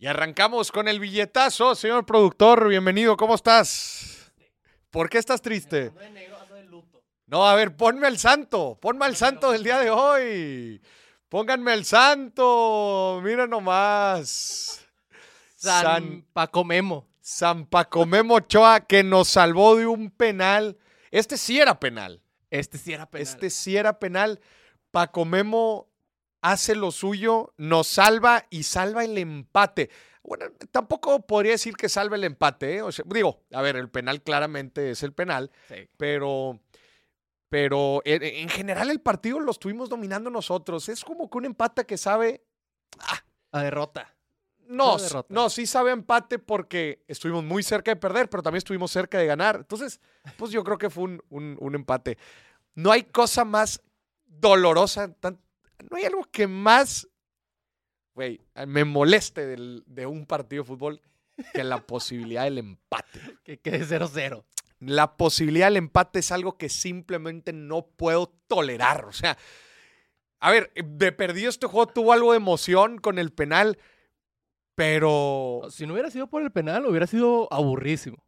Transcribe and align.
Y 0.00 0.06
arrancamos 0.06 0.72
con 0.72 0.88
el 0.88 0.98
billetazo, 0.98 1.74
señor 1.74 2.06
productor. 2.06 2.70
Bienvenido, 2.70 3.18
¿cómo 3.18 3.34
estás? 3.34 4.32
¿Por 4.88 5.10
qué 5.10 5.18
estás 5.18 5.42
triste? 5.42 5.92
No, 7.26 7.46
a 7.46 7.54
ver, 7.54 7.76
ponme 7.76 8.06
al 8.06 8.16
santo, 8.16 8.78
ponme 8.80 9.04
al 9.04 9.14
santo 9.14 9.52
del 9.52 9.62
día 9.62 9.78
de 9.78 9.90
hoy. 9.90 10.80
Pónganme 11.28 11.72
al 11.72 11.84
santo, 11.84 13.20
mira 13.22 13.46
nomás. 13.46 14.82
San, 15.54 16.24
Paco 16.32 16.64
Memo. 16.64 17.06
San 17.20 17.66
Paco 17.66 18.06
Memo 18.06 18.36
Ochoa 18.36 18.80
que 18.80 19.04
nos 19.04 19.28
salvó 19.28 19.76
de 19.76 19.86
un 19.86 20.10
penal. 20.10 20.78
Este 21.10 21.36
sí 21.36 21.60
era 21.60 21.78
penal. 21.78 22.22
Este 22.48 22.78
sí 22.78 22.94
era 22.94 23.04
penal. 23.04 23.22
Este 23.22 23.50
sí 23.50 23.76
era 23.76 23.98
penal. 23.98 24.40
Paco 24.92 25.26
Memo 25.26 25.89
hace 26.42 26.74
lo 26.74 26.90
suyo, 26.90 27.52
nos 27.56 27.86
salva 27.86 28.46
y 28.50 28.62
salva 28.62 29.04
el 29.04 29.16
empate. 29.18 29.90
Bueno, 30.22 30.46
tampoco 30.70 31.26
podría 31.26 31.52
decir 31.52 31.76
que 31.76 31.88
salve 31.88 32.16
el 32.16 32.24
empate. 32.24 32.76
¿eh? 32.76 32.82
O 32.82 32.92
sea, 32.92 33.04
digo, 33.08 33.42
a 33.52 33.62
ver, 33.62 33.76
el 33.76 33.88
penal 33.90 34.22
claramente 34.22 34.90
es 34.90 35.02
el 35.02 35.12
penal, 35.12 35.50
Sí. 35.68 35.88
pero, 35.96 36.60
pero 37.48 38.00
en, 38.04 38.22
en 38.22 38.48
general 38.48 38.90
el 38.90 39.00
partido 39.00 39.40
lo 39.40 39.50
estuvimos 39.50 39.88
dominando 39.88 40.30
nosotros. 40.30 40.88
Es 40.88 41.04
como 41.04 41.28
que 41.30 41.38
un 41.38 41.46
empate 41.46 41.84
que 41.86 41.96
sabe. 41.98 42.44
A 43.52 43.62
derrota. 43.62 44.14
No, 44.68 44.98
derrota. 44.98 45.26
no, 45.34 45.50
sí 45.50 45.66
sabe 45.66 45.90
a 45.90 45.94
empate 45.94 46.38
porque 46.38 47.02
estuvimos 47.08 47.42
muy 47.42 47.64
cerca 47.64 47.90
de 47.90 47.96
perder, 47.96 48.30
pero 48.30 48.40
también 48.42 48.58
estuvimos 48.58 48.92
cerca 48.92 49.18
de 49.18 49.26
ganar. 49.26 49.56
Entonces, 49.56 50.00
pues 50.36 50.52
yo 50.52 50.62
creo 50.62 50.78
que 50.78 50.90
fue 50.90 51.04
un, 51.04 51.22
un- 51.28 51.56
un 51.58 51.74
empate. 51.74 52.18
No 52.76 52.92
hay 52.92 53.02
cosa 53.02 53.44
más 53.44 53.82
dolorosa, 54.26 55.12
tan- 55.14 55.40
no 55.88 55.96
hay 55.96 56.04
algo 56.04 56.24
que 56.24 56.46
más, 56.46 57.08
güey, 58.14 58.40
me 58.66 58.84
moleste 58.84 59.46
del- 59.46 59.82
de 59.86 60.06
un 60.06 60.26
partido 60.26 60.62
de 60.62 60.66
fútbol 60.68 61.00
que 61.52 61.64
la 61.64 61.78
posibilidad 61.86 62.44
del 62.44 62.58
empate. 62.58 63.20
Que 63.44 63.58
quede 63.58 63.84
0-0. 63.84 64.44
La 64.80 65.16
posibilidad 65.16 65.66
del 65.66 65.76
empate 65.76 66.20
es 66.20 66.32
algo 66.32 66.56
que 66.56 66.68
simplemente 66.68 67.52
no 67.52 67.86
puedo 67.86 68.28
tolerar. 68.48 69.04
O 69.04 69.12
sea, 69.12 69.36
a 70.38 70.50
ver, 70.50 70.72
de 70.74 71.12
perdido 71.12 71.50
este 71.50 71.66
juego 71.66 71.86
tuvo 71.92 72.12
algo 72.14 72.32
de 72.32 72.38
emoción 72.38 72.98
con 72.98 73.18
el 73.18 73.30
penal, 73.32 73.78
pero 74.74 75.62
Si 75.70 75.86
no 75.86 75.92
hubiera 75.92 76.10
sido 76.10 76.28
por 76.28 76.42
el 76.42 76.50
penal, 76.50 76.86
hubiera 76.86 77.06
sido 77.06 77.48
aburrísimo. 77.52 78.24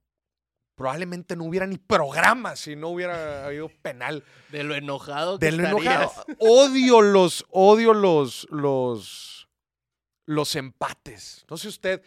Probablemente 0.75 1.37
no 1.37 1.45
hubiera 1.45 1.67
ni 1.67 1.79
programa 1.79 2.57
si 2.57 2.77
no 2.77 2.89
hubiera 2.89 3.47
habido 3.47 3.69
penal. 3.83 4.25
De 4.51 4.65
lo 4.65 4.75
enojado 4.75 5.39
que 5.39 5.47
De 5.47 5.53
lo 5.53 5.65
estarías. 5.65 6.01
enojado. 6.03 6.25
Odio 6.39 7.01
los, 7.03 7.45
odio 7.51 7.95
los, 7.95 8.47
los, 8.51 9.49
los 10.27 10.57
empates. 10.57 11.45
No 11.49 11.57
sé 11.57 11.69
usted. 11.69 12.03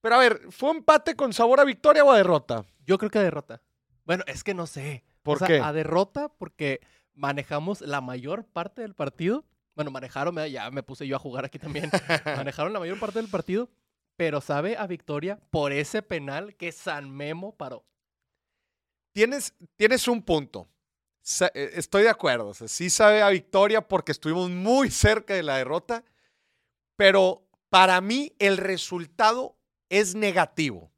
Pero 0.00 0.14
a 0.16 0.18
ver, 0.18 0.40
¿fue 0.50 0.70
empate 0.70 1.16
con 1.16 1.32
sabor 1.32 1.60
a 1.60 1.64
victoria 1.64 2.04
o 2.04 2.10
a 2.10 2.16
derrota? 2.16 2.64
Yo 2.84 2.98
creo 2.98 3.10
que 3.10 3.18
a 3.18 3.22
derrota. 3.22 3.62
Bueno, 4.04 4.22
es 4.26 4.44
que 4.44 4.54
no 4.54 4.66
sé. 4.66 5.04
¿Por 5.22 5.36
O 5.36 5.38
sea, 5.40 5.48
qué? 5.48 5.60
A 5.60 5.72
derrota 5.72 6.28
porque 6.28 6.80
manejamos 7.14 7.80
la 7.80 8.00
mayor 8.00 8.44
parte 8.44 8.82
del 8.82 8.94
partido. 8.94 9.44
Bueno, 9.74 9.90
manejaron, 9.90 10.36
ya 10.46 10.70
me 10.70 10.82
puse 10.82 11.06
yo 11.06 11.16
a 11.16 11.18
jugar 11.18 11.44
aquí 11.44 11.58
también. 11.58 11.90
manejaron 12.24 12.72
la 12.72 12.78
mayor 12.78 12.98
parte 13.00 13.18
del 13.18 13.28
partido, 13.28 13.68
pero 14.16 14.40
sabe 14.40 14.76
a 14.76 14.86
victoria 14.86 15.38
por 15.50 15.72
ese 15.72 16.02
penal 16.02 16.56
que 16.56 16.72
San 16.72 17.10
Memo 17.10 17.54
paró. 17.54 17.84
Tienes, 19.12 19.54
tienes 19.76 20.08
un 20.08 20.22
punto. 20.22 20.68
Eh, 21.54 21.70
Estoy 21.74 22.04
de 22.04 22.10
acuerdo. 22.10 22.48
O 22.48 22.54
sea, 22.54 22.68
sí 22.68 22.90
sabe 22.90 23.22
a 23.22 23.28
victoria 23.30 23.80
porque 23.80 24.12
estuvimos 24.12 24.50
muy 24.50 24.90
cerca 24.90 25.34
de 25.34 25.42
la 25.42 25.56
derrota, 25.56 26.04
pero 26.96 27.46
para 27.68 28.00
mí 28.00 28.34
el 28.38 28.56
resultado 28.56 29.56
es 29.88 30.14
negativo. 30.14 30.90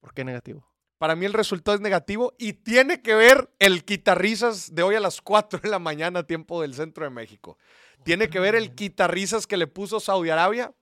¿Por 0.00 0.14
qué 0.14 0.24
negativo? 0.24 0.66
Para 0.98 1.16
mí 1.16 1.24
el 1.24 1.32
resultado 1.32 1.74
es 1.74 1.80
negativo 1.80 2.34
y 2.38 2.52
tiene 2.52 3.00
que 3.00 3.14
ver 3.14 3.50
el 3.58 3.84
quitarrisas 3.84 4.74
de 4.74 4.82
hoy 4.82 4.96
a 4.96 5.00
las 5.00 5.22
4 5.22 5.60
de 5.60 5.68
la 5.70 5.78
mañana, 5.78 6.26
tiempo 6.26 6.60
del 6.60 6.74
centro 6.74 7.04
de 7.04 7.10
México. 7.10 7.56
Tiene 8.04 8.28
que 8.28 8.40
ver 8.40 8.54
el 8.54 8.74
quitarrisas 8.74 9.46
que 9.46 9.56
le 9.56 9.66
puso 9.66 10.00
Saudi 10.00 10.30
Arabia, 10.30 10.74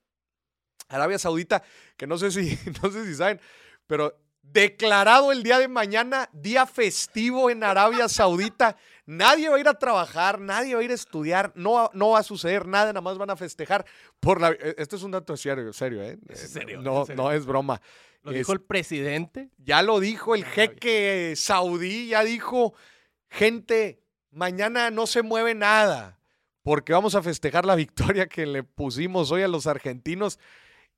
Arabia 0.89 1.19
Saudita, 1.19 1.63
que 1.97 2.07
no 2.07 2.19
sé 2.19 2.31
si, 2.31 2.59
no 2.83 2.91
sé 2.91 3.05
si 3.07 3.15
saben, 3.15 3.41
pero 3.87 4.19
declarado 4.43 5.31
el 5.31 5.43
día 5.43 5.59
de 5.59 5.69
mañana 5.69 6.31
día 6.33 6.65
festivo 6.67 7.51
en 7.51 7.63
Arabia 7.63 8.09
Saudita. 8.09 8.77
Nadie 9.05 9.49
va 9.51 9.57
a 9.57 9.61
ir 9.61 9.69
a 9.69 9.75
trabajar, 9.79 10.41
nadie 10.41 10.75
va 10.75 10.81
a 10.81 10.85
ir 10.85 10.91
a 10.91 10.95
estudiar, 10.95 11.53
no, 11.55 11.73
va- 11.73 11.91
no 11.95 12.11
va 12.11 12.21
a 12.21 12.23
suceder 12.23 12.67
nada, 12.67 12.87
nada 12.87 13.01
más 13.03 13.19
van 13.19 13.31
a 13.31 13.37
festejar 13.37 13.85
por 14.21 14.41
la... 14.41 14.51
eh, 14.53 14.75
Esto 14.79 14.97
es 14.97 15.03
un 15.03 15.11
dato 15.11 15.37
serio, 15.37 15.73
serio, 15.73 16.03
¿eh? 16.03 16.19
¿Es 16.29 16.43
en 16.45 16.49
serio? 16.49 16.83
No, 16.83 17.05
no 17.15 17.31
es 17.33 17.45
broma. 17.47 17.81
Lo 18.23 18.31
Es- 18.33 18.39
dijo 18.39 18.53
el 18.53 18.61
presidente. 18.61 19.51
ya 19.59 19.83
lo 19.83 20.01
dijo 20.01 20.35
el 20.35 20.45
jeque 20.45 21.35
saudí, 21.37 22.09
ya 22.09 22.23
dijo, 22.25 22.75
gente, 23.31 24.03
mañana 24.31 24.91
no 24.91 25.07
se 25.07 25.23
mueve 25.23 25.55
nada, 25.55 26.19
porque 26.63 26.93
vamos 26.93 27.15
a 27.15 27.23
festejar 27.23 27.65
la 27.65 27.75
victoria 27.77 28.27
que 28.29 28.47
le 28.47 28.63
pusimos 28.63 29.31
hoy 29.31 29.43
a 29.43 29.49
los 29.49 29.67
argentinos. 29.67 30.39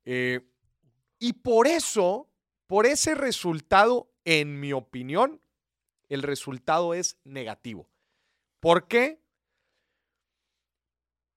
Eh, 0.04 0.40
y 1.18 1.34
por 1.34 1.66
eso, 1.66 2.28
por 2.66 2.86
ese 2.86 3.14
resultado, 3.14 4.10
en 4.24 4.60
mi 4.60 4.72
opinión, 4.72 5.40
el 6.08 6.22
resultado 6.22 6.94
es 6.94 7.18
negativo. 7.24 7.88
¿Por 8.60 8.88
qué? 8.88 9.20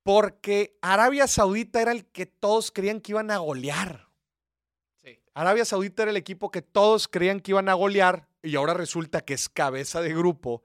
Porque 0.04 0.78
Arabia 0.82 1.28
Saudita 1.28 1.82
era 1.82 1.92
el 1.92 2.06
que 2.06 2.26
todos 2.26 2.72
creían 2.72 3.00
que 3.00 3.14
iban 3.14 3.32
a 3.32 3.38
golear. 3.38 4.10
Sí. 5.04 5.20
Arabia 5.34 5.64
Saudita 5.64 6.04
era 6.04 6.12
el 6.12 6.18
equipo 6.18 6.52
que 6.52 6.62
todos 6.62 7.08
creían 7.08 7.40
que 7.40 7.52
iban 7.52 7.70
a 7.70 7.74
golear 7.74 8.28
y 8.42 8.56
ahora 8.56 8.74
resulta 8.74 9.22
que 9.22 9.34
es 9.34 9.48
cabeza 9.48 10.02
de 10.02 10.14
grupo. 10.14 10.64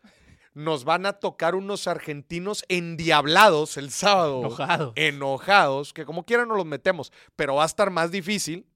Nos 0.59 0.83
van 0.85 1.07
a 1.07 1.13
tocar 1.13 1.55
unos 1.55 1.87
argentinos 1.87 2.65
endiablados 2.69 3.77
el 3.77 3.91
sábado. 3.91 4.41
Enojado. 4.41 4.93
Enojados, 4.97 5.93
que 5.93 6.05
como 6.05 6.25
quieran 6.25 6.49
nos 6.49 6.57
los 6.57 6.67
metemos, 6.67 7.13
pero 7.37 7.55
va 7.55 7.63
a 7.63 7.67
estar 7.67 7.91
más 7.91 8.11
difícil. 8.11 8.67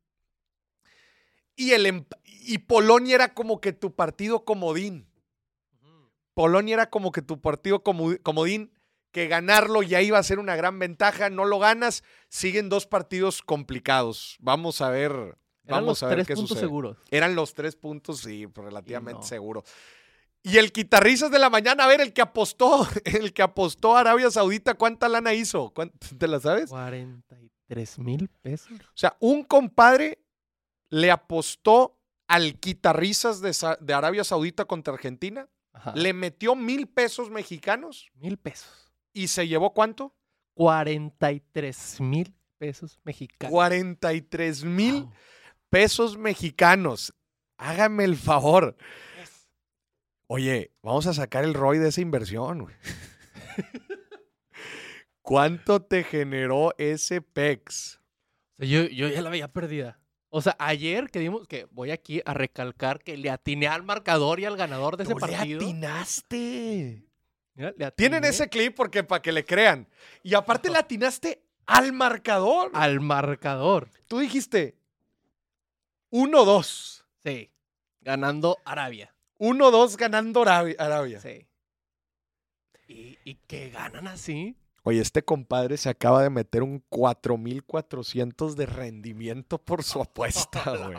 Y, 1.56 1.72
el, 1.72 1.86
emp- 1.86 2.16
y 2.24 2.58
Polonia 2.58 3.16
era 3.16 3.34
como 3.34 3.60
que 3.60 3.72
tu 3.72 3.94
partido 3.96 4.44
comodín. 4.44 5.08
Polonia 6.34 6.74
era 6.74 6.88
como 6.88 7.10
que 7.10 7.20
tu 7.20 7.40
partido 7.40 7.82
comodín, 7.82 8.72
que 9.10 9.26
ganarlo 9.26 9.82
ya 9.82 10.00
iba 10.00 10.18
a 10.18 10.22
ser 10.22 10.38
una 10.38 10.54
gran 10.54 10.78
ventaja. 10.78 11.30
No 11.30 11.44
lo 11.46 11.58
ganas, 11.58 12.04
siguen 12.28 12.68
dos 12.68 12.86
partidos 12.86 13.42
complicados. 13.42 14.36
Vamos 14.38 14.80
a 14.80 14.88
ver. 14.88 15.10
Eran 15.10 15.36
Vamos 15.84 15.86
los 15.88 16.02
a 16.04 16.06
ver 16.06 16.16
tres 16.18 16.26
qué 16.28 16.34
puntos 16.34 16.48
sucede. 16.50 16.64
seguros. 16.64 16.96
Eran 17.10 17.34
los 17.34 17.54
tres 17.54 17.74
puntos, 17.76 18.20
sí, 18.20 18.46
relativamente 18.54 19.20
no. 19.20 19.26
seguro. 19.26 19.64
Y 20.44 20.58
el 20.58 20.72
quitarrizas 20.72 21.30
de 21.30 21.38
la 21.38 21.50
mañana, 21.50 21.84
a 21.84 21.86
ver, 21.86 22.00
el 22.00 22.12
que 22.12 22.22
apostó, 22.22 22.86
el 23.04 23.32
que 23.32 23.42
apostó 23.42 23.96
a 23.96 24.00
Arabia 24.00 24.30
Saudita, 24.30 24.74
¿cuánta 24.74 25.08
lana 25.08 25.34
hizo? 25.34 25.70
¿Cuán- 25.72 25.92
¿Te 26.18 26.26
la 26.26 26.40
sabes? 26.40 26.68
43 26.70 27.98
mil 28.00 28.28
pesos. 28.28 28.72
O 28.80 28.96
sea, 28.96 29.16
un 29.20 29.44
compadre 29.44 30.18
le 30.88 31.10
apostó 31.10 31.98
al 32.28 32.58
quitarrizas 32.58 33.40
de, 33.40 33.54
de 33.80 33.94
Arabia 33.94 34.24
Saudita 34.24 34.64
contra 34.64 34.94
Argentina, 34.94 35.48
Ajá. 35.72 35.92
le 35.94 36.12
metió 36.12 36.54
mil 36.54 36.86
pesos 36.86 37.30
mexicanos 37.30 38.10
Mil 38.14 38.36
pesos. 38.36 38.92
y 39.12 39.28
se 39.28 39.46
llevó 39.48 39.72
cuánto? 39.72 40.14
43 40.54 42.00
mil 42.00 42.34
pesos 42.58 42.98
mexicanos. 43.04 43.50
43 43.52 44.64
mil 44.64 45.02
Wow. 45.04 45.12
pesos 45.70 46.16
mexicanos. 46.18 47.14
Hágame 47.58 48.04
el 48.04 48.16
favor. 48.16 48.76
Oye, 50.34 50.72
vamos 50.82 51.06
a 51.06 51.12
sacar 51.12 51.44
el 51.44 51.52
ROI 51.52 51.76
de 51.78 51.90
esa 51.90 52.00
inversión. 52.00 52.62
güey. 52.62 52.74
¿Cuánto 55.20 55.82
te 55.82 56.04
generó 56.04 56.72
ese 56.78 57.20
PEX? 57.20 58.00
Yo, 58.56 58.84
yo 58.84 59.08
ya 59.08 59.20
la 59.20 59.28
veía 59.28 59.48
perdida. 59.52 60.00
O 60.30 60.40
sea, 60.40 60.56
ayer 60.58 61.10
que 61.10 61.18
dimos, 61.18 61.46
que 61.46 61.66
voy 61.70 61.90
aquí 61.90 62.22
a 62.24 62.32
recalcar 62.32 63.02
que 63.04 63.18
le 63.18 63.28
atiné 63.28 63.68
al 63.68 63.82
marcador 63.82 64.40
y 64.40 64.46
al 64.46 64.56
ganador 64.56 64.96
de 64.96 65.02
ese 65.04 65.12
Tú 65.12 65.18
le 65.18 65.20
partido. 65.20 65.60
atinaste. 65.60 67.04
Mira, 67.52 67.74
le 67.76 67.90
Tienen 67.90 68.24
ese 68.24 68.48
clip 68.48 68.74
porque 68.74 69.04
para 69.04 69.20
que 69.20 69.32
le 69.32 69.44
crean. 69.44 69.86
Y 70.22 70.32
aparte 70.32 70.70
le 70.70 70.78
atinaste 70.78 71.42
al 71.66 71.92
marcador. 71.92 72.70
al 72.72 73.00
marcador. 73.00 73.90
Tú 74.06 74.20
dijiste 74.20 74.78
1-2. 76.10 77.04
Sí. 77.22 77.50
Ganando 78.00 78.56
Arabia. 78.64 79.11
1-2 79.42 79.96
ganando 79.96 80.44
Arabi- 80.44 80.76
Arabia. 80.78 81.20
Sí. 81.20 81.48
¿Y, 82.86 83.18
y 83.24 83.34
que 83.46 83.70
ganan 83.70 84.06
así? 84.06 84.56
Oye, 84.84 85.00
este 85.00 85.24
compadre 85.24 85.76
se 85.76 85.88
acaba 85.88 86.22
de 86.22 86.30
meter 86.30 86.62
un 86.62 86.80
4400 86.88 88.54
de 88.56 88.66
rendimiento 88.66 89.58
por 89.58 89.82
su 89.82 90.00
apuesta, 90.02 90.62
güey. 90.76 90.98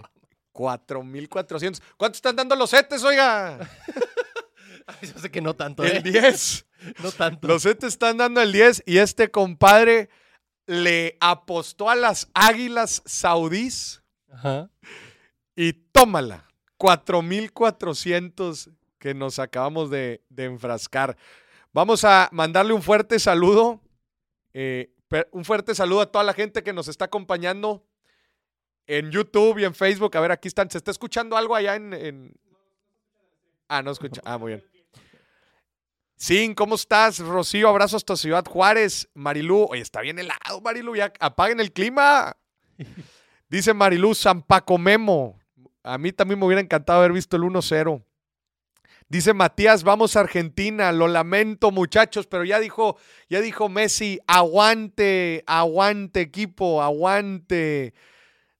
4400. 0.51 1.81
¿Cuánto 1.97 2.15
están 2.17 2.35
dando 2.35 2.55
los 2.55 2.69
setes, 2.69 3.03
oiga? 3.03 3.59
Yo 5.01 5.17
sé 5.19 5.31
que 5.31 5.41
no 5.41 5.55
tanto, 5.55 5.83
¿eh? 5.85 5.97
El 5.97 6.03
10. 6.11 6.65
No 7.01 7.11
tanto. 7.11 7.47
Los 7.47 7.63
setes 7.63 7.93
están 7.93 8.17
dando 8.17 8.41
el 8.41 8.51
10 8.51 8.83
y 8.85 8.97
este 8.97 9.31
compadre 9.31 10.09
le 10.67 11.17
apostó 11.21 11.89
a 11.89 11.95
las 11.95 12.29
águilas 12.33 13.01
saudís 13.05 14.03
Ajá. 14.31 14.69
y 15.55 15.73
tómala. 15.73 16.47
4,400 16.83 18.69
que 18.99 19.13
nos 19.13 19.39
acabamos 19.39 19.89
de, 19.89 20.21
de 20.29 20.45
enfrascar. 20.45 21.15
Vamos 21.71 22.03
a 22.03 22.27
mandarle 22.33 22.73
un 22.73 22.81
fuerte 22.81 23.19
saludo. 23.19 23.81
eh, 24.53 24.89
un 25.31 25.45
fuerte 25.45 25.75
saludo 25.75 26.01
a 26.01 26.11
toda 26.11 26.23
la 26.25 26.33
gente 26.33 26.61
que 26.63 26.73
nos 26.73 26.87
está 26.87 27.05
acompañando 27.05 27.85
en 28.87 29.11
YouTube 29.11 29.59
y 29.59 29.63
en 29.65 29.73
Facebook. 29.73 30.17
A 30.17 30.19
ver, 30.21 30.31
aquí 30.31 30.47
están. 30.47 30.69
¿Se 30.69 30.77
está 30.77 30.91
escuchando 30.91 31.37
algo 31.37 31.55
allá 31.55 31.75
en. 31.75 31.93
en- 31.93 32.33
Ah, 33.69 33.81
no 33.81 33.91
escucha. 33.91 34.21
Ah, 34.25 34.37
muy 34.37 34.53
bien. 34.53 34.63
Sí, 36.17 36.53
¿cómo 36.55 36.75
estás, 36.75 37.19
Rocío? 37.19 37.69
Abrazo 37.69 37.95
hasta 37.97 38.15
Ciudad 38.17 38.45
Juárez. 38.45 39.07
Marilú, 39.13 39.67
oye, 39.69 39.81
está 39.81 40.01
bien 40.01 40.19
helado, 40.19 40.61
Marilú. 40.61 40.95
Ya 40.95 41.13
apaguen 41.19 41.59
el 41.59 41.71
clima. 41.71 42.35
Dice 43.49 43.73
Marilú, 43.73 44.13
San 44.15 44.41
Paco 44.41 44.77
Memo. 44.77 45.39
A 45.83 45.97
mí 45.97 46.11
también 46.11 46.39
me 46.39 46.45
hubiera 46.45 46.61
encantado 46.61 46.99
haber 46.99 47.11
visto 47.11 47.35
el 47.35 47.43
1-0. 47.43 48.03
Dice 49.09 49.33
Matías, 49.33 49.83
vamos 49.83 50.15
a 50.15 50.21
Argentina. 50.21 50.91
Lo 50.91 51.07
lamento, 51.07 51.71
muchachos, 51.71 52.25
pero 52.25 52.45
ya 52.45 52.59
dijo, 52.59 52.97
ya 53.29 53.41
dijo 53.41 53.69
Messi, 53.69 54.19
aguante, 54.27 55.43
aguante, 55.45 56.21
equipo, 56.21 56.81
aguante. 56.81 57.93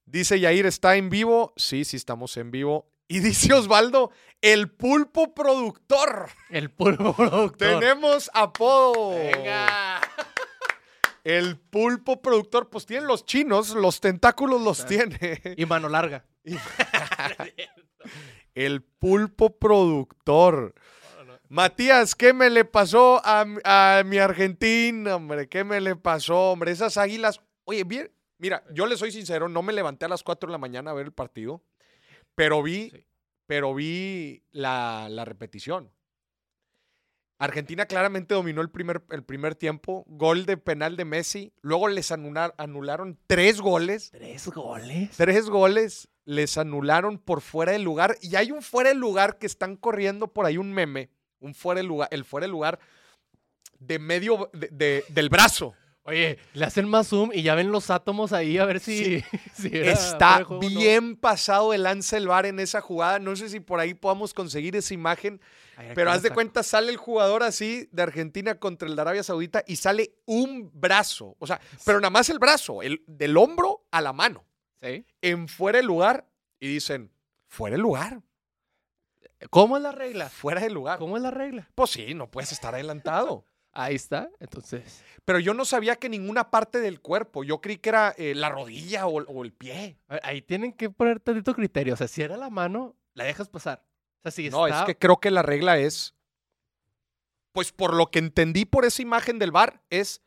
Dice 0.05 0.39
Yair, 0.39 0.65
¿está 0.65 0.95
en 0.95 1.09
vivo? 1.09 1.53
Sí, 1.55 1.85
sí, 1.85 1.97
estamos 1.97 2.37
en 2.37 2.51
vivo. 2.51 2.91
Y 3.07 3.19
dice 3.21 3.53
Osvaldo, 3.53 4.11
el 4.41 4.69
pulpo 4.69 5.33
productor. 5.33 6.29
El 6.49 6.69
pulpo 6.69 7.13
productor. 7.15 7.79
Tenemos 7.79 8.29
apodo. 8.33 9.11
Venga. 9.11 10.01
El 11.23 11.57
pulpo 11.57 12.21
productor, 12.21 12.69
pues 12.69 12.85
tienen 12.85 13.07
los 13.07 13.25
chinos, 13.25 13.69
los 13.75 13.99
tentáculos 14.01 14.61
los 14.61 14.85
tiene. 14.85 15.41
Y 15.57 15.65
mano 15.65 15.87
larga. 15.89 16.25
El 18.53 18.81
pulpo 18.83 19.57
productor. 19.57 20.73
Matías, 21.49 22.15
¿qué 22.15 22.33
me 22.33 22.49
le 22.49 22.65
pasó 22.65 23.21
a, 23.25 23.45
mi- 23.45 23.59
a 23.63 24.03
mi 24.05 24.17
Argentina, 24.17 25.15
hombre? 25.15 25.47
¿Qué 25.47 25.63
me 25.63 25.79
le 25.81 25.95
pasó, 25.95 26.51
hombre? 26.51 26.71
Esas 26.71 26.97
águilas. 26.97 27.39
Oye, 27.65 27.83
bien, 27.83 28.11
mira, 28.37 28.63
yo 28.73 28.85
le 28.85 28.97
soy 28.97 29.11
sincero, 29.11 29.47
no 29.49 29.61
me 29.61 29.73
levanté 29.73 30.05
a 30.05 30.09
las 30.09 30.23
4 30.23 30.47
de 30.47 30.51
la 30.51 30.57
mañana 30.57 30.91
a 30.91 30.93
ver 30.93 31.05
el 31.05 31.13
partido, 31.13 31.63
pero 32.35 32.61
vi, 32.63 32.89
Sí. 32.89 33.05
pero 33.45 33.73
vi 33.73 34.43
la, 34.51 35.07
la 35.09 35.25
repetición. 35.25 35.91
Argentina 37.43 37.85
claramente 37.85 38.33
dominó 38.33 38.61
el 38.61 38.69
primer, 38.69 39.03
el 39.09 39.23
primer 39.23 39.55
tiempo, 39.55 40.03
gol 40.07 40.45
de 40.45 40.57
penal 40.57 40.95
de 40.97 41.05
Messi, 41.05 41.53
luego 41.61 41.87
les 41.87 42.11
anular- 42.11 42.53
anularon 42.57 43.17
tres 43.27 43.59
goles. 43.61 44.11
¿Tres 44.11 44.47
goles? 44.47 45.09
Tres 45.17 45.49
goles 45.49 46.07
les 46.25 46.57
anularon 46.57 47.17
por 47.17 47.41
fuera 47.41 47.71
de 47.73 47.79
lugar. 47.79 48.15
Y 48.21 48.35
hay 48.35 48.51
un 48.51 48.61
fuera 48.61 48.89
de 48.89 48.95
lugar 48.95 49.37
que 49.37 49.45
están 49.45 49.75
corriendo 49.75 50.27
por 50.27 50.45
ahí 50.45 50.57
un 50.57 50.71
meme. 50.73 51.09
Un 51.39 51.53
fuera 51.53 51.81
de 51.81 51.87
lugar, 51.87 52.07
el 52.11 52.23
fuera 52.23 52.45
de 52.47 52.51
lugar 52.51 52.79
de 53.79 53.99
medio 53.99 54.49
de- 54.53 54.69
de- 54.71 55.03
del 55.09 55.29
brazo. 55.29 55.73
Oye, 56.05 56.37
le 56.53 56.65
hacen 56.65 56.87
más 56.89 57.07
zoom 57.07 57.31
y 57.33 57.43
ya 57.43 57.55
ven 57.55 57.71
los 57.71 57.89
átomos 57.89 58.33
ahí 58.33 58.57
a 58.57 58.65
ver 58.65 58.79
si, 58.81 59.21
si 59.53 59.67
era 59.67 59.71
fuera 59.85 59.91
Está 59.93 60.43
juego 60.43 60.61
no. 60.63 60.79
bien 60.79 61.15
pasado 61.15 61.71
de 61.71 61.77
lance 61.77 62.17
el 62.17 62.27
bar 62.27 62.45
en 62.45 62.59
esa 62.59 62.81
jugada. 62.81 63.19
No 63.19 63.35
sé 63.35 63.49
si 63.49 63.59
por 63.61 63.79
ahí 63.79 63.93
podamos 63.93 64.33
conseguir 64.33 64.75
esa 64.75 64.93
imagen. 64.93 65.39
Pero 65.95 66.11
haz 66.11 66.21
de 66.21 66.31
cuenta, 66.31 66.63
sale 66.63 66.91
el 66.91 66.97
jugador 66.97 67.43
así 67.43 67.89
de 67.91 68.03
Argentina 68.03 68.59
contra 68.59 68.87
el 68.87 68.95
de 68.95 69.01
Arabia 69.01 69.23
Saudita 69.23 69.63
y 69.67 69.77
sale 69.77 70.15
un 70.25 70.71
brazo. 70.73 71.35
O 71.39 71.47
sea, 71.47 71.59
pero 71.85 71.99
nada 71.99 72.11
más 72.11 72.29
el 72.29 72.39
brazo, 72.39 72.81
el, 72.81 73.03
del 73.07 73.37
hombro 73.37 73.85
a 73.91 74.01
la 74.01 74.13
mano. 74.13 74.45
¿Sí? 74.81 75.05
En 75.21 75.47
fuera 75.47 75.77
de 75.77 75.83
lugar. 75.83 76.27
Y 76.59 76.67
dicen, 76.67 77.11
fuera 77.47 77.75
de 77.75 77.81
lugar. 77.81 78.21
¿Cómo 79.49 79.77
es 79.77 79.83
la 79.83 79.91
regla? 79.91 80.29
Fuera 80.29 80.61
de 80.61 80.69
lugar. 80.69 80.99
¿Cómo 80.99 81.17
es 81.17 81.23
la 81.23 81.31
regla? 81.31 81.69
Pues 81.75 81.91
sí, 81.91 82.13
no 82.13 82.29
puedes 82.29 82.51
estar 82.51 82.73
adelantado. 82.73 83.45
Ahí 83.73 83.95
está. 83.95 84.29
Entonces, 84.39 85.03
Pero 85.25 85.39
yo 85.39 85.53
no 85.53 85.65
sabía 85.65 85.95
que 85.95 86.07
ninguna 86.07 86.51
parte 86.51 86.79
del 86.79 87.01
cuerpo. 87.01 87.43
Yo 87.43 87.59
creí 87.59 87.77
que 87.77 87.89
era 87.89 88.13
eh, 88.17 88.35
la 88.35 88.49
rodilla 88.49 89.07
o, 89.07 89.23
o 89.23 89.43
el 89.43 89.51
pie. 89.51 89.97
ver, 90.07 90.19
ahí 90.23 90.43
tienen 90.43 90.73
que 90.73 90.91
poner 90.91 91.19
tantito 91.19 91.55
criterio. 91.55 91.95
O 91.95 91.97
sea, 91.97 92.07
si 92.07 92.21
era 92.21 92.37
la 92.37 92.51
mano, 92.51 92.95
la 93.15 93.23
dejas 93.23 93.49
pasar. 93.49 93.83
O 94.23 94.29
sea, 94.29 94.31
si 94.31 94.49
No, 94.49 94.67
es 94.67 94.75
que 94.85 94.97
creo 94.97 95.19
que 95.19 95.31
la 95.31 95.41
regla 95.41 95.77
es. 95.77 96.15
Pues 97.51 97.71
por 97.71 97.93
lo 97.93 98.09
que 98.09 98.19
entendí 98.19 98.65
por 98.65 98.85
esa 98.85 99.01
imagen 99.01 99.37
del 99.37 99.51
bar, 99.51 99.83
es 99.89 100.21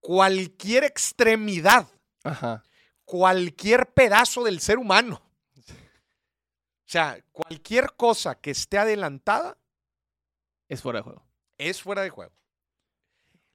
cualquier 0.00 0.84
extremidad, 0.84 1.88
Ajá. 2.22 2.62
cualquier 3.04 3.92
pedazo 3.92 4.44
del 4.44 4.60
ser 4.60 4.78
humano. 4.78 5.20
O 5.56 6.86
sea, 6.94 7.22
cualquier 7.32 7.92
cosa 7.96 8.36
que 8.40 8.50
esté 8.50 8.78
adelantada 8.78 9.58
Es 10.68 10.80
fuera 10.82 11.00
de 11.00 11.02
juego. 11.02 11.26
es 11.58 11.82
fuera 11.82 12.02
de 12.02 12.10
juego. 12.10 12.32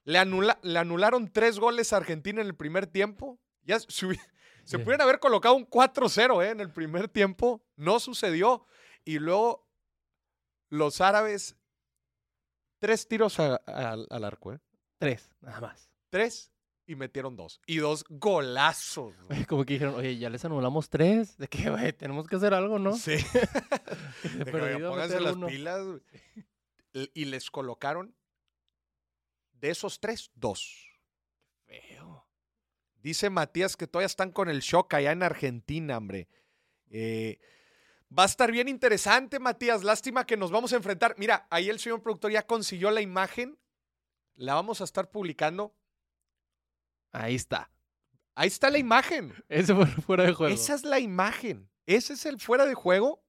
Le, 0.04 0.18
anula- 0.18 0.58
le 0.62 0.78
anularon 0.78 1.32
tres 1.32 1.58
goles 1.58 1.92
a 1.92 1.96
Argentina 1.98 2.40
en 2.40 2.46
el 2.46 2.54
primer 2.56 2.86
tiempo. 2.86 3.38
Ya 3.62 3.78
se, 3.80 3.86
se 3.90 4.16
Sí. 4.64 4.78
pudieron 4.78 5.00
haber 5.02 5.20
colocado 5.20 5.54
un 5.54 5.64
4-0 5.66 6.42
¿eh? 6.44 6.50
en 6.50 6.60
el 6.60 6.70
primer 6.70 7.08
tiempo. 7.08 7.62
No 7.76 7.98
sucedió. 8.00 8.66
Y 9.10 9.18
luego 9.18 9.68
los 10.68 11.00
árabes, 11.00 11.56
tres 12.78 13.08
tiros 13.08 13.40
a- 13.40 13.60
a- 13.66 13.96
al 14.08 14.24
arco. 14.24 14.52
¿eh? 14.52 14.60
Tres, 14.98 15.30
nada 15.40 15.60
más. 15.60 15.90
Tres 16.10 16.52
y 16.86 16.94
metieron 16.94 17.34
dos. 17.36 17.60
Y 17.66 17.78
dos 17.78 18.04
golazos. 18.08 19.14
güey. 19.26 19.44
Como 19.46 19.64
que 19.64 19.72
dijeron, 19.74 19.94
oye, 19.96 20.16
ya 20.16 20.30
les 20.30 20.44
anulamos 20.44 20.88
tres. 20.90 21.36
¿De 21.38 21.48
qué, 21.48 21.70
güey? 21.70 21.92
Tenemos 21.92 22.28
que 22.28 22.36
hacer 22.36 22.54
algo, 22.54 22.78
¿no? 22.78 22.94
Sí. 22.96 23.16
Que, 24.22 24.44
perdido 24.44 24.90
pónganse 24.90 25.20
las 25.20 25.34
uno. 25.34 25.46
pilas. 25.48 25.84
Y 27.14 27.24
les 27.24 27.50
colocaron 27.50 28.14
de 29.52 29.70
esos 29.70 29.98
tres, 29.98 30.30
dos. 30.34 30.86
Feo. 31.66 32.28
Dice 32.94 33.28
Matías 33.30 33.76
que 33.76 33.86
todavía 33.88 34.06
están 34.06 34.30
con 34.30 34.48
el 34.48 34.60
shock 34.60 34.94
allá 34.94 35.10
en 35.12 35.22
Argentina, 35.24 35.96
hombre. 35.98 36.28
Eh, 36.90 37.38
va 38.16 38.24
a 38.24 38.26
estar 38.26 38.50
bien 38.50 38.68
interesante, 38.68 39.38
Matías. 39.38 39.84
Lástima 39.84 40.26
que 40.26 40.36
nos 40.36 40.50
vamos 40.50 40.72
a 40.72 40.76
enfrentar. 40.76 41.14
Mira, 41.18 41.46
ahí 41.50 41.68
el 41.68 41.78
señor 41.78 42.02
productor 42.02 42.32
ya 42.32 42.46
consiguió 42.46 42.90
la 42.90 43.00
imagen. 43.00 43.58
La 44.34 44.54
vamos 44.54 44.80
a 44.80 44.84
estar 44.84 45.10
publicando. 45.10 45.74
Ahí 47.12 47.34
está. 47.34 47.70
Ahí 48.34 48.48
está 48.48 48.70
la 48.70 48.78
imagen. 48.78 49.32
Ese 49.48 49.74
fue 49.74 49.86
fuera 49.86 50.24
de 50.24 50.32
juego. 50.32 50.54
Esa 50.54 50.74
es 50.74 50.84
la 50.84 50.98
imagen. 50.98 51.70
Ese 51.86 52.14
es 52.14 52.26
el 52.26 52.40
fuera 52.40 52.66
de 52.66 52.74
juego. 52.74 53.22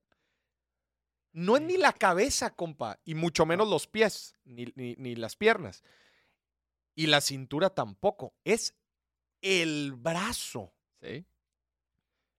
No 1.33 1.55
es 1.55 1.61
ni 1.63 1.77
la 1.77 1.93
cabeza, 1.93 2.53
compa, 2.53 2.99
y 3.05 3.15
mucho 3.15 3.45
menos 3.45 3.67
los 3.69 3.87
pies, 3.87 4.35
ni, 4.43 4.65
ni- 4.75 4.95
ni 4.97 5.15
las 5.15 5.37
piernas. 5.37 5.81
Y 6.93 7.07
la 7.07 7.21
cintura 7.21 7.69
tampoco. 7.69 8.35
Es 8.43 8.75
el 9.41 9.93
brazo. 9.93 10.73
Sí. 11.01 11.25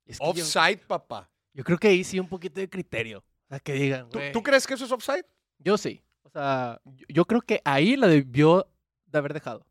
Es 0.04 0.18
que 0.18 0.24
yo, 0.24 0.30
Offside, 0.30 0.86
papá. 0.86 1.31
Yo 1.54 1.64
creo 1.64 1.78
que 1.78 1.88
ahí 1.88 2.04
sí 2.04 2.18
un 2.18 2.28
poquito 2.28 2.60
de 2.60 2.68
criterio. 2.68 3.18
O 3.18 3.48
sea, 3.48 3.60
que 3.60 3.72
digan, 3.74 4.08
¿Tú, 4.08 4.18
güey. 4.18 4.32
tú 4.32 4.42
crees 4.42 4.66
que 4.66 4.74
eso 4.74 4.84
es 4.84 4.92
offside? 4.92 5.24
Yo 5.58 5.76
sí. 5.76 6.02
O 6.22 6.30
sea, 6.30 6.80
yo, 6.84 7.06
yo 7.08 7.24
creo 7.26 7.42
que 7.42 7.60
ahí 7.64 7.96
la 7.96 8.06
debió 8.08 8.66
de 9.06 9.18
haber 9.18 9.34
dejado. 9.34 9.66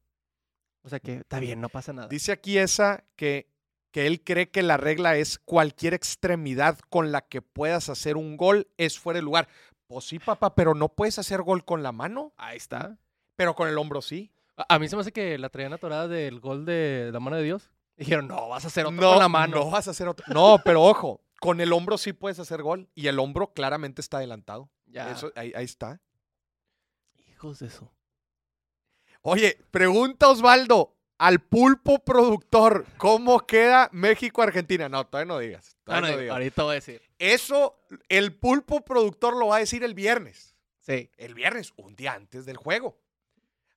O 0.83 0.89
sea 0.89 0.99
que 0.99 1.17
está 1.17 1.39
bien, 1.39 1.61
no 1.61 1.69
pasa 1.69 1.93
nada. 1.93 2.07
Dice 2.07 2.31
aquí 2.31 2.57
esa 2.57 3.03
que, 3.15 3.47
que 3.91 4.07
él 4.07 4.23
cree 4.23 4.49
que 4.49 4.63
la 4.63 4.77
regla 4.77 5.15
es 5.17 5.37
cualquier 5.39 5.93
extremidad 5.93 6.79
con 6.89 7.11
la 7.11 7.21
que 7.21 7.41
puedas 7.41 7.89
hacer 7.89 8.17
un 8.17 8.37
gol 8.37 8.67
es 8.77 8.97
fuera 8.99 9.17
de 9.19 9.23
lugar. 9.23 9.47
Pues 9.87 10.05
sí, 10.05 10.19
papá, 10.19 10.55
pero 10.55 10.73
no 10.73 10.89
puedes 10.89 11.19
hacer 11.19 11.41
gol 11.41 11.65
con 11.65 11.83
la 11.83 11.91
mano, 11.91 12.33
Ahí 12.37 12.57
está. 12.57 12.97
pero 13.35 13.55
con 13.55 13.67
el 13.67 13.77
hombro 13.77 14.01
sí. 14.01 14.31
A, 14.57 14.75
a 14.75 14.79
mí 14.79 14.87
se 14.87 14.95
me 14.95 15.01
hace 15.01 15.11
que 15.11 15.37
la 15.37 15.49
traían 15.49 15.73
atorada 15.73 16.07
del 16.07 16.39
gol 16.39 16.65
de 16.65 17.09
la 17.11 17.19
mano 17.19 17.35
de 17.37 17.43
Dios. 17.43 17.69
Dijeron, 17.97 18.27
no, 18.27 18.47
vas 18.49 18.63
a 18.63 18.67
hacer 18.67 18.85
otro 18.85 18.99
no, 18.99 19.09
con 19.11 19.19
la 19.19 19.29
mano. 19.29 19.57
No 19.57 19.69
vas 19.69 19.87
a 19.87 19.91
hacer 19.91 20.07
otro. 20.07 20.25
No, 20.33 20.59
pero 20.63 20.81
ojo, 20.83 21.21
con 21.41 21.59
el 21.59 21.73
hombro 21.73 21.97
sí 21.97 22.13
puedes 22.13 22.39
hacer 22.39 22.61
gol 22.61 22.87
y 22.95 23.07
el 23.07 23.17
hombro 23.19 23.51
claramente 23.53 23.99
está 23.99 24.17
adelantado. 24.17 24.69
Ya. 24.85 25.11
Eso, 25.11 25.31
ahí, 25.35 25.51
ahí 25.55 25.65
está. 25.65 25.99
Hijos 27.31 27.59
de 27.59 27.67
eso. 27.67 27.91
Oye, 29.23 29.57
pregunta 29.71 30.29
Osvaldo 30.29 30.95
al 31.17 31.39
pulpo 31.39 31.99
productor, 31.99 32.85
¿cómo 32.97 33.39
queda 33.41 33.89
México-Argentina? 33.91 34.87
No, 34.89 35.05
todavía 35.07 35.27
no 35.33 35.39
digas. 35.39 35.77
Todavía 35.83 36.09
no, 36.09 36.15
no 36.15 36.21
digas. 36.21 36.33
ahorita 36.33 36.63
voy 36.63 36.71
a 36.71 36.75
decir. 36.75 37.01
Eso, 37.19 37.79
el 38.09 38.35
pulpo 38.35 38.81
productor 38.83 39.35
lo 39.37 39.47
va 39.47 39.57
a 39.57 39.59
decir 39.59 39.83
el 39.83 39.93
viernes. 39.93 40.55
Sí. 40.79 41.11
El 41.17 41.33
viernes, 41.35 41.73
un 41.77 41.95
día 41.95 42.13
antes 42.13 42.45
del 42.45 42.57
juego. 42.57 42.99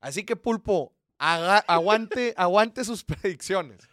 Así 0.01 0.25
que, 0.25 0.37
pulpo, 0.37 0.95
haga- 1.19 1.65
aguante, 1.67 2.33
aguante 2.37 2.85
sus 2.85 3.05
predicciones. 3.05 3.87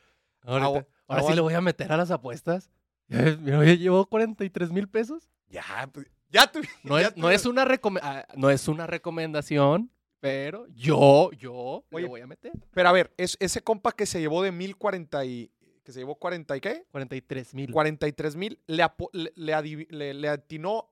Ahorita- 0.43 0.67
Agu- 0.69 0.87
ahora 1.07 1.23
sí 1.23 1.33
le 1.33 1.41
voy 1.41 1.53
a 1.53 1.61
meter 1.61 1.91
a 1.91 1.97
las 1.97 2.11
apuestas. 2.11 2.69
Ya, 3.11 3.35
mira, 3.39 3.65
ya 3.65 3.73
llevo 3.75 4.05
43 4.05 4.71
mil 4.71 4.87
pesos. 4.87 5.29
Ya, 5.49 5.89
pues, 5.91 6.07
ya 6.29 6.49
tú. 6.51 6.61
No 6.83 6.99
ya 6.99 7.07
es, 7.07 7.13
tú- 7.15 7.21
no, 7.21 7.29
es 7.29 7.45
una 7.45 7.65
recome- 7.65 7.99
ah, 8.01 8.25
no 8.35 8.49
es 8.49 8.67
una 8.67 8.87
recomendación, 8.87 9.91
Pero 10.21 10.65
yo, 10.69 11.31
yo 11.33 11.83
Oye, 11.91 12.03
le 12.03 12.07
voy 12.07 12.21
a 12.21 12.27
meter. 12.27 12.51
Pero 12.73 12.89
a 12.89 12.91
ver, 12.91 13.13
es, 13.17 13.35
ese 13.39 13.61
compa 13.61 13.91
que 13.91 14.05
se 14.05 14.19
llevó 14.21 14.41
de 14.43 14.51
1040 14.51 15.25
y... 15.25 15.51
que 15.83 15.91
se 15.91 15.99
llevó 15.99 16.15
40 16.15 16.55
y 16.57 16.61
qué? 16.61 16.85
43 16.91 17.53
mil. 17.53 17.71
43 17.71 18.35
mil, 18.35 18.59
le, 18.67 18.85
le, 19.13 19.31
le 19.35 19.87
le- 19.89 20.13
le 20.13 20.29
atinó 20.29 20.89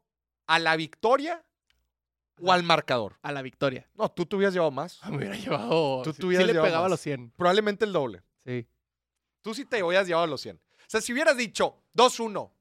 a 0.47 0.57
la 0.59 0.75
victoria 0.75 1.45
o 2.41 2.51
al 2.51 2.63
marcador. 2.63 3.17
A 3.21 3.31
la 3.31 3.41
victoria. 3.41 3.87
No, 3.95 4.09
tú 4.09 4.25
te 4.25 4.35
hubieras 4.35 4.53
llevado 4.53 4.71
más. 4.71 4.99
Me 5.09 5.17
hubiera 5.17 5.35
llevado. 5.35 6.01
Tú 6.03 6.11
sí, 6.13 6.19
te 6.21 6.25
hubieras 6.25 6.43
sí 6.43 6.47
le 6.47 6.53
llevado 6.53 6.67
pegaba 6.67 6.83
más. 6.85 6.91
los 6.91 6.99
100. 7.01 7.31
Probablemente 7.37 7.85
el 7.85 7.93
doble. 7.93 8.23
Sí. 8.45 8.67
Tú 9.41 9.53
sí 9.53 9.63
te 9.65 9.81
hubieras 9.83 10.07
llevado 10.07 10.25
los 10.27 10.41
100. 10.41 10.59
O 10.89 10.91
sea, 10.91 11.01
si 11.01 11.13
hubieras 11.13 11.37
dicho 11.37 11.75
2-1, 11.95 12.51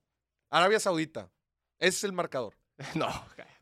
Arabia 0.50 0.78
Saudita, 0.78 1.30
ese 1.78 1.97
es 1.97 2.04
el 2.04 2.12
marcador. 2.12 2.54
No. 2.94 3.08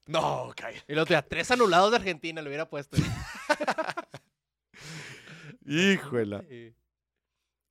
No, 0.09 0.53
calla. 0.57 0.83
Y 0.89 0.95
los 0.95 1.07
de 1.09 1.21
tres 1.23 1.51
anulados 1.53 1.93
de 1.93 1.99
Argentina 1.99 2.43
le 2.43 2.49
hubiera 2.49 2.69
puesto. 2.69 2.97
Híjola. 5.65 6.45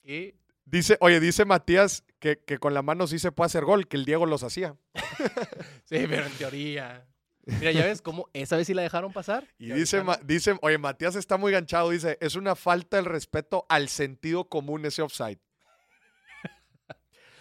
Y 0.04 0.34
Dice, 0.66 0.98
oye, 1.00 1.20
dice 1.20 1.46
Matías 1.46 2.04
que, 2.20 2.40
que 2.44 2.58
con 2.58 2.74
la 2.74 2.82
mano 2.82 3.06
sí 3.08 3.20
se 3.20 3.32
puede 3.32 3.46
hacer 3.48 3.66
gol, 3.66 3.88
que 3.88 3.98
el 3.98 4.06
Diego 4.06 4.26
los 4.26 4.44
hacía. 4.44 4.76
Sí, 5.86 6.04
pero 6.10 6.26
en 6.26 6.32
teoría. 6.34 7.06
Mira, 7.46 7.72
ya 7.72 7.86
ves 7.86 8.02
cómo 8.02 8.28
esa 8.34 8.58
vez 8.58 8.66
sí 8.66 8.74
la 8.74 8.82
dejaron 8.82 9.14
pasar. 9.14 9.48
Y 9.60 9.72
dice, 9.72 10.02
Ma- 10.02 10.20
dice, 10.24 10.58
oye, 10.64 10.80
Matías 10.80 11.16
está 11.16 11.38
muy 11.38 11.52
ganchado, 11.52 11.92
dice, 11.92 12.18
es 12.22 12.34
una 12.36 12.56
falta 12.56 12.98
de 12.98 13.04
respeto 13.04 13.68
al 13.70 13.88
sentido 13.88 14.50
común 14.50 14.84
ese 14.86 15.04
offside. 15.04 15.38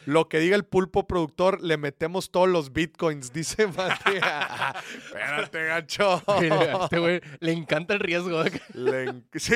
Lo 0.06 0.28
que 0.28 0.38
diga 0.38 0.56
el 0.56 0.64
pulpo 0.64 1.06
productor, 1.06 1.62
le 1.62 1.76
metemos 1.76 2.30
todos 2.30 2.48
los 2.48 2.72
bitcoins, 2.72 3.32
dice 3.32 3.66
Matías. 3.66 4.76
Espérate, 5.06 5.64
gancho. 5.64 6.22
a 6.26 6.84
este 6.84 6.98
güey 6.98 7.20
le 7.40 7.52
encanta 7.52 7.94
el 7.94 8.00
riesgo. 8.00 8.42
Le 8.74 9.22
sí, 9.34 9.54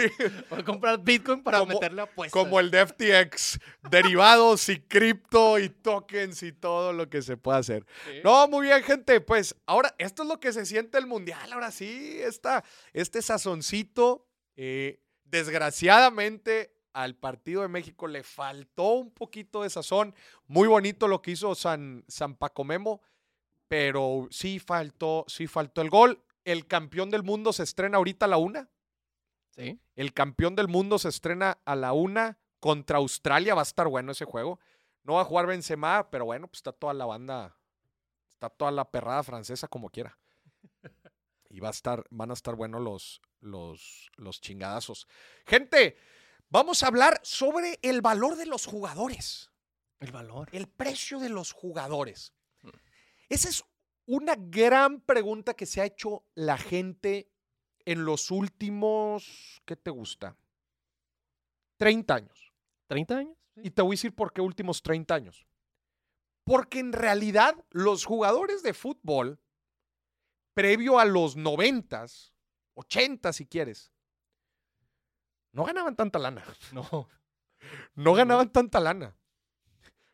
Va 0.52 0.58
a 0.58 0.64
comprar 0.64 0.98
Bitcoin 1.02 1.42
para 1.42 1.58
Como- 1.60 1.74
meterle 1.74 2.02
apuestas. 2.02 2.32
como 2.42 2.60
el 2.60 2.70
de 2.70 2.86
FTX, 2.86 3.58
derivados 3.90 4.68
y 4.68 4.80
cripto 4.80 5.58
y 5.58 5.68
tokens 5.68 6.42
y 6.42 6.52
todo 6.52 6.92
lo 6.92 7.08
que 7.10 7.22
se 7.22 7.36
puede 7.36 7.58
hacer. 7.58 7.84
Sí. 8.06 8.20
No, 8.24 8.48
muy 8.48 8.66
bien, 8.66 8.82
gente. 8.82 9.20
Pues 9.20 9.54
ahora, 9.66 9.94
esto 9.98 10.22
es 10.22 10.28
lo 10.28 10.40
que 10.40 10.52
se 10.52 10.64
siente 10.66 10.98
el 10.98 11.06
mundial. 11.06 11.52
Ahora 11.52 11.70
sí, 11.70 12.18
esta, 12.22 12.64
este 12.92 13.22
sazoncito. 13.22 14.26
eh, 14.56 15.00
desgraciadamente, 15.30 16.72
al 16.98 17.14
partido 17.14 17.62
de 17.62 17.68
México 17.68 18.08
le 18.08 18.24
faltó 18.24 18.94
un 18.94 19.12
poquito 19.12 19.62
de 19.62 19.70
sazón. 19.70 20.16
Muy 20.48 20.66
bonito 20.66 21.06
lo 21.06 21.22
que 21.22 21.30
hizo 21.30 21.54
San, 21.54 22.04
San 22.08 22.34
Paco 22.34 22.64
Memo, 22.64 23.00
pero 23.68 24.26
sí 24.32 24.58
faltó, 24.58 25.24
sí 25.28 25.46
faltó 25.46 25.80
el 25.80 25.90
gol. 25.90 26.24
El 26.44 26.66
campeón 26.66 27.10
del 27.10 27.22
mundo 27.22 27.52
se 27.52 27.62
estrena 27.62 27.98
ahorita 27.98 28.24
a 28.24 28.28
la 28.28 28.38
una. 28.38 28.68
Sí. 29.54 29.78
El 29.94 30.12
campeón 30.12 30.56
del 30.56 30.66
mundo 30.66 30.98
se 30.98 31.08
estrena 31.08 31.58
a 31.64 31.76
la 31.76 31.92
una 31.92 32.36
contra 32.58 32.98
Australia. 32.98 33.54
Va 33.54 33.60
a 33.60 33.62
estar 33.62 33.86
bueno 33.86 34.10
ese 34.10 34.24
juego. 34.24 34.58
No 35.04 35.14
va 35.14 35.20
a 35.20 35.24
jugar 35.24 35.46
Benzema, 35.46 36.10
pero 36.10 36.24
bueno, 36.24 36.48
pues 36.48 36.58
está 36.58 36.72
toda 36.72 36.94
la 36.94 37.06
banda, 37.06 37.56
está 38.28 38.50
toda 38.50 38.72
la 38.72 38.90
perrada 38.90 39.22
francesa 39.22 39.68
como 39.68 39.88
quiera. 39.88 40.18
Y 41.50 41.60
va 41.60 41.68
a 41.68 41.70
estar, 41.70 42.04
van 42.10 42.30
a 42.30 42.34
estar 42.34 42.56
buenos 42.56 42.82
los, 42.82 43.22
los, 43.40 44.10
los 44.16 44.38
chingadazos. 44.42 45.08
Gente, 45.46 45.96
vamos 46.50 46.82
a 46.82 46.88
hablar 46.88 47.20
sobre 47.22 47.78
el 47.82 48.00
valor 48.00 48.36
de 48.36 48.46
los 48.46 48.66
jugadores, 48.66 49.50
El 50.00 50.12
valor. 50.12 50.48
el 50.52 50.68
precio 50.68 51.18
de 51.18 51.28
los 51.28 51.52
jugadores. 51.52 52.32
Hmm. 52.62 52.70
Esa 53.28 53.48
es 53.48 53.64
una 54.06 54.34
gran 54.36 55.00
pregunta 55.00 55.54
que 55.54 55.66
se 55.66 55.80
ha 55.80 55.84
hecho 55.84 56.24
la 56.34 56.56
gente 56.56 57.30
en 57.84 58.04
los 58.04 58.30
últimos, 58.30 59.62
¿qué 59.64 59.76
te 59.76 59.90
gusta? 59.90 60.36
30 61.78 62.14
años. 62.14 62.52
¿30 62.88 63.16
años? 63.16 63.36
Sí. 63.54 63.60
Y 63.64 63.70
te 63.70 63.82
voy 63.82 63.92
a 63.92 63.96
decir 63.96 64.14
por 64.14 64.32
qué 64.32 64.40
últimos 64.40 64.82
30 64.82 65.14
años. 65.14 65.46
Porque 66.44 66.80
en 66.80 66.92
realidad 66.92 67.54
los 67.70 68.04
jugadores 68.04 68.62
de 68.62 68.72
fútbol, 68.72 69.38
previo 70.54 70.98
a 70.98 71.04
los 71.04 71.36
90, 71.36 72.06
80 72.74 73.32
si 73.32 73.46
quieres, 73.46 73.92
no 75.58 75.64
ganaban 75.64 75.96
tanta 75.96 76.18
lana. 76.18 76.42
No. 76.72 77.08
No 77.94 78.14
ganaban 78.14 78.50
tanta 78.50 78.80
lana. 78.80 79.16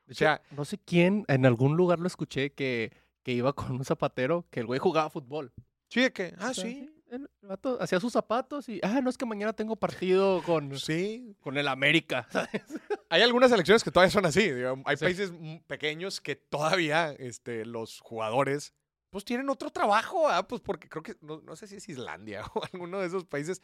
De 0.07 0.13
O 0.13 0.15
sea, 0.15 0.43
no 0.51 0.65
sé 0.65 0.79
quién, 0.79 1.25
en 1.29 1.47
algún 1.47 1.77
lugar 1.77 2.01
lo 2.01 2.07
escuché 2.07 2.53
que, 2.53 2.93
que 3.23 3.33
iba 3.33 3.53
con 3.53 3.73
un 3.73 3.85
zapatero, 3.85 4.47
que 4.51 4.61
el 4.61 4.67
güey 4.67 4.79
jugaba 4.81 5.11
fútbol. 5.11 5.53
sí, 5.89 6.01
de 6.03 6.13
que, 6.13 6.35
ah, 6.39 6.51
O 6.51 6.55
sea, 6.55 6.65
sí, 6.65 6.91
El 7.11 7.31
vato 7.43 7.79
hacía 7.81 8.01
sus 8.01 8.13
zapatos 8.13 8.69
y, 8.69 8.81
ah, 8.83 9.01
no 9.03 9.09
es 9.11 9.17
que 9.19 9.25
mañana 9.27 9.53
tengo 9.53 9.77
partido 9.77 10.43
con, 10.43 10.77
sí. 10.81 11.37
con 11.41 11.57
el 11.59 11.69
América. 11.69 12.27
¿sabes? 12.33 12.63
Hay 13.11 13.23
algunas 13.23 13.51
selecciones 13.51 13.85
que 13.85 13.91
todavía 13.91 14.11
son 14.11 14.27
así. 14.27 14.51
Hay 14.87 14.97
Sí. 14.97 15.05
países 15.05 15.33
pequeños 15.67 16.21
que 16.21 16.35
todavía 16.37 17.13
este, 17.13 17.65
los 17.67 18.01
jugadores 18.01 18.73
pues 19.11 19.25
tienen 19.25 19.49
otro 19.49 19.71
trabajo, 19.71 20.29
ah, 20.29 20.49
pues 20.49 20.61
porque 20.61 20.89
creo 20.89 21.03
que, 21.05 21.15
no, 21.21 21.41
no 21.43 21.55
sé 21.55 21.69
si 21.69 21.77
es 21.77 21.89
Islandia 21.89 22.43
o 22.55 22.63
alguno 22.73 22.99
de 23.01 23.07
esos 23.07 23.25
países, 23.25 23.63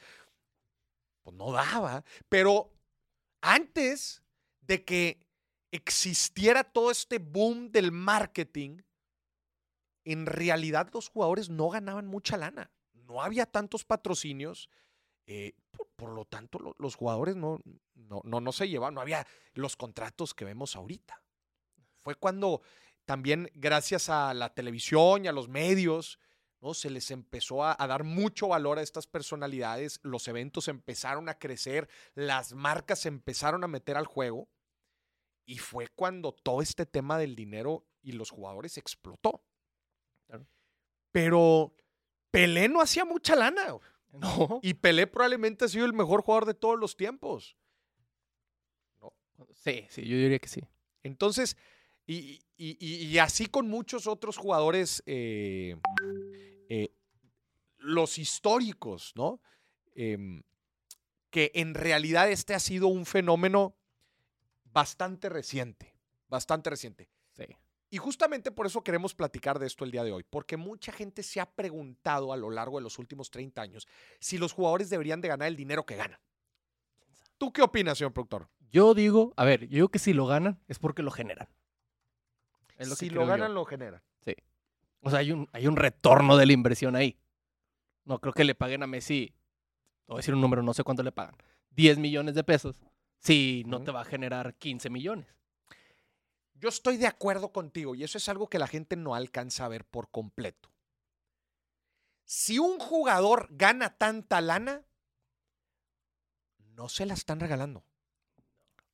pues 1.23 1.37
no 1.37 1.53
daba. 1.53 2.05
Pero 2.29 2.73
antes 3.43 4.23
de 4.61 4.85
que 4.85 5.27
existiera 5.73 6.65
todo 6.65 6.91
este 6.91 7.19
boom 7.19 7.71
del 7.71 7.93
marketing, 7.93 8.79
en 10.05 10.27
realidad 10.27 10.91
los 10.93 11.09
jugadores 11.09 11.49
no 11.51 11.69
ganaban 11.69 12.07
mucha 12.07 12.37
lana. 12.37 12.71
No 12.95 13.23
había 13.23 13.47
tantos 13.47 13.85
patrocinios. 13.85 14.69
eh, 15.27 15.53
por, 15.97 16.11
lo 16.11 16.25
tanto, 16.25 16.59
lo- 16.59 16.75
los 16.79 16.97
jugadores 16.97 17.37
no, 17.37 17.61
no, 17.95 18.21
no, 18.25 18.41
no 18.41 18.51
se 18.53 18.69
llevaban, 18.69 18.95
no 18.95 19.01
había 19.01 19.25
los 19.55 19.77
contratos 19.77 20.35
que 20.35 20.45
vemos 20.45 20.75
ahorita. 20.75 21.23
Fue 22.03 22.17
cuando 22.17 22.63
también, 23.05 23.49
gracias 23.55 24.09
a 24.09 24.35
la 24.35 24.53
televisión 24.55 25.25
y 25.25 25.29
a 25.29 25.33
los 25.33 25.49
medios, 25.49 26.19
¿no? 26.61 26.75
se 26.75 26.91
les 26.91 27.11
empezó 27.11 27.65
a, 27.65 27.75
a 27.79 27.87
dar 27.87 28.05
mucho 28.05 28.49
valor 28.49 28.79
a 28.79 28.83
estas 28.83 29.07
personalidades, 29.07 29.99
los 30.03 30.29
eventos 30.29 30.69
empezaron 30.69 31.29
a 31.29 31.39
crecer, 31.39 31.89
las 32.15 32.53
marcas 32.53 33.01
se 33.01 33.09
empezaron 33.09 33.65
a 33.65 33.69
meter 33.69 33.97
al 33.97 34.07
juego, 34.07 34.49
y 35.47 35.59
fue 35.59 35.89
cuando 35.89 36.33
todo 36.33 36.63
este 36.63 36.87
tema 36.87 37.19
del 37.19 37.35
dinero 37.35 37.85
y 38.03 38.13
los 38.13 38.31
jugadores 38.31 38.79
explotó. 38.79 39.43
Claro. 40.27 40.47
Pero 41.11 41.75
Pelé 42.31 42.69
no 42.69 42.81
hacía 42.81 43.05
mucha 43.05 43.35
lana. 43.37 43.77
No. 44.13 44.59
Y 44.63 44.75
Pelé 44.75 45.07
probablemente 45.07 45.65
ha 45.65 45.69
sido 45.69 45.87
el 45.87 45.93
mejor 45.93 46.23
jugador 46.23 46.45
de 46.45 46.55
todos 46.55 46.77
los 46.77 46.97
tiempos. 46.97 47.57
Sí, 49.55 49.87
sí, 49.89 50.03
yo 50.05 50.17
diría 50.17 50.39
que 50.41 50.49
sí. 50.49 50.61
Entonces, 51.05 51.57
y, 52.07 52.41
y- 52.57 52.77
y- 52.81 53.07
y 53.07 53.19
así 53.19 53.47
con 53.47 53.69
muchos 53.69 54.07
otros 54.09 54.37
jugadores, 54.37 55.03
eh, 55.07 55.77
eh, 56.71 56.95
los 57.79 58.17
históricos, 58.17 59.13
¿no? 59.17 59.41
Em, 59.95 60.43
que 61.31 61.51
en 61.55 61.75
realidad 61.75 62.31
este 62.31 62.55
ha 62.55 62.61
sido 62.61 62.87
un 62.87 63.07
fenómeno 63.07 63.77
bastante 64.65 65.29
reciente, 65.29 65.97
bastante 66.29 66.71
reciente. 66.71 67.11
Sí. 67.33 67.45
Y 67.91 67.99
justamente 67.99 68.53
por 68.53 68.67
eso 68.67 68.85
queremos 68.85 69.15
platicar 69.15 69.59
de 69.59 69.67
esto 69.67 69.85
el 69.85 69.91
día 69.91 70.05
de 70.05 70.13
hoy, 70.13 70.23
porque 70.23 70.57
mucha 70.57 70.93
gente 70.93 71.25
se 71.25 71.41
ha 71.41 71.51
preguntado 71.51 72.33
a 72.33 72.37
lo 72.37 72.51
largo 72.51 72.79
de 72.79 72.85
los 72.85 73.01
últimos 73.01 73.31
30 73.31 73.61
años 73.61 73.89
si 74.21 74.39
los 74.39 74.53
jugadores 74.53 74.91
deberían 74.91 75.21
de 75.21 75.29
ganar 75.29 75.49
el 75.49 75.57
dinero 75.57 75.85
que 75.85 75.97
ganan. 75.97 76.21
¿Tú 77.37 77.53
qué 77.53 77.63
opinas, 77.63 77.99
señor 77.99 78.13
productor? 78.13 78.49
Yo 78.71 78.95
digo, 78.95 79.33
a 79.37 79.45
ver, 79.45 79.63
yo 79.63 79.75
digo 79.75 79.89
que 79.89 79.99
si 79.99 80.13
lo 80.13 80.27
ganan 80.27 80.63
es 80.69 80.79
porque 80.79 81.03
lo 81.03 81.11
generan. 81.11 81.49
Es 82.77 82.89
lo 82.89 82.95
que 82.95 83.07
si 83.07 83.11
lo 83.11 83.23
yo. 83.23 83.27
ganan, 83.27 83.55
lo 83.55 83.65
generan. 83.65 84.03
O 85.03 85.11
sea, 85.11 85.21
hay 85.21 85.33
un, 85.33 85.49
hay 85.53 85.67
un 85.67 85.77
retorno 85.77 86.37
de 86.37 86.47
la 86.47 86.53
inversión 86.53 86.97
ahí. 86.97 87.19
No 88.05 88.21
creo 88.21 88.33
que 88.33 88.45
le 88.45 88.55
paguen 88.55 88.83
a 88.83 88.87
Messi, 88.87 89.35
voy 90.07 90.17
a 90.17 90.19
decir 90.19 90.35
un 90.35 90.41
número, 90.41 90.63
no 90.63 90.75
sé 90.75 90.83
cuánto 90.85 91.03
le 91.03 91.13
pagan, 91.13 91.37
10 91.71 91.99
millones 91.99 92.35
de 92.35 92.45
pesos, 92.45 92.81
si 93.19 93.65
no 93.67 93.83
te 93.83 93.91
va 93.91 94.03
a 94.03 94.05
generar 94.05 94.55
15 94.55 94.91
millones. 94.91 95.27
Yo 96.55 96.69
estoy 96.69 96.99
de 96.99 97.07
acuerdo 97.07 97.53
contigo 97.53 97.95
y 97.95 98.05
eso 98.05 98.19
es 98.19 98.29
algo 98.29 98.49
que 98.49 98.59
la 98.59 98.67
gente 98.67 98.97
no 98.97 99.15
alcanza 99.15 99.65
a 99.65 99.69
ver 99.69 99.85
por 99.85 100.11
completo. 100.11 100.71
Si 102.25 102.59
un 102.59 102.79
jugador 102.79 103.49
gana 103.51 103.97
tanta 103.97 104.41
lana, 104.41 104.85
no 106.59 106.89
se 106.89 107.07
la 107.07 107.15
están 107.15 107.41
regalando. 107.41 107.85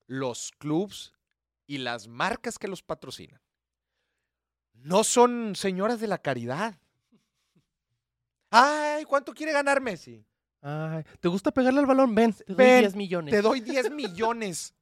Los 0.07 0.53
clubs 0.53 1.13
y 1.67 1.79
las 1.79 2.07
marcas 2.07 2.59
que 2.59 2.69
los 2.69 2.83
patrocinan 2.83 3.41
no 4.83 5.04
son 5.04 5.54
señoras 5.56 6.00
de 6.00 6.06
la 6.06 6.18
caridad. 6.18 6.78
Ay, 8.50 9.04
¿cuánto 9.04 9.33
quiere 9.35 9.52
ganar 9.52 9.80
Messi? 9.80 10.25
Ay, 10.62 11.04
¿te 11.21 11.28
gusta 11.28 11.50
pegarle 11.50 11.80
al 11.80 11.87
balón? 11.87 12.14
Ven, 12.14 12.33
te 12.33 12.45
doy 12.47 12.56
Ven, 12.56 12.80
10 12.83 12.97
millones. 12.97 13.33
Te 13.35 13.42
doy 13.42 13.61
10 13.61 13.90
millones 13.90 14.75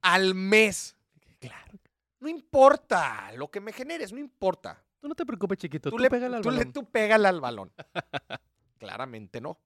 al 0.00 0.34
mes. 0.34 0.96
Claro. 1.38 1.78
No 2.20 2.28
importa 2.28 3.32
lo 3.36 3.50
que 3.50 3.60
me 3.60 3.72
generes, 3.72 4.12
no 4.12 4.18
importa. 4.18 4.82
Tú 5.00 5.08
no 5.08 5.14
te 5.14 5.24
preocupes, 5.24 5.58
chiquito. 5.58 5.90
Tú, 5.90 5.96
Tú, 5.96 6.02
le, 6.02 6.10
pégale 6.10 6.36
al 6.36 6.42
tú 6.42 6.50
le- 6.50 6.58
balón. 6.58 6.72
tú 6.72 6.84
pégale 6.90 7.28
al 7.28 7.40
balón. 7.40 7.72
Claramente 8.78 9.40
no. 9.40 9.58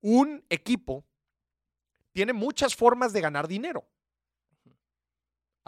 un 0.00 0.44
equipo 0.48 1.04
tiene 2.12 2.32
muchas 2.32 2.74
formas 2.74 3.12
de 3.12 3.20
ganar 3.20 3.46
dinero. 3.48 3.86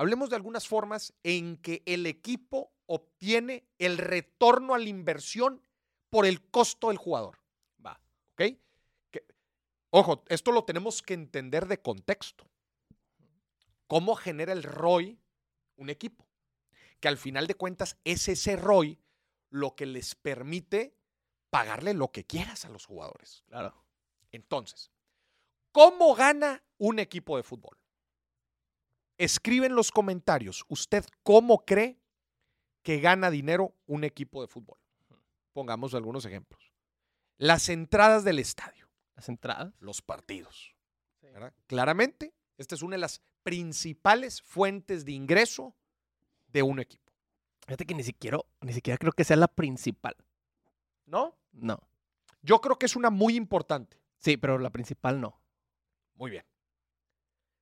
Hablemos 0.01 0.31
de 0.31 0.37
algunas 0.37 0.67
formas 0.67 1.13
en 1.25 1.59
que 1.59 1.83
el 1.85 2.07
equipo 2.07 2.73
obtiene 2.87 3.69
el 3.77 3.99
retorno 3.99 4.73
a 4.73 4.79
la 4.79 4.89
inversión 4.89 5.63
por 6.09 6.25
el 6.25 6.41
costo 6.51 6.89
del 6.89 6.97
jugador. 6.97 7.37
Va. 7.85 8.01
¿Ok? 8.33 8.57
Que- 9.11 9.27
ojo, 9.91 10.25
esto 10.29 10.53
lo 10.53 10.65
tenemos 10.65 11.03
que 11.03 11.13
entender 11.13 11.69
de 11.69 11.83
contexto. 11.83 12.49
¿Cómo 13.89 14.15
genera 14.17 14.55
el 14.55 14.63
ROI 14.63 15.21
un 15.77 15.91
equipo? 15.91 16.27
Que 16.99 17.09
al 17.09 17.19
final 17.19 17.47
de 17.47 17.57
cuentas 17.57 17.99
es 18.05 18.27
ese 18.29 18.57
ROI 18.57 18.99
lo 19.51 19.77
que 19.77 19.85
les 19.85 20.15
permite 20.15 20.97
pagarle 21.51 21.93
lo 21.93 22.11
que 22.11 22.25
quieras 22.25 22.65
a 22.65 22.71
los 22.71 22.87
jugadores. 22.87 23.45
Claro. 23.49 23.85
Entonces, 24.33 24.91
¿cómo 25.73 26.15
gana 26.15 26.65
un 26.79 27.01
equipo 27.01 27.37
de 27.37 27.43
fútbol? 27.43 27.80
Escribe 29.21 29.67
en 29.67 29.75
los 29.75 29.91
comentarios, 29.91 30.65
¿usted 30.69 31.05
cómo 31.23 31.67
cree 31.67 32.01
que 32.83 33.01
gana 33.01 33.31
dinero 33.31 33.75
un 33.87 34.05
equipo 34.05 34.41
de 34.41 34.49
fútbol? 34.49 34.79
Pongamos 35.53 35.93
algunos 35.93 36.25
ejemplos. 36.25 36.73
Las 37.37 37.69
entradas 37.69 38.25
del 38.25 38.39
estadio, 38.39 38.89
Las 39.15 39.29
entradas. 39.29 39.75
los 39.79 40.01
partidos. 40.01 40.75
¿verdad? 41.21 41.53
Claramente, 41.67 42.33
esta 42.57 42.75
es 42.75 42.81
una 42.83 42.97
de 42.97 43.01
las 43.03 43.21
principales 43.43 44.41
fuentes 44.41 45.05
de 45.05 45.13
ingreso 45.13 45.77
de 46.49 46.63
un 46.63 46.81
equipo. 46.81 47.13
Fíjate 47.67 47.85
que 47.85 47.95
ni 47.95 48.03
siquiera, 48.03 48.39
ni 48.63 48.73
siquiera 48.73 48.97
creo 48.97 49.13
que 49.13 49.25
sea 49.25 49.37
la 49.37 49.49
principal. 49.49 50.17
¿No? 51.05 51.37
No. 51.53 51.79
Yo 52.41 52.63
creo 52.63 52.79
que 52.79 52.87
es 52.87 52.97
una 52.97 53.11
muy 53.11 53.37
importante. 53.37 54.01
Sí, 54.19 54.39
pero 54.39 54.59
la 54.59 54.71
principal 54.71 55.21
no. 55.21 55.39
Muy 56.15 56.31
bien. 56.31 56.47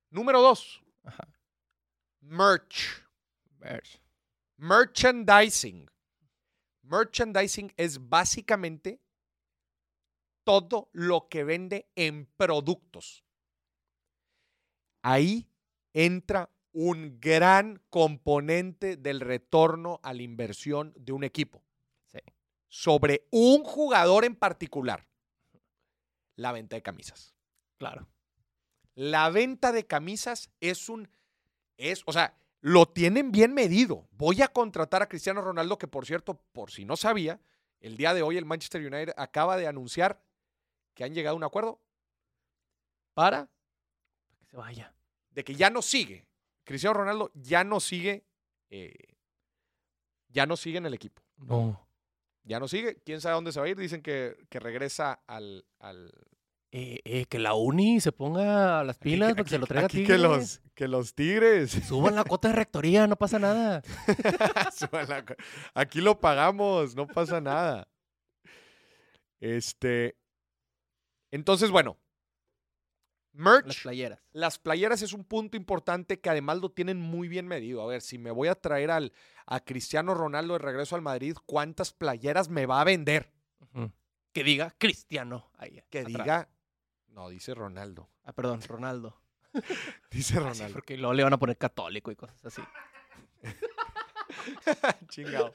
Número 0.09 0.41
dos, 0.41 0.81
Ajá. 1.03 1.27
Merch. 2.29 3.03
Ver. 3.59 3.83
Merchandising. 4.57 5.89
Merchandising 6.83 7.73
es 7.77 8.09
básicamente 8.09 9.01
todo 10.43 10.89
lo 10.93 11.27
que 11.29 11.43
vende 11.43 11.89
en 11.95 12.25
productos. 12.37 13.23
Ahí 15.01 15.47
entra 15.93 16.49
un 16.71 17.19
gran 17.19 17.81
componente 17.89 18.95
del 18.97 19.19
retorno 19.19 19.99
a 20.03 20.13
la 20.13 20.21
inversión 20.21 20.93
de 20.97 21.11
un 21.11 21.23
equipo. 21.23 21.63
Sí. 22.07 22.19
Sobre 22.67 23.27
un 23.31 23.63
jugador 23.63 24.25
en 24.25 24.35
particular. 24.35 25.07
La 26.35 26.51
venta 26.51 26.75
de 26.75 26.81
camisas. 26.81 27.35
Claro. 27.77 28.07
La 28.95 29.29
venta 29.29 29.71
de 29.71 29.85
camisas 29.85 30.51
es 30.59 30.89
un, 30.89 31.09
es, 31.79 32.03
o 32.05 32.13
sea, 32.13 32.35
lo 32.61 32.85
tienen 32.87 33.31
bien 33.31 33.53
medido. 33.53 34.07
Voy 34.11 34.41
a 34.41 34.47
contratar 34.49 35.01
a 35.01 35.07
Cristiano 35.09 35.41
Ronaldo, 35.41 35.77
que 35.77 35.87
por 35.87 36.05
cierto, 36.05 36.35
por 36.51 36.71
si 36.71 36.85
no 36.85 36.97
sabía, 36.97 37.39
el 37.79 37.95
día 37.97 38.13
de 38.13 38.21
hoy 38.21 38.37
el 38.37 38.45
Manchester 38.45 38.81
United 38.81 39.13
acaba 39.17 39.55
de 39.57 39.67
anunciar 39.67 40.21
que 40.93 41.03
han 41.05 41.13
llegado 41.13 41.35
a 41.35 41.37
un 41.37 41.43
acuerdo 41.45 41.79
para 43.13 43.49
Que 44.39 44.45
se 44.45 44.57
vaya. 44.57 44.93
de 45.31 45.43
que 45.43 45.55
ya 45.55 45.69
no 45.69 45.81
sigue. 45.81 46.27
Cristiano 46.65 46.93
Ronaldo 46.95 47.31
ya 47.33 47.63
no 47.63 47.79
sigue, 47.79 48.25
eh, 48.69 49.15
ya 50.27 50.45
no 50.45 50.57
sigue 50.57 50.77
en 50.77 50.85
el 50.85 50.93
equipo. 50.93 51.21
No. 51.37 51.87
Ya 52.43 52.59
no 52.59 52.67
sigue. 52.67 52.97
¿Quién 53.05 53.21
sabe 53.21 53.35
dónde 53.35 53.51
se 53.51 53.59
va 53.59 53.65
a 53.65 53.69
ir? 53.69 53.77
Dicen 53.77 54.01
que, 54.01 54.35
que 54.49 54.59
regresa 54.59 55.21
al, 55.27 55.65
al, 55.79 56.11
Eh, 56.71 56.99
eh, 57.03 57.25
que 57.25 57.39
la 57.39 57.55
uni 57.55 57.99
se 57.99 58.11
ponga 58.11 58.83
las 58.83 58.97
pilas 58.99 59.31
para 59.31 59.43
que 59.43 59.49
se 59.49 59.57
lo 59.57 59.65
traiga 59.65 59.87
aquí 59.87 59.97
Tigres. 60.05 60.17
que 60.21 60.27
los, 60.27 60.61
que 60.75 60.87
los 60.87 61.15
Tigres. 61.15 61.71
Suban 61.87 62.15
la 62.15 62.23
cuota 62.23 62.49
de 62.49 62.55
rectoría, 62.55 63.07
no 63.07 63.15
pasa 63.15 63.39
nada. 63.39 63.81
La 64.91 65.25
Aquí 65.73 65.99
lo 65.99 66.19
pagamos, 66.19 66.95
no 66.95 67.07
pasa 67.07 67.41
nada. 67.41 67.87
Este. 69.39 70.15
Entonces, 71.31 71.71
bueno. 71.71 71.97
Las 73.31 73.63
Merch, 73.65 73.83
playeras. 73.83 74.19
las 74.31 74.57
playeras 74.59 75.01
es 75.01 75.13
un 75.13 75.23
punto 75.23 75.55
importante 75.55 76.19
que 76.19 76.29
además 76.29 76.57
lo 76.59 76.71
tienen 76.71 76.99
muy 76.99 77.27
bien 77.27 77.47
medido. 77.47 77.81
A 77.81 77.87
ver, 77.87 78.01
si 78.01 78.17
me 78.17 78.31
voy 78.31 78.47
a 78.47 78.55
traer 78.55 78.91
al, 78.91 79.13
a 79.45 79.59
Cristiano 79.63 80.13
Ronaldo 80.13 80.53
de 80.53 80.59
regreso 80.59 80.95
al 80.95 81.01
Madrid, 81.03 81.35
¿cuántas 81.45 81.93
playeras 81.93 82.49
me 82.49 82.65
va 82.65 82.81
a 82.81 82.83
vender? 82.83 83.31
Que 84.33 84.43
diga 84.43 84.75
Cristiano. 84.77 85.51
Ahí, 85.57 85.81
Que 85.89 85.99
atrás. 85.99 86.13
diga. 86.13 86.49
No, 87.11 87.29
dice 87.29 87.53
Ronaldo. 87.53 88.09
Ah, 88.23 88.33
perdón, 88.33 88.61
Ronaldo. 88.61 89.19
Dice 90.11 90.35
Ah, 90.37 90.41
Ronaldo. 90.41 90.73
porque 90.73 90.95
luego 90.95 91.13
le 91.13 91.23
van 91.23 91.33
a 91.33 91.39
poner 91.39 91.57
católico 91.57 92.11
y 92.11 92.15
cosas 92.15 92.45
así. 92.45 92.61
Chingado. 95.09 95.53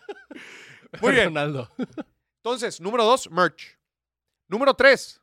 Muy 1.01 1.13
bien. 1.13 1.27
Ronaldo. 1.27 1.71
Entonces, 2.39 2.81
número 2.81 3.05
dos, 3.05 3.31
merch. 3.31 3.79
Número 4.49 4.75
tres, 4.75 5.21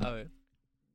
A 0.00 0.10
ver. 0.10 0.30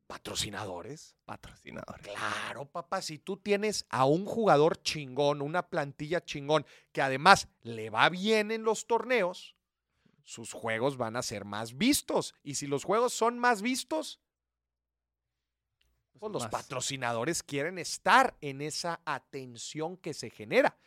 patrocinadores. 0.07 1.15
Patrocinador. 1.25 1.99
Claro, 2.01 2.65
papá, 2.65 3.01
si 3.01 3.17
tú 3.19 3.37
tienes 3.37 3.85
a 3.89 4.05
un 4.05 4.25
jugador 4.25 4.81
chingón, 4.81 5.41
una 5.41 5.67
plantilla 5.67 6.23
chingón, 6.23 6.65
que 6.93 7.01
además 7.01 7.47
le 7.63 7.89
va 7.89 8.07
bien 8.09 8.51
en 8.51 8.63
los 8.63 8.87
torneos, 8.87 9.55
sus 10.23 10.53
juegos 10.53 10.95
van 10.97 11.15
a 11.17 11.21
ser 11.21 11.43
más 11.43 11.75
vistos. 11.77 12.33
Y 12.43 12.55
si 12.55 12.67
los 12.67 12.83
juegos 12.83 13.13
son 13.13 13.37
más 13.39 13.61
vistos, 13.61 14.21
pues 16.19 16.31
los 16.31 16.43
más. 16.43 16.51
patrocinadores 16.51 17.43
quieren 17.43 17.77
estar 17.77 18.35
en 18.41 18.61
esa 18.61 19.01
atención 19.05 19.97
que 19.97 20.13
se 20.13 20.29
genera. 20.29 20.77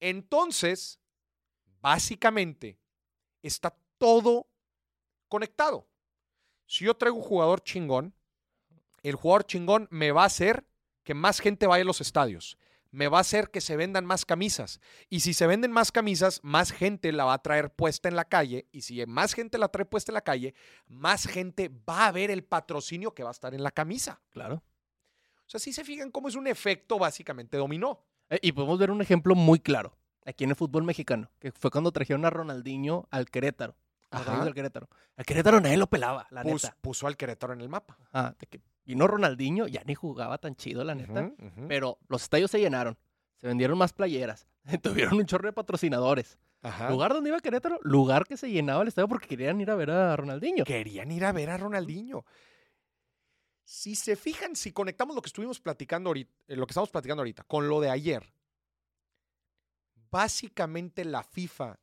Entonces, 0.00 1.00
básicamente, 1.80 2.78
está 3.42 3.76
todo 3.98 4.46
conectado. 5.28 5.86
Si 6.66 6.84
yo 6.84 6.94
traigo 6.94 7.16
un 7.16 7.22
jugador 7.22 7.62
chingón, 7.62 8.14
el 9.02 9.14
jugador 9.16 9.44
chingón 9.44 9.88
me 9.90 10.12
va 10.12 10.22
a 10.22 10.26
hacer 10.26 10.64
que 11.02 11.14
más 11.14 11.40
gente 11.40 11.66
vaya 11.66 11.82
a 11.82 11.86
los 11.86 12.00
estadios. 12.00 12.56
Me 12.94 13.08
va 13.08 13.18
a 13.18 13.20
hacer 13.22 13.50
que 13.50 13.60
se 13.60 13.76
vendan 13.76 14.04
más 14.04 14.24
camisas. 14.24 14.80
Y 15.10 15.20
si 15.20 15.34
se 15.34 15.46
venden 15.46 15.72
más 15.72 15.90
camisas, 15.90 16.40
más 16.44 16.70
gente 16.70 17.10
la 17.12 17.24
va 17.24 17.34
a 17.34 17.42
traer 17.42 17.70
puesta 17.70 18.08
en 18.08 18.16
la 18.16 18.24
calle. 18.24 18.68
Y 18.70 18.82
si 18.82 19.04
más 19.06 19.34
gente 19.34 19.58
la 19.58 19.68
trae 19.68 19.84
puesta 19.84 20.12
en 20.12 20.14
la 20.14 20.20
calle, 20.20 20.54
más 20.86 21.26
gente 21.26 21.70
va 21.88 22.06
a 22.06 22.12
ver 22.12 22.30
el 22.30 22.44
patrocinio 22.44 23.12
que 23.12 23.22
va 23.24 23.30
a 23.30 23.32
estar 23.32 23.52
en 23.54 23.62
la 23.62 23.70
camisa. 23.72 24.20
Claro. 24.30 24.62
O 25.46 25.48
sea, 25.50 25.58
si 25.60 25.72
se 25.72 25.84
fijan 25.84 26.10
cómo 26.10 26.28
es 26.28 26.36
un 26.36 26.46
efecto 26.46 26.98
básicamente 26.98 27.56
dominó. 27.56 28.04
Eh, 28.30 28.38
y 28.42 28.52
podemos 28.52 28.78
ver 28.78 28.90
un 28.90 29.02
ejemplo 29.02 29.34
muy 29.34 29.58
claro 29.58 29.96
aquí 30.24 30.44
en 30.44 30.50
el 30.50 30.56
fútbol 30.56 30.84
mexicano, 30.84 31.30
que 31.38 31.52
fue 31.52 31.70
cuando 31.70 31.92
trajeron 31.92 32.24
a 32.24 32.30
Ronaldinho 32.30 33.08
al 33.10 33.28
Querétaro. 33.28 33.76
A 34.10 34.18
los 34.18 34.22
Ajá. 34.28 34.30
Gallos 34.32 34.44
del 34.46 34.54
Querétaro. 34.54 34.88
Al 35.16 35.24
Querétaro 35.26 35.60
nadie 35.60 35.76
lo 35.76 35.88
pelaba, 35.88 36.26
la 36.30 36.42
Pus- 36.44 36.62
neta. 36.62 36.76
puso 36.80 37.06
al 37.08 37.16
Querétaro 37.16 37.52
en 37.52 37.60
el 37.60 37.68
mapa. 37.68 37.98
Ajá, 38.12 38.36
de 38.38 38.46
que 38.46 38.60
vino 38.84 39.06
Ronaldinho, 39.06 39.66
ya 39.66 39.82
ni 39.84 39.94
jugaba 39.94 40.38
tan 40.38 40.56
chido, 40.56 40.84
la 40.84 40.94
neta. 40.94 41.32
Pero 41.68 41.98
los 42.08 42.22
estadios 42.22 42.50
se 42.50 42.60
llenaron. 42.60 42.96
Se 43.36 43.46
vendieron 43.46 43.76
más 43.76 43.92
playeras. 43.92 44.46
Tuvieron 44.82 45.14
un 45.14 45.26
chorro 45.26 45.46
de 45.46 45.52
patrocinadores. 45.52 46.38
Ajá. 46.62 46.88
Lugar 46.88 47.12
donde 47.12 47.28
iba 47.28 47.40
Querétaro, 47.40 47.78
lugar 47.82 48.26
que 48.26 48.38
se 48.38 48.50
llenaba 48.50 48.82
el 48.82 48.88
estadio 48.88 49.08
porque 49.08 49.28
querían 49.28 49.60
ir 49.60 49.70
a 49.70 49.74
ver 49.74 49.90
a 49.90 50.16
Ronaldinho. 50.16 50.64
Querían 50.64 51.10
ir 51.10 51.24
a 51.24 51.32
ver 51.32 51.50
a 51.50 51.58
Ronaldinho. 51.58 52.24
Si 53.64 53.94
se 53.94 54.16
fijan, 54.16 54.56
si 54.56 54.72
conectamos 54.72 55.14
lo 55.14 55.22
que 55.22 55.28
estuvimos 55.28 55.60
platicando 55.60 56.10
ahorita, 56.10 56.32
eh, 56.48 56.56
lo 56.56 56.66
que 56.66 56.72
estamos 56.72 56.90
platicando 56.90 57.20
ahorita, 57.20 57.44
con 57.44 57.68
lo 57.68 57.80
de 57.80 57.90
ayer, 57.90 58.32
básicamente 60.10 61.04
la 61.04 61.22
FIFA 61.22 61.78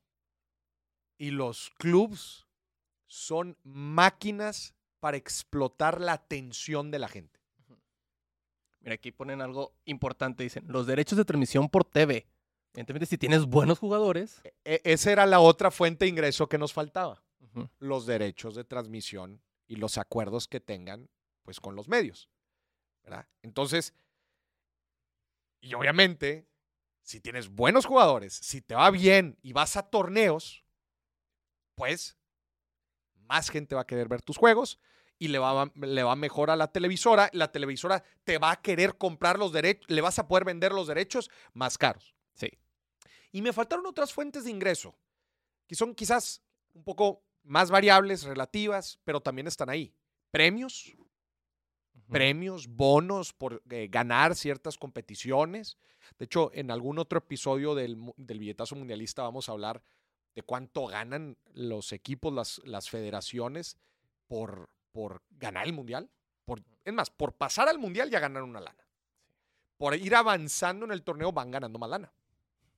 y 1.17 1.31
los 1.31 1.69
clubs 1.77 2.47
son 3.05 3.57
máquinas 3.63 4.73
para 5.01 5.17
explotar 5.17 5.99
la 5.99 6.13
atención 6.13 6.91
de 6.91 6.99
la 6.99 7.09
gente. 7.09 7.41
Mira, 8.79 8.95
aquí 8.95 9.11
ponen 9.11 9.41
algo 9.41 9.75
importante. 9.85 10.43
Dicen, 10.43 10.63
los 10.67 10.87
derechos 10.87 11.17
de 11.17 11.25
transmisión 11.25 11.67
por 11.69 11.83
TV. 11.83 12.27
Evidentemente, 12.73 13.05
si 13.05 13.17
tienes 13.17 13.45
buenos 13.45 13.79
jugadores. 13.79 14.41
E- 14.63 14.81
esa 14.85 15.11
era 15.11 15.25
la 15.25 15.39
otra 15.39 15.71
fuente 15.71 16.05
de 16.05 16.09
ingreso 16.09 16.47
que 16.47 16.57
nos 16.57 16.71
faltaba. 16.71 17.21
los 17.79 18.05
derechos 18.05 18.55
de 18.55 18.63
transmisión 18.63 19.41
y 19.67 19.75
los 19.75 19.97
acuerdos 19.97 20.47
que 20.47 20.61
tengan 20.61 21.09
pues 21.43 21.59
con 21.59 21.75
los 21.75 21.89
medios. 21.89 22.29
¿verdad? 23.03 23.27
Entonces, 23.41 23.93
y 25.59 25.73
obviamente, 25.73 26.47
si 27.01 27.19
tienes 27.19 27.49
buenos 27.49 27.85
jugadores, 27.85 28.33
si 28.33 28.61
te 28.61 28.75
va 28.75 28.89
bien 28.91 29.37
y 29.41 29.53
vas 29.53 29.75
a 29.75 29.89
torneos, 29.89 30.63
pues 31.75 32.15
más 33.15 33.49
gente 33.49 33.75
va 33.75 33.81
a 33.81 33.87
querer 33.87 34.07
ver 34.07 34.21
tus 34.21 34.37
juegos 34.37 34.79
y 35.21 35.27
le 35.27 35.38
va, 35.38 35.71
le 35.75 36.01
va 36.01 36.15
mejor 36.15 36.49
a 36.49 36.55
la 36.55 36.71
televisora. 36.71 37.29
La 37.31 37.51
televisora 37.51 38.03
te 38.23 38.39
va 38.39 38.49
a 38.49 38.60
querer 38.60 38.97
comprar 38.97 39.38
los 39.38 39.51
derechos, 39.51 39.88
le 39.88 40.01
vas 40.01 40.17
a 40.17 40.27
poder 40.27 40.45
vender 40.45 40.71
los 40.71 40.88
derechos 40.88 41.29
más 41.53 41.77
caros. 41.77 42.15
Sí. 42.34 42.49
Y 43.31 43.43
me 43.43 43.53
faltaron 43.53 43.86
otras 43.86 44.12
fuentes 44.12 44.45
de 44.45 44.49
ingreso, 44.49 44.97
que 45.67 45.75
son 45.75 45.93
quizás 45.93 46.41
un 46.73 46.84
poco 46.84 47.23
más 47.43 47.69
variables, 47.69 48.23
relativas, 48.23 48.99
pero 49.03 49.21
también 49.21 49.45
están 49.45 49.69
ahí. 49.69 49.93
premios, 50.31 50.97
premios, 52.10 52.67
bonos 52.67 53.31
por 53.31 53.62
eh, 53.69 53.89
ganar 53.91 54.36
ciertas 54.36 54.75
competiciones. 54.75 55.77
De 56.17 56.25
hecho, 56.25 56.49
en 56.55 56.71
algún 56.71 56.97
otro 56.97 57.19
episodio 57.19 57.75
del, 57.75 57.95
del 58.17 58.39
billetazo 58.39 58.75
mundialista 58.75 59.21
vamos 59.21 59.49
a 59.49 59.51
hablar 59.51 59.84
de 60.34 60.41
cuánto 60.41 60.88
ganan 60.88 61.38
los 61.53 61.91
equipos, 61.91 62.34
las, 62.34 62.60
las 62.65 62.89
federaciones 62.89 63.77
por, 64.27 64.71
por 64.91 65.21
ganar 65.32 65.65
el 65.65 65.73
mundial. 65.73 66.10
Por, 66.45 66.62
es 66.84 66.93
más, 66.93 67.10
por 67.10 67.34
pasar 67.34 67.67
al 67.69 67.80
mundial 67.80 68.10
ya 68.10 68.19
ganan 68.19 68.43
una 68.43 68.60
lana. 68.60 68.88
Por 69.77 69.95
ir 69.95 70.15
avanzando 70.15 70.86
en 70.86 70.91
el 70.91 71.04
torneo 71.04 71.32
van 71.32 71.51
ganando 71.51 71.80
más 71.80 71.89
lana. 71.89 72.12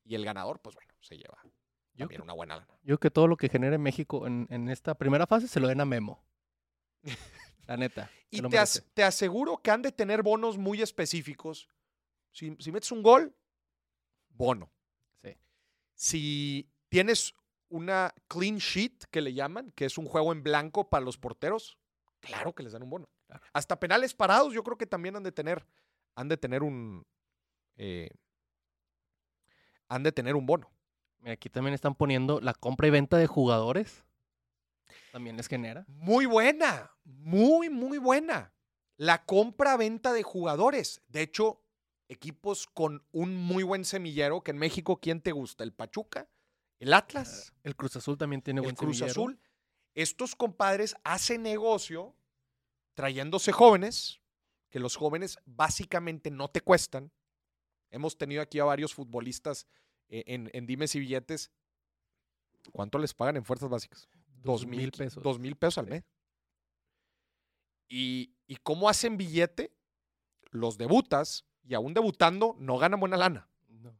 Y 0.05 0.15
el 0.15 0.25
ganador, 0.25 0.59
pues 0.59 0.75
bueno, 0.75 0.93
se 0.99 1.17
lleva 1.17 1.37
Yo, 1.43 1.49
también 1.97 2.07
creo- 2.09 2.23
una 2.23 2.33
buena 2.33 2.55
lana. 2.57 2.67
yo 2.83 2.99
que 2.99 3.09
todo 3.11 3.27
lo 3.27 3.37
que 3.37 3.49
genere 3.49 3.77
México 3.77 4.27
en, 4.27 4.47
en 4.49 4.69
esta 4.69 4.95
primera 4.95 5.25
fase 5.27 5.47
se 5.47 5.59
lo 5.59 5.67
den 5.67 5.81
a 5.81 5.85
Memo. 5.85 6.23
La 7.67 7.77
neta. 7.77 8.09
Y 8.29 8.41
te, 8.41 8.57
as- 8.57 8.83
te 8.93 9.03
aseguro 9.03 9.57
que 9.61 9.71
han 9.71 9.81
de 9.81 9.91
tener 9.91 10.21
bonos 10.23 10.57
muy 10.57 10.81
específicos. 10.81 11.69
Si, 12.31 12.55
si 12.59 12.71
metes 12.71 12.91
un 12.91 13.03
gol, 13.03 13.33
bono. 14.29 14.69
Sí. 15.21 15.37
Si 15.93 16.69
tienes 16.89 17.33
una 17.69 18.13
clean 18.27 18.57
sheet, 18.57 19.05
que 19.09 19.21
le 19.21 19.33
llaman, 19.33 19.71
que 19.71 19.85
es 19.85 19.97
un 19.97 20.05
juego 20.07 20.31
en 20.33 20.43
blanco 20.43 20.89
para 20.89 21.05
los 21.05 21.17
porteros, 21.17 21.77
claro 22.23 22.53
que 22.53 22.63
les 22.63 22.73
dan 22.73 22.83
un 22.83 22.89
bono. 22.89 23.09
Claro. 23.27 23.43
Hasta 23.53 23.79
penales 23.79 24.13
parados, 24.13 24.53
yo 24.53 24.63
creo 24.63 24.77
que 24.77 24.85
también 24.87 25.15
han 25.15 25.23
de 25.23 25.31
tener, 25.31 25.65
han 26.15 26.27
de 26.29 26.37
tener 26.37 26.63
un, 26.63 27.05
eh, 27.75 28.09
han 29.87 30.03
de 30.03 30.11
tener 30.11 30.35
un 30.35 30.45
bono. 30.45 30.71
Mira, 31.19 31.33
Aquí 31.33 31.49
también 31.49 31.73
están 31.73 31.95
poniendo 31.95 32.41
la 32.41 32.53
compra 32.53 32.87
y 32.87 32.91
venta 32.91 33.17
de 33.17 33.27
jugadores. 33.27 34.03
También 35.11 35.37
les 35.37 35.47
genera. 35.47 35.85
Muy 35.87 36.25
buena, 36.25 36.91
muy, 37.03 37.69
muy 37.69 37.97
buena. 37.97 38.53
La 38.97 39.25
compra-venta 39.25 40.13
de 40.13 40.23
jugadores. 40.23 41.01
De 41.07 41.21
hecho, 41.21 41.61
equipos 42.07 42.67
con 42.67 43.05
un 43.11 43.35
muy 43.35 43.63
buen 43.63 43.85
semillero, 43.85 44.41
que 44.43 44.51
en 44.51 44.57
México, 44.57 44.99
¿quién 44.99 45.21
te 45.21 45.31
gusta? 45.31 45.63
¿El 45.63 45.73
Pachuca? 45.73 46.29
¿El 46.79 46.93
Atlas? 46.93 47.53
El 47.63 47.75
Cruz 47.75 47.95
Azul 47.95 48.17
también 48.17 48.41
tiene 48.41 48.59
¿El 48.59 48.65
buen 48.65 48.75
Cruz 48.75 48.97
semillero. 48.97 49.21
Azul? 49.21 49.39
Estos 49.93 50.35
compadres 50.35 50.95
hacen 51.03 51.43
negocio 51.43 52.15
trayéndose 52.95 53.51
jóvenes, 53.51 54.19
que 54.69 54.79
los 54.79 54.95
jóvenes 54.95 55.37
básicamente 55.45 56.31
no 56.31 56.49
te 56.49 56.61
cuestan. 56.61 57.11
Hemos 57.91 58.17
tenido 58.17 58.41
aquí 58.41 58.59
a 58.59 58.63
varios 58.65 58.93
futbolistas 58.93 59.67
eh, 60.09 60.23
en, 60.27 60.49
en 60.53 60.65
dimes 60.65 60.95
y 60.95 60.99
billetes. 60.99 61.51
¿Cuánto 62.71 62.97
les 62.97 63.13
pagan 63.13 63.37
en 63.37 63.45
fuerzas 63.45 63.69
básicas? 63.69 64.09
Dos 64.41 64.65
mil 64.65 64.91
pesos. 64.91 65.21
Dos 65.21 65.37
mil 65.39 65.55
pesos 65.55 65.77
al 65.77 65.87
mes. 65.87 66.03
Y, 67.87 68.35
¿Y 68.47 68.55
cómo 68.57 68.89
hacen 68.89 69.17
billete? 69.17 69.71
Los 70.49 70.77
debutas 70.77 71.45
y 71.63 71.73
aún 71.75 71.93
debutando 71.93 72.55
no 72.57 72.77
ganan 72.77 72.99
buena 72.99 73.17
lana. 73.17 73.47
No. 73.67 73.95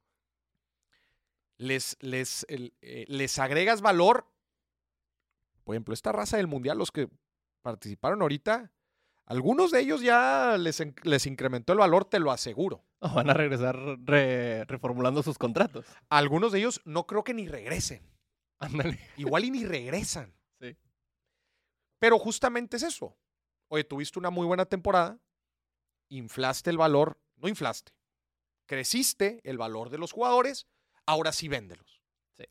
Les, 1.57 1.97
les, 1.99 2.45
el- 2.49 2.73
eh, 2.81 3.05
les 3.07 3.37
agregas 3.37 3.81
valor. 3.81 4.27
Por 5.63 5.75
ejemplo, 5.75 5.93
esta 5.93 6.11
raza 6.11 6.37
del 6.37 6.47
mundial, 6.47 6.77
los 6.77 6.91
que 6.91 7.09
participaron 7.61 8.21
ahorita, 8.21 8.71
algunos 9.25 9.71
de 9.71 9.79
ellos 9.79 10.01
ya 10.01 10.57
les, 10.57 10.81
les 11.03 11.25
incrementó 11.25 11.71
el 11.73 11.79
valor, 11.79 12.05
te 12.05 12.19
lo 12.19 12.31
aseguro. 12.31 12.85
O 13.03 13.09
van 13.15 13.29
a 13.29 13.33
regresar 13.33 13.75
re- 14.05 14.63
reformulando 14.65 15.21
sus 15.23 15.37
contratos. 15.37 15.85
Algunos 16.09 16.53
de 16.53 16.59
ellos 16.59 16.81
no 16.85 17.05
creo 17.05 17.23
que 17.25 17.33
ni 17.33 17.47
regresen. 17.49 18.01
Ándale. 18.59 18.97
Igual 19.17 19.43
y 19.43 19.51
ni 19.51 19.65
regresan. 19.65 20.33
Sí. 20.61 20.77
Pero 21.99 22.17
justamente 22.17 22.77
es 22.77 22.83
eso. 22.83 23.17
Oye, 23.69 23.83
tuviste 23.83 24.19
una 24.19 24.29
muy 24.29 24.45
buena 24.47 24.65
temporada, 24.65 25.19
inflaste 26.09 26.69
el 26.69 26.77
valor, 26.77 27.17
no 27.35 27.49
inflaste, 27.49 27.91
creciste 28.67 29.41
el 29.43 29.57
valor 29.57 29.89
de 29.89 29.97
los 29.97 30.11
jugadores, 30.13 30.67
ahora 31.05 31.31
sí 31.33 31.47
véndelos. 31.49 32.01
Sí. 32.37 32.45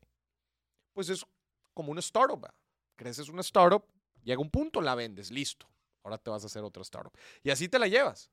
Pues 0.93 1.09
es 1.09 1.25
como 1.73 1.91
una 1.91 1.99
startup. 2.01 2.43
¿va? 2.43 2.53
Creces 2.95 3.29
una 3.29 3.41
startup, 3.41 3.85
llega 4.23 4.41
un 4.41 4.49
punto, 4.49 4.81
la 4.81 4.95
vendes, 4.95 5.31
listo. 5.31 5.67
Ahora 6.03 6.17
te 6.17 6.29
vas 6.29 6.43
a 6.43 6.47
hacer 6.47 6.63
otra 6.63 6.81
startup. 6.81 7.17
Y 7.43 7.49
así 7.49 7.69
te 7.69 7.79
la 7.79 7.87
llevas. 7.87 8.31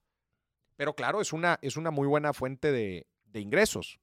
Pero 0.77 0.95
claro, 0.95 1.21
es 1.21 1.33
una, 1.33 1.59
es 1.63 1.77
una 1.77 1.91
muy 1.91 2.09
buena 2.09 2.33
fuente 2.33 2.73
de, 2.73 3.07
de 3.25 3.41
ingresos. 3.41 4.01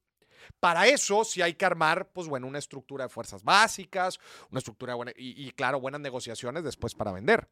Para 0.60 0.86
eso 0.86 1.24
sí 1.24 1.42
hay 1.42 1.54
que 1.54 1.64
armar, 1.64 2.10
pues 2.12 2.28
bueno, 2.28 2.46
una 2.46 2.58
estructura 2.58 3.04
de 3.04 3.08
fuerzas 3.08 3.42
básicas, 3.42 4.18
una 4.50 4.58
estructura 4.58 4.94
y, 5.16 5.46
y, 5.46 5.50
claro, 5.50 5.80
buenas 5.80 6.00
negociaciones 6.00 6.64
después 6.64 6.94
para 6.94 7.12
vender. 7.12 7.48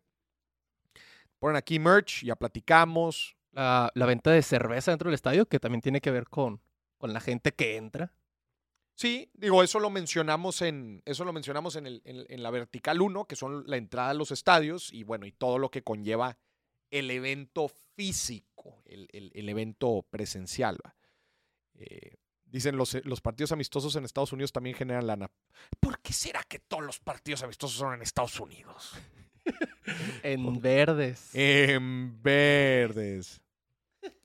Ponen 1.39 1.57
aquí 1.57 1.79
merch, 1.79 2.25
ya 2.25 2.37
platicamos. 2.37 3.37
La, 3.53 3.91
la 3.95 4.07
venta 4.07 4.31
de 4.31 4.43
cerveza 4.43 4.91
dentro 4.91 5.09
del 5.09 5.15
estadio, 5.15 5.47
que 5.47 5.59
también 5.59 5.81
tiene 5.81 6.01
que 6.01 6.11
ver 6.11 6.29
con, 6.29 6.61
con 6.99 7.13
la 7.13 7.21
gente 7.21 7.53
que 7.53 7.77
entra. 7.77 8.13
Sí, 8.97 9.31
digo, 9.35 9.63
eso 9.63 9.79
lo 9.79 9.91
mencionamos 9.91 10.63
en, 10.63 11.03
eso 11.05 11.25
lo 11.25 11.33
mencionamos 11.33 11.77
en, 11.77 11.87
el, 11.87 12.03
en, 12.05 12.25
en 12.29 12.43
la 12.43 12.51
vertical 12.51 13.01
1, 13.01 13.27
que 13.27 13.37
son 13.37 13.65
la 13.67 13.77
entrada 13.77 14.11
a 14.11 14.15
los 14.15 14.31
estadios 14.31 14.93
y 14.93 15.05
bueno, 15.05 15.27
y 15.27 15.33
todo 15.33 15.59
lo 15.59 15.71
que 15.71 15.83
conlleva 15.83 16.39
el 16.91 17.11
evento 17.11 17.69
físico, 17.69 18.83
el, 18.87 19.09
el, 19.13 19.31
el 19.35 19.49
evento 19.49 20.05
presencial. 20.11 20.79
Eh, 21.75 22.17
dicen 22.47 22.77
los, 22.77 22.95
los 23.05 23.21
partidos 23.21 23.53
amistosos 23.53 23.95
en 23.97 24.05
Estados 24.05 24.33
Unidos 24.33 24.51
también 24.51 24.75
generan 24.75 25.07
lana. 25.07 25.31
¿Por 25.79 26.01
qué 26.01 26.13
será 26.13 26.43
que 26.43 26.59
todos 26.59 26.83
los 26.83 26.99
partidos 26.99 27.43
amistosos 27.43 27.77
son 27.77 27.95
en 27.95 28.03
Estados 28.03 28.41
Unidos? 28.41 28.95
En 30.23 30.61
verdes. 30.61 31.35
En 31.35 32.23
verdes. 32.23 33.41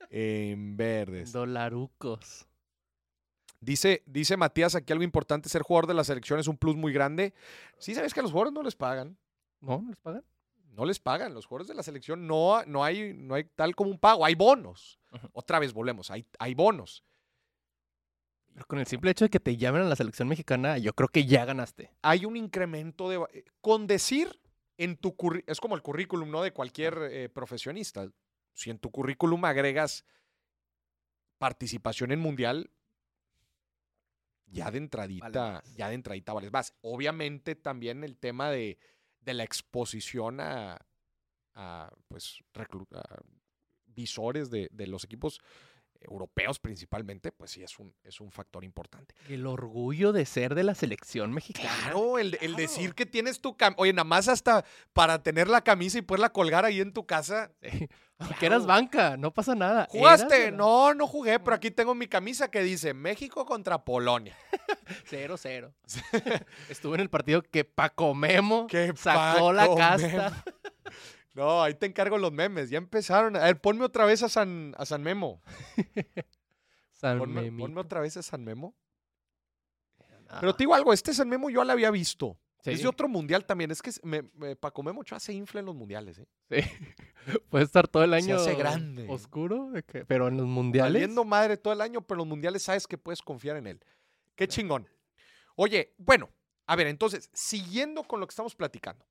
En 0.10 0.76
verdes. 0.76 1.32
Dolarucos. 1.32 2.48
Dice, 3.62 4.02
dice 4.08 4.38
Matías 4.38 4.74
aquí 4.74 4.92
algo 4.92 5.04
importante, 5.04 5.48
ser 5.48 5.62
jugador 5.62 5.88
de 5.88 5.94
la 5.94 6.04
selección 6.04 6.40
es 6.40 6.48
un 6.48 6.58
plus 6.58 6.76
muy 6.76 6.92
grande. 6.92 7.34
Sí, 7.78 7.94
sabes 7.94 8.12
que 8.12 8.20
a 8.20 8.24
los 8.24 8.32
jugadores 8.32 8.54
no 8.54 8.64
les 8.64 8.76
pagan. 8.76 9.18
¿No? 9.60 9.82
¿No 9.82 9.90
les 9.90 9.98
pagan? 9.98 10.24
No 10.72 10.86
les 10.86 11.00
pagan. 11.00 11.34
Los 11.36 11.46
jugadores 11.46 11.68
de 11.68 11.76
la 11.76 11.84
selección 11.84 12.26
no, 12.26 12.66
no, 12.66 12.84
hay, 12.84 13.14
no 13.14 13.36
hay 13.36 13.44
tal 13.44 13.76
como 13.76 13.92
un 13.92 14.00
pago. 14.00 14.26
Hay 14.26 14.34
bonos. 14.34 15.00
Otra 15.34 15.60
vez 15.60 15.74
volvemos. 15.74 16.10
Hay, 16.10 16.26
hay 16.40 16.56
bonos. 16.56 17.04
Pero 18.54 18.66
con 18.66 18.80
el 18.80 18.88
simple 18.88 19.12
hecho 19.12 19.26
de 19.26 19.30
que 19.30 19.40
te 19.40 19.56
llamen 19.56 19.84
a 19.84 19.86
la 19.86 19.96
selección 19.96 20.28
mexicana, 20.28 20.80
yo 20.80 20.94
creo 20.94 21.10
que 21.10 21.26
ya 21.26 21.46
ganaste. 21.46 21.94
Hay 22.02 22.26
un 22.26 22.36
incremento 22.36 23.10
de... 23.10 23.24
eh, 23.32 23.46
Con 23.62 23.86
decir 23.86 24.42
en 24.78 24.98
tu 24.98 25.16
currículum, 25.16 25.52
es 25.52 25.60
como 25.60 25.76
el 25.76 25.84
currículum, 25.84 26.32
¿no? 26.32 26.42
De 26.42 26.52
cualquier 26.52 26.98
eh, 27.12 27.30
profesionista. 27.30 28.10
Si 28.54 28.72
en 28.72 28.80
tu 28.80 28.90
currículum 28.90 29.46
agregas 29.46 30.04
participación 31.38 32.12
en 32.12 32.20
mundial, 32.20 32.72
ya 34.52 34.70
de 34.72 34.78
entradita, 34.78 35.62
más. 35.64 35.76
ya 35.76 35.90
de 35.90 35.96
entradita 35.96 36.34
vales 36.34 36.52
más. 36.52 36.74
Obviamente 36.82 37.56
también 37.56 38.04
el 38.04 38.18
tema 38.18 38.52
de, 38.52 38.78
de 39.22 39.34
la 39.34 39.44
exposición 39.44 40.40
a, 40.40 40.78
a, 41.54 41.92
pues, 42.08 42.44
a 42.56 43.22
visores 43.86 44.50
de, 44.50 44.70
de 44.72 44.88
los 44.88 45.04
equipos 45.04 45.42
europeos 46.02 46.60
principalmente, 46.60 47.32
pues 47.32 47.52
sí 47.52 47.64
es 47.64 47.80
un, 47.80 47.94
es 48.04 48.20
un 48.22 48.32
factor 48.32 48.64
importante. 48.64 49.16
El 49.30 49.46
orgullo 49.46 50.12
de 50.12 50.26
ser 50.26 50.56
de 50.56 50.64
la 50.64 50.76
selección 50.76 51.32
mexicana. 51.32 51.70
Claro, 51.84 52.20
el, 52.20 52.38
el 52.42 52.56
decir 52.56 52.94
que 52.94 53.06
tienes 53.06 53.42
tu 53.42 53.56
cam 53.56 53.74
Oye, 53.78 53.94
nada 53.94 54.04
más 54.04 54.28
hasta 54.28 54.66
para 54.94 55.22
tener 55.24 55.48
la 55.48 55.62
camisa 55.62 55.98
y 55.98 56.02
poderla 56.02 56.32
colgar 56.32 56.66
ahí 56.66 56.82
en 56.82 56.94
tu 56.94 57.06
casa. 57.06 57.52
Sí. 58.22 58.28
Aunque 58.30 58.46
eras 58.46 58.68
banca, 58.68 59.18
no 59.18 59.34
pasa 59.34 59.56
nada. 59.56 59.88
¿Jugaste? 59.90 60.52
No, 60.52 60.94
no 60.94 61.08
jugué, 61.08 61.40
pero 61.40 61.56
aquí 61.56 61.72
tengo 61.72 61.96
mi 61.96 62.06
camisa 62.06 62.52
que 62.52 62.62
dice 62.62 62.94
México 62.94 63.48
contra 63.48 63.84
Polonia. 63.84 64.38
Cero, 65.06 65.38
cero. 65.40 65.74
Estuve 66.70 66.96
en 66.96 67.02
el 67.02 67.10
partido 67.10 67.42
que 67.42 67.64
Paco 67.64 68.14
Memo 68.14 68.68
Que 68.68 68.94
sacó 68.96 69.52
la 69.52 69.74
casta. 69.74 70.44
No, 71.34 71.64
ahí 71.64 71.74
te 71.76 71.86
encargo 71.86 72.18
los 72.18 72.32
memes. 72.32 72.70
Ya 72.70 72.78
empezaron. 72.78 73.36
A 73.36 73.42
ver, 73.46 73.60
ponme 73.62 73.86
otra 73.86 74.06
vez 74.06 74.22
a 74.24 74.30
San, 74.30 74.74
a 74.78 74.86
San 74.86 75.02
Memo. 75.02 75.42
San 76.92 77.18
Ponme, 77.20 77.42
Memito. 77.44 77.64
ponme 77.66 77.82
otra 77.82 78.00
vez 78.02 78.18
a 78.18 78.22
San 78.24 78.44
Memo. 78.44 78.76
Ah, 80.30 80.38
Pero 80.40 80.54
te 80.56 80.64
digo 80.64 80.76
algo, 80.76 80.94
este 80.94 81.14
San 81.14 81.30
Memo 81.30 81.50
yo 81.50 81.64
lo 81.64 81.72
había 81.72 81.92
visto. 81.92 82.38
Es 82.64 82.84
de 82.84 82.88
otro 82.88 83.08
mundial 83.08 83.44
también. 83.46 83.72
Es 83.72 83.82
que 83.82 83.90
me, 84.04 84.22
me- 84.36 84.56
Paco 84.56 84.84
Memo 84.84 85.02
Ochoa 85.02 85.20
se 85.20 85.34
infla 85.34 85.62
en 85.62 85.66
los 85.66 85.76
mundiales. 85.76 86.20
¿eh? 86.20 86.28
sí. 86.50 86.58
Puede 87.50 87.64
estar 87.66 87.88
todo 87.88 88.04
el 88.04 88.12
Se 88.12 88.16
año 88.18 88.36
hace 88.36 88.54
grande. 88.56 89.08
oscuro, 89.10 89.72
de 89.72 89.84
que- 89.84 90.06
pero 90.06 90.28
en 90.28 90.38
los 90.38 90.46
mundiales. 90.46 90.94
Valiendo 90.94 91.24
madre 91.26 91.58
todo 91.58 91.74
el 91.74 91.82
año, 91.82 92.02
pero 92.02 92.16
en 92.18 92.20
los 92.20 92.28
mundiales 92.28 92.62
sabes 92.62 92.86
que 92.88 92.98
puedes 93.00 93.22
confiar 93.22 93.58
en 93.58 93.68
él. 93.68 93.80
Qué 94.36 94.48
chingón. 94.48 94.88
Oye, 95.56 95.94
bueno, 95.98 96.30
a 96.68 96.76
ver, 96.76 96.88
entonces, 96.88 97.30
siguiendo 97.34 98.04
con 98.04 98.20
lo 98.20 98.28
que 98.28 98.32
estamos 98.32 98.56
platicando. 98.56 99.06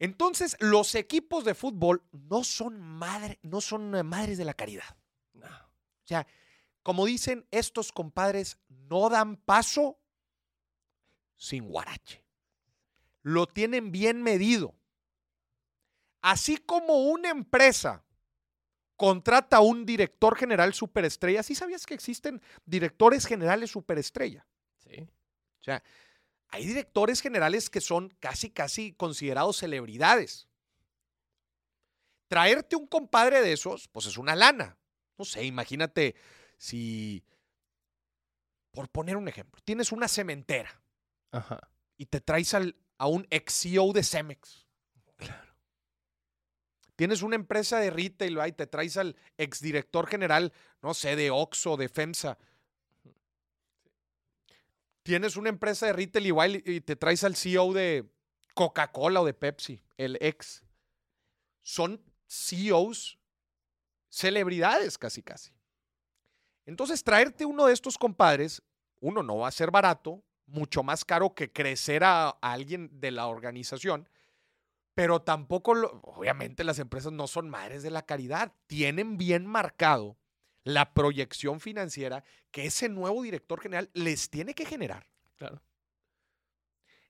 Entonces, 0.00 0.56
los 0.60 0.94
equipos 0.94 1.44
de 1.44 1.54
fútbol 1.54 2.02
no 2.10 2.42
son 2.42 2.80
madre, 2.80 3.38
no 3.42 3.60
son 3.60 3.94
eh, 3.94 4.02
madres 4.02 4.38
de 4.38 4.46
la 4.46 4.54
caridad. 4.54 4.96
No. 5.34 5.46
O 5.46 6.06
sea, 6.06 6.26
como 6.82 7.04
dicen 7.04 7.46
estos 7.50 7.92
compadres, 7.92 8.58
no 8.68 9.10
dan 9.10 9.36
paso 9.36 10.00
sin 11.36 11.68
guarache. 11.68 12.24
Lo 13.22 13.46
tienen 13.46 13.92
bien 13.92 14.22
medido. 14.22 14.74
Así 16.22 16.56
como 16.56 17.04
una 17.10 17.28
empresa 17.28 18.02
contrata 18.96 19.58
a 19.58 19.60
un 19.60 19.84
director 19.84 20.34
general 20.34 20.72
superestrella, 20.72 21.42
¿sí 21.42 21.54
sabías 21.54 21.84
que 21.84 21.94
existen 21.94 22.40
directores 22.64 23.26
generales 23.26 23.70
superestrella? 23.70 24.46
Sí. 24.78 25.02
O 25.02 25.62
sea, 25.62 25.82
hay 26.50 26.66
directores 26.66 27.20
generales 27.20 27.70
que 27.70 27.80
son 27.80 28.08
casi, 28.20 28.50
casi 28.50 28.92
considerados 28.92 29.56
celebridades. 29.58 30.48
Traerte 32.28 32.76
un 32.76 32.86
compadre 32.86 33.40
de 33.42 33.52
esos, 33.52 33.88
pues 33.88 34.06
es 34.06 34.16
una 34.16 34.36
lana. 34.36 34.78
No 35.18 35.24
sé, 35.24 35.44
imagínate 35.44 36.14
si, 36.56 37.24
por 38.70 38.88
poner 38.88 39.16
un 39.16 39.28
ejemplo, 39.28 39.60
tienes 39.64 39.92
una 39.92 40.08
cementera 40.08 40.80
Ajá. 41.32 41.60
y 41.96 42.06
te 42.06 42.20
traes 42.20 42.54
al- 42.54 42.76
a 42.98 43.06
un 43.06 43.26
ex 43.30 43.52
CEO 43.62 43.92
de 43.92 44.02
Cemex. 44.04 44.66
Claro. 45.16 45.50
Tienes 46.96 47.22
una 47.22 47.34
empresa 47.36 47.78
de 47.80 47.90
retail 47.90 48.38
¿va? 48.38 48.46
y 48.48 48.52
te 48.52 48.66
traes 48.66 48.96
al 48.96 49.16
exdirector 49.38 50.06
general, 50.06 50.52
no 50.82 50.94
sé, 50.94 51.16
de 51.16 51.30
Oxxo, 51.30 51.76
de 51.76 51.88
FEMSA. 51.88 52.38
Tienes 55.02 55.36
una 55.36 55.48
empresa 55.48 55.86
de 55.86 55.92
retail 55.92 56.26
igual 56.26 56.62
y 56.64 56.80
te 56.80 56.96
traes 56.96 57.24
al 57.24 57.36
CEO 57.36 57.72
de 57.72 58.10
Coca-Cola 58.54 59.22
o 59.22 59.24
de 59.24 59.34
Pepsi, 59.34 59.82
el 59.96 60.18
ex. 60.20 60.62
Son 61.62 62.02
CEOs 62.26 63.18
celebridades 64.10 64.98
casi 64.98 65.22
casi. 65.22 65.52
Entonces, 66.66 67.02
traerte 67.02 67.46
uno 67.46 67.66
de 67.66 67.72
estos 67.72 67.96
compadres, 67.96 68.62
uno 69.00 69.22
no 69.22 69.38
va 69.38 69.48
a 69.48 69.52
ser 69.52 69.70
barato, 69.70 70.22
mucho 70.46 70.82
más 70.82 71.04
caro 71.04 71.34
que 71.34 71.50
crecer 71.50 72.04
a, 72.04 72.28
alguien 72.28 73.00
de 73.00 73.12
la 73.12 73.26
organización, 73.28 74.08
pero 74.94 75.22
tampoco, 75.22 75.72
obviamente 76.02 76.64
las 76.64 76.78
empresas 76.78 77.12
no 77.12 77.26
son 77.26 77.48
madres 77.48 77.82
de 77.82 77.90
la 77.90 78.02
caridad, 78.02 78.52
tienen 78.66 79.16
bien 79.16 79.46
marcado 79.46 80.18
la 80.64 80.92
proyección 80.92 81.60
financiera 81.60 82.24
que 82.50 82.66
ese 82.66 82.88
nuevo 82.88 83.22
director 83.22 83.60
general 83.60 83.90
les 83.94 84.30
tiene 84.30 84.54
que 84.54 84.64
generar. 84.64 85.06
Claro. 85.36 85.62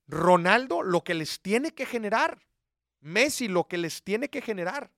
Ronaldo 0.06 0.82
lo 0.82 1.02
que 1.02 1.14
les 1.14 1.40
tiene 1.40 1.72
que 1.72 1.86
generar, 1.86 2.42
Messi 3.00 3.48
lo 3.48 3.68
que 3.68 3.78
les 3.78 4.02
tiene 4.02 4.28
que 4.28 4.42
generar. 4.42 4.90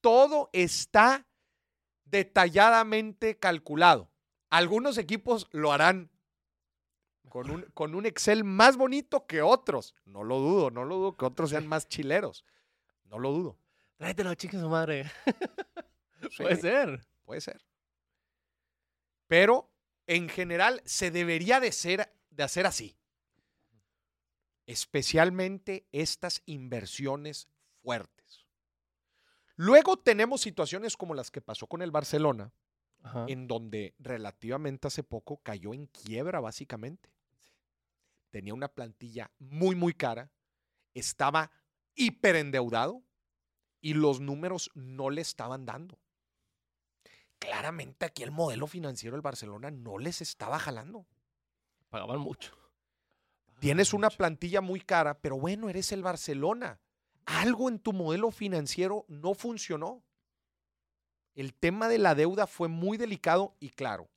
Todo 0.00 0.50
está 0.52 1.26
detalladamente 2.04 3.38
calculado. 3.38 4.10
Algunos 4.50 4.98
equipos 4.98 5.48
lo 5.52 5.72
harán 5.72 6.10
con 7.28 7.50
un, 7.50 7.62
con 7.72 7.94
un 7.94 8.04
Excel 8.04 8.44
más 8.44 8.76
bonito 8.76 9.26
que 9.26 9.40
otros. 9.40 9.94
No 10.04 10.24
lo 10.24 10.38
dudo, 10.38 10.70
no 10.70 10.84
lo 10.84 10.96
dudo 10.96 11.16
que 11.16 11.24
otros 11.24 11.50
sean 11.50 11.66
más 11.68 11.88
chileros. 11.88 12.44
No 13.04 13.18
lo 13.18 13.30
dudo. 13.30 13.58
Tráetelo, 13.96 14.34
chica 14.34 14.58
su 14.60 14.68
madre. 14.68 15.10
Puede 16.36 16.56
ser. 16.56 17.06
Puede 17.24 17.40
ser. 17.40 17.64
Pero 19.26 19.72
en 20.06 20.28
general 20.28 20.82
se 20.84 21.10
debería 21.10 21.60
de, 21.60 21.72
ser, 21.72 22.12
de 22.30 22.42
hacer 22.42 22.66
así. 22.66 22.96
Especialmente 24.66 25.88
estas 25.92 26.42
inversiones 26.46 27.48
fuertes. 27.82 28.46
Luego 29.56 29.98
tenemos 29.98 30.40
situaciones 30.40 30.96
como 30.96 31.14
las 31.14 31.30
que 31.30 31.40
pasó 31.40 31.66
con 31.66 31.82
el 31.82 31.90
Barcelona, 31.90 32.52
Ajá. 33.02 33.26
en 33.28 33.48
donde 33.48 33.94
relativamente 33.98 34.88
hace 34.88 35.02
poco 35.02 35.38
cayó 35.42 35.74
en 35.74 35.86
quiebra 35.86 36.40
básicamente. 36.40 37.10
Tenía 38.30 38.54
una 38.54 38.68
plantilla 38.68 39.30
muy, 39.38 39.74
muy 39.74 39.92
cara, 39.92 40.32
estaba 40.94 41.50
hiperendeudado 41.94 43.02
y 43.80 43.94
los 43.94 44.20
números 44.20 44.70
no 44.74 45.10
le 45.10 45.20
estaban 45.20 45.66
dando. 45.66 45.98
Claramente 47.42 48.06
aquí 48.06 48.22
el 48.22 48.30
modelo 48.30 48.68
financiero 48.68 49.16
del 49.16 49.20
Barcelona 49.20 49.72
no 49.72 49.98
les 49.98 50.20
estaba 50.20 50.60
jalando. 50.60 51.06
Pagaban 51.90 52.20
mucho. 52.20 52.56
Tienes 53.58 53.92
una 53.92 54.06
mucho. 54.06 54.18
plantilla 54.18 54.60
muy 54.60 54.80
cara, 54.80 55.18
pero 55.20 55.36
bueno, 55.36 55.68
eres 55.68 55.90
el 55.90 56.04
Barcelona. 56.04 56.80
Algo 57.26 57.68
en 57.68 57.80
tu 57.80 57.92
modelo 57.92 58.30
financiero 58.30 59.04
no 59.08 59.34
funcionó. 59.34 60.04
El 61.34 61.52
tema 61.52 61.88
de 61.88 61.98
la 61.98 62.14
deuda 62.14 62.46
fue 62.46 62.68
muy 62.68 62.96
delicado 62.96 63.56
y 63.58 63.70
claro, 63.70 64.08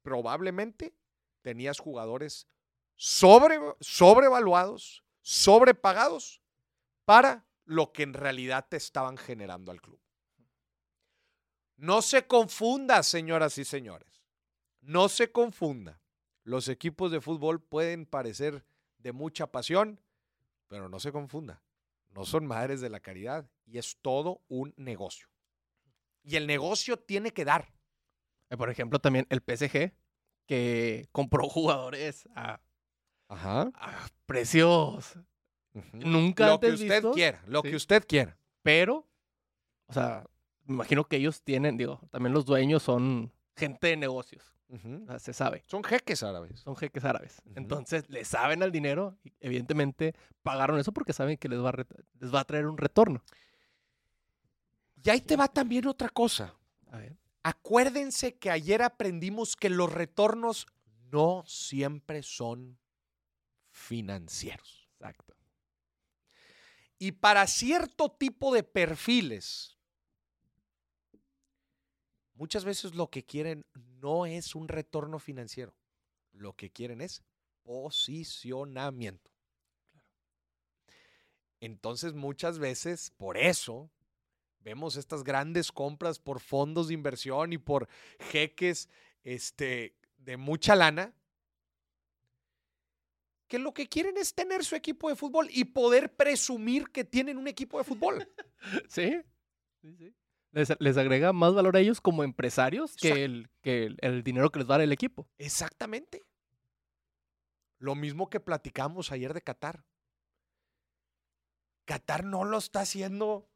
probablemente 0.00 0.94
tenías 1.42 1.78
jugadores 1.78 2.46
sobre, 2.96 3.58
sobrevaluados, 3.80 5.04
sobrepagados 5.20 6.40
para 7.04 7.44
lo 7.66 7.92
que 7.92 8.02
en 8.02 8.14
realidad 8.14 8.66
te 8.66 8.78
estaban 8.78 9.18
generando 9.18 9.72
al 9.72 9.82
club. 9.82 10.00
No 11.80 12.02
se 12.02 12.26
confunda, 12.26 13.02
señoras 13.02 13.56
y 13.56 13.64
señores. 13.64 14.22
No 14.82 15.08
se 15.08 15.32
confunda. 15.32 15.98
Los 16.44 16.68
equipos 16.68 17.10
de 17.10 17.22
fútbol 17.22 17.62
pueden 17.62 18.04
parecer 18.04 18.64
de 18.98 19.12
mucha 19.12 19.46
pasión, 19.46 19.98
pero 20.68 20.90
no 20.90 21.00
se 21.00 21.10
confunda. 21.10 21.62
No 22.10 22.26
son 22.26 22.44
madres 22.46 22.82
de 22.82 22.90
la 22.90 23.00
caridad 23.00 23.48
y 23.64 23.78
es 23.78 23.96
todo 24.02 24.42
un 24.48 24.74
negocio. 24.76 25.28
Y 26.22 26.36
el 26.36 26.46
negocio 26.46 26.98
tiene 26.98 27.30
que 27.32 27.46
dar. 27.46 27.72
Eh, 28.50 28.58
Por 28.58 28.68
ejemplo, 28.68 28.98
también 28.98 29.26
el 29.30 29.40
PSG, 29.40 29.94
que 30.46 31.08
compró 31.12 31.48
jugadores 31.48 32.28
a, 32.34 32.60
Ajá. 33.28 33.70
a 33.74 34.06
precios 34.26 35.18
nunca 35.94 36.48
Lo 36.48 36.60
que 36.60 36.72
usted 36.72 37.04
quiera, 37.12 37.42
lo 37.46 37.62
sí. 37.62 37.70
que 37.70 37.76
usted 37.76 38.04
quiera. 38.06 38.36
pero, 38.62 39.06
o 39.86 39.92
sea, 39.94 40.26
me 40.70 40.74
imagino 40.74 41.04
que 41.04 41.16
ellos 41.16 41.42
tienen, 41.42 41.76
digo, 41.76 42.00
también 42.12 42.32
los 42.32 42.46
dueños 42.46 42.84
son 42.84 43.32
gente 43.56 43.88
de 43.88 43.96
negocios, 43.96 44.54
sea, 45.08 45.18
se 45.18 45.32
sabe, 45.32 45.64
Son 45.66 45.82
jeques 45.82 46.22
árabes. 46.22 46.60
son 46.60 46.76
jeques 46.76 47.04
árabes. 47.04 47.42
Entonces, 47.56 48.08
le 48.08 48.24
saben 48.24 48.62
al 48.62 48.70
dinero 48.70 49.18
y 49.24 49.32
evidentemente 49.40 50.14
pagaron 50.44 50.78
eso 50.78 50.92
porque 50.92 51.12
saben 51.12 51.38
que 51.38 51.48
les 51.48 51.58
va 51.58 51.70
a, 51.70 51.86
les 52.20 52.32
va 52.32 52.40
a 52.40 52.44
traer 52.44 52.66
un 52.66 52.78
retorno. 52.78 53.20
Y 55.02 55.10
ahí 55.10 55.20
te 55.20 55.34
va 55.34 55.48
también 55.48 55.88
otra 55.88 56.08
cosa. 56.08 56.54
A 56.92 56.98
ver. 56.98 57.16
Acuérdense 57.42 58.38
que 58.38 58.50
ayer 58.50 58.80
aprendimos 58.80 59.56
que 59.56 59.70
los 59.70 59.92
retornos 59.92 60.68
no 61.10 61.42
siempre 61.48 62.22
son 62.22 62.78
financieros. 63.72 64.88
Exacto. 64.92 65.34
Y 66.96 67.10
para 67.10 67.48
cierto 67.48 68.12
tipo 68.12 68.54
de 68.54 68.62
perfiles, 68.62 69.79
muchas 72.40 72.64
veces 72.64 72.94
lo 72.94 73.10
que 73.10 73.22
quieren 73.22 73.66
no 74.00 74.24
es 74.24 74.54
un 74.54 74.66
retorno 74.66 75.18
financiero. 75.18 75.74
Lo 76.32 76.54
que 76.54 76.70
quieren 76.70 77.02
es 77.02 77.22
posicionamiento. 77.62 79.30
Entonces, 81.60 82.14
muchas 82.14 82.58
veces, 82.58 83.10
por 83.18 83.36
eso, 83.36 83.90
vemos 84.60 84.96
estas 84.96 85.22
grandes 85.22 85.70
compras 85.70 86.18
por 86.18 86.40
fondos 86.40 86.88
de 86.88 86.94
inversión 86.94 87.52
y 87.52 87.58
por 87.58 87.88
jeques 88.18 88.88
este, 89.22 89.94
de 90.16 90.38
mucha 90.38 90.74
lana, 90.74 91.12
que 93.48 93.58
lo 93.58 93.74
que 93.74 93.86
quieren 93.86 94.16
es 94.16 94.32
tener 94.32 94.64
su 94.64 94.76
equipo 94.76 95.10
de 95.10 95.16
fútbol 95.16 95.48
y 95.50 95.64
poder 95.64 96.16
presumir 96.16 96.88
que 96.88 97.04
tienen 97.04 97.36
un 97.36 97.48
equipo 97.48 97.76
de 97.76 97.84
fútbol. 97.84 98.26
Sí, 98.88 99.18
sí, 99.80 99.94
sí. 99.96 100.14
Les, 100.52 100.68
les 100.80 100.96
agrega 100.96 101.32
más 101.32 101.54
valor 101.54 101.76
a 101.76 101.80
ellos 101.80 102.00
como 102.00 102.24
empresarios 102.24 102.96
que, 102.96 103.24
el, 103.24 103.50
que 103.62 103.84
el, 103.84 103.96
el 104.00 104.22
dinero 104.24 104.50
que 104.50 104.58
les 104.58 104.68
va 104.68 104.74
a 104.74 104.78
dar 104.78 104.84
el 104.84 104.92
equipo. 104.92 105.28
Exactamente. 105.38 106.22
Lo 107.78 107.94
mismo 107.94 108.28
que 108.28 108.40
platicamos 108.40 109.12
ayer 109.12 109.32
de 109.32 109.42
Qatar. 109.42 109.84
Qatar 111.86 112.24
no 112.24 112.44
lo 112.44 112.58
está 112.58 112.80
haciendo 112.80 113.48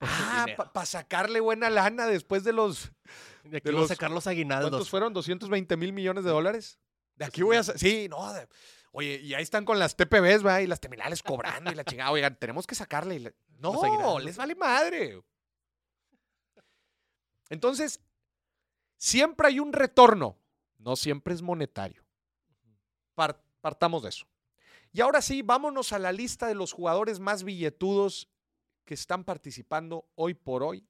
ah, 0.00 0.46
para 0.74 0.86
sacarle 0.86 1.40
buena 1.40 1.70
lana 1.70 2.06
después 2.06 2.44
de 2.44 2.52
los 2.52 2.92
De 3.44 3.58
aquí 3.58 3.66
de 3.68 3.72
los- 3.72 3.88
sacar 3.88 4.10
los 4.10 4.24
¿Cuántos 4.24 4.26
aguinaldos. 4.26 4.90
fueron? 4.90 5.14
¿220 5.14 5.76
mil 5.76 5.92
millones 5.92 6.24
de 6.24 6.30
dólares? 6.30 6.78
De 7.16 7.24
aquí 7.24 7.42
voy 7.42 7.56
a... 7.56 7.62
Sí, 7.62 8.08
no. 8.08 8.32
de- 8.32 8.48
Oye, 8.94 9.20
y 9.22 9.32
ahí 9.34 9.42
están 9.42 9.64
con 9.64 9.78
las 9.78 9.96
TPBs, 9.96 10.44
¿va? 10.44 10.60
Y 10.60 10.66
las 10.66 10.78
terminales 10.80 11.22
cobrando 11.22 11.72
y 11.72 11.74
la 11.74 11.84
chingada. 11.84 12.10
Oigan, 12.10 12.36
tenemos 12.38 12.66
que 12.66 12.74
sacarle. 12.74 13.34
No, 13.70 13.80
les 14.18 14.36
vale 14.36 14.54
madre. 14.54 15.22
Entonces, 17.48 18.00
siempre 18.96 19.48
hay 19.48 19.60
un 19.60 19.72
retorno. 19.72 20.38
No 20.78 20.96
siempre 20.96 21.34
es 21.34 21.42
monetario. 21.42 22.04
Par- 23.14 23.42
partamos 23.60 24.02
de 24.02 24.08
eso. 24.08 24.26
Y 24.92 25.00
ahora 25.00 25.22
sí, 25.22 25.42
vámonos 25.42 25.92
a 25.92 25.98
la 25.98 26.12
lista 26.12 26.46
de 26.46 26.54
los 26.54 26.72
jugadores 26.72 27.20
más 27.20 27.44
billetudos 27.44 28.28
que 28.84 28.94
están 28.94 29.24
participando 29.24 30.08
hoy 30.16 30.34
por 30.34 30.62
hoy 30.62 30.86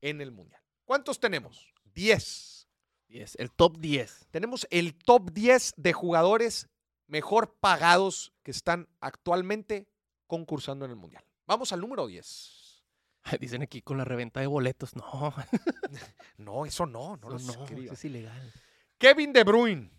en 0.00 0.20
el 0.20 0.32
Mundial. 0.32 0.62
¿Cuántos 0.84 1.20
tenemos? 1.20 1.72
10. 1.94 2.68
10, 3.08 3.36
el 3.36 3.52
top 3.52 3.78
10. 3.78 4.26
Tenemos 4.30 4.66
el 4.70 4.94
top 4.96 5.30
10 5.32 5.74
de 5.76 5.92
jugadores 5.92 6.68
mejor 7.06 7.54
pagados 7.60 8.32
que 8.42 8.50
están 8.50 8.88
actualmente 9.00 9.86
concursando 10.26 10.84
en 10.86 10.92
el 10.92 10.96
Mundial. 10.96 11.24
Vamos 11.46 11.72
al 11.72 11.80
número 11.80 12.06
10. 12.06 12.84
Dicen 13.40 13.62
aquí 13.62 13.80
con 13.82 13.96
la 13.96 14.04
reventa 14.04 14.40
de 14.40 14.46
boletos. 14.46 14.94
No, 14.96 15.34
No, 16.36 16.66
eso 16.66 16.86
no, 16.86 17.16
no 17.16 17.30
no, 17.30 17.30
lo 17.30 17.38
no, 17.38 17.64
eso 17.64 17.92
es 17.94 18.04
ilegal. 18.04 18.52
Kevin 18.98 19.32
De 19.32 19.44
Bruyne. 19.44 19.90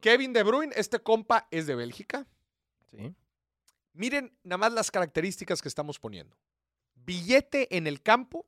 Kevin 0.00 0.32
De 0.32 0.42
Bruyne, 0.42 0.72
este 0.76 1.00
compa 1.00 1.48
es 1.50 1.66
de 1.66 1.74
Bélgica. 1.74 2.26
Sí. 2.90 3.14
Miren 3.92 4.36
nada 4.44 4.58
más 4.58 4.72
las 4.72 4.90
características 4.90 5.60
que 5.60 5.68
estamos 5.68 5.98
poniendo. 5.98 6.36
Billete 6.94 7.76
en 7.76 7.86
el 7.86 8.02
campo, 8.02 8.46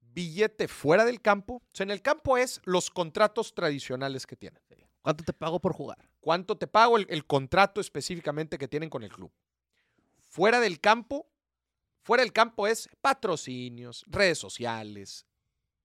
billete 0.00 0.66
fuera 0.66 1.04
del 1.04 1.20
campo. 1.20 1.56
O 1.56 1.70
sea, 1.72 1.84
en 1.84 1.90
el 1.90 2.02
campo 2.02 2.36
es 2.36 2.60
los 2.64 2.90
contratos 2.90 3.54
tradicionales 3.54 4.26
que 4.26 4.36
tienen. 4.36 4.60
¿Cuánto 5.02 5.24
te 5.24 5.32
pago 5.32 5.60
por 5.60 5.72
jugar? 5.72 5.98
¿Cuánto 6.20 6.58
te 6.58 6.66
pago? 6.66 6.96
El, 6.96 7.06
el 7.10 7.26
contrato 7.26 7.80
específicamente 7.80 8.58
que 8.58 8.68
tienen 8.68 8.90
con 8.90 9.02
el 9.02 9.10
club. 9.12 9.32
Fuera 10.30 10.60
del 10.60 10.78
campo, 10.78 11.28
fuera 12.02 12.22
del 12.22 12.32
campo 12.32 12.68
es 12.68 12.88
patrocinios, 13.00 14.04
redes 14.06 14.38
sociales, 14.38 15.26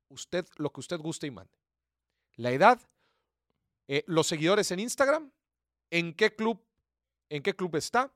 usted, 0.08 0.46
lo 0.58 0.72
que 0.72 0.82
usted 0.82 1.00
guste 1.00 1.26
y 1.26 1.32
mande. 1.32 1.58
La 2.36 2.52
edad, 2.52 2.80
eh, 3.88 4.04
los 4.06 4.28
seguidores 4.28 4.70
en 4.70 4.82
Instagram, 4.82 5.32
en 5.90 6.14
qué 6.14 6.36
club, 6.36 6.64
en 7.30 7.42
qué 7.42 7.56
club 7.56 7.76
está 7.76 8.14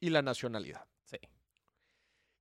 y 0.00 0.10
la 0.10 0.20
nacionalidad. 0.20 0.84
Sí. 1.04 1.18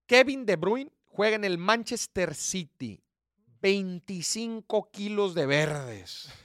Kevin 0.07 0.43
De 0.47 0.55
Bruyne 0.55 0.91
juega 1.05 1.35
en 1.35 1.43
el 1.43 1.59
Manchester 1.59 2.33
City. 2.33 3.03
25 3.61 4.89
kilos 4.91 5.35
de 5.35 5.45
verdes. 5.45 6.29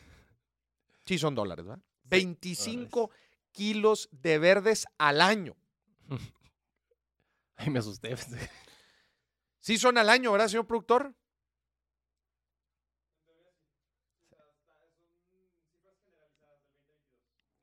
Sí, 1.05 1.19
son 1.19 1.35
dólares, 1.35 1.67
¿verdad? 1.67 1.83
25 2.05 3.11
kilos 3.51 4.09
de 4.13 4.39
verdes 4.39 4.87
al 4.99 5.21
año. 5.21 5.57
Ay, 7.63 7.71
me 7.71 7.79
asusté. 7.79 8.15
Sí, 9.61 9.79
son 9.79 9.97
al 9.99 10.09
año, 10.09 10.33
¿verdad, 10.33 10.49
señor 10.49 10.67
productor? 10.67 11.15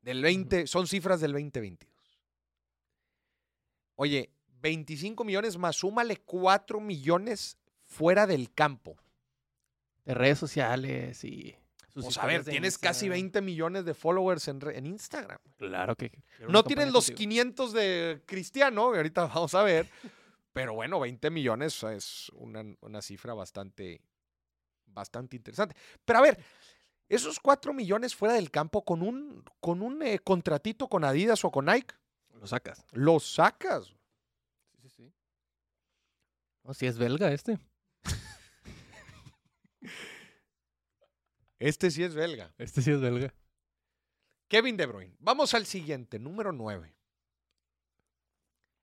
Del 0.02 0.22
20, 0.22 0.66
son 0.66 0.86
cifras 0.86 1.20
del 1.20 1.32
2022. 1.32 1.90
Oye, 3.96 4.30
25 4.62 5.24
millones 5.24 5.58
más, 5.58 5.76
súmale 5.76 6.16
4 6.16 6.80
millones 6.80 7.58
fuera 7.84 8.26
del 8.26 8.50
campo. 8.52 8.96
De 10.06 10.14
redes 10.14 10.38
sociales 10.38 11.22
y. 11.24 11.54
sus 11.92 12.04
Pues 12.04 12.18
a 12.18 12.26
ver, 12.26 12.44
tienes 12.44 12.78
casi 12.78 13.06
Instagram. 13.06 13.22
20 13.22 13.40
millones 13.42 13.84
de 13.84 13.94
followers 13.94 14.48
en, 14.48 14.86
Instagram. 14.86 15.38
Claro 15.56 15.96
que. 15.96 16.10
No 16.48 16.62
tienes 16.64 16.92
los 16.92 17.06
contigo. 17.06 17.18
500 17.18 17.72
de 17.72 18.22
Cristiano, 18.26 18.92
que 18.92 18.98
ahorita 18.98 19.26
vamos 19.26 19.54
a 19.54 19.62
ver. 19.62 19.88
Pero 20.52 20.74
bueno, 20.74 21.00
20 21.00 21.30
millones 21.30 21.82
es 21.84 22.30
una, 22.34 22.64
una 22.80 23.02
cifra 23.02 23.34
bastante, 23.34 24.02
bastante 24.86 25.36
interesante. 25.36 25.76
Pero 26.04 26.18
a 26.18 26.22
ver, 26.22 26.42
esos 27.08 27.38
4 27.40 27.72
millones 27.74 28.14
fuera 28.14 28.34
del 28.34 28.50
campo 28.50 28.84
con 28.84 29.02
un, 29.02 29.44
con 29.60 29.82
un 29.82 30.02
eh, 30.02 30.18
contratito 30.20 30.88
con 30.88 31.04
Adidas 31.04 31.44
o 31.44 31.50
con 31.50 31.66
Nike, 31.66 31.94
Lo 32.34 32.46
sacas. 32.46 32.84
los 32.92 33.34
sacas. 33.34 33.86
Sí, 33.86 33.94
sí, 34.82 34.88
sí. 34.88 35.12
No, 36.62 36.72
si 36.72 36.86
es 36.86 36.98
belga 36.98 37.32
este. 37.32 37.58
Este 41.60 41.90
sí 41.92 42.02
es 42.02 42.14
belga. 42.14 42.52
Este 42.58 42.82
sí 42.82 42.90
es 42.90 43.00
belga. 43.00 43.32
Kevin 44.48 44.76
De 44.76 44.86
Bruyne. 44.86 45.14
Vamos 45.20 45.54
al 45.54 45.64
siguiente, 45.66 46.18
número 46.18 46.50
9. 46.52 46.92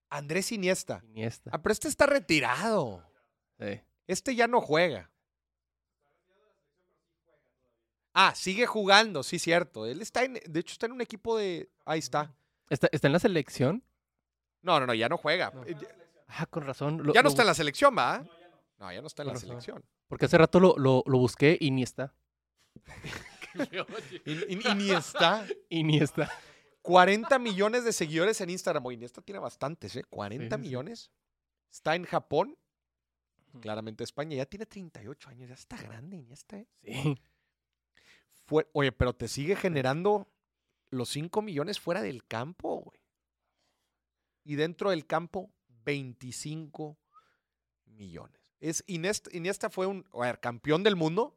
Andrés 0.10 0.52
Iniesta. 0.54 1.02
Iniesta. 1.10 1.50
Ah, 1.54 1.62
pero 1.62 1.74
este 1.74 1.90
está 1.90 2.06
retirado. 2.06 3.04
Sí. 3.60 3.82
Este 4.08 4.34
ya 4.36 4.48
no 4.48 4.62
juega. 4.62 5.12
Ah, 8.14 8.34
sigue 8.36 8.66
jugando, 8.66 9.22
sí, 9.24 9.38
cierto. 9.38 9.86
Él 9.86 10.02
está 10.02 10.24
en, 10.24 10.36
de 10.36 10.60
hecho, 10.60 10.72
está 10.72 10.86
en 10.86 10.94
un 10.94 11.02
equipo 11.02 11.38
de. 11.38 11.70
Ahí 11.86 12.00
está. 12.00 12.34
¿Está, 12.70 12.88
está 12.92 13.08
en 13.08 13.14
la 13.14 13.20
selección? 13.20 13.84
No, 14.62 14.80
no, 14.80 14.88
no, 14.88 14.94
ya 14.94 15.10
no 15.10 15.18
juega. 15.18 15.52
No. 15.54 15.64
Eh, 15.66 15.76
ya- 15.80 15.88
Ah, 16.30 16.46
con 16.46 16.66
razón. 16.66 17.04
lo- 17.04 17.14
ya 17.14 17.22
no 17.22 17.26
lo 17.26 17.30
está 17.30 17.44
en 17.44 17.48
la 17.48 17.54
selección, 17.54 17.96
¿va? 17.98 18.26
No, 18.80 18.92
ya 18.92 19.02
no 19.02 19.08
está 19.08 19.22
en 19.24 19.28
la 19.28 19.34
razón. 19.34 19.48
selección. 19.50 19.86
Porque 20.08 20.26
hace 20.26 20.38
rato 20.38 20.60
lo, 20.60 20.78
lo, 20.78 21.04
lo 21.06 21.18
busqué 21.20 21.58
y 21.60 21.72
ni 21.72 21.84
está. 21.84 22.14
Y, 24.26 24.32
y- 24.32 24.68
y 24.68 24.76
ni 24.76 24.92
está. 24.92 25.46
Y 25.70 25.84
ni 25.84 25.98
está. 26.00 26.32
40 26.82 27.38
millones 27.40 27.84
de 27.84 27.92
seguidores 27.92 28.40
en 28.42 28.50
Instagram. 28.50 28.90
Iniesta 28.92 29.22
tiene 29.22 29.40
bastantes, 29.40 29.96
¿eh? 29.96 30.04
40 30.10 30.56
sí, 30.56 30.62
sí. 30.62 30.68
millones. 30.68 31.12
Está 31.72 31.96
en 31.96 32.06
Japón. 32.06 32.58
Claramente 33.62 34.04
España. 34.04 34.38
Ya 34.38 34.46
tiene 34.46 34.66
38 34.66 35.30
años. 35.30 35.50
Ya 35.50 35.56
está 35.56 35.76
grande 35.78 36.18
Iniesta, 36.18 36.58
¿eh? 36.58 36.68
Sí. 36.84 37.18
Fue- 38.46 38.70
oye, 38.74 38.92
pero 38.92 39.14
te 39.14 39.28
sigue 39.28 39.56
generando 39.56 40.28
los 40.90 41.10
5 41.10 41.42
millones 41.42 41.80
fuera 41.80 42.02
del 42.02 42.26
campo, 42.26 42.78
güey. 42.82 43.00
Y 44.46 44.56
dentro 44.56 44.92
del 44.92 45.06
campo, 45.06 45.52
25 45.84 46.98
millones. 47.86 48.54
Es 48.62 48.84
Iniesta, 48.88 49.30
Iniesta 49.36 49.70
fue 49.70 49.88
un 49.88 50.06
a 50.14 50.20
ver, 50.20 50.40
campeón 50.40 50.84
del 50.84 50.96
mundo. 50.96 51.36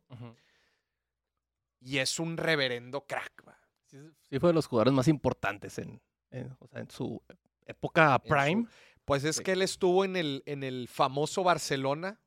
Y 1.81 1.99
es 1.99 2.19
un 2.21 2.37
reverendo 2.37 3.07
crack. 3.07 3.47
va. 3.49 3.59
Sí, 3.87 3.99
sí 4.29 4.39
fue 4.39 4.51
de 4.51 4.55
los 4.55 4.67
jugadores 4.67 4.93
más 4.93 5.09
importantes 5.09 5.79
en, 5.79 6.01
en- 6.31 6.57
o 6.61 6.69
sea, 6.69 6.81
en 6.81 6.91
su 6.91 7.23
época 7.67 8.21
su- 8.23 8.29
prime. 8.29 8.67
Pues 9.05 9.25
es 9.25 9.37
Sí. 9.37 9.43
que 9.43 9.53
él 9.53 9.63
estuvo 9.63 10.05
en 10.05 10.15
el, 10.17 10.43
en 10.47 10.63
el 10.63 10.87
famoso 10.89 11.43
Barcelona. 11.43 12.21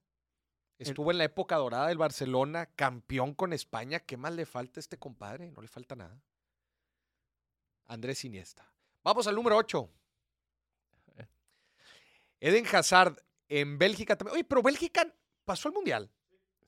Estuvo 0.79 1.11
en 1.11 1.19
la 1.19 1.23
época 1.23 1.55
dorada 1.55 1.87
del 1.87 1.97
Barcelona, 1.97 2.65
campeón 2.75 3.33
con 3.35 3.53
España. 3.53 3.99
¿Qué 4.01 4.17
más 4.17 4.33
le 4.33 4.45
falta 4.45 4.79
a 4.79 4.81
este 4.81 4.97
compadre? 4.97 5.49
No 5.51 5.61
le 5.61 5.69
falta 5.69 5.95
nada. 5.95 6.19
Andrés 7.85 8.25
Iniesta. 8.25 8.69
Vamos 9.03 9.27
al 9.27 9.35
número 9.35 9.55
8. 9.57 9.89
ver. 11.15 11.29
Eden 12.41 12.65
Hazard 12.73 13.15
en 13.47 13.77
Bélgica 13.77 14.17
también. 14.17 14.33
Oye, 14.35 14.43
pero 14.43 14.61
Bélgica 14.61 15.07
pasó 15.45 15.69
al 15.69 15.73
Mundial. 15.73 16.09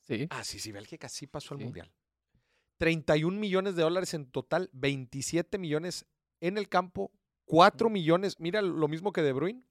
Sí. 0.01 0.27
Ah, 0.29 0.43
sí, 0.45 0.59
sí, 0.59 0.71
Bélgica 0.71 1.09
sí 1.09 1.27
pasó 1.27 1.53
al 1.55 1.59
Sí. 1.59 1.63
Mundial. 1.65 1.91
31 2.77 3.37
millones 3.39 3.75
de 3.75 3.83
dólares 3.83 4.13
en 4.13 4.25
total, 4.29 4.69
27 4.73 5.57
millones 5.57 6.05
en 6.41 6.57
el 6.57 6.67
campo, 6.69 7.11
4 7.45 7.89
millones, 7.89 8.39
mira 8.39 8.61
lo 8.61 8.87
mismo 8.87 9.11
que 9.13 9.21
De 9.21 9.33
Bruyne. 9.33 9.63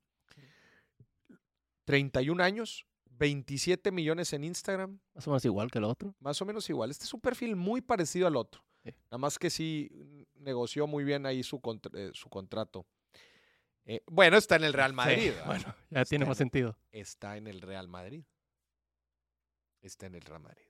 31 1.85 2.43
años, 2.43 2.87
27 3.07 3.90
millones 3.93 4.33
en 4.33 4.45
Instagram, 4.45 5.01
Más 5.14 5.27
o 5.27 5.31
menos 5.31 5.45
igual 5.45 5.71
que 5.71 5.79
el 5.79 5.85
otro. 5.85 6.14
más 6.21 6.40
o 6.40 6.45
menos 6.47 6.69
igual. 6.71 6.90
Este 6.90 7.05
es 7.05 7.12
un 7.14 7.21
perfil 7.21 7.57
muy 7.57 7.81
parecido 7.81 8.27
al 8.27 8.37
otro. 8.37 8.64
Sí. 8.83 8.90
Nada 9.07 9.19
más 9.19 9.38
que 9.38 9.51
sí 9.51 9.90
negoció 10.35 10.87
muy 10.87 11.05
bien 11.05 11.27
ahí 11.27 11.43
su, 11.43 11.61
contra- 11.61 11.93
eh, 11.99 12.11
su 12.14 12.29
contrato. 12.29 12.87
Eh, 13.87 14.03
bueno, 14.07 14.37
está 14.38 14.57
en 14.57 14.64
el 14.64 14.73
Real 14.73 14.93
Madrid. 14.95 15.33
Bueno, 15.47 15.75
ya 15.90 16.05
tiene 16.05 16.25
más 16.25 16.37
en- 16.40 16.45
sentido. 16.47 16.79
está 16.90 17.37
en 17.37 17.47
el 17.47 17.61
Real 17.61 17.88
Madrid. 17.88 18.25
Está 19.83 20.07
en 20.07 20.14
el 20.14 20.23
Real 20.23 20.40
Madrid. 20.40 20.64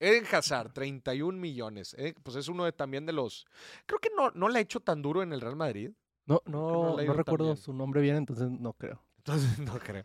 Eden 0.00 0.24
Hazard, 0.30 0.72
31 0.72 1.38
millones. 1.38 1.94
eh, 1.98 2.14
pues 2.22 2.36
es 2.36 2.48
uno 2.48 2.64
de, 2.64 2.72
también 2.72 3.04
de 3.06 3.12
los. 3.12 3.46
Creo 3.86 3.98
que 3.98 4.10
no, 4.16 4.30
no 4.30 4.48
le 4.48 4.58
ha 4.58 4.62
hecho 4.62 4.80
tan 4.80 5.02
duro 5.02 5.22
en 5.22 5.32
el 5.32 5.40
Real 5.40 5.56
Madrid. 5.56 5.90
No, 6.26 6.42
no 6.44 6.96
no, 6.96 7.12
recuerdo 7.14 7.56
su 7.56 7.72
nombre 7.72 8.00
bien, 8.00 8.16
entonces 8.16 8.50
no 8.50 8.72
creo. 8.74 9.02
Entonces, 9.18 9.58
no 9.58 9.78
creo. 9.78 10.04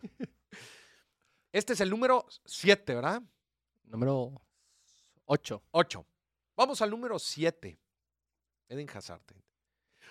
Este 1.52 1.74
es 1.74 1.80
el 1.80 1.90
número 1.90 2.26
7, 2.44 2.94
¿verdad? 2.94 3.22
Número 3.84 4.42
8. 5.26 5.62
8. 5.70 6.06
Vamos 6.56 6.80
al 6.82 6.90
número 6.90 7.18
7. 7.18 7.78
Eden 8.68 8.90
Hazard. 8.92 9.20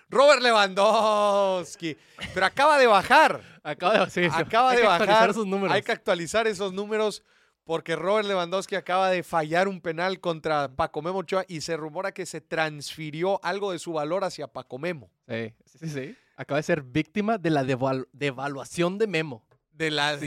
Robert 0.09 0.41
Lewandowski. 0.41 1.97
Pero 2.33 2.45
acaba 2.45 2.77
de 2.77 2.87
bajar. 2.87 3.41
Acaba 3.63 4.05
de, 4.05 4.11
sí, 4.11 4.23
Acaba 4.31 4.71
hay 4.71 4.77
de 4.77 4.81
que 4.83 4.87
actualizar 4.87 5.07
bajar. 5.07 5.29
esos 5.31 5.47
números. 5.47 5.75
Hay 5.75 5.81
que 5.81 5.91
actualizar 5.91 6.47
esos 6.47 6.71
números 6.73 7.23
porque 7.65 7.95
Robert 7.95 8.27
Lewandowski 8.27 8.75
acaba 8.75 9.09
de 9.09 9.23
fallar 9.23 9.67
un 9.67 9.81
penal 9.81 10.19
contra 10.19 10.75
Paco 10.75 11.01
Memo 11.01 11.19
Ochoa 11.19 11.45
y 11.47 11.61
se 11.61 11.77
rumora 11.77 12.13
que 12.13 12.25
se 12.25 12.41
transfirió 12.41 13.43
algo 13.43 13.71
de 13.71 13.79
su 13.79 13.93
valor 13.93 14.23
hacia 14.23 14.47
Paco 14.47 14.77
Memo. 14.79 15.09
Sí, 15.27 15.53
sí, 15.65 15.89
sí. 15.89 16.15
Acaba 16.35 16.57
de 16.57 16.63
ser 16.63 16.81
víctima 16.81 17.37
de 17.37 17.51
la 17.51 17.63
devalu- 17.63 18.07
devaluación 18.11 18.97
de 18.97 19.07
Memo. 19.07 19.45
De 19.71 19.91
la... 19.91 20.13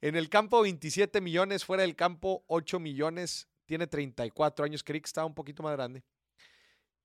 en 0.00 0.16
el 0.16 0.28
campo 0.28 0.62
27 0.62 1.20
millones, 1.20 1.64
fuera 1.64 1.82
del 1.82 1.96
campo 1.96 2.44
8 2.46 2.78
millones, 2.80 3.48
tiene 3.66 3.86
34 3.86 4.64
años, 4.64 4.82
creí 4.84 5.00
que 5.00 5.06
estaba 5.06 5.26
un 5.26 5.34
poquito 5.34 5.62
más 5.62 5.72
grande. 5.72 6.04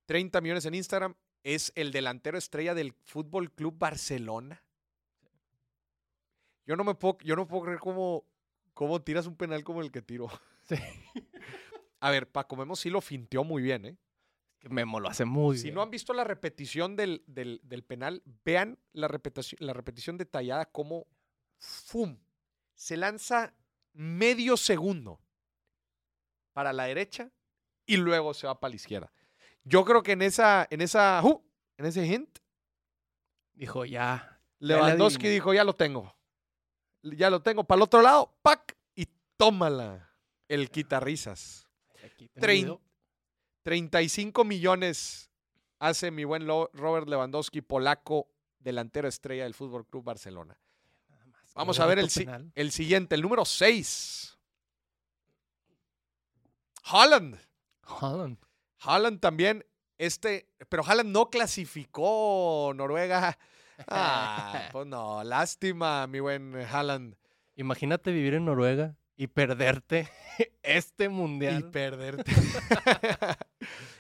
30 0.05 0.41
millones 0.41 0.65
en 0.65 0.75
Instagram, 0.75 1.15
es 1.43 1.71
el 1.75 1.91
delantero 1.91 2.37
estrella 2.37 2.73
del 2.75 2.93
Fútbol 3.03 3.51
Club 3.51 3.75
Barcelona. 3.77 4.63
Yo 6.71 6.77
no 6.77 6.85
me 6.85 6.95
puedo, 6.95 7.17
yo 7.19 7.35
no 7.35 7.45
puedo 7.49 7.63
creer 7.65 7.79
cómo, 7.79 8.23
cómo 8.73 9.01
tiras 9.01 9.27
un 9.27 9.35
penal 9.35 9.61
como 9.65 9.81
el 9.81 9.91
que 9.91 10.01
tiró. 10.01 10.29
Sí. 10.61 10.75
A 11.99 12.09
ver, 12.11 12.31
Paco 12.31 12.55
Memo 12.55 12.77
sí 12.77 12.89
lo 12.89 13.01
finteó 13.01 13.43
muy 13.43 13.61
bien, 13.61 13.85
¿eh? 13.85 13.97
Que 14.57 14.69
Memo 14.69 15.01
lo 15.01 15.09
hace 15.09 15.25
muy 15.25 15.57
Si 15.57 15.63
bien. 15.63 15.75
no 15.75 15.81
han 15.81 15.89
visto 15.89 16.13
la 16.13 16.23
repetición 16.23 16.95
del, 16.95 17.25
del- 17.27 17.59
del 17.63 17.83
penal, 17.83 18.23
vean 18.45 18.79
la 18.93 19.09
repetición, 19.09 19.57
la 19.59 19.73
repetición 19.73 20.17
detallada 20.17 20.63
como 20.63 21.07
¡fum! 21.57 22.17
se 22.73 22.95
lanza 22.95 23.53
medio 23.91 24.55
segundo 24.55 25.19
para 26.53 26.71
la 26.71 26.85
derecha 26.85 27.31
y 27.85 27.97
luego 27.97 28.33
se 28.33 28.47
va 28.47 28.57
para 28.61 28.69
la 28.69 28.75
izquierda. 28.77 29.11
Yo 29.65 29.83
creo 29.83 30.03
que 30.03 30.13
en 30.13 30.21
esa, 30.21 30.65
en 30.69 30.79
esa, 30.79 31.21
¡uh! 31.21 31.43
en 31.77 31.85
ese 31.85 32.05
hint, 32.07 32.39
Dijo, 33.55 33.83
ya. 33.83 34.39
Lewandowski 34.59 35.27
dijo, 35.27 35.53
ya 35.53 35.65
lo 35.65 35.75
tengo. 35.75 36.15
Ya 37.03 37.29
lo 37.29 37.41
tengo. 37.41 37.63
Para 37.63 37.77
el 37.77 37.83
otro 37.83 38.01
lado, 38.01 38.33
¡pac! 38.41 38.77
Y 38.95 39.07
tómala. 39.37 40.09
El 40.47 40.69
quitarrisas. 40.69 41.67
Aquí 42.03 42.27
tengo 42.29 42.45
Trein- 42.47 42.61
video. 42.63 42.81
35 43.63 44.43
millones 44.43 45.29
hace 45.79 46.09
mi 46.11 46.23
buen 46.23 46.47
Robert 46.47 47.07
Lewandowski, 47.07 47.61
polaco, 47.61 48.27
delantero 48.59 49.07
estrella 49.07 49.43
del 49.43 49.53
Fútbol 49.53 49.85
Club 49.87 50.03
Barcelona. 50.03 50.57
Vamos 51.53 51.79
a 51.79 51.85
ver 51.85 51.99
el, 51.99 52.09
el 52.55 52.71
siguiente, 52.71 53.15
el 53.15 53.21
número 53.21 53.45
6. 53.45 54.37
Holland. 56.91 57.37
Haaland. 57.83 58.37
Haaland 58.79 59.19
también, 59.19 59.65
este, 59.97 60.47
pero 60.69 60.83
Haaland 60.83 61.11
no 61.11 61.29
clasificó 61.29 62.71
Noruega. 62.75 63.37
Ah, 63.87 64.69
pues 64.71 64.87
no, 64.87 65.23
lástima, 65.23 66.05
mi 66.07 66.19
buen 66.19 66.55
Haaland. 66.55 67.15
Imagínate 67.55 68.11
vivir 68.11 68.33
en 68.35 68.45
Noruega 68.45 68.95
y 69.15 69.27
perderte 69.27 70.09
este 70.63 71.05
Y 71.05 71.09
mundial. 71.09 71.69
perderte. 71.71 72.31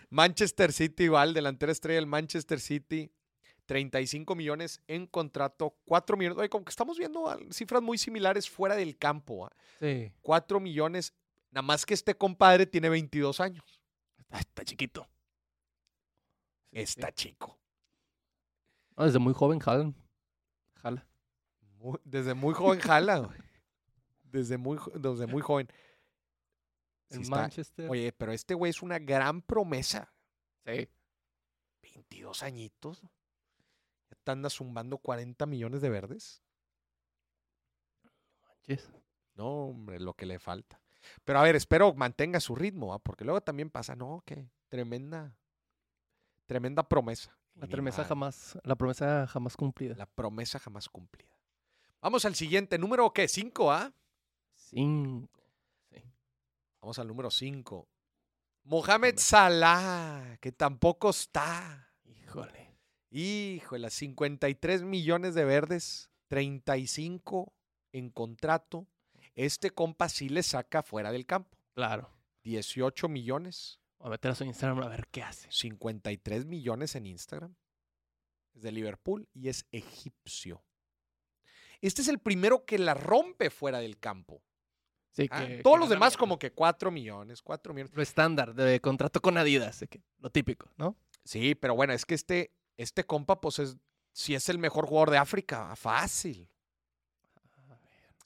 Manchester 0.09 0.73
City 0.73 1.03
igual, 1.05 1.33
delantera 1.33 1.71
estrella 1.71 1.97
del 1.99 2.07
Manchester 2.07 2.59
City. 2.59 3.11
35 3.67 4.35
millones 4.35 4.81
en 4.87 5.07
contrato, 5.07 5.77
4 5.85 6.17
millones. 6.17 6.37
Oye, 6.39 6.49
como 6.49 6.65
que 6.65 6.71
estamos 6.71 6.97
viendo 6.97 7.23
cifras 7.51 7.81
muy 7.81 7.97
similares 7.97 8.49
fuera 8.49 8.75
del 8.75 8.97
campo. 8.97 9.45
ah. 9.45 9.51
Sí. 9.79 10.11
4 10.21 10.59
millones, 10.59 11.13
nada 11.51 11.61
más 11.61 11.85
que 11.85 11.93
este 11.93 12.15
compadre 12.15 12.65
tiene 12.65 12.89
22 12.89 13.39
años. 13.39 13.81
Está, 14.29 14.65
chiquito. 14.65 15.07
Sí. 16.73 16.79
Está 16.81 17.13
chico. 17.13 17.59
No, 19.01 19.07
desde 19.07 19.17
muy 19.17 19.33
joven, 19.33 19.59
Haaland. 19.65 19.95
Jala. 20.75 21.07
Muy- 21.79 21.99
desde 22.03 22.35
muy 22.35 22.53
joven 22.53 22.79
jala. 22.79 23.17
güey. 23.17 23.37
Desde 24.23 24.57
muy, 24.59 24.77
desde 24.93 25.25
muy 25.25 25.41
joven. 25.41 25.67
Sí 27.09 27.15
En 27.15 27.21
está- 27.23 27.35
Manchester. 27.35 27.89
Oye, 27.89 28.11
pero 28.13 28.31
este 28.31 28.53
güey 28.53 28.69
es 28.69 28.83
una 28.83 28.99
gran 28.99 29.41
promesa. 29.41 30.13
Sí. 30.67 30.87
22 31.81 32.43
añitos. 32.43 33.01
Ya 33.01 34.17
te 34.23 34.31
anda 34.31 34.51
zumbando 34.51 34.99
40 34.99 35.47
millones 35.47 35.81
de 35.81 35.89
verdes. 35.89 36.43
Manches. 38.43 38.87
No, 39.33 39.47
hombre, 39.65 39.99
lo 39.99 40.13
que 40.13 40.27
le 40.27 40.37
falta. 40.37 40.79
Pero 41.25 41.39
a 41.39 41.43
ver, 41.43 41.55
espero 41.55 41.95
mantenga 41.95 42.39
su 42.39 42.53
ritmo, 42.55 42.93
¿ah? 42.93 42.99
porque 42.99 43.25
luego 43.25 43.41
también 43.41 43.71
pasa, 43.71 43.95
no, 43.95 44.21
que 44.27 44.47
tremenda, 44.69 45.35
tremenda 46.45 46.87
promesa. 46.87 47.35
La 47.55 47.67
promesa 47.67 48.03
jamás, 48.03 48.57
la 48.63 48.75
promesa 48.75 49.27
jamás 49.27 49.55
cumplida. 49.55 49.95
La 49.95 50.05
promesa 50.05 50.59
jamás 50.59 50.89
cumplida. 50.89 51.29
Vamos 52.01 52.25
al 52.25 52.35
siguiente, 52.35 52.77
número 52.79 53.11
¿qué? 53.13 53.27
5, 53.27 53.71
¿ah? 53.71 53.93
Cinco. 54.55 55.41
Vamos 56.81 56.97
al 56.97 57.07
número 57.07 57.29
5. 57.29 57.87
Mohamed 58.63 58.87
Mohamed. 58.87 59.17
Salah, 59.17 60.37
que 60.39 60.51
tampoco 60.51 61.09
está. 61.09 61.93
Híjole. 62.05 62.71
Híjole, 63.11 63.89
53 63.89 64.83
millones 64.83 65.35
de 65.35 65.45
verdes, 65.45 66.09
35 66.29 67.53
en 67.91 68.09
contrato. 68.09 68.87
Este 69.35 69.71
compa 69.71 70.07
sí 70.09 70.29
le 70.29 70.41
saca 70.43 70.81
fuera 70.81 71.11
del 71.11 71.25
campo. 71.25 71.57
Claro. 71.73 72.09
18 72.43 73.09
millones, 73.09 73.80
A 74.03 74.09
meter 74.09 74.31
a 74.31 74.35
su 74.35 74.43
Instagram 74.43 74.79
a 74.83 74.87
ver 74.89 75.07
qué 75.11 75.21
hace. 75.23 75.47
53 75.51 76.45
millones 76.45 76.95
en 76.95 77.05
Instagram. 77.05 77.55
Es 78.53 78.63
de 78.63 78.71
Liverpool 78.71 79.27
y 79.33 79.47
es 79.49 79.65
egipcio. 79.71 80.63
Este 81.81 82.01
es 82.01 82.07
el 82.07 82.19
primero 82.19 82.65
que 82.65 82.77
la 82.77 82.93
rompe 82.93 83.49
fuera 83.49 83.79
del 83.79 83.97
campo. 83.99 84.43
Sí, 85.11 85.27
Ah, 85.31 85.45
que- 85.45 85.61
Todos 85.63 85.75
que 85.75 85.79
los 85.81 85.89
demás 85.89 86.15
como 86.17 86.39
que 86.39 86.51
4 86.51 86.89
millones, 86.91 87.41
4 87.41 87.73
millones. 87.73 87.95
Lo 87.95 88.01
estándar 88.01 88.53
de 88.53 88.79
contrato 88.79 89.21
con 89.21 89.37
Adidas, 89.37 89.83
que- 89.89 90.01
lo 90.19 90.29
típico, 90.29 90.69
¿no? 90.77 90.95
Sí, 91.23 91.53
pero 91.55 91.75
bueno, 91.75 91.93
es 91.93 92.05
que 92.05 92.15
este, 92.15 92.51
este 92.77 93.03
compa, 93.05 93.39
pues 93.41 93.59
es, 93.59 93.77
si 94.13 94.35
es 94.35 94.47
el 94.49 94.57
mejor 94.57 94.85
jugador 94.87 95.11
de 95.11 95.17
África, 95.17 95.75
fácil. 95.75 96.47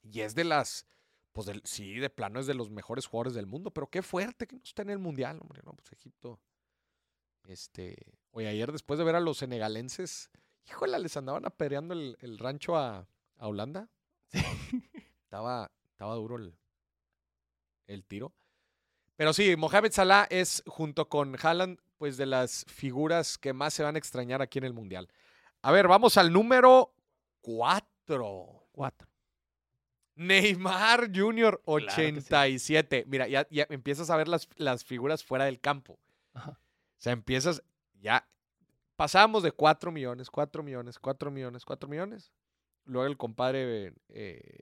Y 0.02 0.20
es 0.20 0.34
de 0.34 0.44
las, 0.44 0.86
pues 1.36 1.46
del- 1.48 1.60
sí, 1.66 1.96
de 1.98 2.08
plano 2.08 2.40
es 2.40 2.46
de 2.46 2.54
los 2.54 2.70
mejores 2.70 3.04
jugadores 3.06 3.34
del 3.34 3.44
mundo, 3.44 3.70
pero 3.70 3.88
qué 3.90 4.00
fuerte 4.00 4.46
que 4.46 4.56
no 4.56 4.62
está 4.64 4.80
en 4.80 4.88
el 4.88 4.98
Mundial, 4.98 5.38
hombre, 5.42 5.60
no, 5.66 5.74
pues 5.74 5.92
Egipto. 5.92 6.40
Este, 7.44 7.94
oye, 8.30 8.48
ayer 8.48 8.72
después 8.72 8.96
de 8.98 9.04
ver 9.04 9.16
a 9.16 9.20
los 9.20 9.36
senegalenses, 9.36 10.30
híjole, 10.66 10.98
les 10.98 11.14
andaban 11.14 11.44
apedreando 11.44 11.92
el, 11.92 12.16
el 12.22 12.38
rancho 12.38 12.74
a, 12.78 13.06
a 13.36 13.48
Holanda. 13.48 13.90
Estaba, 15.24 15.70
estaba 15.90 16.14
duro 16.14 16.36
el, 16.36 16.56
el 17.86 18.02
tiro. 18.06 18.32
Pero 19.16 19.34
sí, 19.34 19.56
Mohamed 19.56 19.92
Salah 19.92 20.26
es, 20.30 20.62
junto 20.66 21.10
con 21.10 21.36
Haaland, 21.40 21.78
pues 21.98 22.16
de 22.16 22.24
las 22.24 22.64
figuras 22.66 23.36
que 23.36 23.52
más 23.52 23.74
se 23.74 23.82
van 23.82 23.96
a 23.96 23.98
extrañar 23.98 24.40
aquí 24.40 24.58
en 24.58 24.64
el 24.64 24.72
Mundial. 24.72 25.08
A 25.60 25.70
ver, 25.70 25.86
vamos 25.86 26.16
al 26.16 26.32
número 26.32 26.94
4. 27.42 28.68
Cuatro. 28.72 29.08
Neymar 30.16 31.10
Jr. 31.14 31.60
Claro 31.64 31.86
que 31.86 31.90
sí. 31.90 32.00
87. 32.00 33.04
Mira, 33.06 33.28
ya, 33.28 33.46
ya 33.50 33.66
empiezas 33.70 34.10
a 34.10 34.16
ver 34.16 34.28
las, 34.28 34.48
las 34.56 34.84
figuras 34.84 35.22
fuera 35.22 35.44
del 35.44 35.60
campo. 35.60 35.98
Ajá. 36.34 36.50
O 36.52 36.98
sea, 36.98 37.12
empiezas, 37.12 37.62
ya, 38.00 38.26
pasamos 38.96 39.42
de 39.42 39.52
4 39.52 39.92
millones, 39.92 40.30
4 40.30 40.62
millones, 40.62 40.98
4 40.98 41.30
millones, 41.30 41.64
4 41.64 41.88
millones. 41.88 42.32
Luego 42.84 43.06
el 43.06 43.16
compadre, 43.16 43.92
eh, 44.08 44.60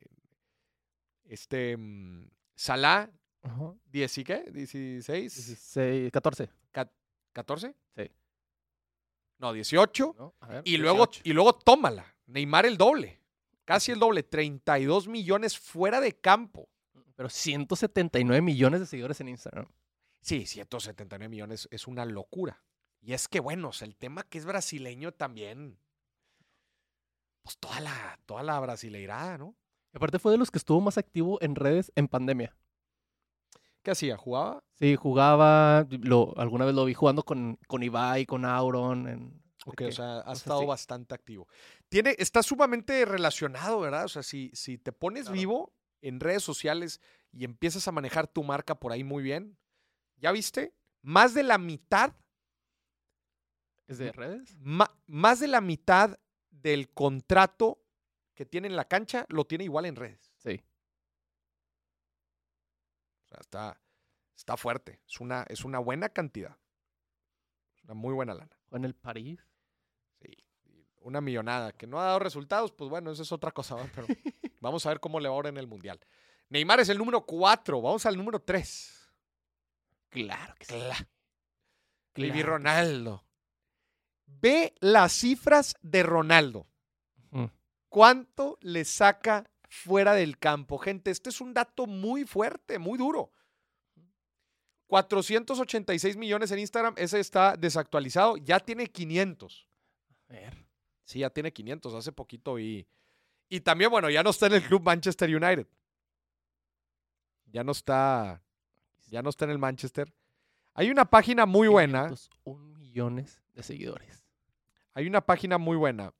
este, 1.24 1.76
mm, 1.76 2.28
Salah, 2.56 3.10
Ajá. 3.42 3.74
10 3.86 4.18
y 4.18 4.24
qué, 4.24 4.44
16, 4.50 5.34
16, 5.34 6.10
14. 6.12 6.50
14. 7.32 7.74
Sí. 7.96 8.10
No, 9.38 9.52
18. 9.52 10.14
¿no? 10.18 10.34
Ver, 10.48 10.62
Y 10.64 10.76
luego, 10.78 11.06
18. 11.06 11.22
y 11.24 11.32
luego 11.32 11.52
tómala. 11.52 12.14
Neymar 12.26 12.64
el 12.66 12.76
doble. 12.76 13.20
Casi 13.64 13.92
el 13.92 13.98
doble. 13.98 14.22
32 14.22 15.08
millones 15.08 15.58
fuera 15.58 16.00
de 16.00 16.12
campo. 16.12 16.68
Pero 17.16 17.28
179 17.28 18.42
millones 18.42 18.80
de 18.80 18.86
seguidores 18.86 19.20
en 19.20 19.28
Instagram. 19.28 19.66
Sí, 20.20 20.46
179 20.46 21.28
millones 21.28 21.68
es 21.70 21.86
una 21.86 22.04
locura. 22.04 22.62
Y 23.00 23.12
es 23.12 23.28
que, 23.28 23.40
bueno, 23.40 23.68
o 23.68 23.72
sea, 23.72 23.86
el 23.86 23.96
tema 23.96 24.22
que 24.24 24.38
es 24.38 24.46
brasileño 24.46 25.12
también. 25.12 25.78
Pues 27.42 27.58
toda 27.58 27.80
la, 27.80 28.18
toda 28.24 28.42
la 28.42 28.58
brasileirada, 28.58 29.38
¿no? 29.38 29.54
Y 29.92 29.98
aparte 29.98 30.18
fue 30.18 30.32
de 30.32 30.38
los 30.38 30.50
que 30.50 30.58
estuvo 30.58 30.80
más 30.80 30.98
activo 30.98 31.38
en 31.42 31.54
redes 31.54 31.92
en 31.94 32.08
pandemia. 32.08 32.56
¿Qué 33.82 33.90
hacía? 33.90 34.16
¿Jugaba? 34.16 34.64
Sí, 34.72 34.96
jugaba, 34.96 35.86
lo, 35.90 36.32
alguna 36.38 36.64
vez 36.64 36.74
lo 36.74 36.86
vi 36.86 36.94
jugando 36.94 37.22
con, 37.22 37.58
con 37.68 37.82
Ibai, 37.82 38.24
con 38.24 38.46
Auron. 38.46 39.06
En, 39.06 39.43
Ok, 39.66 39.82
o 39.88 39.92
sea, 39.92 40.20
ha 40.20 40.32
estado 40.32 40.66
bastante 40.66 41.14
activo. 41.14 41.48
Tiene, 41.88 42.14
está 42.18 42.42
sumamente 42.42 43.04
relacionado, 43.04 43.80
¿verdad? 43.80 44.04
O 44.04 44.08
sea, 44.08 44.22
si, 44.22 44.50
si 44.54 44.76
te 44.78 44.92
pones 44.92 45.22
Claro. 45.24 45.34
vivo 45.38 45.74
en 46.02 46.20
redes 46.20 46.42
sociales 46.42 47.00
y 47.32 47.44
empiezas 47.44 47.88
a 47.88 47.92
manejar 47.92 48.26
tu 48.28 48.44
marca 48.44 48.78
por 48.78 48.92
ahí 48.92 49.02
muy 49.04 49.22
bien, 49.22 49.56
¿ya 50.16 50.32
viste? 50.32 50.74
Más 51.02 51.32
de 51.34 51.42
la 51.44 51.56
mitad, 51.58 52.14
¿Es 53.86 53.98
de 53.98 54.12
redes? 54.12 54.54
ma- 54.58 54.94
más 55.06 55.40
de 55.40 55.48
la 55.48 55.60
mitad 55.60 56.18
del 56.50 56.92
contrato 56.92 57.82
que 58.34 58.44
tiene 58.46 58.68
en 58.68 58.76
la 58.76 58.86
cancha 58.86 59.26
lo 59.28 59.46
tiene 59.46 59.64
igual 59.64 59.86
en 59.86 59.96
redes. 59.96 60.32
Sí. 60.38 60.60
O 63.24 63.26
sea, 63.28 63.38
está, 63.40 63.80
está 64.36 64.56
fuerte. 64.56 65.00
Es 65.08 65.20
una, 65.20 65.44
es 65.48 65.64
una 65.64 65.78
buena 65.78 66.08
cantidad. 66.10 66.58
Es 67.76 67.84
una 67.84 67.94
muy 67.94 68.12
buena 68.14 68.34
lana. 68.34 68.58
En 68.72 68.84
el 68.84 68.94
París. 68.94 69.40
Una 71.04 71.20
millonada 71.20 71.72
que 71.72 71.86
no 71.86 72.00
ha 72.00 72.04
dado 72.04 72.18
resultados, 72.18 72.72
pues 72.72 72.88
bueno, 72.88 73.10
eso 73.10 73.22
es 73.22 73.30
otra 73.30 73.52
cosa, 73.52 73.74
¿va? 73.74 73.86
pero 73.94 74.06
vamos 74.60 74.86
a 74.86 74.88
ver 74.88 75.00
cómo 75.00 75.20
le 75.20 75.28
va 75.28 75.34
ahora 75.34 75.50
en 75.50 75.58
el 75.58 75.66
Mundial. 75.66 76.00
Neymar 76.48 76.80
es 76.80 76.88
el 76.88 76.96
número 76.96 77.26
4, 77.26 77.80
vamos 77.82 78.06
al 78.06 78.16
número 78.16 78.40
3. 78.40 79.12
Claro 80.08 80.54
que 80.58 80.64
sí. 80.64 80.72
Claro 82.14 82.34
sí. 82.34 82.42
Ronaldo. 82.42 83.24
Ve 84.26 84.74
las 84.80 85.12
cifras 85.12 85.74
de 85.82 86.02
Ronaldo. 86.02 86.66
Ujú. 87.32 87.50
¿Cuánto 87.90 88.58
le 88.62 88.86
saca 88.86 89.50
fuera 89.68 90.14
del 90.14 90.38
campo? 90.38 90.78
Gente, 90.78 91.10
este 91.10 91.28
es 91.28 91.40
un 91.42 91.52
dato 91.52 91.86
muy 91.86 92.24
fuerte, 92.24 92.78
muy 92.78 92.96
duro. 92.96 93.30
486 94.86 96.16
millones 96.16 96.50
en 96.50 96.60
Instagram, 96.60 96.94
ese 96.96 97.20
está 97.20 97.56
desactualizado, 97.56 98.36
ya 98.38 98.60
tiene 98.60 98.86
500. 98.86 99.68
A 100.28 100.32
ver. 100.32 100.63
Sí, 101.04 101.20
ya 101.20 101.30
tiene 101.30 101.52
500, 101.52 101.94
hace 101.94 102.12
poquito 102.12 102.58
y... 102.58 102.86
Y 103.48 103.60
también, 103.60 103.90
bueno, 103.90 104.08
ya 104.08 104.22
no 104.22 104.30
está 104.30 104.46
en 104.46 104.54
el 104.54 104.62
club 104.62 104.82
Manchester 104.82 105.28
United. 105.28 105.66
Ya 107.46 107.62
no 107.62 107.72
está, 107.72 108.42
ya 109.08 109.22
no 109.22 109.30
está 109.30 109.44
en 109.44 109.52
el 109.52 109.58
Manchester. 109.58 110.12
Hay 110.72 110.90
una 110.90 111.04
página 111.04 111.46
muy 111.46 111.68
buena, 111.68 112.08
501 112.08 112.78
millones 112.78 113.42
de 113.52 113.62
seguidores. 113.62 114.26
hay 114.94 115.06
una 115.06 115.20
página 115.20 115.58
muy 115.58 115.76
buena 115.76 116.12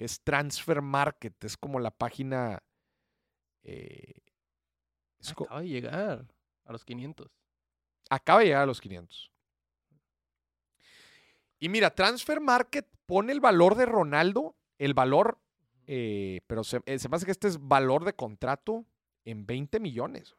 que 0.00 0.06
es 0.06 0.22
Transfer 0.22 0.80
Market, 0.80 1.44
es 1.44 1.58
como 1.58 1.78
la 1.78 1.90
página... 1.90 2.62
eh, 3.62 4.14
es 5.18 5.30
Acaba 5.30 5.60
de 5.60 5.68
llegar 5.68 6.26
a 6.64 6.72
los 6.72 6.86
500. 6.86 7.30
acaba 8.08 8.38
de 8.38 8.46
llegar 8.46 8.62
a 8.62 8.66
los 8.66 8.80
500. 8.80 9.30
Y 11.58 11.68
mira, 11.68 11.94
Transfer 11.94 12.40
Market 12.40 12.88
pone 13.10 13.32
el 13.32 13.40
valor 13.40 13.74
de 13.74 13.86
Ronaldo, 13.86 14.54
el 14.78 14.94
valor, 14.94 15.38
eh, 15.86 16.40
pero 16.46 16.62
se, 16.64 16.80
eh, 16.86 16.98
se 16.98 17.08
me 17.08 17.16
hace 17.16 17.26
que 17.26 17.32
este 17.32 17.48
es 17.48 17.58
valor 17.60 18.04
de 18.04 18.14
contrato 18.14 18.86
en 19.24 19.46
20 19.46 19.80
millones. 19.80 20.36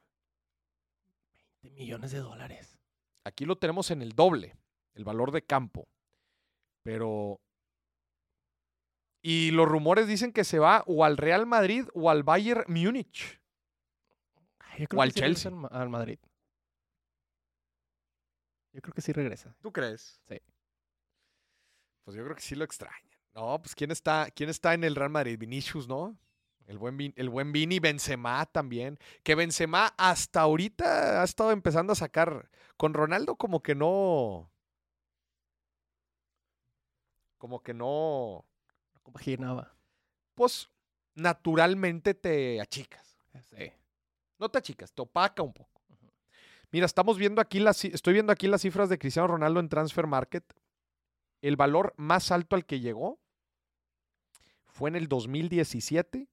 20 1.63 1.79
millones 1.81 2.11
de 2.11 2.19
dólares. 2.19 2.79
Aquí 3.25 3.45
lo 3.45 3.57
tenemos 3.57 3.91
en 3.91 4.01
el 4.01 4.13
doble, 4.13 4.55
el 4.93 5.03
valor 5.03 5.31
de 5.31 5.43
campo. 5.43 5.87
Pero... 6.83 7.39
Y 9.21 9.51
los 9.51 9.67
rumores 9.67 10.07
dicen 10.07 10.31
que 10.33 10.43
se 10.43 10.57
va 10.57 10.83
o 10.87 11.05
al 11.05 11.17
Real 11.17 11.45
Madrid 11.45 11.85
o 11.93 12.09
al 12.09 12.23
Bayern 12.23 12.63
Múnich. 12.67 13.39
O 14.95 15.01
al 15.01 15.09
que 15.09 15.13
sí 15.13 15.19
Chelsea. 15.19 15.51
Ma- 15.51 15.67
al 15.67 15.89
Madrid. 15.89 16.17
Yo 18.73 18.81
creo 18.81 18.93
que 18.93 19.01
sí 19.01 19.11
regresa. 19.11 19.55
¿Tú 19.61 19.71
crees? 19.71 20.19
Sí. 20.27 20.39
Pues 22.11 22.17
yo 22.17 22.25
creo 22.25 22.35
que 22.35 22.41
sí 22.41 22.55
lo 22.55 22.65
extraña. 22.65 23.17
No, 23.33 23.61
pues 23.61 23.73
¿quién 23.73 23.89
está, 23.89 24.27
quién 24.35 24.49
está 24.49 24.73
en 24.73 24.83
el 24.83 24.97
Real 24.97 25.11
Madrid? 25.11 25.39
Vinicius, 25.39 25.87
¿no? 25.87 26.17
El 26.67 26.77
buen, 26.77 26.97
Vin- 26.97 27.13
el 27.15 27.29
buen 27.29 27.53
Vini, 27.53 27.79
Benzema 27.79 28.45
también. 28.47 28.99
Que 29.23 29.33
Benzema 29.33 29.93
hasta 29.97 30.41
ahorita 30.41 31.21
ha 31.21 31.23
estado 31.23 31.51
empezando 31.53 31.93
a 31.93 31.95
sacar. 31.95 32.49
Con 32.75 32.93
Ronaldo 32.93 33.37
como 33.37 33.63
que 33.63 33.75
no... 33.75 34.51
Como 37.37 37.63
que 37.63 37.73
no... 37.73 38.45
No 38.93 39.01
compaginaba. 39.03 39.73
Pues 40.35 40.69
naturalmente 41.15 42.13
te 42.13 42.59
achicas. 42.59 43.17
Sí. 43.55 43.71
No 44.37 44.49
te 44.49 44.57
achicas, 44.57 44.91
te 44.91 45.01
opaca 45.01 45.43
un 45.43 45.53
poco. 45.53 45.81
Mira, 46.71 46.85
estamos 46.85 47.17
viendo 47.17 47.39
aquí 47.39 47.61
las, 47.61 47.85
estoy 47.85 48.11
viendo 48.11 48.33
aquí 48.33 48.47
las 48.47 48.63
cifras 48.63 48.89
de 48.89 48.99
Cristiano 48.99 49.29
Ronaldo 49.29 49.61
en 49.61 49.69
Transfer 49.69 50.07
Market. 50.07 50.43
El 51.41 51.55
valor 51.55 51.93
más 51.97 52.31
alto 52.31 52.55
al 52.55 52.65
que 52.65 52.79
llegó 52.79 53.19
fue 54.67 54.89
en 54.89 54.95
el 54.95 55.07
2017, 55.07 56.27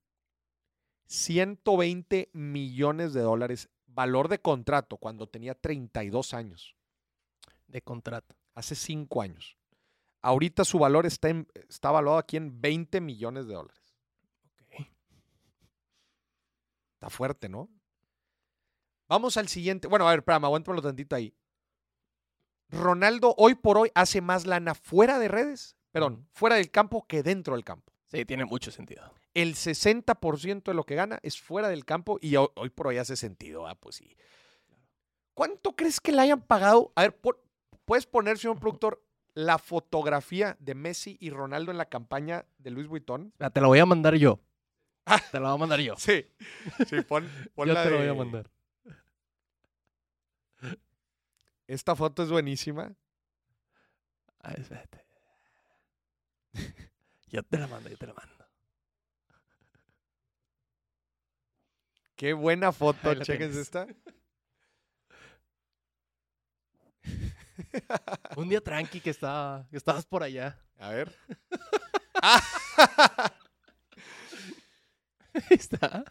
120 1.06 2.30
millones 2.32 3.12
de 3.14 3.22
dólares, 3.22 3.68
valor 3.86 4.28
de 4.28 4.38
contrato 4.40 4.96
cuando 4.98 5.26
tenía 5.28 5.54
32 5.54 6.34
años, 6.34 6.76
De 7.66 7.82
contrato. 7.82 8.36
hace 8.54 8.74
5 8.74 9.22
años. 9.22 9.56
Ahorita 10.20 10.64
su 10.64 10.78
valor 10.78 11.06
está, 11.06 11.28
en- 11.30 11.48
está 11.68 11.90
valuado 11.90 12.18
aquí 12.18 12.36
en 12.36 12.60
20 12.60 13.00
millones 13.00 13.46
de 13.46 13.54
dólares. 13.54 13.96
Ok. 14.62 14.86
Está 16.94 17.08
fuerte, 17.08 17.48
¿no? 17.48 17.68
Vamos 19.08 19.36
al 19.36 19.48
siguiente. 19.48 19.86
Bueno, 19.88 20.06
a 20.06 20.10
ver, 20.10 20.18
espérame, 20.20 20.44
aguántamelo 20.44 20.82
tantito 20.82 21.14
ahí. 21.16 21.32
Ronaldo 22.70 23.34
hoy 23.38 23.54
por 23.54 23.78
hoy 23.78 23.90
hace 23.94 24.20
más 24.20 24.46
lana 24.46 24.74
fuera 24.74 25.18
de 25.18 25.28
redes, 25.28 25.76
perdón, 25.90 26.26
fuera 26.32 26.56
del 26.56 26.70
campo 26.70 27.06
que 27.06 27.22
dentro 27.22 27.54
del 27.54 27.64
campo. 27.64 27.92
Sí, 28.06 28.24
tiene 28.24 28.44
mucho 28.44 28.70
sentido. 28.70 29.12
El 29.34 29.54
60% 29.54 30.70
de 30.70 30.74
lo 30.74 30.84
que 30.84 30.94
gana 30.94 31.18
es 31.22 31.40
fuera 31.40 31.68
del 31.68 31.84
campo 31.84 32.18
y 32.20 32.36
ho- 32.36 32.52
hoy 32.56 32.70
por 32.70 32.86
hoy 32.88 32.98
hace 32.98 33.16
sentido, 33.16 33.66
ah, 33.66 33.74
pues 33.74 33.96
sí. 33.96 34.16
¿Cuánto 35.34 35.76
crees 35.76 36.00
que 36.00 36.12
le 36.12 36.22
hayan 36.22 36.40
pagado? 36.42 36.92
A 36.96 37.02
ver, 37.02 37.16
por- 37.16 37.42
¿puedes 37.84 38.06
poner, 38.06 38.38
señor 38.38 38.58
productor, 38.58 39.04
la 39.34 39.58
fotografía 39.58 40.56
de 40.58 40.74
Messi 40.74 41.16
y 41.20 41.30
Ronaldo 41.30 41.70
en 41.70 41.78
la 41.78 41.84
campaña 41.88 42.46
de 42.58 42.70
Luis 42.70 42.88
Vuitton? 42.88 43.32
Te 43.52 43.60
la 43.60 43.66
voy 43.68 43.78
a 43.78 43.86
mandar 43.86 44.14
yo. 44.16 44.40
Ah. 45.06 45.20
Te 45.30 45.38
la 45.38 45.48
voy 45.48 45.54
a 45.56 45.58
mandar 45.58 45.80
yo. 45.80 45.94
Sí, 45.96 46.26
sí, 46.88 47.00
pon, 47.02 47.28
pon 47.54 47.68
Yo 47.68 47.74
la 47.74 47.84
te 47.84 47.90
lo 47.90 47.98
voy 47.98 48.08
a 48.08 48.14
mandar. 48.14 48.50
Esta 51.68 51.94
foto 51.94 52.22
es 52.24 52.30
buenísima. 52.30 52.92
Ah, 54.42 54.54
espérate. 54.56 55.04
Yo 57.28 57.42
te 57.42 57.58
la 57.58 57.66
mando, 57.66 57.90
yo 57.90 57.96
te 57.98 58.06
la 58.06 58.14
mando. 58.14 58.34
Qué 62.16 62.32
buena 62.32 62.72
foto, 62.72 63.14
tienes. 63.20 63.54
esta. 63.54 63.86
Un 68.36 68.48
día 68.48 68.62
tranqui 68.62 69.00
que, 69.02 69.10
estaba, 69.10 69.66
que 69.70 69.76
estabas 69.76 70.06
por 70.06 70.22
allá. 70.22 70.58
A 70.78 70.88
ver. 70.90 71.14
Ahí 75.34 75.42
está. 75.50 76.02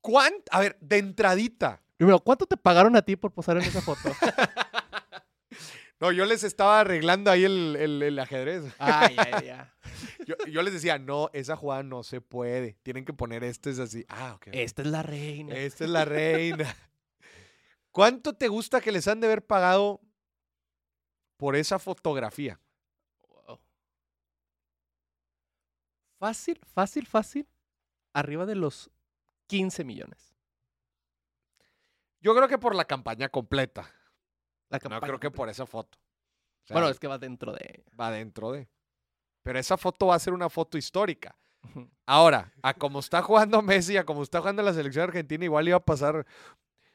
¿Cuán- 0.00 0.32
A 0.52 0.60
ver, 0.60 0.78
de 0.80 0.98
entradita. 0.98 1.82
Primero, 1.96 2.20
¿cuánto 2.20 2.46
te 2.46 2.56
pagaron 2.56 2.94
a 2.96 3.02
ti 3.02 3.16
por 3.16 3.32
posar 3.32 3.56
en 3.58 3.64
esa 3.64 3.82
foto? 3.82 4.08
No, 6.00 6.12
yo 6.12 6.24
les 6.24 6.44
estaba 6.44 6.80
arreglando 6.80 7.30
ahí 7.30 7.44
el, 7.44 7.76
el- 7.76 8.02
el 8.02 8.18
ajedrez. 8.18 8.64
Ah, 8.78 9.10
ya, 9.10 9.42
ya. 9.42 9.76
Yo, 10.26 10.36
yo 10.48 10.62
les 10.62 10.72
decía, 10.74 10.98
no, 10.98 11.28
esa 11.32 11.56
jugada 11.56 11.82
no 11.82 12.02
se 12.02 12.20
puede. 12.20 12.74
Tienen 12.82 13.04
que 13.04 13.12
poner 13.12 13.42
este 13.42 13.70
es 13.70 13.78
así. 13.78 14.04
Ah, 14.08 14.34
ok. 14.36 14.48
Esta 14.52 14.82
es 14.82 14.88
la 14.88 15.02
reina. 15.02 15.54
Esta 15.54 15.84
es 15.84 15.90
la 15.90 16.04
reina. 16.04 16.74
¿Cuánto 17.90 18.34
te 18.34 18.48
gusta 18.48 18.80
que 18.80 18.92
les 18.92 19.08
han 19.08 19.20
de 19.20 19.26
haber 19.26 19.44
pagado 19.46 20.00
por 21.36 21.56
esa 21.56 21.78
fotografía? 21.78 22.60
Wow. 23.28 23.60
Fácil, 26.18 26.60
fácil, 26.74 27.06
fácil. 27.06 27.48
Arriba 28.12 28.46
de 28.46 28.54
los 28.54 28.90
15 29.48 29.84
millones. 29.84 30.36
Yo 32.20 32.34
creo 32.36 32.46
que 32.46 32.58
por 32.58 32.74
la 32.74 32.84
campaña 32.84 33.28
completa. 33.30 33.90
La 34.70 34.78
No 34.88 35.00
creo 35.00 35.20
que 35.20 35.30
por 35.30 35.48
esa 35.48 35.66
foto. 35.66 35.98
O 36.64 36.66
sea, 36.66 36.74
Bueno, 36.74 36.88
es 36.88 36.98
que 36.98 37.06
va 37.08 37.18
dentro 37.18 37.52
de. 37.52 37.84
va 37.98 38.10
dentro 38.10 38.52
de. 38.52 38.68
Pero 39.42 39.58
esa 39.58 39.76
foto 39.76 40.06
va 40.06 40.14
a 40.14 40.18
ser 40.18 40.32
una 40.32 40.48
foto 40.48 40.78
histórica. 40.78 41.36
Ahora, 42.06 42.52
a 42.62 42.72
como 42.74 43.00
está 43.00 43.22
jugando 43.22 43.60
Messi, 43.62 43.96
a 43.96 44.04
como 44.04 44.22
está 44.22 44.40
jugando 44.40 44.62
la 44.62 44.72
selección 44.72 45.04
argentina, 45.04 45.44
igual 45.44 45.68
iba 45.68 45.76
a 45.76 45.84
pasar. 45.84 46.16
O 46.16 46.24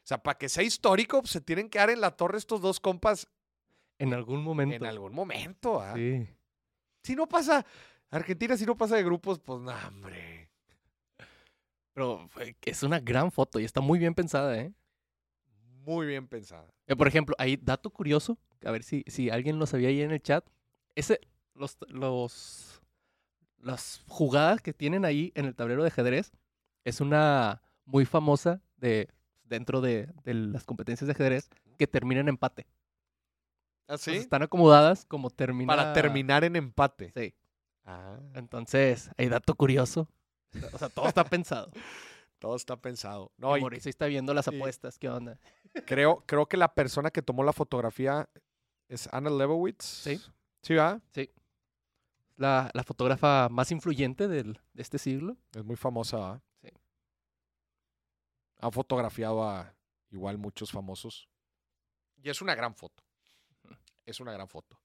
sea, 0.02 0.18
para 0.18 0.38
que 0.38 0.48
sea 0.48 0.62
histórico, 0.62 1.20
pues, 1.20 1.30
se 1.32 1.40
tienen 1.40 1.68
que 1.68 1.78
dar 1.78 1.90
en 1.90 2.00
la 2.00 2.12
torre 2.12 2.38
estos 2.38 2.60
dos 2.60 2.80
compas 2.80 3.28
En 3.98 4.14
algún 4.14 4.42
momento. 4.42 4.76
en 4.76 4.86
algún 4.86 5.12
momento. 5.12 5.80
¿ah? 5.80 5.94
Sí. 5.94 6.26
Si 7.02 7.14
no 7.14 7.28
pasa, 7.28 7.64
Argentina, 8.10 8.56
si 8.56 8.66
no 8.66 8.76
pasa 8.76 8.96
de 8.96 9.04
grupos, 9.04 9.38
pues 9.40 9.60
no, 9.60 9.72
hombre. 9.86 10.50
Pero 11.92 12.28
es 12.62 12.82
una 12.82 13.00
gran 13.00 13.32
foto 13.32 13.58
y 13.58 13.64
está 13.64 13.80
muy 13.80 13.98
bien 13.98 14.14
pensada, 14.14 14.56
¿eh? 14.58 14.72
Muy 15.86 16.06
bien 16.06 16.26
pensada. 16.26 16.66
Eh, 16.88 16.96
Por 16.96 17.06
ejemplo, 17.06 17.36
ahí, 17.38 17.56
dato 17.56 17.90
curioso, 17.90 18.36
a 18.64 18.72
ver 18.72 18.82
si, 18.82 19.04
si 19.06 19.30
alguien 19.30 19.60
lo 19.60 19.66
sabía 19.66 19.88
ahí 19.88 20.02
en 20.02 20.10
el 20.10 20.20
chat. 20.20 20.44
Ese, 20.96 21.20
los, 21.54 21.78
los, 21.88 22.82
las 23.60 24.02
jugadas 24.08 24.60
que 24.60 24.72
tienen 24.72 25.04
ahí 25.04 25.30
en 25.36 25.44
el 25.44 25.54
tablero 25.54 25.82
de 25.82 25.88
ajedrez 25.88 26.32
es 26.84 27.00
una 27.00 27.62
muy 27.84 28.04
famosa 28.04 28.60
de, 28.78 29.08
dentro 29.44 29.80
de, 29.80 30.12
de 30.24 30.34
las 30.34 30.64
competencias 30.64 31.06
de 31.06 31.12
ajedrez 31.12 31.48
que 31.78 31.86
termina 31.86 32.20
en 32.20 32.28
empate. 32.30 32.66
¿Ah, 33.88 33.94
Entonces, 33.94 34.22
están 34.22 34.42
acomodadas 34.42 35.04
como 35.04 35.30
termina. 35.30 35.68
Para 35.68 35.92
terminar 35.92 36.42
en 36.42 36.56
empate. 36.56 37.12
Sí. 37.14 37.32
Ah, 37.84 38.18
Entonces, 38.34 39.08
hay 39.16 39.28
dato 39.28 39.54
curioso. 39.54 40.08
O 40.72 40.78
sea, 40.78 40.88
todo 40.88 41.06
está 41.06 41.22
pensado. 41.22 41.70
todo 42.38 42.56
está 42.56 42.76
pensado. 42.76 43.32
No, 43.36 43.56
y 43.56 43.60
Mauricio 43.60 43.90
está 43.90 44.06
viendo 44.06 44.34
las 44.34 44.48
apuestas. 44.48 44.98
¿Qué 44.98 45.08
onda? 45.08 45.38
creo, 45.86 46.22
creo 46.26 46.46
que 46.46 46.56
la 46.56 46.74
persona 46.74 47.10
que 47.10 47.22
tomó 47.22 47.42
la 47.44 47.52
fotografía 47.52 48.28
es 48.88 49.08
Anna 49.12 49.30
Lebowitz. 49.30 49.84
Sí. 49.84 50.20
Sí, 50.62 50.74
¿verdad? 50.74 51.00
La, 52.36 52.70
la 52.74 52.84
fotógrafa 52.84 53.48
más 53.48 53.70
influyente 53.70 54.28
del, 54.28 54.60
de 54.74 54.82
este 54.82 54.98
siglo. 54.98 55.36
Es 55.52 55.64
muy 55.64 55.76
famosa, 55.76 56.16
¿verdad? 56.18 56.42
Sí. 56.62 56.68
Ha 58.58 58.70
fotografiado 58.70 59.42
a 59.48 59.74
igual 60.10 60.38
muchos 60.38 60.70
famosos. 60.70 61.28
Y 62.22 62.30
es 62.30 62.40
una 62.42 62.54
gran 62.54 62.74
foto. 62.74 63.02
Es 64.04 64.20
una 64.20 64.32
gran 64.32 64.48
foto. 64.48 64.78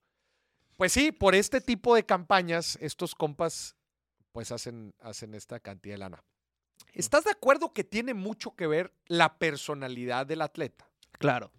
Pues 0.78 0.94
sí, 0.94 1.12
por 1.12 1.36
este 1.36 1.62
tipo 1.62 1.94
de 1.96 2.06
campañas, 2.06 2.78
estos 2.82 3.14
compas 3.14 3.76
pues 4.32 4.52
hacen, 4.52 4.96
hacen 5.00 5.36
esta 5.36 5.60
cantidad 5.60 5.96
de 5.96 6.00
lana. 6.00 6.24
¿Estás 6.94 7.24
de 7.24 7.32
acuerdo 7.32 7.74
que 7.74 7.84
tiene 7.84 8.14
mucho 8.14 8.56
que 8.56 8.68
ver 8.68 8.94
la 9.08 9.38
personalidad 9.38 10.26
del 10.26 10.42
atleta? 10.42 10.88
Claro. 11.20 11.52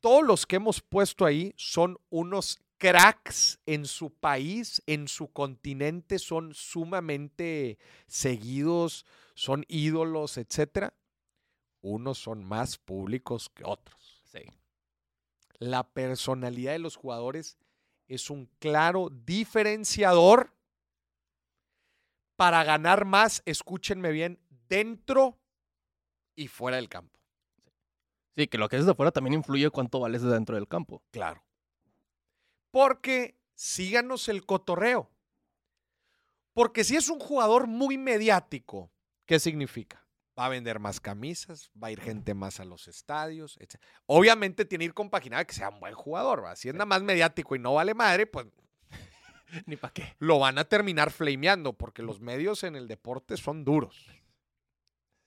todos 0.00 0.24
los 0.24 0.46
que 0.46 0.56
hemos 0.56 0.80
puesto 0.80 1.24
ahí 1.24 1.52
son 1.56 1.98
unos 2.08 2.60
cracks 2.78 3.58
en 3.66 3.84
su 3.84 4.10
país, 4.12 4.80
en 4.86 5.08
su 5.08 5.32
continente, 5.32 6.18
son 6.20 6.54
sumamente 6.54 7.78
seguidos, 8.06 9.04
son 9.34 9.64
ídolos, 9.68 10.38
etcétera. 10.38 10.94
Unos 11.80 12.18
son 12.18 12.44
más 12.44 12.78
públicos 12.78 13.48
que 13.52 13.64
otros. 13.64 14.22
Sí. 14.30 14.40
La 15.58 15.88
personalidad 15.88 16.72
de 16.72 16.78
los 16.78 16.94
jugadores 16.96 17.58
es 18.06 18.30
un 18.30 18.46
claro 18.60 19.10
diferenciador 19.10 20.54
para 22.38 22.62
ganar 22.62 23.04
más, 23.04 23.42
escúchenme 23.46 24.12
bien, 24.12 24.38
dentro 24.68 25.40
y 26.36 26.46
fuera 26.46 26.76
del 26.76 26.88
campo. 26.88 27.18
Sí, 28.36 28.46
que 28.46 28.58
lo 28.58 28.68
que 28.68 28.76
haces 28.76 28.86
de 28.86 28.92
afuera 28.92 29.10
también 29.10 29.34
influye 29.34 29.68
cuánto 29.70 29.98
vales 29.98 30.22
de 30.22 30.30
dentro 30.30 30.54
del 30.54 30.68
campo. 30.68 31.02
Claro. 31.10 31.44
Porque 32.70 33.40
síganos 33.56 34.28
el 34.28 34.46
cotorreo. 34.46 35.10
Porque 36.52 36.84
si 36.84 36.94
es 36.94 37.08
un 37.08 37.18
jugador 37.18 37.66
muy 37.66 37.98
mediático, 37.98 38.92
¿qué 39.26 39.40
significa? 39.40 40.06
Va 40.38 40.46
a 40.46 40.50
vender 40.50 40.78
más 40.78 41.00
camisas, 41.00 41.72
va 41.74 41.88
a 41.88 41.90
ir 41.90 42.00
gente 42.00 42.34
más 42.34 42.60
a 42.60 42.64
los 42.64 42.86
estadios, 42.86 43.56
etc. 43.58 43.82
Obviamente 44.06 44.64
tiene 44.64 44.84
que 44.84 44.90
ir 44.90 44.94
compaginado 44.94 45.44
que 45.44 45.54
sea 45.54 45.70
un 45.70 45.80
buen 45.80 45.94
jugador, 45.94 46.44
¿va? 46.44 46.54
Si 46.54 46.68
es 46.68 46.74
nada 46.74 46.86
más 46.86 47.02
mediático 47.02 47.56
y 47.56 47.58
no 47.58 47.74
vale 47.74 47.94
madre, 47.94 48.28
pues 48.28 48.46
Ni 49.66 49.76
para 49.76 49.92
qué. 49.92 50.16
lo 50.18 50.38
van 50.38 50.58
a 50.58 50.64
terminar 50.64 51.10
flameando, 51.10 51.72
porque 51.72 52.02
los 52.02 52.20
medios 52.20 52.64
en 52.64 52.76
el 52.76 52.88
deporte 52.88 53.36
son 53.36 53.64
duros. 53.64 54.06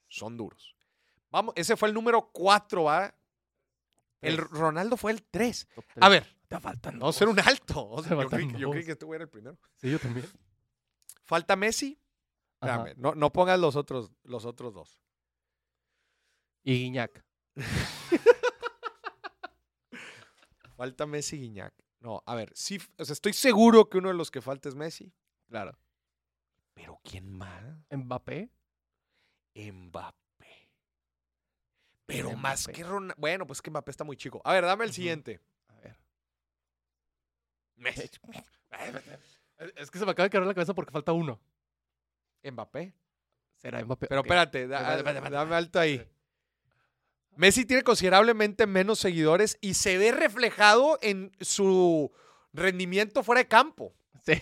Son 0.08 0.38
duros. 0.38 0.76
Vamos, 1.30 1.54
ese 1.56 1.78
fue 1.78 1.88
el 1.90 1.96
número 1.96 2.30
4, 2.32 2.84
¿va? 2.84 3.16
El 4.22 4.36
Tres. 4.36 4.50
Ronaldo 4.52 4.98
fue 4.98 5.12
el 5.14 5.24
3. 5.24 5.68
Top 5.74 5.86
A 6.02 6.10
ver, 6.10 6.38
Te 6.48 6.60
faltan 6.60 7.00
vamos 7.00 7.16
a 7.16 7.18
hacer 7.18 7.28
dos. 7.28 7.38
un 7.38 7.50
alto. 7.50 7.88
O 7.90 8.04
sea, 8.04 8.22
yo, 8.22 8.30
creí, 8.30 8.48
yo 8.58 8.70
creí 8.72 8.82
dos. 8.82 8.86
que 8.86 8.92
este 8.92 9.06
güey 9.06 9.16
era 9.16 9.24
el 9.24 9.30
primero. 9.30 9.58
Sí, 9.78 9.90
yo 9.90 10.00
también. 10.00 10.26
Falta 11.24 11.56
Messi. 11.56 11.98
Espérame, 12.62 12.94
no, 12.98 13.16
no 13.16 13.32
pongas 13.32 13.60
los 13.60 13.76
otros, 13.76 14.12
los 14.24 14.46
otros 14.46 14.74
dos. 14.74 15.00
Y 16.64 16.76
Guiñac. 16.84 17.24
Falta 20.76 21.06
Messi 21.06 21.38
y 21.38 21.42
Guiñac. 21.42 21.74
No, 22.02 22.22
a 22.26 22.36
ver, 22.36 22.52
sí, 22.56 22.80
o 22.98 23.06
sea, 23.06 23.14
estoy 23.14 23.32
seguro 23.34 23.88
que 23.90 24.00
uno 24.00 24.10
de 24.10 24.16
los 24.16 24.30
que 24.32 24.42
falta 24.42 24.68
es 24.68 24.76
Messi. 24.76 25.14
Claro. 25.48 25.78
Pero 26.74 27.00
¿quién 27.04 27.32
más? 27.32 27.64
Mbappé. 27.92 28.50
Mbappé. 29.56 30.70
Pero 32.08 32.30
Mbappé. 32.32 32.42
más 32.42 32.68
que 32.68 32.84
Ronaldo. 32.84 33.16
Bueno, 33.20 33.46
pues 33.46 33.62
que 33.62 33.70
Mbappé 33.70 33.92
está 33.92 34.04
muy 34.04 34.18
chico. 34.18 34.42
A 34.44 34.54
ver, 34.54 34.66
dame 34.66 34.86
el 34.86 34.94
siguiente. 34.94 35.40
A 35.68 35.76
ver. 35.76 35.98
Messi. 37.76 38.10
Es 39.76 39.92
que 39.92 40.00
se 40.00 40.06
me 40.06 40.12
acaba 40.12 40.26
de 40.26 40.32
quedar 40.32 40.48
la 40.48 40.56
cabeza 40.56 40.74
porque 40.74 40.92
falta 40.92 41.12
uno. 41.14 41.40
Mbappé. 42.44 42.96
Será 43.58 43.84
Mbappé. 43.86 44.08
Pero 44.08 44.22
ok. 44.22 44.26
espérate, 44.26 44.68
da- 44.68 44.78
Espérate, 44.78 44.98
espérate, 44.98 45.18
espérate. 45.20 45.36
dame 45.36 45.56
alto 45.56 45.80
ahí. 45.80 46.10
Messi 47.42 47.66
tiene 47.66 47.82
considerablemente 47.82 48.68
menos 48.68 49.00
seguidores 49.00 49.58
y 49.62 49.74
se 49.74 49.98
ve 49.98 50.12
reflejado 50.12 51.00
en 51.02 51.32
su 51.40 52.12
rendimiento 52.54 53.24
fuera 53.24 53.42
de 53.42 53.48
campo. 53.48 53.96
Sí. 54.24 54.34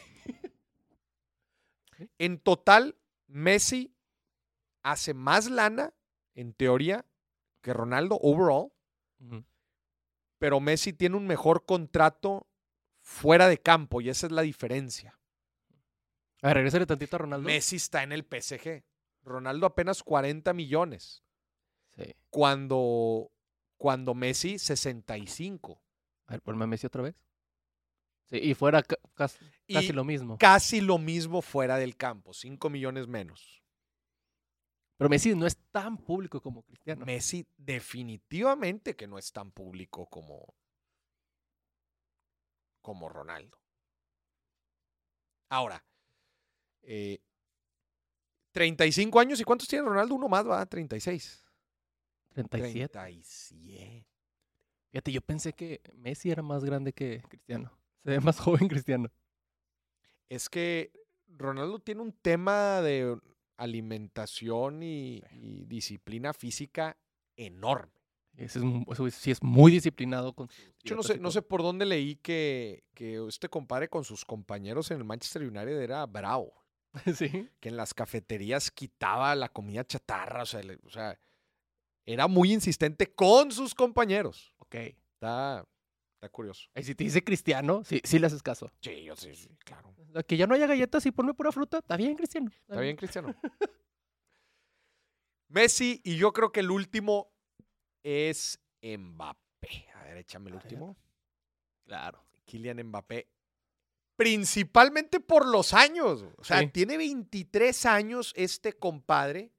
En 2.17 2.39
total, 2.39 2.97
Messi 3.27 3.95
hace 4.83 5.13
más 5.13 5.49
lana, 5.49 5.93
en 6.35 6.53
teoría, 6.53 7.05
que 7.61 7.71
Ronaldo 7.71 8.19
overall, 8.21 8.73
pero 10.37 10.59
Messi 10.59 10.91
tiene 10.91 11.15
un 11.15 11.25
mejor 11.25 11.65
contrato 11.65 12.49
fuera 12.99 13.47
de 13.47 13.59
campo 13.59 14.01
y 14.01 14.09
esa 14.09 14.25
es 14.25 14.33
la 14.33 14.41
diferencia. 14.41 15.17
A 16.41 16.47
ver, 16.47 16.57
regresale 16.57 16.85
tantito 16.85 17.15
a 17.15 17.19
Ronaldo. 17.19 17.47
Messi 17.47 17.77
está 17.77 18.03
en 18.03 18.11
el 18.11 18.25
PSG. 18.25 18.83
Ronaldo 19.23 19.67
apenas 19.67 20.03
40 20.03 20.51
millones. 20.51 21.23
Sí. 22.05 22.15
Cuando, 22.29 23.31
cuando 23.77 24.13
Messi 24.13 24.57
65. 24.59 25.81
A 26.27 26.33
ver, 26.33 26.41
ponme 26.41 26.63
a 26.63 26.67
Messi 26.67 26.87
otra 26.87 27.01
vez. 27.01 27.15
Sí, 28.29 28.37
y 28.37 28.53
fuera 28.53 28.83
ca- 28.83 28.99
cas- 29.15 29.39
Y 29.65 29.73
casi 29.73 29.91
lo 29.93 30.03
mismo. 30.03 30.37
casi 30.37 30.81
lo 30.81 30.97
mismo 30.99 31.41
fuera 31.41 31.77
del 31.77 31.95
campo, 31.97 32.33
5 32.33 32.69
millones 32.69 33.07
menos. 33.07 33.63
Pero 34.97 35.09
Messi 35.09 35.33
no 35.33 35.47
es 35.47 35.57
tan 35.71 35.97
público 35.97 36.41
como 36.41 36.61
Cristiano. 36.63 37.05
Messi 37.05 37.47
definitivamente 37.57 38.95
que 38.95 39.07
no 39.07 39.17
es 39.17 39.31
tan 39.31 39.51
público 39.51 40.05
como, 40.07 40.53
como 42.81 43.09
Ronaldo. 43.09 43.57
Ahora, 45.49 45.83
eh, 46.83 47.19
35 48.51 49.19
años 49.19 49.39
y 49.39 49.43
¿cuántos 49.43 49.67
tiene 49.67 49.85
Ronaldo? 49.87 50.15
Uno 50.15 50.27
más, 50.27 50.47
va, 50.47 50.65
36. 50.65 51.43
37. 52.33 52.89
37. 52.89 54.05
Fíjate, 54.91 55.11
yo 55.11 55.21
pensé 55.21 55.53
que 55.53 55.81
Messi 55.95 56.31
era 56.31 56.41
más 56.41 56.63
grande 56.63 56.93
que 56.93 57.21
Cristiano. 57.29 57.71
Se 58.03 58.11
ve 58.11 58.19
más 58.19 58.39
joven 58.39 58.67
Cristiano. 58.67 59.09
Es 60.29 60.49
que 60.49 60.91
Ronaldo 61.27 61.79
tiene 61.79 62.01
un 62.01 62.11
tema 62.13 62.81
de 62.81 63.17
alimentación 63.57 64.83
y, 64.83 65.21
y 65.31 65.65
disciplina 65.65 66.33
física 66.33 66.97
enorme. 67.35 67.91
Ese 68.37 68.59
es, 68.59 68.65
ese 68.99 69.11
sí 69.11 69.31
es 69.31 69.43
muy 69.43 69.71
disciplinado 69.71 70.33
con 70.33 70.47
Yo 70.83 70.95
no 70.95 71.03
sé, 71.03 71.17
no 71.19 71.29
sé 71.29 71.41
por 71.41 71.61
dónde 71.61 71.85
leí 71.85 72.15
que, 72.15 72.85
que 72.93 73.21
este 73.27 73.49
compadre 73.49 73.89
con 73.89 74.05
sus 74.05 74.23
compañeros 74.23 74.91
en 74.91 74.97
el 74.97 75.03
Manchester 75.03 75.43
United 75.43 75.81
era 75.81 76.05
bravo. 76.05 76.53
sí. 77.15 77.49
Que 77.59 77.69
en 77.69 77.75
las 77.77 77.93
cafeterías 77.93 78.71
quitaba 78.71 79.35
la 79.35 79.49
comida 79.49 79.83
chatarra. 79.85 80.43
O 80.43 80.45
sea, 80.45 80.63
le- 80.63 80.79
o 80.85 80.89
sea, 80.89 81.19
era 82.13 82.27
muy 82.27 82.51
insistente 82.53 83.13
con 83.13 83.51
sus 83.51 83.73
compañeros. 83.75 84.53
Ok. 84.57 84.75
Está, 84.75 85.65
está 86.15 86.29
curioso. 86.29 86.69
Y 86.75 86.83
si 86.83 86.95
te 86.95 87.03
dice 87.03 87.23
Cristiano, 87.23 87.83
sí, 87.83 88.01
sí 88.03 88.19
le 88.19 88.27
haces 88.27 88.41
caso. 88.43 88.71
Sí, 88.81 89.03
yo 89.03 89.15
sí, 89.15 89.35
sí, 89.35 89.49
claro. 89.65 89.93
Que 90.27 90.37
ya 90.37 90.47
no 90.47 90.55
haya 90.55 90.65
galletas 90.67 91.05
y 91.05 91.11
ponme 91.11 91.33
pura 91.33 91.51
fruta. 91.51 91.79
Está 91.79 91.95
bien, 91.97 92.15
Cristiano. 92.15 92.49
Está 92.67 92.79
bien, 92.81 92.95
Cristiano. 92.95 93.35
Messi, 95.49 96.01
y 96.03 96.17
yo 96.17 96.31
creo 96.31 96.51
que 96.51 96.59
el 96.59 96.71
último 96.71 97.31
es 98.03 98.59
Mbappé. 98.81 99.87
A 99.95 100.03
ver, 100.03 100.17
échame 100.17 100.49
el 100.49 100.55
A 100.55 100.57
ver. 100.57 100.65
último. 100.65 100.97
Claro. 101.85 102.23
Kylian 102.45 102.83
Mbappé. 102.87 103.27
Principalmente 104.15 105.19
por 105.19 105.47
los 105.47 105.73
años. 105.73 106.25
O 106.37 106.43
sea, 106.43 106.59
Sí. 106.59 106.67
tiene 106.67 106.97
23 106.97 107.85
años 107.85 108.33
este 108.35 108.73
compadre. 108.73 109.51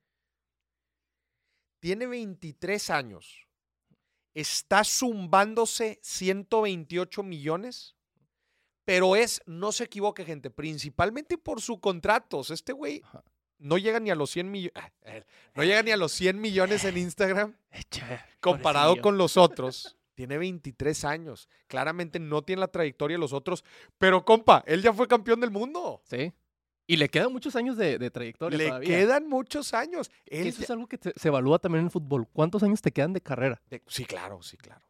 Tiene 1.80 2.06
23 2.06 2.90
años. 2.90 3.48
Está 4.34 4.84
zumbándose 4.84 5.98
128 6.02 7.22
millones. 7.22 7.96
Pero 8.84 9.16
es, 9.16 9.42
no 9.46 9.72
se 9.72 9.84
equivoque, 9.84 10.24
gente, 10.24 10.50
principalmente 10.50 11.38
por 11.38 11.60
su 11.60 11.80
contrato. 11.80 12.38
O 12.38 12.44
sea, 12.44 12.54
este 12.54 12.72
güey 12.72 13.02
no 13.60 13.78
llega 13.78 14.00
ni 14.00 14.10
a 14.10 14.14
los 14.14 14.30
100 14.30 14.50
millones. 14.50 14.82
No 15.54 15.62
llega 15.62 15.82
ni 15.82 15.90
a 15.90 15.96
los 15.96 16.12
100 16.12 16.40
millones 16.40 16.84
en 16.84 16.96
Instagram 16.96 17.56
comparado 18.40 18.96
con 19.00 19.18
los 19.18 19.36
otros, 19.36 19.96
tiene 20.14 20.38
23 20.38 21.04
años. 21.04 21.48
Claramente 21.66 22.18
no 22.18 22.42
tiene 22.42 22.60
la 22.60 22.68
trayectoria 22.68 23.16
de 23.16 23.20
los 23.20 23.32
otros, 23.32 23.64
pero 23.98 24.24
compa, 24.24 24.64
él 24.66 24.82
ya 24.82 24.92
fue 24.92 25.06
campeón 25.06 25.40
del 25.40 25.50
mundo. 25.50 26.02
Sí. 26.04 26.32
Y 26.92 26.96
le 26.96 27.08
quedan 27.08 27.32
muchos 27.32 27.54
años 27.54 27.76
de, 27.76 27.98
de 27.98 28.10
trayectoria 28.10 28.58
Le 28.58 28.66
todavía. 28.66 28.88
quedan 28.88 29.28
muchos 29.28 29.74
años. 29.74 30.10
Él 30.26 30.48
Eso 30.48 30.58
ya- 30.58 30.64
es 30.64 30.70
algo 30.70 30.86
que 30.88 30.98
te- 30.98 31.12
se 31.14 31.28
evalúa 31.28 31.58
también 31.60 31.80
en 31.80 31.84
el 31.86 31.90
fútbol. 31.92 32.26
¿Cuántos 32.32 32.62
años 32.64 32.82
te 32.82 32.90
quedan 32.90 33.12
de 33.12 33.20
carrera? 33.20 33.60
de- 33.70 33.82
Sí, 33.86 34.04
claro, 34.04 34.42
sí, 34.42 34.56
claro. 34.56 34.84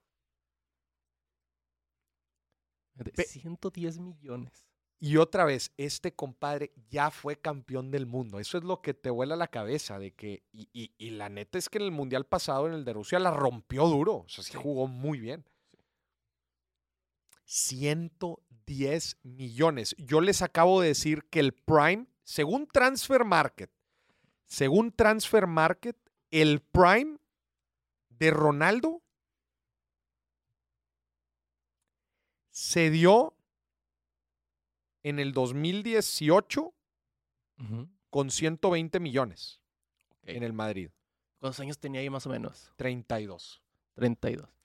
De 2.95 3.13
Pe- 3.13 3.25
110 3.25 3.99
millones. 3.99 4.67
Y 4.99 5.17
otra 5.17 5.45
vez, 5.45 5.73
este 5.79 6.15
compadre 6.15 6.73
ya 6.91 7.11
fue 7.11 7.37
campeón 7.37 7.91
del 7.91 8.05
mundo. 8.07 8.39
Eso 8.39 8.59
es 8.59 8.65
lo 8.65 8.83
que 8.83 8.93
te 8.93 9.09
vuela 9.11 9.35
la 9.37 9.49
cabeza 9.49 9.99
de 9.99 10.13
que, 10.13 10.43
y, 10.53 10.69
y- 10.73 10.93
y 10.99 11.11
la 11.11 11.29
neta 11.31 11.57
es 11.59 11.69
que 11.71 11.79
en 11.79 11.85
el 11.85 11.91
mundial 11.91 12.27
pasado, 12.27 12.67
en 12.67 12.75
el 12.75 12.85
de 12.85 12.93
Rusia, 12.93 13.19
la 13.19 13.31
rompió 13.31 13.87
duro. 13.87 14.17
O 14.17 14.29
sea, 14.29 14.45
Sí. 14.45 14.53
jugó 14.57 14.87
muy 14.87 15.19
bien. 15.21 15.45
110 17.51 19.17
millones. 19.25 19.97
Yo 19.99 20.21
les 20.21 20.41
acabo 20.41 20.81
de 20.81 20.87
decir 20.89 21.25
que 21.25 21.41
el 21.41 21.53
Prime, 21.53 22.07
según 22.23 22.69
Transfer 22.69 23.25
Market, 23.25 23.73
según 24.47 24.93
Transfer 24.93 25.49
Market, 25.49 25.97
el 26.31 26.61
Prime 26.61 27.19
de 28.09 28.31
Ronaldo 28.31 29.03
se 32.51 32.89
dio 32.91 33.35
en 35.03 35.19
el 35.19 35.33
2018 35.33 36.73
Ujú. 37.59 37.89
con 38.11 38.31
120 38.31 39.01
millones 39.01 39.61
en 40.23 40.45
el 40.45 40.53
Madrid. 40.53 40.91
¿Cuántos 41.41 41.59
años 41.59 41.81
tenía 41.81 42.01
ahí 42.01 42.11
más 42.11 42.27
o 42.27 42.31
menos? 42.31 42.73
32. 42.77 43.61
32. 43.95 44.60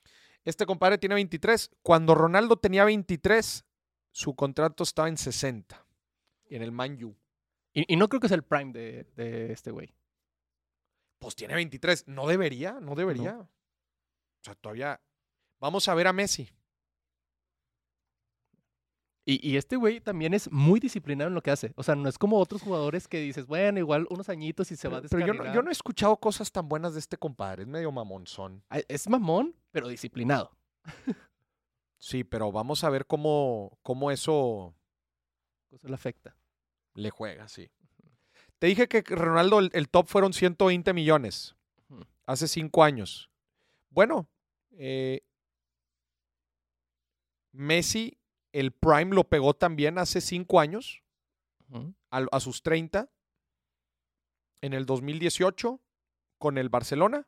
Este 0.46 0.66
compadre 0.66 0.98
tiene 0.98 1.16
23. 1.16 1.72
Cuando 1.82 2.16
Ronaldo 2.16 2.56
tenía 2.58 2.86
23, 2.86 3.66
su 4.12 4.36
contrato 4.36 4.84
estaba 4.84 5.10
en 5.10 5.18
60. 5.18 5.86
En 6.46 6.62
el 6.62 6.72
Man 6.72 7.04
U. 7.04 7.16
Y, 7.74 7.92
y 7.92 7.98
no 7.98 8.08
creo 8.08 8.22
que 8.22 8.28
sea 8.28 8.36
el 8.36 8.44
prime 8.44 8.72
de, 8.72 9.04
de 9.16 9.52
este 9.52 9.72
güey. 9.72 9.94
Pues 11.20 11.36
tiene 11.36 11.56
23. 11.56 12.08
No 12.08 12.28
debería, 12.28 12.80
no 12.80 12.96
debería. 12.96 13.40
O 13.40 13.50
sea, 14.44 14.56
todavía. 14.56 15.02
Vamos 15.60 15.88
a 15.88 15.96
ver 15.96 16.08
a 16.08 16.14
Messi. 16.14 16.50
Y, 19.28 19.50
y 19.50 19.58
este 19.58 19.76
güey 19.76 20.02
también 20.02 20.36
es 20.36 20.52
muy 20.52 20.80
disciplinado 20.80 21.30
en 21.30 21.34
lo 21.34 21.42
que 21.42 21.50
hace. 21.50 21.74
O 21.76 21.82
sea, 21.84 21.96
no 21.96 22.08
es 22.08 22.18
como 22.20 22.38
otros 22.38 22.62
jugadores 22.62 23.08
que 23.08 23.20
dices, 23.20 23.48
bueno, 23.48 23.80
igual 23.80 24.06
unos 24.12 24.30
añitos 24.30 24.72
y 24.72 24.76
se 24.76 24.88
va 24.88 24.98
a 24.98 25.02
Pero, 25.02 25.10
pero 25.10 25.20
yo, 25.22 25.26
no, 25.28 25.34
descarrilar. 25.34 25.56
yo 25.56 25.62
no 25.64 25.70
he 25.70 25.74
escuchado 25.74 26.18
cosas 26.18 26.52
tan 26.52 26.70
buenas 26.70 26.94
de 26.94 27.00
este 27.00 27.18
compadre. 27.18 27.64
Es 27.64 27.68
medio 27.68 27.92
mamonzón. 27.92 28.64
Ah, 28.70 28.80
Es 28.88 29.10
mamón, 29.10 29.56
pero 29.72 29.88
disciplinado. 29.88 30.56
Sí, 31.98 32.24
pero 32.24 32.52
vamos 32.52 32.84
a 32.84 32.90
ver 32.92 33.08
cómo, 33.08 33.80
cómo 33.82 34.12
eso 34.12 34.76
Eso 35.72 35.88
le 35.88 35.96
afecta. 35.96 36.36
le 36.94 37.10
juega, 37.10 37.48
sí. 37.48 37.72
Te 38.60 38.68
dije 38.68 38.88
que 38.88 39.02
Ronaldo, 39.02 39.58
el, 39.60 39.72
el 39.74 39.90
top 39.90 40.08
fueron 40.08 40.34
120 40.34 40.94
millones 40.94 41.56
hace 42.28 42.48
cinco 42.48 42.84
años. 42.84 43.32
Bueno, 43.90 44.30
eh, 44.78 45.22
Messi, 47.54 48.18
el 48.56 48.72
Prime 48.72 49.14
lo 49.14 49.26
pegó 49.26 49.54
también 49.54 49.98
hace 49.98 50.22
cinco 50.22 50.62
años, 50.62 51.04
a, 52.10 52.26
a 52.32 52.40
sus 52.40 52.64
30, 52.64 53.10
en 54.62 54.74
el 54.74 54.86
2018, 54.86 55.82
con 56.38 56.58
el 56.58 56.70
Barcelona. 56.70 57.28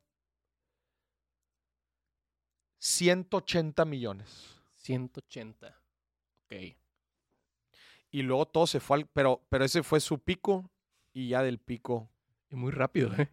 180 2.79 3.83
millones. 3.83 4.55
180. 4.77 5.67
Ok. 6.45 6.53
Y 8.11 8.21
luego 8.21 8.45
todo 8.45 8.65
se 8.65 8.79
fue 8.79 8.97
al. 8.97 9.07
Pero, 9.07 9.45
pero 9.49 9.65
ese 9.65 9.83
fue 9.83 9.99
su 9.99 10.19
pico. 10.19 10.71
Y 11.11 11.29
ya 11.29 11.43
del 11.43 11.59
pico. 11.59 12.09
Y 12.49 12.55
muy 12.55 12.71
rápido, 12.71 13.13
¿eh? 13.15 13.29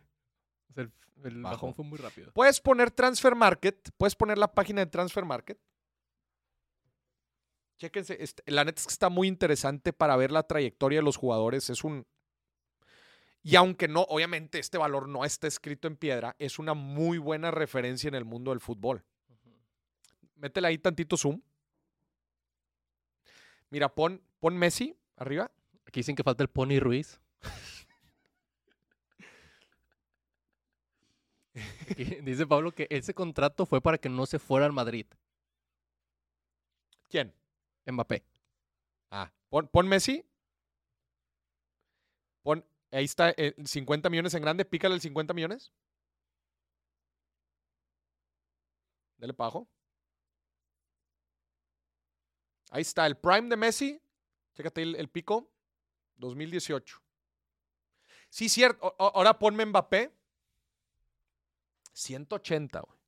El, 0.75 0.91
el 1.23 1.43
Bajó. 1.43 1.55
bajón 1.55 1.75
fue 1.75 1.85
muy 1.85 1.99
rápido. 1.99 2.33
Puedes 2.33 2.61
poner 2.61 2.91
Transfer 2.91 3.37
Market. 3.37 3.91
Puedes 3.97 4.17
poner 4.17 4.37
la 4.37 4.53
página 4.53 4.81
de 4.81 4.91
Transfer 4.91 5.25
Market. 5.25 5.61
Chéquense. 7.79 8.16
este, 8.20 8.43
la 8.47 8.64
neta 8.64 8.81
es 8.81 8.87
que 8.87 8.93
está 8.93 9.09
muy 9.09 9.29
interesante 9.29 9.93
para 9.93 10.16
ver 10.16 10.31
la 10.31 10.45
trayectoria 10.45 10.99
de 11.01 11.05
los 11.05 11.16
jugadores. 11.16 11.70
Es 11.70 11.85
un. 11.85 12.07
Y 13.43 13.57
aunque 13.57 13.89
no, 13.89 14.03
obviamente 14.03 14.59
este 14.59 14.79
valor 14.79 15.09
no 15.09 15.25
está 15.25 15.47
escrito 15.47 15.87
en 15.87 15.97
piedra, 15.97 16.35
es 16.39 16.59
una 16.59 16.72
muy 16.75 17.18
buena 17.18 17.51
referencia 17.51 18.09
en 18.09 18.14
el 18.14 18.25
mundo 18.25 18.53
del 18.53 18.61
fútbol. 18.61 19.05
Métele 20.37 20.68
ahí 20.68 20.79
tantito 20.79 21.16
zoom. 21.16 21.41
Mira, 23.70 23.89
pon, 23.95 24.22
pon 24.41 24.57
Messi 24.57 24.97
arriba. 25.16 25.51
Aquí 25.87 26.01
dicen 26.01 26.16
que 26.16 26.22
falta 26.22 26.43
el 26.43 26.49
Pony 26.49 26.79
Ruiz. 26.81 27.20
Dice 32.22 32.47
Pablo 32.47 32.72
que 32.72 32.87
ese 32.91 33.14
contrato 33.14 33.66
fue 33.66 33.81
para 33.81 33.99
que 33.99 34.09
no 34.09 34.27
se 34.27 34.39
fuera 34.39 34.66
al 34.66 34.72
Madrid. 34.72 35.07
¿Quién? 37.09 37.33
Mbappé. 37.87 38.24
Ah, 39.11 39.32
pon, 39.49 39.68
pon 39.68 39.87
Messi. 39.87 40.24
Pon, 42.43 42.64
ahí 42.91 43.05
está 43.05 43.30
el 43.30 43.55
50 43.66 44.11
millones 44.11 44.35
en 44.35 44.43
grande. 44.43 44.64
Pícale 44.64 44.95
el 44.95 45.01
50 45.01 45.35
millones. 45.35 45.72
Dele 49.18 49.35
abajo. 49.39 49.68
Ahí 52.70 52.82
está 52.82 53.07
el 53.07 53.16
prime 53.16 53.49
de 53.49 53.57
Messi. 53.57 54.03
Chécate 54.55 54.82
el, 54.82 55.09
pico. 55.09 55.51
2018. 56.16 57.01
Sí, 58.28 58.49
cierto. 58.49 58.95
Ahora 58.99 59.39
ponme 59.39 59.64
Mbappé. 59.64 60.12
180, 61.93 62.80
güey. 62.80 62.99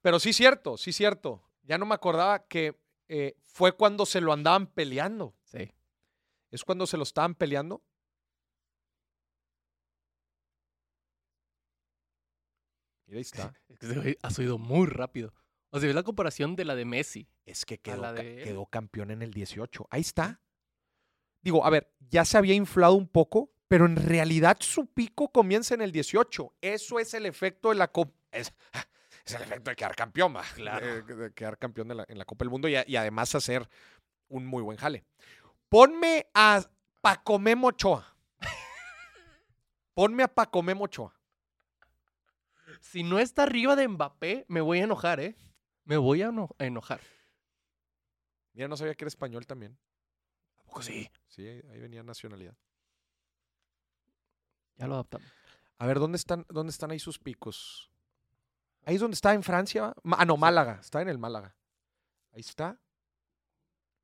Pero 0.00 0.18
sí, 0.18 0.32
cierto, 0.32 0.76
sí, 0.76 0.92
cierto. 0.92 1.42
Ya 1.62 1.78
no 1.78 1.86
me 1.86 1.94
acordaba 1.94 2.46
que 2.46 2.81
eh, 3.14 3.36
fue 3.44 3.72
cuando 3.72 4.06
se 4.06 4.20
lo 4.22 4.32
andaban 4.32 4.66
peleando. 4.68 5.34
Sí. 5.44 5.70
Es 6.50 6.64
cuando 6.64 6.86
se 6.86 6.96
lo 6.96 7.02
estaban 7.02 7.34
peleando. 7.34 7.82
Mira, 13.06 13.18
ahí 13.18 13.22
está. 13.22 13.54
Ha 14.22 14.30
subido 14.30 14.58
muy 14.58 14.86
rápido. 14.86 15.32
O 15.70 15.78
sea, 15.78 15.86
ves 15.86 15.94
la 15.94 16.02
comparación 16.02 16.54
de 16.56 16.64
la 16.64 16.74
de 16.74 16.84
Messi. 16.84 17.28
Es 17.46 17.64
que 17.64 17.78
quedó, 17.78 18.02
la 18.02 18.14
ca- 18.14 18.22
de 18.22 18.38
él. 18.38 18.44
quedó 18.44 18.66
campeón 18.66 19.10
en 19.10 19.22
el 19.22 19.32
18. 19.32 19.86
Ahí 19.90 20.02
está. 20.02 20.40
Digo, 21.42 21.64
a 21.66 21.70
ver, 21.70 21.92
ya 21.98 22.24
se 22.24 22.38
había 22.38 22.54
inflado 22.54 22.94
un 22.94 23.08
poco, 23.08 23.52
pero 23.68 23.86
en 23.86 23.96
realidad 23.96 24.58
su 24.60 24.86
pico 24.86 25.32
comienza 25.32 25.74
en 25.74 25.82
el 25.82 25.90
18. 25.90 26.54
Eso 26.60 26.98
es 26.98 27.14
el 27.14 27.26
efecto 27.26 27.70
de 27.70 27.74
la. 27.76 27.90
Es, 28.30 28.52
es 29.24 29.34
el 29.34 29.42
efecto 29.42 29.70
de 29.70 29.76
quedar 29.76 29.94
campeón, 29.94 30.34
va. 30.36 30.42
Claro. 30.54 30.86
De, 31.04 31.14
de 31.14 31.32
quedar 31.32 31.58
campeón 31.58 31.88
de 31.88 31.94
la- 31.94 32.04
en 32.08 32.18
la 32.18 32.24
Copa 32.24 32.44
del 32.44 32.50
Mundo 32.50 32.68
y, 32.68 32.76
además 32.96 33.34
hacer 33.34 33.68
un 34.28 34.46
muy 34.46 34.62
buen 34.62 34.78
jale. 34.78 35.04
Ponme 35.68 36.26
a 36.34 36.62
Pacomé 37.00 37.54
Mochoa. 37.56 38.16
Ponme 39.94 40.22
a 40.22 40.28
Pacomé 40.28 40.74
Mochoa. 40.74 41.14
Si 42.80 43.02
no 43.02 43.18
está 43.18 43.42
arriba 43.44 43.76
de 43.76 43.86
Mbappé, 43.88 44.44
me 44.48 44.60
voy 44.60 44.80
a 44.80 44.84
enojar, 44.84 45.20
¿eh? 45.20 45.36
Me 45.84 45.96
voy 45.96 46.22
a, 46.22 46.28
eno- 46.28 46.54
a 46.58 46.64
enojar. 46.64 47.00
Mira, 48.54 48.68
no 48.68 48.76
sabía 48.76 48.94
que 48.94 49.04
era 49.04 49.08
español 49.08 49.46
también. 49.46 49.78
¿A 50.58 50.62
poco 50.64 50.82
sí? 50.82 51.10
Sí, 51.28 51.46
ahí 51.46 51.62
ahí 51.70 51.80
venía 51.80 52.02
nacionalidad. 52.02 52.56
Ya 54.76 54.86
lo 54.86 54.94
adaptamos. 54.94 55.28
A 55.78 55.86
ver, 55.86 55.98
¿dónde 55.98 56.16
están, 56.16 56.46
dónde 56.48 56.70
están 56.70 56.90
ahí 56.90 56.98
sus 56.98 57.18
picos? 57.18 57.90
Ahí 58.84 58.96
es 58.96 59.00
donde 59.00 59.14
está 59.14 59.32
en 59.34 59.42
Francia. 59.42 59.94
Ah, 60.04 60.24
no, 60.24 60.36
Málaga. 60.36 60.78
Está 60.80 61.02
en 61.02 61.08
el 61.08 61.18
Málaga. 61.18 61.54
Ahí 62.32 62.40
está. 62.40 62.78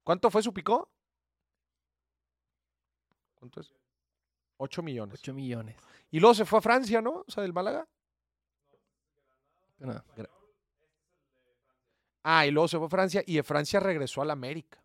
¿Cuánto 0.05 0.31
fue 0.31 0.43
su 0.43 0.53
pico? 0.53 0.91
¿Cuánto 3.35 3.61
es? 3.61 3.73
8 4.59 4.83
millones. 4.83 5.21
8 5.21 5.35
millones. 5.35 5.77
Y 6.11 6.21
luego 6.21 6.35
se 6.35 6.45
fue 6.45 6.59
a 6.59 6.63
Francia, 6.63 7.01
¿no? 7.01 7.25
O 7.27 7.31
sea, 7.31 7.43
del 7.43 7.53
Málaga. 7.53 7.87
Nada. 9.79 10.05
Ah, 12.23 12.47
y 12.47 12.51
luego 12.51 12.69
se 12.69 12.79
fue 12.79 12.87
a 12.87 12.91
Francia 12.91 13.23
y 13.27 13.37
de 13.37 13.43
Francia 13.43 13.81
regresó 13.81 14.23
a 14.23 14.25
la 14.25 14.33
América. 14.33 14.83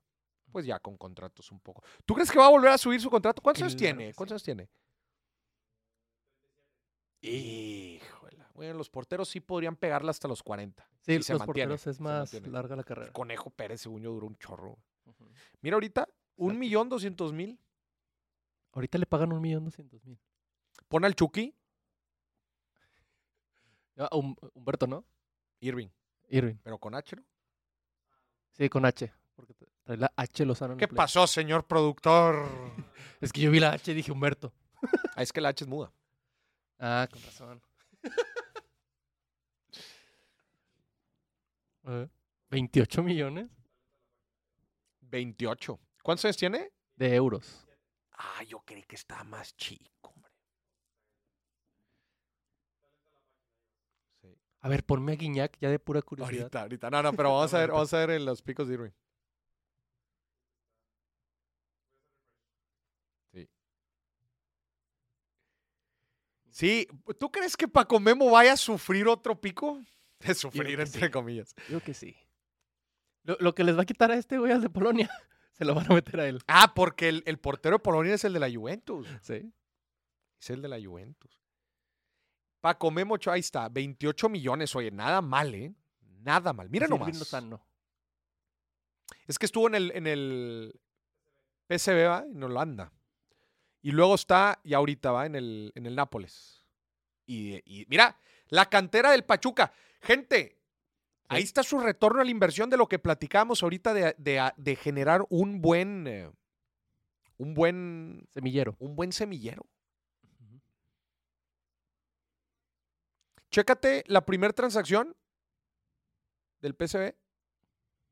Pues 0.52 0.66
ya 0.66 0.80
con 0.80 0.98
contratos 0.98 1.52
un 1.52 1.60
poco. 1.60 1.84
¿Tú 2.06 2.14
crees 2.14 2.32
que 2.32 2.38
va 2.38 2.46
a 2.46 2.50
volver 2.50 2.72
a 2.72 2.78
subir 2.78 3.02
su 3.02 3.10
contrato? 3.10 3.42
¿Cuántos 3.42 3.64
años 3.64 3.76
tiene? 3.76 4.14
¿Cuántos 4.14 4.34
años 4.34 4.44
tiene? 4.44 4.70
Híjole. 7.22 7.93
Bueno, 8.64 8.78
los 8.78 8.90
porteros 8.90 9.28
sí 9.30 9.40
podrían 9.42 9.76
pegarla 9.76 10.12
hasta 10.12 10.28
los 10.28 10.42
40. 10.42 10.88
Sí, 11.02 11.18
si 11.18 11.24
se 11.24 11.34
los 11.34 11.40
mantiene, 11.42 11.68
porteros 11.76 11.88
es 11.88 12.00
más 12.00 12.34
larga 12.48 12.76
la 12.78 12.84
carrera. 12.84 13.12
Conejo 13.12 13.50
Pérez, 13.50 13.82
según 13.82 14.02
yo, 14.04 14.12
duró 14.14 14.28
un 14.28 14.38
chorro. 14.38 14.78
Mira 15.62 15.76
ahorita, 15.76 16.08
un 16.38 16.58
millón 16.58 16.88
doscientos 16.88 17.34
mil. 17.34 17.60
Ahorita 18.72 18.98
le 18.98 19.06
pagan 19.06 19.34
un 19.34 19.42
millón 19.42 19.66
doscientos 19.66 20.06
mil. 20.06 20.18
Pon 20.88 21.04
al 21.06 21.14
Chucky, 21.16 21.54
Ah, 23.98 24.10
Hum- 24.12 24.36
Humberto, 24.56 24.88
¿no? 24.88 25.06
Irving, 25.60 25.90
Irving. 26.30 26.56
pero 26.64 26.78
con 26.80 26.96
H, 26.96 27.16
¿no? 27.16 27.24
Sí, 28.54 28.68
con 28.70 28.86
H. 28.86 29.14
Porque 29.36 29.54
tra- 29.54 29.68
trae 29.84 29.98
la 29.98 30.12
H 30.16 30.46
Lozano 30.46 30.78
¿Qué 30.78 30.88
pasó, 30.88 31.28
señor 31.28 31.66
productor? 31.68 32.46
Es 33.22 33.32
que 33.32 33.42
yo 33.42 33.52
vi 33.52 33.60
la 33.60 33.72
H 33.74 33.92
y 33.92 33.94
dije 33.96 34.12
Humberto. 34.12 34.52
Ah, 35.16 35.22
es 35.22 35.32
que 35.32 35.42
la 35.42 35.50
H 35.50 35.64
es 35.64 35.68
muda. 35.68 35.92
Ah, 36.80 37.08
con 37.12 37.22
razón. 37.24 37.62
Eh, 41.86 42.08
28 42.50 43.04
millones 43.04 43.50
28. 45.02 45.80
¿Cuántos 46.02 46.26
años 46.26 46.38
tiene? 46.38 46.72
de 46.96 47.16
euros. 47.16 47.66
Ah, 48.12 48.44
yo 48.44 48.60
creí 48.60 48.84
que 48.84 48.96
estaba 48.96 49.24
más 49.24 49.56
chico, 49.58 50.12
hombre. 50.16 50.32
Sí. 54.22 54.38
A 54.62 54.70
ver, 54.70 54.84
ponme 54.84 55.14
a 55.14 55.16
Guiñac 55.16 55.58
ya 55.60 55.70
de 55.70 55.80
pura 55.80 56.02
curiosidad. 56.02 56.44
Ahorita, 56.44 56.62
ahorita. 56.62 56.90
No, 56.90 57.04
no, 57.04 57.14
pero 57.14 57.34
vamos 57.34 57.54
a 57.54 57.60
ver, 57.60 57.72
vamos 57.72 57.94
a 57.94 57.98
ver 57.98 58.12
en 58.12 58.26
los 58.26 58.42
picos 58.42 58.68
de 58.68 58.76
Irving. 58.76 58.92
Sí. 63.34 63.50
Sí, 66.52 66.88
¿tú 67.20 67.32
crees 67.32 67.58
que 67.58 67.68
Paco 67.68 68.00
Memo 68.00 68.30
vaya 68.30 68.54
a 68.54 68.58
sufrir 68.58 69.08
otro 69.08 69.40
pico? 69.40 69.82
De 70.26 70.34
sufrir, 70.36 70.80
entre 70.80 71.06
sí. 71.06 71.12
comillas. 71.12 71.56
Yo 71.70 71.82
que 71.82 71.94
sí. 71.94 72.16
Lo, 73.24 73.38
lo 73.40 73.56
que 73.56 73.64
les 73.64 73.78
va 73.78 73.84
a 73.84 73.86
quitar 73.86 74.12
a 74.12 74.16
este 74.16 74.38
güey 74.38 74.52
al 74.52 74.62
de 74.62 74.70
Polonia, 74.70 75.10
se 75.52 75.66
lo 75.66 75.74
van 75.76 75.92
a 75.92 75.96
meter 75.96 76.20
a 76.20 76.28
él. 76.28 76.42
Ah, 76.48 76.74
porque 76.76 77.10
el, 77.10 77.24
el 77.26 77.40
portero 77.40 77.78
de 77.78 77.84
Polonia 77.84 78.16
es 78.16 78.24
el 78.24 78.34
de 78.34 78.40
la 78.40 78.52
Juventus. 78.52 79.08
Sí. 79.22 79.52
Es 80.40 80.50
el 80.50 80.62
de 80.62 80.68
la 80.68 80.82
Juventus. 80.82 81.40
Paco 82.60 82.92
Memo, 82.92 83.16
Ochoa, 83.16 83.34
ahí 83.34 83.42
está. 83.42 83.68
28 83.70 84.30
millones, 84.30 84.76
oye, 84.76 84.92
nada 84.92 85.22
mal, 85.22 85.54
¿eh? 85.54 85.74
Nada 86.02 86.54
mal. 86.54 86.70
Mira 86.70 86.88
nomás. 86.88 87.18
Lozano. 87.18 87.66
Es 89.28 89.38
que 89.38 89.46
estuvo 89.46 89.68
en 89.68 89.76
el, 89.76 89.92
en 89.92 90.08
el 90.08 90.80
PSV, 91.70 92.08
¿va? 92.08 92.26
en 92.26 92.44
Holanda. 92.44 92.92
Y 93.82 93.92
luego 93.92 94.16
está, 94.16 94.60
y 94.64 94.74
ahorita 94.74 95.12
va 95.12 95.26
en 95.26 95.36
el, 95.36 95.72
en 95.76 95.86
el 95.86 95.96
Nápoles. 95.96 96.66
Y, 97.26 97.56
y 97.66 97.86
mira, 97.90 98.18
la 98.48 98.70
cantera 98.70 99.12
del 99.12 99.26
Pachuca. 99.26 99.74
Gente, 100.04 100.60
ahí 101.30 101.44
está 101.44 101.64
su 101.64 101.80
retorno 101.80 102.22
a 102.22 102.26
la 102.26 102.32
inversión 102.32 102.70
de 102.70 102.78
lo 102.78 102.88
que 102.88 103.00
platicábamos 103.00 103.64
ahorita 103.64 103.94
de, 103.94 104.14
de- 104.18 104.52
de 104.58 104.76
generar 104.76 105.26
un 105.30 105.62
buen, 105.62 106.06
eh, 106.08 106.30
un 107.38 107.54
buen, 107.54 108.28
Semillero. 108.34 108.76
un 108.80 108.96
buen 108.96 109.12
semillero. 109.14 109.66
Chécate 113.50 114.04
la 114.08 114.26
primera 114.26 114.52
transacción 114.54 115.16
del 116.62 116.74
PSV. 116.76 117.16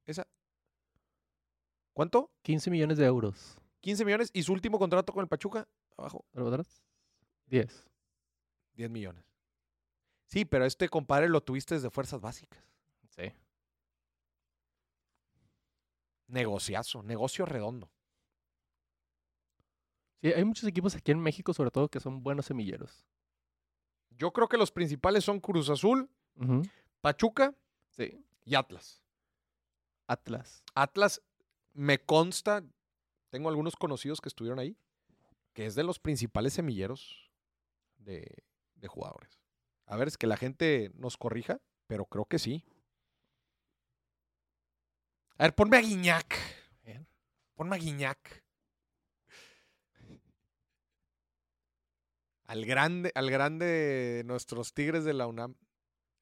Esa. 0.05 0.27
¿Cuánto? 1.93 2.31
15 2.43 2.69
millones 2.69 2.97
de 2.99 3.05
euros. 3.05 3.57
15 3.81 4.05
millones. 4.05 4.29
Y 4.33 4.43
su 4.43 4.53
último 4.53 4.77
contrato 4.79 5.11
con 5.13 5.23
el 5.23 5.27
Pachuca, 5.27 5.67
abajo, 5.97 6.25
¿Pero 6.31 6.47
atrás? 6.47 6.81
10. 7.47 7.87
10 8.75 8.89
millones. 8.91 9.25
Sí, 10.31 10.45
pero 10.45 10.65
este 10.65 10.87
compadre 10.87 11.27
lo 11.27 11.41
tuviste 11.41 11.75
desde 11.75 11.89
fuerzas 11.89 12.21
básicas. 12.21 12.63
Sí. 13.09 13.33
Negociazo, 16.27 17.03
negocio 17.03 17.45
redondo. 17.45 17.91
Sí, 20.21 20.31
hay 20.31 20.45
muchos 20.45 20.63
equipos 20.69 20.95
aquí 20.95 21.11
en 21.11 21.19
México, 21.19 21.53
sobre 21.53 21.71
todo, 21.71 21.89
que 21.89 21.99
son 21.99 22.23
buenos 22.23 22.45
semilleros. 22.45 23.03
Yo 24.11 24.31
creo 24.31 24.47
que 24.47 24.57
los 24.57 24.71
principales 24.71 25.25
son 25.25 25.39
Cruz 25.39 25.69
Azul. 25.69 26.09
Pachuca 27.01 27.53
Sí. 27.89 28.23
y 28.45 28.55
Atlas. 28.55 29.01
Atlas. 30.07 30.63
Atlas 30.75 31.21
me 31.73 31.99
consta, 32.03 32.63
tengo 33.29 33.49
algunos 33.49 33.75
conocidos 33.75 34.21
que 34.21 34.29
estuvieron 34.29 34.59
ahí, 34.59 34.77
que 35.53 35.65
es 35.65 35.75
de 35.75 35.83
los 35.83 35.99
principales 35.99 36.53
semilleros 36.53 37.29
de, 37.97 38.43
de 38.75 38.87
jugadores. 38.87 39.40
A 39.91 39.97
ver, 39.97 40.07
es 40.07 40.17
que 40.17 40.25
la 40.27 40.37
gente 40.37 40.89
nos 40.95 41.17
corrija, 41.17 41.59
pero 41.87 42.05
creo 42.05 42.23
que 42.25 42.39
sí. 42.39 42.63
A 45.37 45.43
ver, 45.43 45.53
ponme 45.53 45.75
a 45.77 45.81
Guiñac. 45.81 46.33
Ponme 47.55 47.75
a 47.75 47.79
Guiñac. 47.79 48.43
Al 52.45 52.65
grande, 52.65 53.11
al 53.15 53.29
grande 53.31 53.65
de 53.65 54.23
nuestros 54.23 54.73
tigres 54.73 55.03
de 55.05 55.13
la 55.13 55.27
UNAM, 55.27 55.55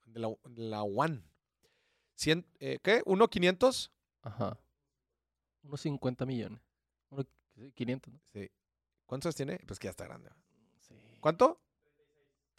de 0.05 0.19
la, 0.19 0.27
de 0.49 0.61
la 0.63 0.83
UAN. 0.83 1.23
Cien- 2.17 2.45
eh, 2.59 2.79
¿Qué? 2.83 3.01
¿Uno 3.05 3.27
500? 3.29 3.91
Ajá. 4.21 4.59
Unos 5.63 5.81
50 5.81 6.25
millones. 6.25 6.61
Uno- 7.09 7.25
sí, 7.55 7.71
500, 7.73 8.13
¿no? 8.13 8.19
Sí. 8.33 8.49
¿Cuántos 9.05 9.35
tiene? 9.35 9.59
Pues 9.65 9.79
que 9.79 9.85
ya 9.85 9.91
está 9.91 10.05
grande. 10.05 10.29
Sí. 10.79 10.95
¿Cuánto? 11.19 11.61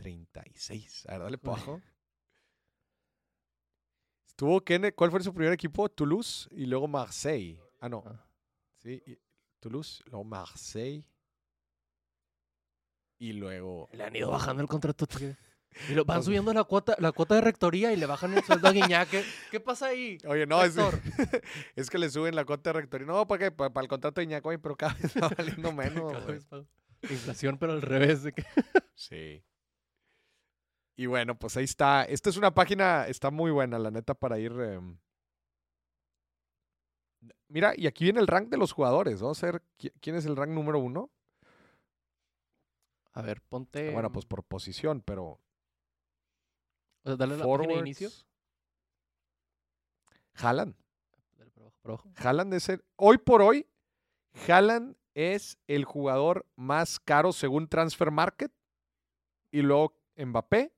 36. 0.01 1.07
A 1.09 1.12
ver, 1.12 1.22
dale 1.22 1.38
para 1.38 1.57
abajo. 1.57 1.80
Estuvo, 4.26 4.61
¿quién- 4.62 4.92
¿cuál 4.96 5.11
fue 5.11 5.22
su 5.22 5.34
primer 5.34 5.53
equipo? 5.53 5.88
Toulouse 5.90 6.48
y 6.53 6.64
luego 6.66 6.88
Marseille. 6.88 7.61
Ah, 7.80 7.88
no. 7.88 8.03
Ah. 8.07 8.24
Sí, 8.78 9.03
y- 9.07 9.18
Toulouse, 9.61 10.03
luego 10.07 10.24
Marseille. 10.24 11.05
Y 13.18 13.34
luego. 13.34 13.90
Le 13.92 14.05
han 14.05 14.16
ido 14.16 14.30
bajando 14.30 14.62
el 14.62 14.68
contrato. 14.68 15.07
Y 15.88 15.92
lo 15.94 16.05
van 16.05 16.24
subiendo 16.24 16.53
la 16.55 16.64
cuota, 16.64 16.96
la 16.98 17.12
cuota 17.12 17.34
de 17.34 17.42
rectoría 17.42 17.92
y 17.92 17.96
le 17.96 18.07
bajan 18.07 18.32
el 18.32 18.42
sueldo 18.42 18.68
a 18.68 18.72
Guiñac. 18.72 19.09
¿Qué, 19.51 19.61
pasa 19.61 19.86
ahí? 19.88 20.18
Oye, 20.26 20.46
no, 20.46 20.64
es, 20.64 20.74
es 21.76 21.90
que 21.90 21.98
le 21.98 22.11
suben 22.11 22.34
la 22.34 22.44
cuota 22.44 22.70
de 22.70 22.80
rectoría. 22.80 23.07
No, 23.07 23.26
¿para 23.28 23.38
qué? 23.38 23.51
Para, 23.53 23.82
el 23.82 23.88
contrato 23.88 24.20
de 24.22 24.40
oye, 24.42 24.59
pero 24.59 24.76
cada 24.76 24.94
vez 24.94 25.14
va 25.22 25.28
valiendo 25.36 25.72
menos. 25.72 26.14
Inflación, 27.03 27.59
pero 27.59 27.72
al 27.72 27.82
revés. 27.82 28.22
De 28.22 28.32
que... 28.32 28.44
Sí. 28.94 29.44
Y 31.01 31.07
bueno, 31.07 31.34
pues 31.38 31.57
ahí 31.57 31.64
está. 31.64 32.05
Esta 32.05 32.28
es 32.28 32.36
una 32.36 32.53
página, 32.53 33.07
está 33.07 33.30
muy 33.30 33.51
buena, 33.51 33.78
la 33.78 33.90
neta, 33.90 34.12
para 34.12 34.38
ir. 34.38 34.53
em, 34.53 34.98
Mira, 37.48 37.72
y 37.74 37.86
aquí 37.86 38.05
viene 38.05 38.20
el 38.20 38.26
rank 38.26 38.48
de 38.51 38.59
los 38.59 38.72
jugadores. 38.72 39.22
Vamos 39.22 39.42
a 39.42 39.46
ver 39.46 39.62
qui- 39.78 39.94
quién 40.03 40.14
es 40.16 40.26
el 40.26 40.36
rank 40.36 40.51
número 40.51 40.78
uno. 40.78 41.11
A 43.14 43.22
ver, 43.22 43.40
ponte. 43.40 43.90
Bueno, 43.92 44.12
pues 44.12 44.26
por 44.26 44.44
posición, 44.44 45.01
pero. 45.01 45.24
o 45.24 45.40
sea, 47.05 47.16
dale 47.16 47.38
la 47.38 47.44
página 47.44 47.57
de 47.62 47.64
forwards. 47.64 47.80
inicio. 47.80 48.11
Haaland. 50.34 50.74
Dale 51.38 51.51
para 51.51 51.62
abajo, 51.64 51.78
para 51.80 51.94
abajo. 51.94 52.12
Haaland 52.16 52.53
es 52.55 52.68
el. 52.68 52.84
Hoy 52.96 53.16
por 53.16 53.40
hoy, 53.40 53.66
Haaland 54.46 54.96
es 55.14 55.57
el 55.66 55.86
jugador 55.86 56.44
más 56.57 57.01
caro 57.01 57.32
según 57.32 57.68
Transfer 57.68 58.11
Market. 58.11 58.53
Y 59.51 59.62
luego 59.62 59.94
Mbappé. 60.16 60.74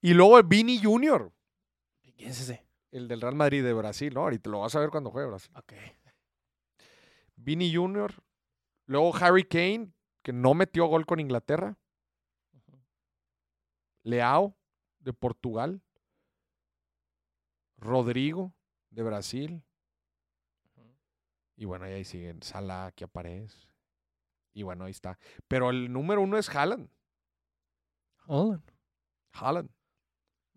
Y 0.00 0.14
luego 0.14 0.42
Vini 0.42 0.80
Jr., 0.82 1.32
¿Quién 2.16 2.30
es 2.30 2.40
ese? 2.40 2.66
el 2.90 3.06
del 3.08 3.20
Real 3.20 3.34
Madrid 3.34 3.62
de 3.62 3.72
Brasil, 3.72 4.12
¿no? 4.14 4.20
Ahorita 4.22 4.50
lo 4.50 4.60
vas 4.60 4.74
a 4.74 4.80
ver 4.80 4.90
cuando 4.90 5.10
juegue 5.10 5.28
Brasil. 5.28 5.52
Ok. 5.54 5.72
Vini 7.36 7.74
Jr., 7.74 8.12
luego 8.86 9.14
Harry 9.16 9.44
Kane, 9.44 9.92
que 10.22 10.32
no 10.32 10.54
metió 10.54 10.86
gol 10.86 11.06
con 11.06 11.20
Inglaterra. 11.20 11.76
Leao, 14.02 14.56
de 15.00 15.12
Portugal. 15.12 15.82
Rodrigo, 17.76 18.54
de 18.90 19.02
Brasil. 19.02 19.62
Y 21.56 21.64
bueno, 21.64 21.84
ahí 21.84 22.04
siguen. 22.04 22.42
Salah, 22.42 22.92
que 22.92 23.04
aparece. 23.04 23.68
Y 24.52 24.62
bueno, 24.62 24.84
ahí 24.84 24.90
está. 24.90 25.18
Pero 25.46 25.70
el 25.70 25.92
número 25.92 26.20
uno 26.22 26.38
es 26.38 26.48
Haaland. 26.48 26.88
Haaland. 28.26 28.62
Haaland. 29.32 29.70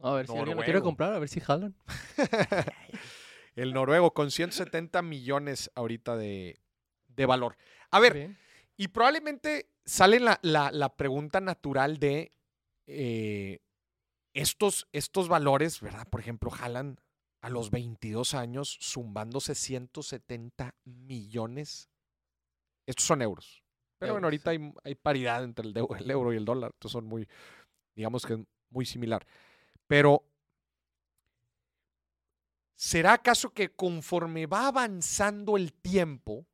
A 0.03 0.13
ver 0.13 0.25
si 0.27 0.33
alguien 0.39 0.57
lo 0.57 0.63
quiere 0.63 0.79
comprar, 0.83 1.13
a 1.13 1.19
ver 1.19 1.29
si 1.29 1.39
jalan. 1.39 1.75
el 3.55 3.73
noruego 3.73 4.13
con 4.13 4.31
170 4.31 5.01
millones 5.01 5.71
ahorita 5.75 6.15
de, 6.15 6.59
de 7.07 7.25
valor. 7.25 7.57
A 7.91 7.99
ver, 7.99 8.13
Bien. 8.13 8.37
Y 8.77 8.87
probablemente 8.87 9.69
sale 9.85 10.19
la, 10.19 10.39
la- 10.41 10.71
la 10.71 10.95
pregunta 10.95 11.39
natural 11.39 11.97
de 11.99 12.31
eh, 12.87 13.59
estos, 14.33 14.87
estos 14.91 15.27
valores, 15.27 15.81
¿verdad? 15.81 16.07
Por 16.09 16.19
ejemplo, 16.19 16.49
Haaland 16.51 16.99
a 17.41 17.49
los 17.49 17.69
22 17.69 18.33
años 18.33 18.79
zumbándose 18.81 19.53
170 19.55 20.73
millones. 20.85 21.89
Estos 22.87 23.05
son 23.05 23.21
euros. 23.21 23.63
Pero 23.99 24.13
bueno, 24.13 24.27
ahorita 24.27 24.49
hay, 24.51 24.73
hay 24.83 24.95
paridad 24.95 25.43
entre 25.43 25.67
el, 25.67 25.73
de- 25.73 25.85
el 25.99 26.09
euro 26.09 26.33
y 26.33 26.37
el 26.37 26.45
dólar. 26.45 26.71
Entonces 26.73 26.93
son 26.93 27.05
muy, 27.05 27.27
digamos 27.95 28.25
que 28.25 28.33
es 28.33 28.39
muy 28.71 28.85
similar. 28.85 29.27
Pero, 29.91 30.23
¿será 32.75 33.11
acaso 33.11 33.49
que 33.49 33.75
conforme 33.75 34.45
va 34.45 34.67
avanzando 34.67 35.57
el 35.57 35.73
tiempo, 35.73 36.47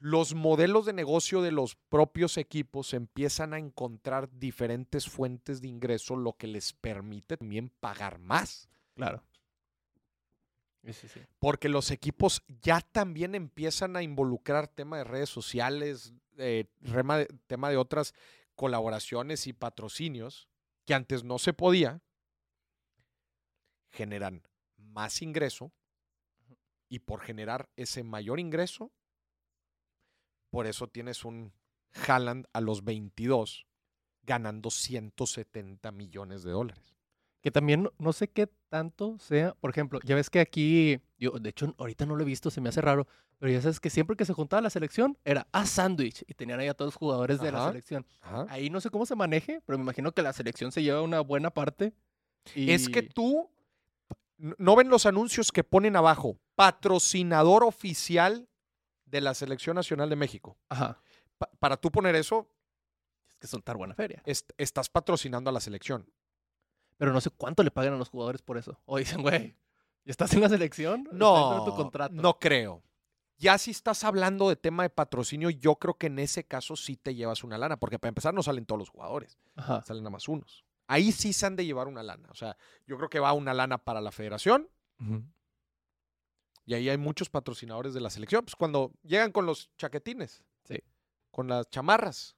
los 0.00 0.34
modelos 0.34 0.84
de 0.84 0.92
negocio 0.92 1.40
de 1.40 1.50
los 1.50 1.76
propios 1.76 2.36
equipos 2.36 2.92
empiezan 2.92 3.54
a 3.54 3.58
encontrar 3.58 4.28
diferentes 4.38 5.08
fuentes 5.08 5.62
de 5.62 5.68
ingreso, 5.68 6.14
lo 6.14 6.34
que 6.34 6.46
les 6.46 6.74
permite 6.74 7.38
también 7.38 7.70
pagar 7.80 8.18
más. 8.18 8.68
Claro. 8.96 9.24
Sí, 10.84 11.08
sí. 11.08 11.22
Porque 11.38 11.70
los 11.70 11.90
equipos 11.90 12.42
ya 12.60 12.82
también 12.82 13.34
empiezan 13.34 13.96
a 13.96 14.02
involucrar 14.02 14.68
tema 14.68 14.98
de 14.98 15.04
redes 15.04 15.30
sociales, 15.30 16.12
eh, 16.36 16.66
tema 17.46 17.70
de 17.70 17.76
otras 17.78 18.12
colaboraciones 18.56 19.46
y 19.46 19.54
patrocinios 19.54 20.50
que 20.84 20.92
antes 20.92 21.24
no 21.24 21.38
se 21.38 21.54
podía, 21.54 22.02
generan 23.90 24.42
más 24.76 25.22
ingreso 25.22 25.72
y 26.88 27.00
por 27.00 27.20
generar 27.20 27.68
ese 27.76 28.02
mayor 28.02 28.40
ingreso, 28.40 28.90
por 30.50 30.66
eso 30.66 30.88
tienes 30.88 31.24
un 31.24 31.52
Haaland 32.06 32.46
a 32.52 32.60
los 32.60 32.84
22 32.84 33.66
ganando 34.22 34.70
170 34.70 35.90
millones 35.92 36.42
de 36.42 36.50
dólares. 36.50 36.96
Que 37.40 37.50
también 37.50 37.88
no, 37.98 38.12
sé 38.12 38.28
qué 38.28 38.48
tanto 38.68 39.18
sea, 39.18 39.54
por 39.54 39.70
ejemplo, 39.70 39.98
ya 40.04 40.14
ves 40.14 40.28
que 40.28 40.40
aquí, 40.40 41.00
yo 41.18 41.30
de 41.30 41.50
hecho 41.50 41.74
ahorita 41.78 42.04
no 42.04 42.16
lo 42.16 42.22
he 42.22 42.26
visto, 42.26 42.50
se 42.50 42.60
me 42.60 42.68
hace 42.68 42.82
raro, 42.82 43.06
pero 43.38 43.50
ya 43.50 43.62
sabes 43.62 43.80
que 43.80 43.88
siempre 43.88 44.16
que 44.16 44.26
se 44.26 44.34
juntaba 44.34 44.60
la 44.60 44.68
selección 44.68 45.16
era 45.24 45.46
a 45.52 45.64
sándwich 45.64 46.24
y 46.28 46.34
tenían 46.34 46.60
ahí 46.60 46.68
a 46.68 46.74
todos 46.74 46.88
los 46.88 46.96
jugadores 46.96 47.40
de 47.40 47.50
la 47.50 47.58
Ajá. 47.58 47.68
selección. 47.68 48.06
Ajá. 48.20 48.46
Ahí 48.50 48.68
no 48.68 48.80
sé 48.82 48.90
cómo 48.90 49.06
se 49.06 49.16
maneje, 49.16 49.62
pero 49.64 49.78
me 49.78 49.84
imagino 49.84 50.12
que 50.12 50.22
la 50.22 50.34
selección 50.34 50.70
se 50.70 50.82
lleva 50.82 51.00
una 51.00 51.20
buena 51.20 51.50
parte. 51.50 51.94
Y... 52.54 52.70
Es 52.72 52.90
que 52.90 53.02
tú 53.02 53.48
no 54.58 54.76
ven 54.76 54.88
los 54.88 55.06
anuncios 55.06 55.52
que 55.52 55.64
ponen 55.64 55.96
abajo. 55.96 56.38
Patrocinador 56.54 57.62
oficial 57.64 58.48
de 59.04 59.20
la 59.20 59.34
Selección 59.34 59.74
Nacional 59.76 60.08
de 60.08 60.16
México. 60.16 60.56
Ajá. 60.68 61.00
Pa- 61.38 61.50
para 61.58 61.76
tú 61.76 61.90
poner 61.90 62.14
eso, 62.16 62.48
Es 63.28 63.34
que 63.36 63.46
soltar 63.46 63.76
buena 63.76 63.94
feria. 63.94 64.22
est- 64.24 64.50
estás 64.56 64.88
patrocinando 64.88 65.50
a 65.50 65.52
la 65.52 65.60
selección. 65.60 66.10
Pero 66.96 67.12
no 67.12 67.20
sé 67.20 67.30
cuánto 67.30 67.62
le 67.62 67.70
pagan 67.70 67.94
a 67.94 67.96
los 67.96 68.08
jugadores 68.10 68.42
por 68.42 68.56
eso. 68.58 68.78
O 68.86 68.98
dicen, 68.98 69.22
güey, 69.22 69.56
¿ya 70.04 70.10
estás 70.10 70.32
en 70.34 70.40
la 70.42 70.48
selección? 70.48 71.08
No, 71.12 71.60
de 71.64 71.70
tu 71.70 71.76
contrato. 71.76 72.14
no 72.14 72.38
creo. 72.38 72.82
Ya 73.38 73.56
si 73.56 73.70
estás 73.70 74.04
hablando 74.04 74.48
de 74.50 74.56
tema 74.56 74.82
de 74.82 74.90
patrocinio, 74.90 75.48
yo 75.50 75.76
creo 75.76 75.94
que 75.94 76.08
en 76.08 76.18
ese 76.18 76.44
caso 76.44 76.76
sí 76.76 76.96
te 76.96 77.14
llevas 77.14 77.42
una 77.42 77.56
lana, 77.56 77.78
porque 77.78 77.98
para 77.98 78.10
empezar 78.10 78.34
no 78.34 78.42
salen 78.42 78.66
todos 78.66 78.78
los 78.78 78.90
jugadores, 78.90 79.38
Ajá. 79.56 79.80
salen 79.82 80.02
nada 80.02 80.10
más 80.12 80.28
unos. 80.28 80.64
Ahí 80.90 81.12
sí 81.12 81.32
se 81.32 81.46
han 81.46 81.54
de 81.54 81.64
llevar 81.64 81.86
una 81.86 82.02
lana. 82.02 82.28
O 82.32 82.34
sea, 82.34 82.56
yo 82.84 82.96
creo 82.96 83.08
que 83.08 83.20
va 83.20 83.32
una 83.32 83.54
lana 83.54 83.78
para 83.78 84.00
la 84.00 84.10
federación 84.10 84.68
y 86.66 86.74
ahí 86.74 86.88
hay 86.88 86.98
muchos 86.98 87.30
patrocinadores 87.30 87.94
de 87.94 88.00
la 88.00 88.10
selección. 88.10 88.44
Pues 88.44 88.56
cuando 88.56 88.92
llegan 89.04 89.30
con 89.30 89.46
los 89.46 89.70
chaquetines, 89.76 90.42
Sí. 90.64 90.82
con 91.30 91.46
las 91.46 91.70
chamarras, 91.70 92.36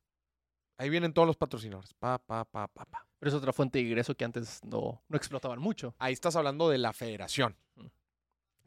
ahí 0.77 0.91
vienen 0.91 1.15
todos 1.15 1.27
los 1.27 1.39
patrocinadores. 1.39 1.95
Pa, 1.95 2.19
pa, 2.19 2.45
pa, 2.45 2.69
pa, 2.69 2.85
pa. 2.85 3.07
Pero 3.19 3.31
es 3.31 3.35
otra 3.35 3.55
fuente 3.55 3.79
de 3.79 3.85
ingreso 3.85 4.15
que 4.15 4.25
antes 4.27 4.63
no, 4.65 5.03
no 5.09 5.17
explotaban 5.17 5.59
mucho. 5.59 5.95
Ahí 5.99 6.13
estás 6.13 6.37
hablando 6.37 6.69
de 6.69 6.77
la 6.77 6.93
federación. 6.93 7.57
Mm. 7.77 7.81
Ahí 7.81 7.89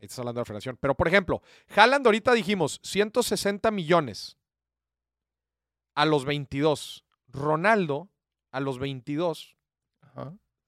estás 0.01 0.17
hablando 0.17 0.39
de 0.39 0.41
la 0.41 0.45
federación. 0.45 0.77
Pero, 0.81 0.95
por 0.95 1.07
ejemplo, 1.07 1.43
Haaland 1.75 2.07
ahorita 2.07 2.33
dijimos 2.33 2.79
160 2.81 3.69
millones 3.69 4.35
a 5.93 6.05
los 6.05 6.25
22. 6.25 7.05
Ronaldo 7.27 8.09
a 8.51 8.59
los 8.61 8.79
22 8.79 9.54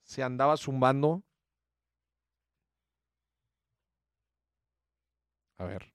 Se 0.04 0.24
andaba 0.24 0.58
zumbando. 0.58 1.24
A 5.60 5.66
ver. 5.66 5.94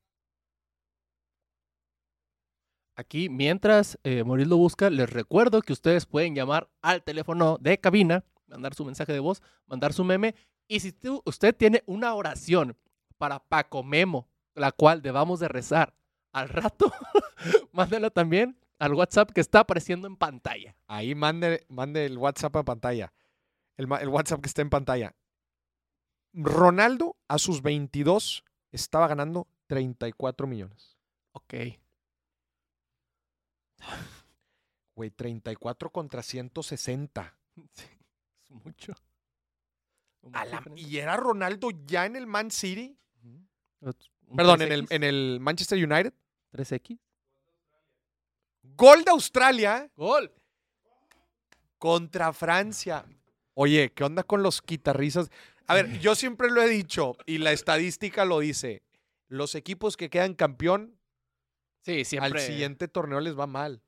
Aquí, 2.96 3.28
mientras 3.28 3.98
eh, 4.04 4.22
Maurice 4.24 4.48
lo 4.50 4.56
busca, 4.58 4.90
les 4.90 5.08
recuerdo 5.10 5.62
que 5.62 5.72
ustedes 5.72 6.04
pueden 6.06 6.34
llamar 6.34 6.70
al 6.82 7.02
teléfono 7.02 7.56
de 7.60 7.78
cabina, 7.78 8.24
mandar 8.46 8.74
su 8.74 8.84
mensaje 8.84 9.12
de 9.12 9.20
voz, 9.20 9.42
mandar 9.66 9.92
su 9.92 10.04
meme. 10.04 10.34
Y 10.68 10.80
si 10.80 10.92
tú- 10.92 11.22
usted 11.24 11.54
tiene 11.56 11.82
una 11.86 12.14
oración 12.14 12.76
para 13.18 13.38
Paco 13.40 13.82
Memo, 13.82 14.28
la 14.54 14.72
cual 14.72 15.00
debamos 15.00 15.40
de 15.40 15.48
rezar 15.48 15.94
al 16.32 16.48
rato, 16.48 16.92
mándela 17.72 18.10
también 18.10 18.58
al 18.78 18.94
WhatsApp 18.94 19.30
que 19.30 19.40
está 19.40 19.60
apareciendo 19.60 20.06
en 20.06 20.16
pantalla. 20.16 20.76
Ahí 20.86 21.14
mande, 21.14 21.64
mande 21.68 22.04
el 22.04 22.18
WhatsApp 22.18 22.56
a 22.56 22.64
pantalla. 22.64 23.12
El, 23.76 23.86
WhatsApp 23.86 24.40
que 24.40 24.48
está 24.48 24.62
en 24.62 24.70
pantalla. 24.70 25.14
Ronaldo 26.34 27.16
a 27.28 27.38
sus 27.38 27.62
22 27.62 28.44
estaba 28.70 29.06
ganando 29.08 29.48
34 29.66 30.46
millones. 30.46 30.96
Ok. 31.32 31.54
Güey, 34.94 35.10
34 35.10 35.90
contra 35.90 36.22
160. 36.22 37.34
Sí, 37.72 37.86
es 38.42 38.50
mucho. 38.50 38.92
A 40.34 40.44
la- 40.44 40.58
Diferente. 40.58 40.82
y 40.82 40.98
era 40.98 41.16
Ronaldo 41.16 41.70
ya 41.86 42.04
en 42.04 42.14
el 42.16 42.26
Man 42.26 42.50
City. 42.50 42.98
Perdón, 44.36 44.60
en 44.62 44.70
el, 44.72 44.82
3X, 44.82 44.94
en 44.94 45.02
el 45.04 45.38
Manchester 45.40 45.78
United. 45.82 46.12
3X. 46.52 46.98
Gol 48.76 49.02
de 49.04 49.10
Australia 49.10 49.90
¡Gol! 49.96 50.30
contra 51.78 52.32
Francia. 52.34 53.04
Oye, 53.54 53.92
¿qué 53.92 54.04
onda 54.04 54.22
con 54.22 54.42
los 54.42 54.62
guitarrizas? 54.62 55.30
A 55.66 55.74
ver, 55.74 55.98
yo 56.00 56.14
siempre 56.14 56.50
lo 56.50 56.62
he 56.62 56.68
dicho 56.68 57.16
y 57.26 57.38
la 57.38 57.52
estadística 57.52 58.24
lo 58.24 58.40
dice. 58.40 58.82
Los 59.28 59.54
equipos 59.54 59.96
que 59.96 60.10
quedan 60.10 60.34
campeón 60.34 60.98
Sí, 61.84 62.04
siempre. 62.04 62.30
al 62.32 62.46
siguiente 62.46 62.88
torneo 62.88 63.20
les 63.20 63.38
va 63.38 63.46
mal. 63.46 63.82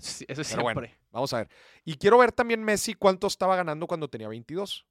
Sí, 0.00 0.24
eso 0.28 0.42
es 0.42 0.50
Pero 0.50 0.62
bueno. 0.62 0.80
siempre. 0.80 1.00
Vamos 1.10 1.32
a 1.32 1.38
ver. 1.38 1.48
Y 1.84 1.96
quiero 1.96 2.18
ver 2.18 2.30
también 2.30 2.62
Messi 2.62 2.94
cuánto 2.94 3.26
estaba 3.26 3.56
ganando 3.56 3.88
cuando 3.88 4.08
tenía 4.08 4.28
22. 4.28 4.86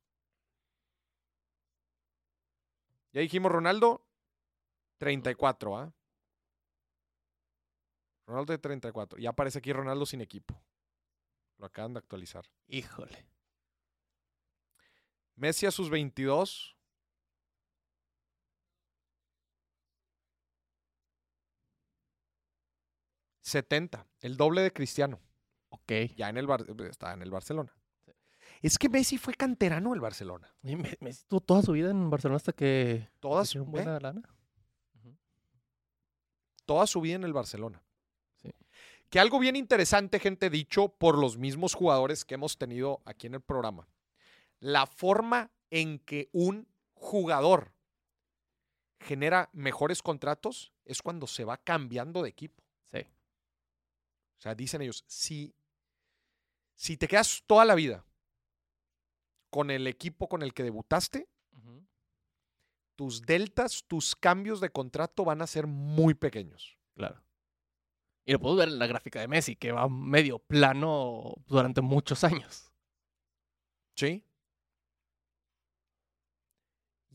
Ya 3.13 3.21
dijimos 3.21 3.49
Ronaldo, 3.51 4.05
34, 4.97 5.77
¿ah? 5.77 5.93
Ronaldo 8.27 8.51
de 8.51 8.57
34. 8.59 9.17
Ya 9.19 9.29
aparece 9.29 9.59
aquí 9.59 9.71
Ronaldo 9.71 10.05
sin 10.05 10.19
equipo. 10.19 10.61
Lo 11.57 11.65
acaban 11.67 11.93
de 11.93 11.99
actualizar. 11.99 12.45
Híjole. 12.67 13.25
Messi 15.37 15.65
a 15.65 15.71
sus 15.71 15.89
22. 15.89 16.75
...70, 23.43 24.05
el 24.21 24.35
doble 24.35 24.61
de 24.61 24.73
Cristiano. 24.73 25.19
Ok. 25.69 25.91
Ya 26.17 26.29
en 26.29 26.37
el 26.37 26.47
Bar- 26.47 26.65
está 26.89 27.13
en 27.13 27.21
el 27.21 27.31
Barcelona. 27.31 27.73
Es 28.61 28.77
que 28.77 28.89
Messi 28.89 29.17
fue 29.17 29.33
canterano 29.35 29.91
del 29.91 30.01
Barcelona. 30.01 30.53
Messi 30.63 31.21
estuvo 31.21 31.39
toda 31.41 31.61
su 31.61 31.71
vida 31.73 31.91
en 31.91 32.09
Barcelona 32.09 32.37
hasta 32.37 32.51
que 32.53 33.07
Toda 33.19 33.45
su, 33.45 33.63
buena 33.63 33.97
¿eh? 33.97 33.99
lana. 34.01 34.21
toda 36.65 36.85
su 36.87 36.99
vida 36.99 37.15
en 37.15 37.23
el 37.23 37.31
Barcelona. 37.33 37.81
Sí. 38.41 38.51
Que 39.09 39.19
algo 39.21 39.39
bien 39.39 39.55
interesante, 39.55 40.19
gente, 40.19 40.49
dicho 40.49 40.89
por 40.89 41.17
los 41.17 41.37
mismos 41.37 41.73
jugadores 41.75 42.25
que 42.25 42.33
hemos 42.35 42.57
tenido 42.57 43.01
aquí 43.05 43.27
en 43.27 43.35
el 43.35 43.41
programa. 43.41 43.87
La 44.59 44.85
forma 44.85 45.51
en 45.69 45.99
que 45.99 46.29
un 46.31 46.67
jugador 46.93 47.73
genera 48.99 49.49
mejores 49.53 50.01
contratos 50.01 50.73
es 50.85 51.01
cuando 51.01 51.27
se 51.27 51.43
va 51.43 51.57
cambiando 51.57 52.23
de 52.23 52.29
equipo. 52.29 52.63
Sí. 52.91 52.99
O 52.99 54.41
sea, 54.41 54.55
dicen 54.55 54.81
ellos, 54.81 55.03
si, 55.07 55.53
si 56.75 56.97
te 56.97 57.07
quedas 57.07 57.43
toda 57.45 57.65
la 57.65 57.75
vida 57.75 58.05
con 59.49 59.71
el 59.71 59.87
equipo 59.87 60.27
con 60.27 60.41
el 60.41 60.53
que 60.53 60.63
debutaste, 60.63 61.29
tus 62.95 63.21
deltas, 63.21 63.85
tus 63.87 64.15
cambios 64.15 64.59
de 64.59 64.71
contrato 64.71 65.23
van 65.23 65.43
a 65.43 65.47
ser 65.47 65.67
muy 65.67 66.15
pequeños. 66.15 66.77
Claro. 66.95 67.21
Y 68.25 68.33
lo 68.33 68.39
podemos 68.39 68.57
ver 68.57 68.69
en 68.69 68.79
la 68.79 68.87
gráfica 68.87 69.21
de 69.21 69.27
Messi, 69.27 69.55
que 69.55 69.71
va 69.71 69.87
medio 69.87 70.39
plano 70.39 71.35
durante 71.45 71.81
muchos 71.81 72.23
años. 72.23 72.73
¿Sí? 73.95 74.26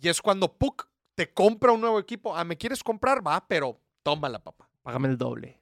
Y 0.03 0.09
es 0.09 0.21
cuando 0.21 0.53
Puck 0.53 0.89
te 1.15 1.33
compra 1.33 1.71
un 1.71 1.81
nuevo 1.81 2.01
equipo. 2.01 2.37
Ah, 2.37 2.43
¿me 2.43 2.59
quieres 2.59 2.83
comprar? 2.83 3.25
Va, 3.25 3.47
pero 3.47 3.81
tómala, 4.03 4.43
papá. 4.43 4.69
Págame 4.83 5.09
el 5.09 5.17
doble. 5.17 5.61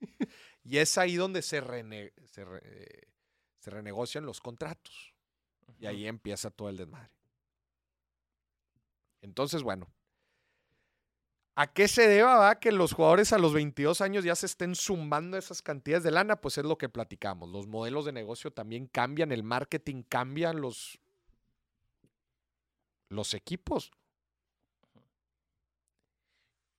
Y 0.66 0.78
es 0.78 0.96
ahí 0.96 1.16
donde 1.16 1.42
se, 1.42 1.60
rene- 1.62 2.14
se, 2.24 2.42
re- 2.42 2.62
eh, 2.64 3.08
se 3.58 3.70
renegocian 3.70 4.24
los 4.24 4.40
contratos. 4.40 5.12
Y 5.78 5.84
ahí 5.84 6.06
empieza 6.06 6.50
todo 6.50 6.70
el 6.70 6.78
desmadre. 6.78 7.10
Entonces, 9.20 9.62
bueno. 9.62 9.92
¿A 11.54 11.72
qué 11.72 11.86
se 11.86 12.08
deba 12.08 12.36
va, 12.36 12.60
que 12.60 12.72
los 12.72 12.94
jugadores 12.94 13.34
a 13.34 13.38
los 13.38 13.52
22 13.52 14.00
años 14.00 14.24
ya 14.24 14.34
se 14.34 14.46
estén 14.46 14.74
sumando 14.74 15.36
esas 15.36 15.60
cantidades 15.60 16.02
de 16.04 16.12
lana? 16.12 16.40
Pues 16.40 16.56
es 16.56 16.64
lo 16.64 16.78
que 16.78 16.88
platicamos. 16.88 17.50
Los 17.50 17.66
modelos 17.66 18.06
de 18.06 18.12
negocio 18.12 18.50
también 18.50 18.86
cambian, 18.86 19.32
el 19.32 19.42
marketing 19.42 20.02
cambia, 20.02 20.54
los, 20.54 20.98
los 23.08 23.34
equipos. 23.34 23.92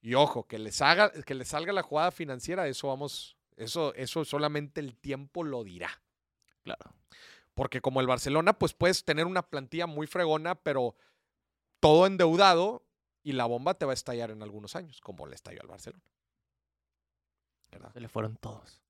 Y 0.02 0.14
ojo, 0.14 0.46
que 0.46 0.60
les 0.60 0.82
haga, 0.82 1.12
que 1.12 1.34
les 1.34 1.48
salga 1.48 1.74
la 1.74 1.82
jugada 1.82 2.12
financiera, 2.12 2.68
eso 2.68 2.90
vamos, 2.90 3.38
eso, 3.58 3.94
eso 3.96 4.24
solamente 4.24 4.80
el 4.80 4.96
tiempo 4.96 5.44
lo 5.44 5.64
dirá. 5.64 5.90
Claro. 6.64 6.94
Porque 7.56 7.82
como 7.82 8.02
el 8.02 8.08
Barcelona, 8.08 8.54
pues 8.54 8.74
puedes 8.74 9.04
tener 9.04 9.26
una 9.26 9.50
plantilla 9.50 9.88
muy 9.88 10.08
fregona, 10.08 10.56
pero 10.56 10.96
todo 11.80 12.06
endeudado 12.06 12.86
y 13.24 13.32
la 13.32 13.46
bomba 13.46 13.74
te 13.74 13.86
va 13.86 13.94
a 13.94 13.96
estallar 13.96 14.30
en 14.30 14.44
algunos 14.44 14.76
años, 14.76 15.02
como 15.02 15.26
le 15.26 15.36
estalló 15.36 15.62
al 15.62 15.68
Barcelona. 15.68 16.04
¿Verdad? 17.72 17.92
Se 17.94 18.00
le 18.00 18.08
fueron 18.08 18.38
todos. 18.38 18.84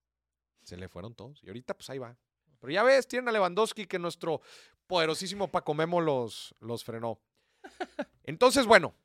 Se 0.64 0.76
le 0.76 0.90
fueron 0.90 1.16
todos. 1.16 1.42
Y 1.44 1.48
ahorita, 1.48 1.76
pues 1.76 1.90
ahí 1.90 2.00
va. 2.00 2.18
Pero 2.60 2.74
ya 2.74 2.84
ves, 2.84 3.08
tienen 3.08 3.30
a 3.30 3.32
Lewandowski 3.32 3.86
que 3.86 4.00
nuestro 4.00 4.42
poderosísimo 4.88 5.50
Paco 5.52 5.74
Memo 5.74 6.02
los, 6.02 6.56
los 6.60 6.84
frenó. 6.84 7.20
Entonces, 8.24 8.66
bueno, 8.66 8.96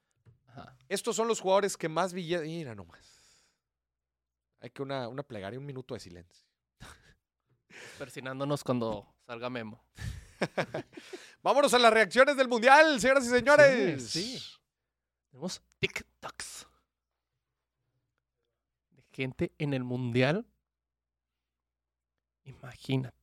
Ajá. 0.47 0.76
estos 0.89 1.16
son 1.16 1.28
los 1.28 1.41
jugadores 1.41 1.76
que 1.76 1.89
más 1.89 2.12
billetes. 2.12 2.47
Mira 2.47 2.74
nomás. 2.74 3.47
Hay 4.61 4.70
que 4.70 4.83
una, 4.83 5.09
una 5.09 5.22
plegaria, 5.22 5.59
un 5.59 5.66
minuto 5.66 5.95
de 5.95 6.01
silencio. 6.01 6.47
Persinándonos 7.99 8.62
cuando 8.62 9.07
salga 9.26 9.49
Memo. 9.49 9.83
Vámonos 11.43 11.72
a 11.74 11.78
las 11.78 11.93
reacciones 11.93 12.37
del 12.37 12.49
Mundial, 12.49 13.01
señoras 13.01 13.24
y 13.26 13.28
señores. 13.28 14.11
Sí, 14.11 14.39
sí. 14.39 14.57
Tenemos 15.31 15.62
TikToks. 15.78 16.66
De 18.91 19.03
gente 19.12 19.53
en 19.59 19.74
el 19.74 19.85
mundial. 19.85 20.45
Imagínate. 22.45 23.19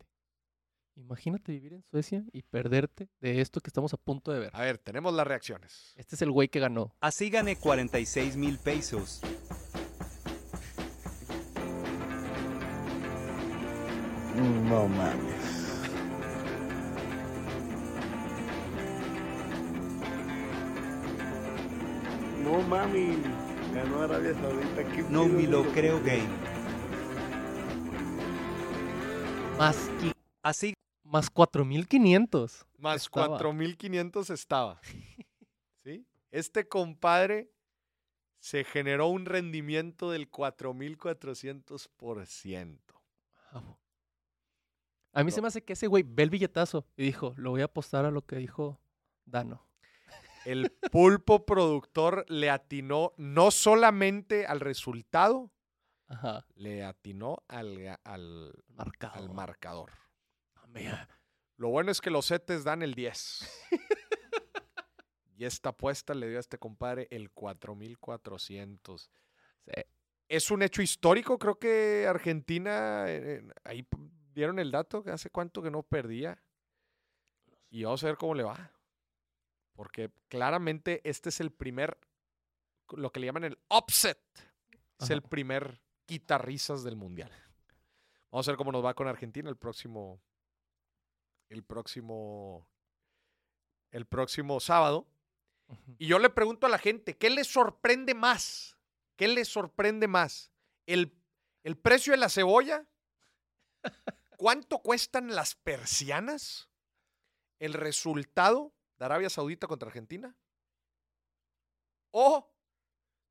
Imagínate 0.98 1.52
vivir 1.52 1.74
en 1.74 1.84
Suecia 1.84 2.26
y 2.34 2.42
perderte 2.42 3.08
de 3.22 3.40
esto 3.40 3.62
que 3.62 3.70
estamos 3.70 3.94
a 3.94 3.98
punto 3.98 4.32
de 4.32 4.40
ver. 4.40 4.50
A 4.54 4.62
ver, 4.62 4.80
tenemos 4.80 5.14
las 5.14 5.28
reacciones. 5.28 5.94
Este 5.96 6.16
es 6.16 6.22
el 6.24 6.32
güey 6.32 6.48
que 6.48 6.60
ganó. 6.60 6.96
Así 7.00 7.30
gané 7.30 7.56
46 7.56 8.36
mil 8.36 8.58
pesos. 8.58 9.22
No 14.36 14.88
mames. 14.88 15.48
No 22.44 22.62
mami, 22.64 23.18
ganó 23.74 24.02
Arabia 24.02 24.34
Saudita. 24.34 24.84
¿Qué 24.96 25.04
no 25.10 25.26
me 25.26 25.44
lo 25.44 25.64
creo 25.74 26.02
gay. 26.04 26.28
Más 29.60 29.90
Así 30.48 30.77
más 31.08 31.30
4500. 31.30 32.66
Más 32.78 33.04
Estaba. 33.04 33.38
4500 33.38 34.30
estaba. 34.30 34.80
¿Sí? 35.84 36.06
Este 36.32 36.68
compadre 36.68 37.52
se 38.40 38.64
generó 38.64 39.08
un 39.08 39.26
rendimiento 39.26 40.12
del 40.12 40.30
4400%. 40.30 42.80
Bravo. 43.52 43.80
A 45.14 45.24
mí 45.24 45.32
se 45.32 45.42
me 45.42 45.48
hace 45.48 45.64
que 45.64 45.74
ese 45.74 45.88
güey 45.88 46.04
ve 46.04 46.22
el 46.24 46.30
billetazo 46.30 46.86
y 46.96 47.06
dijo, 47.06 47.34
lo 47.38 47.50
voy 47.52 47.62
a 47.62 47.66
apostar 47.66 48.06
a 48.06 48.12
lo 48.12 48.24
que 48.26 48.36
dijo 48.36 48.80
Dano. 49.26 49.66
El 50.46 50.70
pulpo 50.92 51.44
productor 51.46 52.26
le 52.30 52.50
atinó 52.52 53.14
no 53.18 53.50
solamente 53.52 54.46
al 54.46 54.60
resultado, 54.60 55.52
Ajá. 56.08 56.46
le 56.56 56.84
atinó 56.86 57.38
al, 57.48 57.98
al, 58.04 58.54
al 59.12 59.30
marcador. 59.34 59.92
Mira, 60.74 61.08
Lo 61.58 61.70
bueno 61.70 61.92
es 61.92 62.02
que 62.02 62.10
los 62.10 62.26
setes 62.26 62.64
dan 62.64 62.82
el 62.82 62.94
10. 62.94 63.70
y 65.38 65.46
esta 65.46 65.70
apuesta 65.70 66.14
le 66.14 66.30
dio 66.30 66.38
a 66.38 66.42
este 66.42 66.58
compadre 66.58 67.08
el 67.12 67.32
4400. 67.32 69.12
sí. 69.66 69.72
Es 70.30 70.52
un 70.52 70.62
hecho 70.62 70.82
histórico, 70.82 71.40
creo 71.40 71.58
que 71.58 72.06
Argentina, 72.06 73.06
eh, 73.08 73.42
ahí 73.64 73.88
dieron 74.34 74.60
el 74.60 74.72
dato, 74.72 75.02
que 75.02 75.12
hace 75.12 75.30
cuánto 75.30 75.62
que 75.62 75.72
no 75.72 75.84
perdía. 75.84 76.44
Y 77.70 77.84
vamos 77.84 78.04
a 78.04 78.08
ver 78.08 78.18
cómo 78.18 78.36
le 78.36 78.44
va. 78.44 78.72
Porque 79.74 80.12
claramente 80.28 81.02
este 81.04 81.30
es 81.30 81.40
el 81.40 81.52
primer, 81.52 81.98
lo 82.92 83.12
que 83.12 83.20
le 83.20 83.28
llaman 83.28 83.46
el 83.46 83.58
upset. 83.70 84.20
Es 85.00 85.12
el 85.12 85.22
primer 85.22 85.80
quitarrisas 86.06 86.84
del 86.84 86.96
mundial. 86.96 87.32
Vamos 88.32 88.48
a 88.48 88.52
ver 88.52 88.58
cómo 88.58 88.72
nos 88.72 88.84
va 88.84 88.94
con 88.96 89.08
Argentina 89.08 89.50
el 89.50 89.58
próximo, 89.58 90.20
el 91.50 91.64
próximo, 91.64 92.68
el 93.92 94.06
próximo 94.06 94.60
sábado. 94.60 95.08
Y 95.98 96.08
yo 96.08 96.20
le 96.20 96.30
pregunto 96.30 96.66
a 96.66 96.70
la 96.70 96.78
gente, 96.78 97.18
¿qué 97.18 97.30
les 97.30 97.48
sorprende 97.48 98.14
más? 98.14 98.78
¿Qué 99.16 99.28
les 99.28 99.48
sorprende 99.48 100.08
más? 100.08 100.52
¿El, 100.86 101.14
el 101.64 101.78
precio 101.78 102.14
de 102.14 102.18
la 102.18 102.30
cebolla? 102.30 102.88
¿Cuánto 104.38 104.80
cuestan 104.80 105.36
las 105.36 105.56
persianas? 105.56 106.70
¿El 107.60 107.74
resultado 107.74 108.74
de 108.98 109.06
Arabia 109.06 109.30
Saudita 109.30 109.68
contra 109.68 109.88
Argentina? 109.88 110.36
¿O 112.12 112.50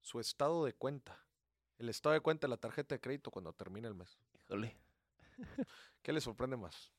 su 0.00 0.20
estado 0.20 0.64
de 0.64 0.74
cuenta? 0.74 1.24
El 1.78 1.88
estado 1.88 2.14
de 2.14 2.20
cuenta 2.20 2.46
de 2.46 2.50
la 2.50 2.56
tarjeta 2.56 2.94
de 2.94 3.00
crédito 3.00 3.30
cuando 3.30 3.52
termine 3.52 3.88
el 3.88 3.94
mes. 3.94 4.18
Híjole. 4.34 4.76
¿Qué 6.02 6.12
les 6.12 6.24
sorprende 6.24 6.56
más? 6.56 6.92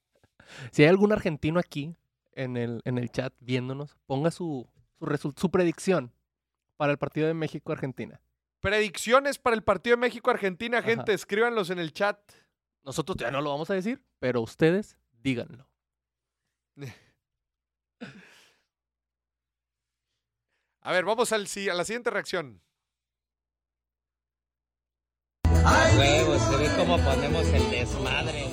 Si 0.71 0.83
hay 0.83 0.89
algún 0.89 1.11
argentino 1.11 1.59
aquí 1.59 1.95
en 2.33 2.57
el, 2.57 2.81
en 2.85 2.97
el 2.97 3.11
chat 3.11 3.33
viéndonos, 3.39 3.97
ponga 4.05 4.31
su, 4.31 4.67
su, 5.19 5.33
su 5.35 5.51
predicción 5.51 6.11
para 6.77 6.91
el 6.91 6.97
partido 6.97 7.27
de 7.27 7.33
México-Argentina. 7.33 8.21
Predicciones 8.59 9.37
para 9.39 9.55
el 9.55 9.63
partido 9.63 9.95
de 9.95 10.01
México-Argentina, 10.01 10.79
Ajá. 10.79 10.87
gente, 10.87 11.13
escríbanlos 11.13 11.69
en 11.69 11.79
el 11.79 11.93
chat. 11.93 12.19
Nosotros 12.83 13.17
ya 13.17 13.31
no 13.31 13.41
lo 13.41 13.49
vamos 13.51 13.69
a 13.69 13.73
decir, 13.73 14.01
pero 14.19 14.41
ustedes 14.41 14.97
díganlo. 15.21 15.67
A 20.81 20.91
ver, 20.93 21.03
vamos 21.05 21.31
al, 21.33 21.47
si- 21.47 21.67
a 21.69 21.73
la 21.73 21.83
siguiente 21.83 22.09
reacción. 22.09 22.61
Huevos, 25.97 26.41
se 26.43 26.55
ve 26.57 26.69
cómo 26.77 26.97
ponemos 26.97 27.45
el 27.47 27.69
desmadre, 27.71 28.45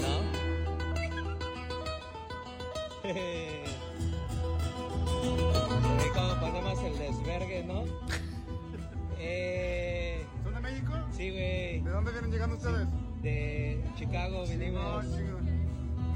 ustedes? 12.57 12.88
De 13.22 13.84
Chicago 13.96 14.44
chido. 14.46 15.38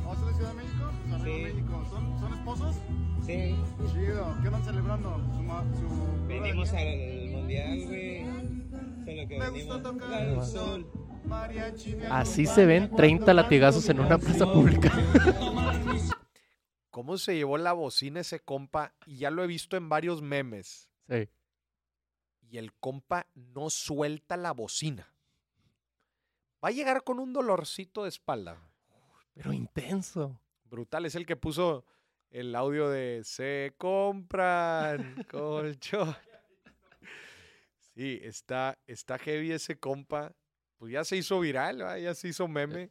¿Oh, 0.07 0.15
son 0.15 0.27
de 0.29 0.35
Ciudad 0.35 0.51
de 0.51 0.57
México? 0.57 0.91
Sí. 1.25 1.43
México. 1.43 1.87
¿Son, 1.91 2.21
¿Son 2.21 2.33
esposos? 2.35 2.77
Sí, 3.27 3.55
Chido. 3.93 4.37
¿Qué 4.41 4.47
andan 4.47 4.65
celebrando? 4.65 5.17
Su, 5.37 5.43
ma- 5.43 5.65
su 5.75 6.27
venimos 6.27 6.73
al 6.73 7.29
mundial, 7.31 7.85
güey. 7.87 8.25
Solo 9.05 9.29
que 9.29 9.39
Me 9.39 9.51
venimos 9.51 9.75
gusta 9.77 9.83
tocar 9.83 10.23
el 10.23 10.43
sol. 10.45 10.91
mariachi 11.27 11.97
Así 12.11 12.47
se 12.47 12.65
ven 12.65 12.95
30 12.97 13.25
cuando 13.25 13.43
latigazos 13.43 13.89
en 13.91 14.01
una 14.01 14.17
plaza 14.19 14.51
pública. 14.51 14.91
¿Cómo 16.91 17.19
se 17.19 17.37
llevó 17.37 17.59
la 17.59 17.73
bocina 17.75 18.21
ese 18.21 18.41
compa? 18.41 18.95
Y 19.07 19.19
ya 19.19 19.31
lo 19.31 19.45
he 19.45 19.47
visto 19.47 19.77
en 19.77 19.89
varios 19.89 20.23
memes. 20.23 20.89
Sí. 21.09 21.29
Y 22.51 22.59
el 22.59 22.73
compa 22.75 23.27
no 23.35 23.69
suelta 23.71 24.37
la 24.37 24.53
bocina. 24.53 25.07
Va 26.63 26.69
a 26.69 26.73
llegar 26.73 27.05
con 27.05 27.19
un 27.19 27.33
dolorcito 27.33 28.03
de 28.03 28.09
espalda. 28.09 28.61
Pero 29.35 29.53
intenso. 29.53 30.41
Brutal, 30.65 31.07
es 31.07 31.15
el 31.15 31.25
que 31.25 31.37
puso 31.37 31.85
el 32.31 32.55
audio 32.55 32.89
de 32.89 33.23
se 33.25 33.75
compran 33.79 35.25
colchón. 35.31 36.17
Sí, 37.95 38.21
está, 38.23 38.79
está 38.87 39.19
heavy 39.19 39.53
ese 39.53 39.79
compa. 39.79 40.33
Pues 40.77 40.93
ya 40.93 41.05
se 41.05 41.17
hizo 41.17 41.41
viral, 41.41 41.83
¿va? 41.83 41.99
ya 41.99 42.15
se 42.15 42.29
hizo 42.29 42.47
meme. 42.47 42.91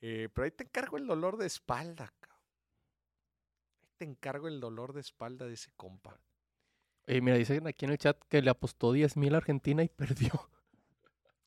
Eh, 0.00 0.28
pero 0.32 0.44
ahí 0.44 0.50
te 0.50 0.64
encargo 0.64 0.96
el 0.96 1.06
dolor 1.06 1.36
de 1.36 1.46
espalda, 1.46 2.12
cabrón. 2.18 2.44
Ahí 3.80 3.88
te 3.96 4.04
encargo 4.04 4.48
el 4.48 4.60
dolor 4.60 4.92
de 4.92 5.00
espalda 5.00 5.46
de 5.46 5.54
ese 5.54 5.70
compa. 5.76 6.18
Mira, 7.06 7.36
dicen 7.36 7.66
aquí 7.66 7.84
en 7.84 7.92
el 7.92 7.98
chat 7.98 8.16
que 8.28 8.42
le 8.42 8.50
apostó 8.50 8.92
10 8.92 9.16
mil 9.16 9.34
a 9.34 9.38
Argentina 9.38 9.82
y 9.82 9.88
perdió. 9.96 10.48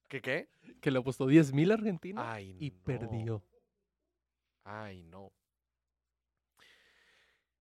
¿Qué 0.07 0.21
qué? 0.21 0.49
Que 0.81 0.91
le 0.91 0.99
apostó 0.99 1.25
10 1.27 1.53
mil 1.53 1.71
a 1.71 1.75
Argentina 1.75 2.31
Ay, 2.33 2.55
y 2.59 2.69
no. 2.71 2.83
perdió. 2.83 3.43
Ay, 4.63 5.03
no. 5.03 5.31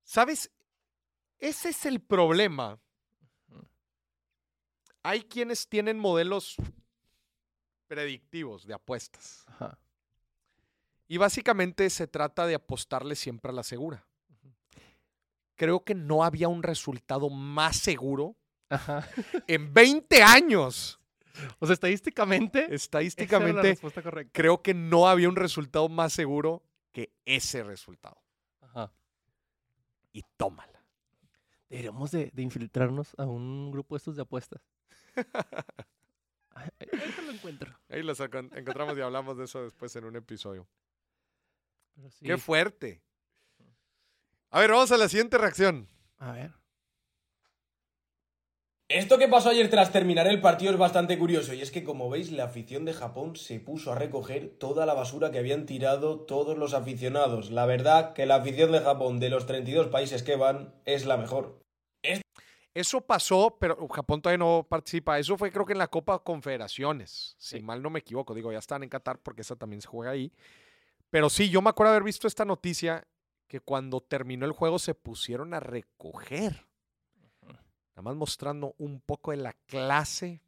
¿Sabes? 0.03 0.51
Ese 1.39 1.71
es 1.71 1.87
el 1.87 2.01
problema. 2.01 2.79
Hay 5.03 5.22
quienes 5.22 5.68
tienen 5.68 5.99
modelos 5.99 6.57
predictivos 7.87 8.67
de 8.67 8.75
apuestas. 8.75 9.45
Ajá. 9.49 9.79
Y 11.07 11.18
básicamente 11.18 11.88
se 11.91 12.07
trata 12.07 12.47
de 12.47 12.55
apostarle 12.55 13.14
siempre 13.14 13.51
a 13.51 13.55
la 13.55 13.63
segura. 13.63 14.07
Creo 15.57 15.84
que 15.84 15.95
no 15.95 16.25
había 16.25 16.49
un 16.49 16.63
resultado 16.63 17.29
más 17.30 17.76
seguro 17.76 18.37
Ajá. 18.71 19.07
en 19.47 19.72
20 19.72 20.22
años. 20.22 20.99
O 21.59 21.67
sea, 21.67 21.75
estadísticamente, 21.75 22.59
esa 22.59 22.65
era 22.65 22.71
la 22.71 22.75
Estadísticamente, 22.77 23.63
respuesta 23.63 24.03
correcta. 24.03 24.31
creo 24.33 24.63
que 24.63 24.75
no 24.75 25.09
había 25.09 25.29
un 25.29 25.37
resultado 25.37 25.89
más 25.89 26.13
seguro 26.13 26.63
que 26.93 27.13
ese 27.25 27.63
resultado. 27.65 28.17
Ajá. 28.61 28.93
Y 30.13 30.23
tómala. 30.37 30.85
Deberíamos 31.69 32.13
de, 32.13 32.31
de 32.33 32.43
infiltrarnos 32.43 33.15
a 33.19 33.25
un 33.27 33.73
grupo 33.73 33.95
de 33.95 33.99
estos 33.99 34.15
de 34.17 34.23
apuestas. 34.23 34.63
Ay, 36.51 36.69
Ahorita 36.93 37.23
lo 37.23 37.33
encuentro. 37.33 37.81
Ahí 37.89 38.03
los 38.03 38.21
encontramos 38.21 38.97
y 38.97 39.01
hablamos 39.01 39.37
de 39.37 39.45
eso 39.45 39.65
después 39.65 39.95
en 39.97 40.05
un 40.05 40.15
episodio. 40.15 40.69
Pero 41.97 42.11
sí. 42.11 42.25
¡Qué 42.25 42.39
fuerte! 42.39 43.03
A 44.51 44.61
ver, 44.61 44.71
vamos 44.71 44.93
a 44.93 44.97
la 44.97 45.09
siguiente 45.09 45.37
reacción. 45.37 45.89
A 46.19 46.31
ver. 46.33 46.53
Esto 48.95 49.18
que 49.18 49.26
pasó 49.26 49.49
ayer 49.49 49.68
tras 49.71 49.91
terminar 49.91 50.29
el 50.29 50.41
partido 50.41 50.71
es 50.71 50.79
bastante 50.79 51.18
curioso 51.18 51.53
y 51.53 51.61
es 51.61 51.72
que 51.72 51.83
como 51.83 52.08
veis 52.08 52.30
la 52.30 52.45
afición 52.45 52.84
de 52.84 52.92
Japón 52.92 53.34
se 53.34 53.58
puso 53.58 53.91
a 53.91 53.96
recoger 53.96 54.57
toda 54.57 54.87
la 54.87 54.95
basura 54.95 55.33
que 55.33 55.41
habían 55.41 55.66
tirado 55.66 56.21
todos 56.21 56.57
los 56.57 56.75
aficionados. 56.75 57.50
La 57.50 57.66
verdad 57.66 58.12
que 58.12 58.25
la 58.25 58.37
afición 58.37 58.71
de 58.71 58.79
Japón 58.79 59.18
de 59.18 59.30
los 59.30 59.46
32 59.46 59.88
países 59.88 60.22
que 60.22 60.37
van 60.37 60.72
es 60.84 61.07
la 61.07 61.16
mejor. 61.16 61.58
Eso 62.72 63.00
pasó, 63.00 63.57
pero 63.58 63.88
Japón 63.88 64.22
todavía 64.22 64.38
no 64.38 64.64
participa. 64.68 65.18
Eso 65.18 65.37
fue 65.37 65.50
creo 65.50 65.66
que 65.66 65.72
en 65.72 65.80
la 65.80 65.88
Copa 65.88 66.22
Confederaciones, 66.22 67.34
si 67.37 67.61
mal 67.62 67.83
no 67.83 67.91
me 67.91 67.99
equivoco. 67.99 68.33
Digo, 68.33 68.53
ya 68.53 68.58
están 68.58 68.84
en 68.84 68.91
Qatar 68.91 69.18
porque 69.18 69.42
esa 69.42 69.57
también 69.57 69.83
se 69.83 69.88
juega 69.88 70.12
ahí. 70.12 70.30
Pero 71.11 71.30
sí, 71.30 71.50
yo 71.50 71.61
me 71.62 71.71
acuerdo 71.71 71.91
haber 71.91 72.04
visto 72.04 72.29
esta 72.29 72.45
noticia 72.45 73.04
que 73.49 73.58
cuando 73.58 74.00
terminó 74.03 74.46
el 74.46 74.53
juego 74.53 74.79
se 74.79 74.95
pusieron 74.95 75.53
a 75.53 75.58
recoger. 75.58 76.64
Nada 77.95 78.03
más 78.03 78.16
mostrando 78.16 78.75
un 78.79 79.00
poco 79.00 79.30
de 79.30 79.37
la 79.38 79.53
clase 79.66 80.42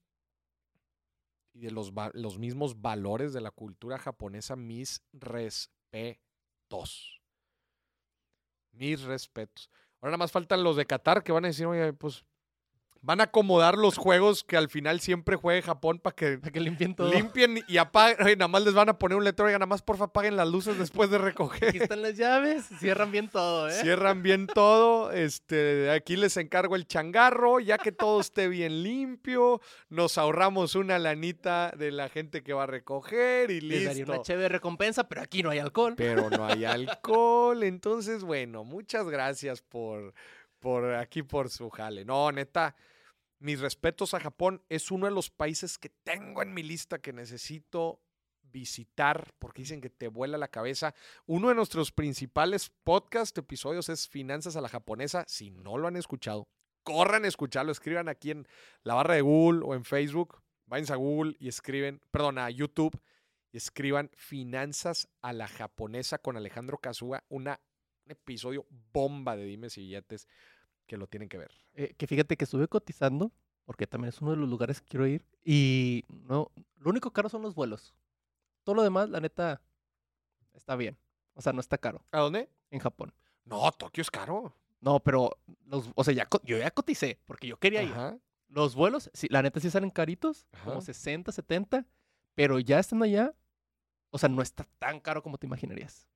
y 1.53 1.61
de 1.61 1.71
los, 1.71 1.93
los 2.13 2.39
mismos 2.39 2.81
valores 2.81 3.33
de 3.33 3.41
la 3.41 3.51
cultura 3.51 3.99
japonesa. 3.99 4.57
Mis 4.57 5.03
respetos. 5.13 5.81
Mis 8.73 9.03
respetos. 9.03 9.71
Ahora 10.01 10.11
nada 10.11 10.19
más 10.19 10.33
faltan 10.33 10.65
los 10.65 10.77
de 10.77 10.87
Qatar 10.87 11.23
que 11.23 11.33
van 11.33 11.45
a 11.45 11.49
decir, 11.49 11.67
oye, 11.67 11.93
pues 11.93 12.25
Van 13.07 13.21
a 13.21 13.25
acomodar 13.25 13.79
los 13.79 13.97
juegos 13.99 14.43
que 14.43 14.57
al 14.57 14.69
final 14.69 14.99
siempre 14.99 15.37
juegue 15.37 15.63
Japón 15.63 16.01
para 16.01 16.17
que 16.17 16.41
limpien 16.55 16.97
todo. 16.97 17.09
limpien 17.13 17.63
y 17.69 17.77
apaguen. 17.77 18.37
Nada 18.39 18.49
más 18.49 18.65
les 18.65 18.75
van 18.75 18.89
a 18.89 18.99
poner 18.99 19.17
un 19.17 19.23
letrero. 19.23 19.47
Oiga, 19.47 19.59
nada 19.59 19.67
más 19.69 19.81
porfa 19.81 20.07
apaguen 20.07 20.35
las 20.35 20.49
luces 20.49 20.77
después 20.77 21.09
de 21.09 21.17
Aquí 21.19 21.25
recoger. 21.25 21.77
están 21.77 22.03
las 22.03 22.17
llaves. 22.17 22.65
Cierran 22.81 23.13
bien 23.13 23.29
todo, 23.29 23.69
¿eh? 23.69 23.73
Cierran 23.75 24.25
bien 24.25 24.49
todo. 24.49 25.13
Este, 25.13 25.89
aquí 25.93 26.17
les 26.17 26.37
encargo 26.37 26.75
el 26.75 26.89
changarro. 26.89 27.61
Ya 27.61 27.79
que 27.79 27.93
todo 27.93 28.21
esté 28.21 28.49
bien 28.49 28.83
limpio, 28.83 29.61
nos 29.89 30.19
ahorramos 30.19 30.75
una 30.75 30.99
lanita 30.99 31.73
de 31.79 31.93
la 31.93 32.09
gente 32.09 32.43
que 32.43 32.55
va 32.55 32.65
a 32.65 32.67
recoger 32.67 33.53
y 33.53 33.61
Les 33.61 33.85
daría 33.85 34.03
una 34.05 34.15
listo. 34.15 34.25
chévere 34.27 34.49
recompensa, 34.49 35.09
pero 35.09 35.23
aquí 35.23 35.45
no 35.45 35.51
hay 35.51 35.61
alcohol. 35.61 35.95
Pero 35.97 36.29
no 36.29 36.45
hay 36.45 36.65
alcohol. 36.65 37.63
Entonces, 37.63 38.25
bueno, 38.25 38.65
muchas 38.65 39.07
gracias 39.09 39.63
por, 39.63 40.13
por 40.59 40.93
aquí, 40.95 41.23
por 41.23 41.51
su 41.51 41.71
jale. 41.71 42.05
No, 42.05 42.33
neta, 42.33 42.75
mis 43.39 43.61
respetos 43.61 44.15
a 44.15 44.21
Japón. 44.21 44.63
Es 44.69 44.91
uno 44.91 45.07
de 45.07 45.13
los 45.13 45.31
países 45.31 45.79
que 45.79 45.89
tengo 45.89 46.43
en 46.43 46.55
mi 46.55 46.63
lista 46.63 46.99
que 46.99 47.13
necesito 47.13 48.01
visitar 48.43 49.35
porque 49.39 49.63
dicen 49.63 49.81
que 49.81 49.91
te 49.91 50.09
vuela 50.09 50.39
la 50.39 50.49
cabeza. 50.49 50.95
Uno 51.27 51.49
de 51.49 51.55
nuestros 51.55 51.93
principales 51.93 52.71
podcast 52.85 53.37
episodios 53.37 53.89
es 53.89 54.09
Finanzas 54.09 54.57
a 54.57 54.61
la 54.61 54.69
japonesa. 54.69 55.25
Si 55.29 55.51
no 55.51 55.79
lo 55.79 55.89
han 55.89 55.97
escuchado, 55.97 56.49
corran 56.83 57.25
a 57.25 57.29
escucharlo. 57.29 57.73
Escriban 57.73 58.09
aquí 58.09 58.31
en 58.31 58.47
la 58.83 58.95
barra 58.95 59.15
de 59.15 59.23
Google 59.23 59.61
o 59.65 59.75
en 59.75 59.85
Facebook. 59.85 60.43
Váyanse 60.67 60.95
a 60.95 60.97
Google 60.97 61.37
y 61.39 61.49
escriben, 61.49 62.01
perdón, 62.11 62.39
a 62.39 62.51
YouTube 62.51 63.01
y 63.53 63.57
escriban 63.57 64.11
Finanzas 64.17 65.09
a 65.23 65.33
la 65.33 65.49
japonesa 65.49 66.19
con 66.19 66.37
Alejandro 66.37 66.79
Kazuga. 66.79 67.25
Un 67.29 67.51
episodio 68.09 68.67
bomba 68.93 69.37
de 69.37 69.45
Dimes 69.45 69.79
y 69.79 69.83
Billetes 69.83 70.27
que 70.87 70.97
lo 70.97 71.07
tienen 71.07 71.29
que 71.29 71.39
ver. 71.39 71.51
Eh, 71.75 71.95
que 71.97 72.07
fíjate 72.07 72.37
que 72.37 72.45
estuve 72.45 72.69
cotizando, 72.69 73.33
porque 73.65 73.87
también 73.87 74.09
es 74.11 74.21
uno 74.21 74.31
de 74.33 74.37
los 74.37 74.49
lugares 74.49 74.81
que 74.81 74.87
quiero 74.89 75.07
ir. 75.07 75.25
Y 75.45 76.05
no, 76.09 76.51
lo 76.79 76.91
único 76.91 77.13
caro 77.13 77.29
son 77.29 77.43
los 77.43 77.55
vuelos. 77.55 77.95
Todo 78.65 78.77
lo 78.77 78.83
demás, 78.83 79.09
la 79.11 79.21
neta, 79.21 79.61
está 80.55 80.77
bien. 80.77 80.97
O 81.35 81.43
sea, 81.43 81.53
no 81.53 81.61
está 81.61 81.77
caro 81.77 82.03
¿A 82.13 82.21
dónde? 82.21 82.49
en 82.71 82.81
Japón. 82.81 83.13
No, 83.45 83.71
Tokio 83.73 84.01
es 84.03 84.11
caro. 84.11 84.55
No, 84.81 85.01
pero 85.01 85.39
los, 85.67 85.91
o 85.95 86.05
sea, 86.05 86.15
ya, 86.15 86.29
yo 86.45 86.59
ya 86.59 86.71
coticé, 86.71 87.19
porque 87.27 87.47
yo 87.47 87.59
quería 87.59 87.83
ir. 87.83 87.95
Los 88.49 88.75
vuelos, 88.75 89.11
sí, 89.13 89.27
la 89.31 89.43
neta 89.43 89.59
sí 89.61 89.71
salen 89.71 89.91
caritos, 89.91 90.47
como 90.63 90.77
Ajá. 90.77 90.81
60, 90.83 91.33
70, 91.33 91.85
pero 92.35 92.59
ya 92.61 92.79
estando 92.79 93.05
allá, 93.05 93.35
o 94.11 94.19
sea, 94.19 94.29
no 94.29 94.41
está 94.43 94.65
tan 94.79 95.01
caro 95.01 95.23
como 95.23 95.37
te 95.39 95.47
imaginarías. 95.47 96.07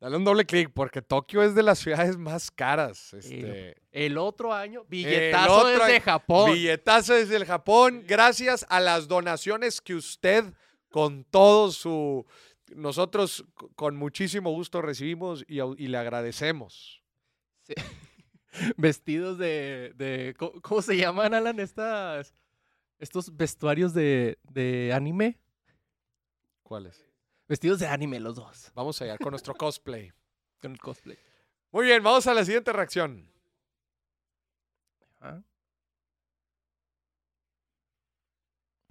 Dale 0.00 0.16
un 0.16 0.24
doble 0.24 0.46
clic 0.46 0.70
porque 0.72 1.02
Tokio 1.02 1.42
es 1.42 1.54
de 1.54 1.62
las 1.62 1.78
ciudades 1.78 2.16
más 2.16 2.50
caras. 2.50 3.12
Este, 3.12 3.76
El 3.92 4.16
otro 4.16 4.54
año, 4.54 4.86
billetazo 4.88 5.52
otro 5.52 5.68
desde 5.68 5.96
año, 5.96 6.02
Japón. 6.02 6.52
Billetazo 6.54 7.14
desde 7.14 7.36
el 7.36 7.44
Japón, 7.44 8.04
gracias 8.06 8.64
a 8.70 8.80
las 8.80 9.08
donaciones 9.08 9.82
que 9.82 9.94
usted 9.94 10.54
con 10.88 11.24
todo 11.24 11.70
su... 11.70 12.24
Nosotros 12.74 13.44
con 13.76 13.96
muchísimo 13.96 14.50
gusto 14.52 14.80
recibimos 14.80 15.44
y, 15.46 15.88
le 15.88 15.98
agradecemos. 15.98 17.02
Sí. 17.64 17.74
Vestidos 18.78 19.36
de, 19.36 19.92
de 19.96 20.34
¿cómo, 20.38 20.62
cómo 20.62 20.80
se 20.80 20.96
llaman, 20.96 21.34
Alan? 21.34 21.60
Estas, 21.60 22.32
estos 22.98 23.36
vestuarios 23.36 23.92
de, 23.92 24.38
de 24.50 24.92
anime. 24.94 25.38
¿Cuáles? 26.62 27.09
Vestidos 27.50 27.80
de 27.80 27.88
anime 27.88 28.20
los 28.20 28.36
dos, 28.36 28.70
Vamos 28.76 29.02
allá 29.02 29.18
con 29.18 29.32
nuestro 29.32 29.56
cosplay. 29.56 30.12
con 30.62 30.70
el 30.70 30.78
cosplay. 30.78 31.18
Muy 31.72 31.84
bien, 31.84 32.00
vamos 32.00 32.24
a 32.28 32.32
la 32.32 32.44
siguiente 32.44 32.72
reacción. 32.72 33.28
Ajá. 35.18 35.42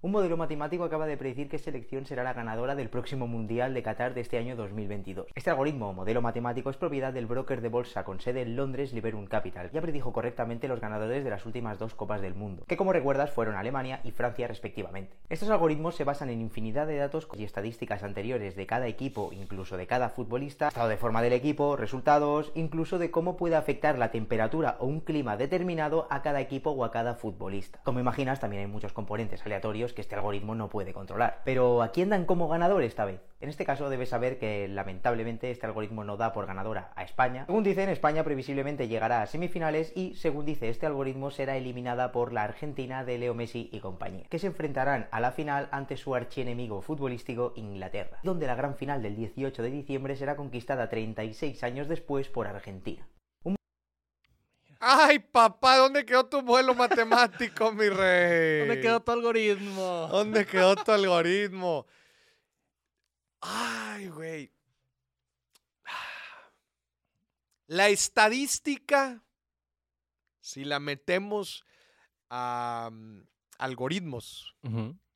Un 0.02 0.12
modelo 0.12 0.38
matemático 0.38 0.84
acaba 0.84 1.06
de 1.06 1.18
predecir 1.18 1.50
qué 1.50 1.58
selección 1.58 2.06
será 2.06 2.24
la 2.24 2.32
ganadora 2.32 2.74
del 2.74 2.88
próximo 2.88 3.26
Mundial 3.26 3.74
de 3.74 3.82
Qatar 3.82 4.14
de 4.14 4.22
este 4.22 4.38
año 4.38 4.56
2022. 4.56 5.26
Este 5.34 5.50
algoritmo 5.50 5.90
o 5.90 5.92
modelo 5.92 6.22
matemático 6.22 6.70
es 6.70 6.78
propiedad 6.78 7.12
del 7.12 7.26
broker 7.26 7.60
de 7.60 7.68
bolsa 7.68 8.02
con 8.02 8.18
sede 8.18 8.40
en 8.40 8.56
Londres 8.56 8.94
Liberum 8.94 9.26
Capital. 9.26 9.70
Ya 9.72 9.82
predijo 9.82 10.14
correctamente 10.14 10.68
los 10.68 10.80
ganadores 10.80 11.22
de 11.22 11.28
las 11.28 11.44
últimas 11.44 11.78
dos 11.78 11.94
Copas 11.94 12.22
del 12.22 12.34
Mundo, 12.34 12.64
que 12.66 12.78
como 12.78 12.94
recuerdas 12.94 13.30
fueron 13.30 13.56
Alemania 13.56 14.00
y 14.02 14.12
Francia 14.12 14.48
respectivamente. 14.48 15.18
Estos 15.28 15.50
algoritmos 15.50 15.96
se 15.96 16.04
basan 16.04 16.30
en 16.30 16.40
infinidad 16.40 16.86
de 16.86 16.96
datos 16.96 17.28
y 17.36 17.44
estadísticas 17.44 18.02
anteriores 18.02 18.56
de 18.56 18.66
cada 18.66 18.86
equipo, 18.86 19.34
incluso 19.34 19.76
de 19.76 19.86
cada 19.86 20.08
futbolista, 20.08 20.68
estado 20.68 20.88
de 20.88 20.96
forma 20.96 21.20
del 21.20 21.34
equipo, 21.34 21.76
resultados, 21.76 22.52
incluso 22.54 22.98
de 22.98 23.10
cómo 23.10 23.36
puede 23.36 23.56
afectar 23.56 23.98
la 23.98 24.10
temperatura 24.10 24.78
o 24.80 24.86
un 24.86 25.00
clima 25.00 25.36
determinado 25.36 26.06
a 26.08 26.22
cada 26.22 26.40
equipo 26.40 26.70
o 26.70 26.86
a 26.86 26.90
cada 26.90 27.16
futbolista. 27.16 27.80
Como 27.84 28.00
imaginas, 28.00 28.40
también 28.40 28.62
hay 28.62 28.66
muchos 28.66 28.94
componentes 28.94 29.44
aleatorios 29.44 29.89
que 29.92 30.00
este 30.00 30.14
algoritmo 30.14 30.54
no 30.54 30.68
puede 30.68 30.92
controlar. 30.92 31.40
Pero 31.44 31.82
¿a 31.82 31.92
quién 31.92 32.10
dan 32.10 32.24
como 32.24 32.48
ganador 32.48 32.82
esta 32.82 33.04
vez? 33.04 33.20
En 33.40 33.48
este 33.48 33.64
caso 33.64 33.88
debes 33.88 34.10
saber 34.10 34.38
que 34.38 34.68
lamentablemente 34.68 35.50
este 35.50 35.64
algoritmo 35.64 36.04
no 36.04 36.18
da 36.18 36.32
por 36.32 36.46
ganadora 36.46 36.92
a 36.94 37.04
España. 37.04 37.46
Según 37.46 37.64
dicen, 37.64 37.88
España 37.88 38.22
previsiblemente 38.22 38.86
llegará 38.86 39.22
a 39.22 39.26
semifinales 39.26 39.92
y 39.96 40.14
según 40.14 40.44
dice 40.44 40.68
este 40.68 40.84
algoritmo 40.84 41.30
será 41.30 41.56
eliminada 41.56 42.12
por 42.12 42.34
la 42.34 42.42
Argentina 42.42 43.02
de 43.04 43.16
Leo 43.16 43.34
Messi 43.34 43.70
y 43.72 43.80
compañía, 43.80 44.26
que 44.28 44.38
se 44.38 44.48
enfrentarán 44.48 45.08
a 45.10 45.20
la 45.20 45.32
final 45.32 45.68
ante 45.72 45.96
su 45.96 46.14
archienemigo 46.14 46.82
futbolístico 46.82 47.54
Inglaterra, 47.56 48.18
donde 48.22 48.46
la 48.46 48.56
gran 48.56 48.76
final 48.76 49.02
del 49.02 49.16
18 49.16 49.62
de 49.62 49.70
diciembre 49.70 50.16
será 50.16 50.36
conquistada 50.36 50.90
36 50.90 51.64
años 51.64 51.88
después 51.88 52.28
por 52.28 52.46
Argentina. 52.46 53.06
Ay, 54.82 55.18
papá, 55.18 55.76
¿dónde 55.76 56.06
quedó 56.06 56.24
tu 56.24 56.40
vuelo 56.40 56.74
matemático, 56.74 57.70
mi 57.70 57.90
rey? 57.90 58.60
¿Dónde 58.60 58.80
quedó 58.80 59.00
tu 59.00 59.12
algoritmo? 59.12 60.08
¿Dónde 60.10 60.46
quedó 60.46 60.74
tu 60.74 60.90
algoritmo? 60.90 61.86
Ay, 63.42 64.08
güey. 64.08 64.50
La 67.66 67.90
estadística, 67.90 69.22
si 70.40 70.64
la 70.64 70.80
metemos 70.80 71.62
a 72.30 72.88
mm, 72.90 73.28
algoritmos 73.58 74.56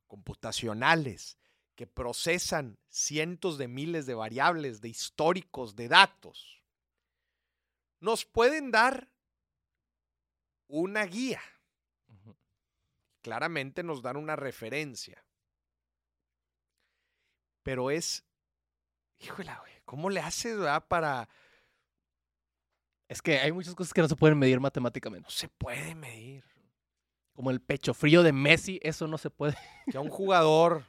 computacionales 0.06 1.38
que 1.74 1.86
procesan 1.86 2.78
cientos 2.90 3.56
de 3.56 3.68
miles 3.68 4.04
de 4.04 4.14
variables, 4.14 4.82
de 4.82 4.90
históricos, 4.90 5.74
de 5.74 5.88
datos, 5.88 6.62
nos 7.98 8.26
pueden 8.26 8.70
dar 8.70 9.13
una 10.68 11.04
guía. 11.04 11.40
Claramente 13.22 13.82
nos 13.82 14.02
dan 14.02 14.16
una 14.16 14.36
referencia. 14.36 15.24
Pero 17.62 17.90
es, 17.90 18.24
híjole, 19.18 19.50
güey, 19.60 19.72
¿cómo 19.84 20.10
le 20.10 20.20
haces, 20.20 20.56
verdad, 20.58 20.86
para... 20.86 21.28
Es 23.08 23.22
que 23.22 23.38
hay 23.38 23.52
muchas 23.52 23.74
cosas 23.74 23.92
que 23.94 24.00
no 24.02 24.08
se 24.08 24.16
pueden 24.16 24.38
medir 24.38 24.60
matemáticamente. 24.60 25.24
No 25.26 25.30
se 25.30 25.48
puede 25.48 25.94
medir. 25.94 26.44
Como 27.32 27.50
el 27.50 27.60
pecho 27.60 27.94
frío 27.94 28.22
de 28.22 28.32
Messi, 28.32 28.78
eso 28.82 29.06
no 29.08 29.18
se 29.18 29.30
puede. 29.30 29.56
Que 29.90 29.96
a 29.96 30.00
un 30.00 30.10
jugador, 30.10 30.84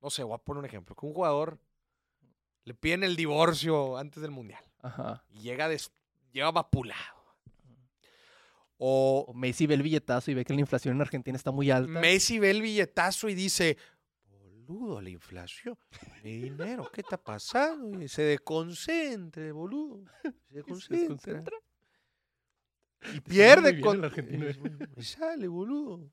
no 0.00 0.10
sé, 0.10 0.22
voy 0.22 0.34
a 0.34 0.38
poner 0.38 0.60
un 0.60 0.64
ejemplo, 0.66 0.94
que 0.96 1.06
un 1.06 1.14
jugador 1.14 1.58
le 2.64 2.74
piden 2.74 3.04
el 3.04 3.14
divorcio 3.16 3.96
antes 3.96 4.20
del 4.22 4.32
Mundial 4.32 4.64
Ajá. 4.82 5.24
y 5.30 5.40
llega, 5.40 5.68
des- 5.68 5.92
llega 6.32 6.50
vapulado. 6.50 7.15
O 8.78 9.32
Messi 9.34 9.66
ve 9.66 9.74
el 9.74 9.82
billetazo 9.82 10.30
y 10.30 10.34
ve 10.34 10.44
que 10.44 10.52
la 10.52 10.60
inflación 10.60 10.94
en 10.94 11.00
Argentina 11.00 11.36
está 11.36 11.50
muy 11.50 11.70
alta. 11.70 11.90
Messi 11.90 12.38
ve 12.38 12.50
el 12.50 12.62
billetazo 12.62 13.28
y 13.28 13.34
dice, 13.34 13.78
boludo, 14.66 15.00
la 15.00 15.10
inflación, 15.10 15.78
mi 16.22 16.36
dinero, 16.38 16.90
¿qué 16.92 17.00
está 17.00 17.16
pasando? 17.16 18.02
Y 18.02 18.08
se 18.08 18.22
desconcentre, 18.22 19.52
boludo. 19.52 20.04
Se 20.22 20.28
Y 20.28 20.32
se 20.50 20.54
desconcentra. 20.56 21.02
desconcentra. 21.04 21.56
Y 23.14 23.20
pierde 23.20 23.80
con... 23.80 24.00
Me 24.00 25.02
sale, 25.02 25.48
boludo. 25.48 26.10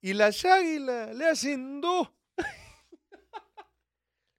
Y 0.00 0.14
las 0.14 0.44
águilas 0.44 1.14
le 1.14 1.28
hacen 1.28 1.80
dos. 1.80 2.08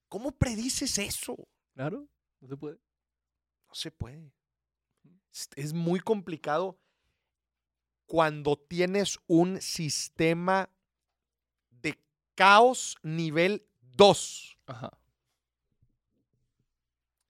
¿Cómo 0.08 0.32
predices 0.32 0.98
eso? 0.98 1.36
Claro, 1.74 2.08
no 2.40 2.48
se 2.48 2.58
puede. 2.58 2.78
No 3.68 3.76
se 3.76 3.92
puede. 3.92 4.32
Es 5.56 5.74
muy 5.74 6.00
complicado 6.00 6.80
cuando 8.06 8.58
tienes 8.58 9.20
un 9.28 9.62
sistema 9.62 10.70
de 11.70 12.00
caos 12.36 12.98
nivel 13.04 13.66
2. 13.82 14.58
Ajá. 14.68 14.92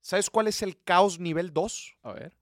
¿Sabes 0.01 0.29
cuál 0.29 0.47
es 0.47 0.61
el 0.61 0.81
caos 0.83 1.19
nivel 1.19 1.53
2? 1.53 1.97
A 2.03 2.13
ver. 2.13 2.37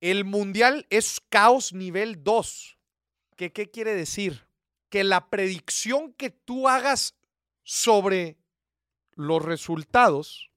El 0.00 0.24
mundial 0.24 0.86
es 0.90 1.20
caos 1.28 1.72
nivel 1.72 2.24
2. 2.24 2.78
¿Qué, 3.36 3.52
¿Qué 3.52 3.70
quiere 3.70 3.94
decir? 3.94 4.48
Que 4.88 5.04
la 5.04 5.30
predicción 5.30 6.12
que 6.12 6.30
tú 6.30 6.68
hagas 6.68 7.14
sobre 7.62 8.36
los 9.14 9.42
resultados, 9.44 10.50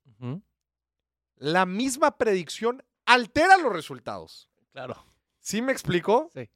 la 1.36 1.66
misma 1.66 2.18
predicción 2.18 2.84
altera 3.06 3.58
los 3.58 3.72
resultados. 3.72 4.50
Claro. 4.72 5.06
¿Sí 5.40 5.62
me 5.62 5.72
explicó? 5.72 6.30
Sí. 6.34 6.50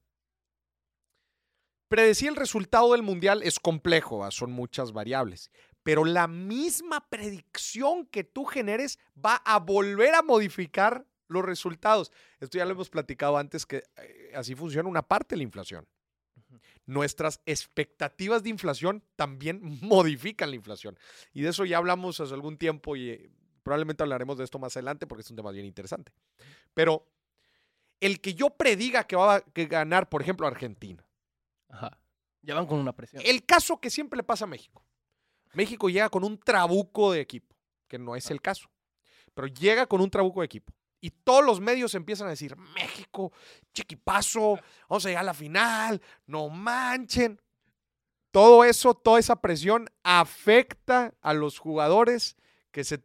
Predecir 1.88 2.30
el 2.30 2.36
resultado 2.36 2.92
del 2.92 3.02
mundial 3.02 3.42
es 3.42 3.60
complejo, 3.60 4.20
¿va? 4.20 4.30
son 4.30 4.52
muchas 4.52 4.92
variables. 4.92 5.52
Pero 5.82 6.06
la 6.06 6.28
misma 6.28 7.10
predicción 7.10 8.06
que 8.06 8.24
tú 8.24 8.46
generes 8.46 9.00
va 9.14 9.38
a 9.38 9.60
volver 9.60 10.14
a 10.14 10.22
modificar 10.22 11.08
los 11.28 11.44
resultados. 11.44 12.12
Esto 12.40 12.58
ya 12.58 12.66
lo 12.66 12.72
hemos 12.72 12.90
platicado 12.90 13.38
antes 13.38 13.66
que 13.66 13.84
eh, 13.98 14.32
así 14.36 14.56
funciona 14.56 14.90
una 14.90 15.02
parte 15.02 15.36
de 15.36 15.38
la 15.38 15.44
inflación. 15.44 15.88
Nuestras 16.86 17.42
expectativas 17.46 18.44
de 18.44 18.50
inflación 18.50 19.04
también 19.16 19.62
modifican 19.82 20.50
la 20.50 20.58
inflación. 20.58 20.98
Y 21.34 21.42
de 21.42 21.50
eso 21.50 21.66
ya 21.66 21.78
hablamos 21.78 22.20
hace 22.20 22.34
algún 22.34 22.58
tiempo 22.58 22.96
y 22.96 23.10
eh, 23.10 23.32
probablemente 23.70 24.02
hablaremos 24.02 24.36
de 24.36 24.46
esto 24.46 24.58
más 24.58 24.76
adelante 24.76 25.06
porque 25.06 25.22
es 25.22 25.30
un 25.30 25.36
tema 25.36 25.52
bien 25.52 25.64
interesante. 25.64 26.12
Pero 26.74 27.08
el 28.00 28.20
que 28.20 28.34
yo 28.34 28.50
prediga 28.50 29.04
que 29.04 29.16
va 29.16 29.36
a 29.36 29.44
ganar, 29.54 30.10
por 30.10 30.24
ejemplo, 30.24 30.48
Argentina. 30.48 31.06
Ajá. 31.70 32.00
Ya 32.42 32.56
van 32.56 32.66
con 32.66 32.80
una 32.80 32.96
presión. 32.96 33.22
El 33.24 33.46
caso 33.46 33.80
que 33.80 33.92
siempre 33.92 34.18
le 34.18 34.24
pasa 34.24 34.46
a 34.46 34.48
México. 34.48 34.84
México 35.54 35.88
llega 35.88 36.10
con 36.10 36.24
un 36.24 36.40
trabuco 36.40 37.12
de 37.12 37.20
equipo, 37.22 37.56
que 37.88 38.00
no 38.00 38.16
es 38.16 38.32
el 38.32 38.42
caso, 38.42 38.72
pero 39.36 39.46
llega 39.46 39.86
con 39.86 40.02
un 40.02 40.10
trabuco 40.10 40.40
de 40.40 40.48
equipo. 40.48 40.74
Y 41.00 41.12
todos 41.12 41.46
los 41.46 41.60
medios 41.60 41.94
empiezan 41.94 42.26
a 42.26 42.32
decir, 42.32 42.58
México, 42.58 43.32
chiquipazo, 43.72 44.58
vamos 44.90 45.06
a 45.06 45.10
llegar 45.10 45.22
a 45.22 45.26
la 45.26 45.36
final, 45.36 46.02
no 46.26 46.50
manchen. 46.50 47.40
Todo 48.32 48.64
eso, 48.64 48.96
toda 48.96 49.20
esa 49.20 49.40
presión 49.40 49.92
afecta 50.02 51.14
a 51.22 51.36
los 51.36 51.60
jugadores 51.60 52.36
que, 52.80 52.86
se 52.86 53.02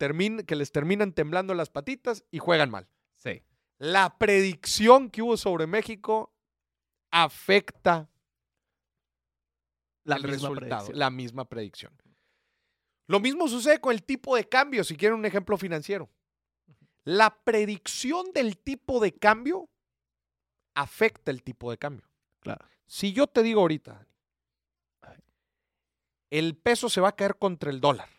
que 0.46 0.54
les 0.56 0.70
terminan 0.70 1.12
temblando 1.12 1.52
las 1.52 1.68
patitas 1.68 2.24
y 2.30 2.38
juegan 2.38 2.70
mal. 2.70 2.88
Sí. 3.16 3.42
La 3.78 4.18
predicción 4.18 5.10
que 5.10 5.20
hubo 5.20 5.36
sobre 5.36 5.66
México 5.66 6.32
afecta 7.10 8.08
La 10.04 10.16
el 10.16 10.22
misma 10.22 10.32
resultado, 10.34 10.68
predicción. 10.68 10.98
la 10.98 11.10
misma 11.10 11.48
predicción. 11.48 11.92
Lo 13.08 13.18
mismo 13.18 13.48
sucede 13.48 13.80
con 13.80 13.92
el 13.92 14.04
tipo 14.04 14.36
de 14.36 14.48
cambio, 14.48 14.84
si 14.84 14.96
quieren 14.96 15.18
un 15.18 15.26
ejemplo 15.26 15.58
financiero. 15.58 16.08
La 17.02 17.36
predicción 17.42 18.26
del 18.32 18.56
tipo 18.58 19.00
de 19.00 19.12
cambio 19.12 19.68
afecta 20.74 21.32
el 21.32 21.42
tipo 21.42 21.72
de 21.72 21.78
cambio. 21.78 22.08
Claro. 22.38 22.64
Si 22.86 23.12
yo 23.12 23.26
te 23.26 23.42
digo 23.42 23.60
ahorita, 23.62 24.06
el 26.30 26.56
peso 26.56 26.88
se 26.88 27.00
va 27.00 27.08
a 27.08 27.16
caer 27.16 27.36
contra 27.38 27.70
el 27.70 27.80
dólar. 27.80 28.13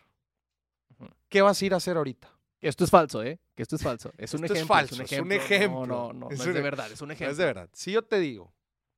¿Qué 1.28 1.42
vas 1.42 1.60
a 1.60 1.64
ir 1.66 1.74
a 1.74 1.78
hacer 1.78 1.96
ahorita? 1.96 2.30
Esto 2.60 2.84
es 2.84 2.90
falso, 2.90 3.22
¿eh? 3.22 3.38
Que 3.54 3.62
esto 3.62 3.76
es 3.76 3.82
falso. 3.82 4.12
Es 4.18 4.32
un 4.34 4.44
Esto 4.44 4.54
es 4.54 4.60
ejemplo. 4.60 4.74
falso, 4.76 5.02
es 5.02 5.12
un 5.20 5.32
ejemplo. 5.32 5.86
No, 5.86 6.12
no, 6.12 6.12
no. 6.12 6.30
Es 6.30 6.38
no 6.38 6.44
es 6.46 6.54
de 6.54 6.60
verdad. 6.62 6.90
Es 6.90 7.00
un 7.00 7.08
No 7.08 7.14
ejemplo. 7.14 7.30
es 7.32 7.36
de 7.38 7.44
verdad. 7.44 7.68
Si 7.72 7.92
yo 7.92 8.02
te 8.02 8.18
digo, 8.18 8.52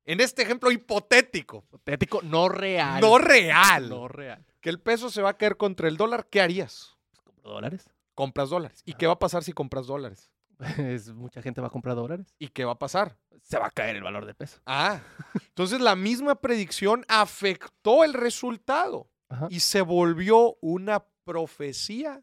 en 0.05 0.21
este 0.21 0.43
ejemplo 0.43 0.71
hipotético, 0.71 1.65
Hipotético, 1.69 2.23
no 2.23 2.49
real. 2.49 3.01
no 3.01 3.19
real, 3.19 3.89
No 3.89 4.09
real. 4.09 4.45
que 4.61 4.71
el 4.71 4.81
peso 4.81 5.11
se 5.11 5.23
va 5.23 5.31
a 5.31 5.37
caer 5.37 5.57
contra 5.57 5.89
el 5.89 5.97
dólar, 5.97 6.29
¿qué 6.31 6.41
harías? 6.41 6.97
¿Dólares? 7.43 7.91
Compras 8.15 8.49
dólares. 8.51 8.83
¿Y 8.85 8.95
qué 8.95 9.07
va 9.07 9.15
a 9.15 9.19
pasar 9.19 9.45
si 9.45 9.53
compras 9.53 9.87
dólares? 9.87 10.31
Es- 10.79 11.13
mucha 11.13 11.43
gente 11.43 11.61
va 11.61 11.67
a 11.67 11.71
comprar 11.71 11.95
dólares. 11.97 12.35
¿Y 12.39 12.49
qué 12.49 12.65
va 12.65 12.73
a 12.73 12.79
pasar? 12.79 13.17
Se 13.43 13.59
va 13.59 13.67
a 13.67 13.71
caer 13.71 13.97
el 13.97 14.03
valor 14.03 14.25
del 14.27 14.35
peso. 14.35 14.61
Ah, 14.67 15.01
entonces 15.49 15.81
la 15.81 15.95
misma 15.97 16.37
predicción 16.37 17.05
afectó 17.09 18.03
el 18.05 18.15
resultado 18.15 19.11
Ajá. 19.29 19.47
y 19.51 19.61
se 19.61 19.83
volvió 19.83 20.57
una 20.61 21.05
profecía 21.29 22.23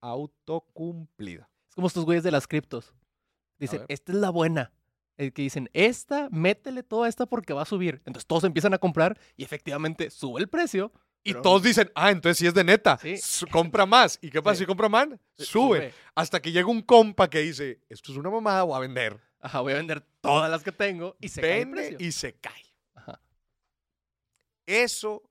autocumplida. 0.00 1.50
Es 1.68 1.74
como 1.74 1.86
estos 1.86 2.06
güeyes 2.06 2.24
de 2.24 2.30
las 2.30 2.46
criptos. 2.46 2.94
Dicen, 3.58 3.84
esta 3.88 4.12
es 4.12 4.18
la 4.18 4.30
buena. 4.30 4.72
El 5.18 5.32
que 5.34 5.42
dicen, 5.42 5.68
esta, 5.74 6.28
métele 6.30 6.82
toda 6.82 7.08
esta 7.08 7.26
porque 7.26 7.52
va 7.52 7.62
a 7.62 7.66
subir. 7.66 7.96
Entonces 8.06 8.24
todos 8.26 8.44
empiezan 8.44 8.72
a 8.72 8.78
comprar 8.78 9.18
y 9.36 9.44
efectivamente 9.44 10.08
sube 10.10 10.40
el 10.40 10.48
precio. 10.48 10.92
Y 11.24 11.32
pero 11.32 11.42
todos 11.42 11.62
dicen, 11.64 11.90
ah, 11.94 12.10
entonces 12.10 12.38
sí 12.38 12.46
es 12.46 12.54
de 12.54 12.64
neta, 12.64 12.96
Sí. 12.98 13.16
compra 13.50 13.84
más. 13.84 14.18
¿Y 14.22 14.30
qué 14.30 14.40
pasa 14.40 14.54
Sí. 14.54 14.60
si 14.60 14.66
compra 14.66 14.88
más? 14.88 15.08
Sube. 15.36 15.92
Hasta 16.14 16.40
que 16.40 16.52
llega 16.52 16.68
un 16.68 16.80
compa 16.80 17.28
que 17.28 17.40
dice, 17.40 17.80
esto 17.90 18.12
es 18.12 18.18
una 18.18 18.30
mamada, 18.30 18.62
voy 18.62 18.76
a 18.76 18.80
vender. 18.80 19.20
Ajá, 19.40 19.60
voy 19.60 19.72
a 19.74 19.76
vender 19.76 20.00
todas 20.22 20.50
las 20.50 20.62
que 20.62 20.72
tengo 20.72 21.16
y 21.20 21.28
se 21.28 21.40
cae 21.42 21.58
el 21.62 21.66
Vende 21.66 21.80
precio. 21.90 22.06
y 22.06 22.12
se 22.12 22.32
cae. 22.34 22.64
Ajá. 22.94 23.20
Eso 24.66 25.22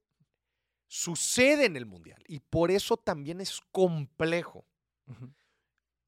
sucede 0.87 1.65
en 1.65 1.75
el 1.75 1.85
mundial 1.85 2.23
y 2.27 2.39
por 2.39 2.71
eso 2.71 2.97
también 2.97 3.41
es 3.41 3.61
complejo. 3.71 4.65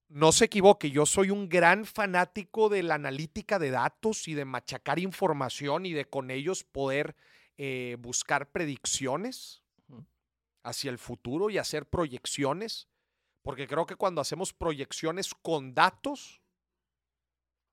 No 0.07 0.31
se 0.31 0.45
equivoque, 0.45 0.89
yo 0.89 1.05
soy 1.05 1.29
un 1.29 1.47
gran 1.47 1.85
fanático 1.85 2.69
de 2.69 2.83
la 2.83 2.95
analítica 2.95 3.59
de 3.59 3.69
datos 3.69 4.27
y 4.27 4.33
de 4.33 4.45
machacar 4.45 4.99
información 4.99 5.85
y 5.85 5.93
de 5.93 6.05
con 6.05 6.31
ellos 6.31 6.63
poder 6.63 7.15
eh, 7.57 7.97
buscar 7.99 8.51
predicciones 8.51 9.61
hacia 10.63 10.91
el 10.91 10.97
futuro 10.97 11.49
y 11.49 11.57
hacer 11.57 11.87
proyecciones, 11.87 12.87
porque 13.41 13.67
creo 13.67 13.85
que 13.85 13.95
cuando 13.95 14.21
hacemos 14.21 14.53
proyecciones 14.53 15.33
con 15.33 15.73
datos, 15.73 16.41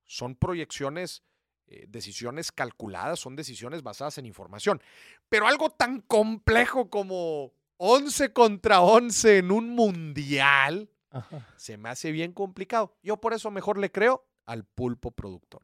son 0.05 0.37
proyecciones, 0.37 1.23
eh, 1.69 1.87
decisiones 1.89 2.53
calculadas, 2.53 3.19
son 3.19 3.37
decisiones 3.37 3.83
basadas 3.83 4.19
en 4.19 4.27
información. 4.27 4.81
Pero 5.29 5.47
algo 5.47 5.71
tan 5.71 6.01
complejo 6.01 6.91
como 6.91 7.53
11 7.79 8.33
contra 8.33 8.81
11 8.81 9.39
en 9.39 9.51
un 9.51 9.71
mundial, 9.71 10.89
Ajá. 11.11 11.47
se 11.57 11.77
me 11.77 11.89
hace 11.89 12.13
bien 12.13 12.33
complicado. 12.33 12.97
Yo 13.03 13.17
por 13.17 13.35
eso 13.35 13.51
mejor 13.51 13.79
le 13.79 13.91
creo 13.91 14.25
al 14.45 14.65
pulpo 14.65 15.11
productor. 15.11 15.63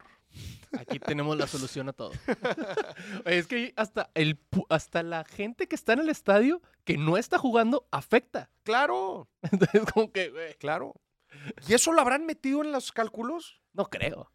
Aquí 0.79 0.99
tenemos 0.99 1.37
la 1.37 1.47
solución 1.47 1.89
a 1.89 1.93
todo. 1.93 2.11
Es 3.25 3.47
que 3.47 3.73
hasta, 3.75 4.09
el, 4.15 4.39
hasta 4.69 5.03
la 5.03 5.23
gente 5.23 5.67
que 5.67 5.75
está 5.75 5.93
en 5.93 5.99
el 5.99 6.09
estadio 6.09 6.61
que 6.83 6.97
no 6.97 7.17
está 7.17 7.37
jugando 7.37 7.87
afecta. 7.91 8.49
Claro, 8.63 9.29
Entonces, 9.43 9.83
como 9.93 10.11
que, 10.11 10.29
güey, 10.29 10.55
claro. 10.55 10.95
¿Y 11.67 11.73
eso 11.73 11.93
lo 11.93 12.01
habrán 12.01 12.25
metido 12.25 12.61
en 12.61 12.71
los 12.71 12.91
cálculos? 12.91 13.61
no 13.73 13.89
creo. 13.89 14.31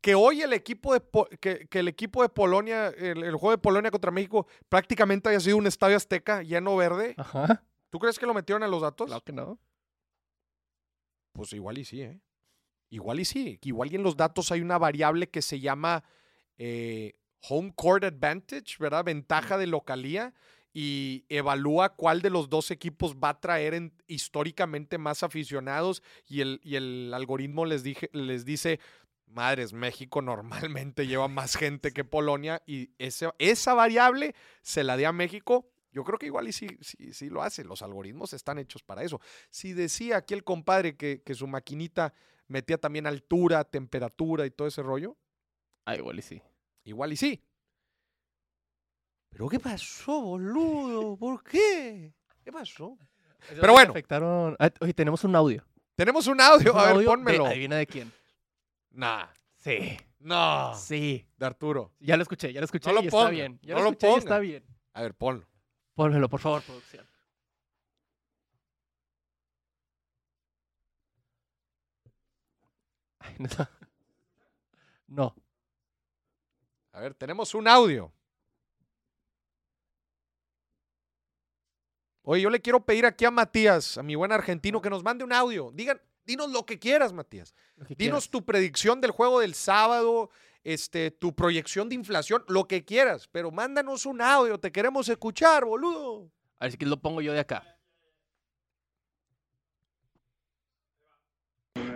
Que 0.00 0.14
hoy 0.14 0.42
el 0.42 0.52
equipo 0.52 0.94
de, 0.94 1.02
que, 1.40 1.66
que 1.66 1.78
el 1.80 1.88
equipo 1.88 2.22
de 2.22 2.28
Polonia, 2.28 2.88
el, 2.88 3.24
el 3.24 3.34
juego 3.34 3.50
de 3.50 3.58
Polonia 3.58 3.90
contra 3.90 4.10
México, 4.12 4.46
prácticamente 4.68 5.28
haya 5.28 5.40
sido 5.40 5.56
un 5.56 5.66
estadio 5.66 5.96
azteca 5.96 6.42
lleno 6.42 6.76
verde. 6.76 7.14
Ajá. 7.16 7.64
¿Tú 7.90 7.98
crees 7.98 8.18
que 8.18 8.26
lo 8.26 8.34
metieron 8.34 8.62
a 8.62 8.68
los 8.68 8.82
datos? 8.82 9.06
Claro 9.08 9.24
que 9.24 9.32
no. 9.32 9.58
Pues 11.32 11.52
igual 11.52 11.78
y 11.78 11.84
sí, 11.84 12.02
¿eh? 12.02 12.20
Igual 12.90 13.20
y 13.20 13.24
sí. 13.24 13.58
Igual 13.62 13.92
y 13.92 13.96
en 13.96 14.02
los 14.02 14.16
datos 14.16 14.50
hay 14.52 14.60
una 14.60 14.78
variable 14.78 15.28
que 15.28 15.42
se 15.42 15.60
llama 15.60 16.04
eh, 16.56 17.14
home 17.48 17.72
court 17.74 18.04
advantage, 18.04 18.76
¿verdad? 18.78 19.04
Ventaja 19.04 19.58
de 19.58 19.66
localía 19.66 20.32
y 20.72 21.24
evalúa 21.28 21.96
cuál 21.96 22.22
de 22.22 22.30
los 22.30 22.48
dos 22.48 22.70
equipos 22.70 23.16
va 23.16 23.30
a 23.30 23.40
traer 23.40 23.74
en- 23.74 23.92
históricamente 24.06 24.96
más 24.98 25.22
aficionados 25.22 26.02
y 26.26 26.40
el, 26.40 26.60
y 26.62 26.76
el 26.76 27.12
algoritmo 27.14 27.66
les, 27.66 27.82
dije, 27.82 28.10
les 28.12 28.44
dice, 28.44 28.80
madres, 29.30 29.72
México 29.72 30.22
normalmente 30.22 31.06
lleva 31.06 31.28
más 31.28 31.56
gente 31.56 31.92
que 31.92 32.04
Polonia 32.04 32.62
y 32.66 32.90
ese- 32.98 33.30
esa 33.38 33.74
variable 33.74 34.34
se 34.62 34.84
la 34.84 34.96
dé 34.96 35.06
a 35.06 35.12
México. 35.12 35.70
Yo 35.90 36.04
creo 36.04 36.18
que 36.18 36.26
igual 36.26 36.46
y 36.48 36.52
sí, 36.52 36.68
sí, 36.80 37.12
sí 37.12 37.30
lo 37.30 37.42
hace. 37.42 37.64
Los 37.64 37.82
algoritmos 37.82 38.32
están 38.32 38.58
hechos 38.58 38.82
para 38.82 39.02
eso. 39.02 39.20
Si 39.50 39.72
decía 39.72 40.18
aquí 40.18 40.34
el 40.34 40.44
compadre 40.44 40.96
que, 40.96 41.22
que 41.24 41.34
su 41.34 41.46
maquinita 41.46 42.12
metía 42.46 42.78
también 42.78 43.06
altura, 43.06 43.64
temperatura 43.64 44.46
y 44.46 44.50
todo 44.50 44.68
ese 44.68 44.82
rollo, 44.82 45.16
Ah, 45.86 45.96
igual 45.96 46.18
y 46.18 46.22
sí. 46.22 46.42
igual 46.84 47.12
y 47.12 47.16
sí. 47.16 47.42
¿Pero 49.30 49.48
qué 49.48 49.58
pasó, 49.60 50.20
boludo? 50.20 51.16
¿Por 51.16 51.42
qué? 51.42 52.12
¿Qué 52.44 52.52
pasó? 52.52 52.98
Pero 53.48 53.72
bueno. 53.72 53.90
Afectaron... 53.92 54.56
Ah, 54.58 54.70
oye, 54.80 54.92
tenemos 54.94 55.22
un 55.24 55.34
audio. 55.36 55.64
Tenemos 55.94 56.26
un 56.26 56.40
audio. 56.40 56.76
A 56.76 56.82
ver, 56.82 56.90
audio 56.94 57.00
de- 57.00 57.06
pónmelo. 57.06 57.46
adivina 57.46 57.76
de 57.76 57.86
quién. 57.86 58.12
Nah. 58.90 59.26
Sí. 59.56 59.96
No. 60.20 60.74
Sí. 60.74 61.26
De 61.36 61.46
Arturo. 61.46 61.92
Ya 62.00 62.16
lo 62.16 62.22
escuché, 62.22 62.52
ya 62.52 62.60
lo 62.60 62.64
escuché 62.64 62.88
No 62.88 63.00
lo 63.00 63.04
y 63.06 63.10
ponga, 63.10 63.24
está 63.24 63.30
bien. 63.30 63.58
Ya 63.62 63.74
no 63.74 63.80
lo 63.80 63.84
lo 63.84 63.90
escuché 63.90 64.12
y 64.12 64.18
está 64.18 64.38
bien. 64.38 64.64
A 64.92 65.02
ver, 65.02 65.14
ponlo. 65.14 65.46
Pónmelo, 65.94 66.28
por 66.28 66.40
favor, 66.40 66.62
producción. 66.62 67.06
Ay, 73.20 73.34
no. 73.38 73.48
No. 75.08 75.34
A 76.92 77.00
ver, 77.00 77.14
tenemos 77.14 77.54
un 77.54 77.66
audio. 77.66 78.12
Oye, 82.22 82.42
yo 82.42 82.50
le 82.50 82.60
quiero 82.60 82.84
pedir 82.84 83.06
aquí 83.06 83.24
a 83.24 83.30
Matías, 83.30 83.96
a 83.96 84.02
mi 84.02 84.14
buen 84.14 84.32
argentino, 84.32 84.82
que 84.82 84.90
nos 84.90 85.02
mande 85.02 85.24
un 85.24 85.32
audio. 85.32 85.70
Digan, 85.72 85.98
dinos 86.28 86.50
lo 86.50 86.64
que 86.66 86.78
quieras, 86.78 87.12
Matías. 87.12 87.54
que 87.88 87.94
Dinos 87.96 88.28
quieras. 88.28 88.30
tu 88.30 88.44
predicción 88.44 89.00
del 89.00 89.10
juego 89.10 89.40
del 89.40 89.54
sábado, 89.54 90.30
este, 90.62 91.10
tu 91.10 91.34
proyección 91.34 91.88
de 91.88 91.94
inflación, 91.94 92.44
lo 92.48 92.68
que 92.68 92.84
quieras, 92.84 93.28
pero 93.32 93.50
mándanos 93.50 94.04
un 94.04 94.20
audio, 94.20 94.60
te 94.60 94.70
queremos 94.70 95.08
escuchar, 95.08 95.64
boludo. 95.64 96.30
A 96.58 96.66
ver 96.66 96.72
si 96.72 96.78
que 96.78 96.86
lo 96.86 97.00
pongo 97.00 97.22
yo 97.22 97.32
de 97.32 97.40
acá. 97.40 97.64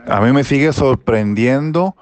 A 0.07 0.21
mí 0.21 0.33
me 0.33 0.45
sigue 0.45 0.73
sorprendiendo 0.73 1.95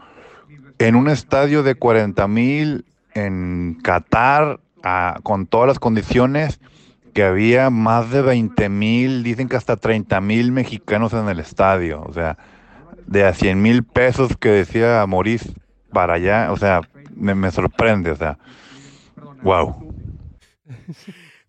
en 0.78 0.94
un 0.94 1.08
estadio 1.08 1.62
de 1.62 1.74
40 1.74 2.28
mil 2.28 2.84
en 3.12 3.78
Qatar, 3.82 4.60
ah, 4.84 5.18
con 5.22 5.46
todas 5.46 5.66
las 5.66 5.78
condiciones, 5.80 6.60
que 7.10 7.22
había 7.22 7.70
más 7.70 8.10
de 8.10 8.22
20 8.22 8.68
mil, 8.68 9.22
dicen 9.22 9.48
que 9.48 9.56
hasta 9.56 9.76
30 9.76 10.20
mil 10.20 10.52
mexicanos 10.52 11.12
en 11.12 11.28
el 11.28 11.38
estadio. 11.38 12.02
O 12.06 12.12
sea, 12.12 12.38
de 13.06 13.24
a 13.24 13.34
100 13.34 13.60
mil 13.60 13.84
pesos 13.84 14.36
que 14.38 14.48
decía 14.48 15.04
Maurice 15.06 15.52
para 15.92 16.14
allá, 16.14 16.52
o 16.52 16.56
sea, 16.56 16.80
me, 17.14 17.34
me 17.34 17.50
sorprende, 17.50 18.12
o 18.12 18.16
sea, 18.16 18.38
wow. 19.42 19.94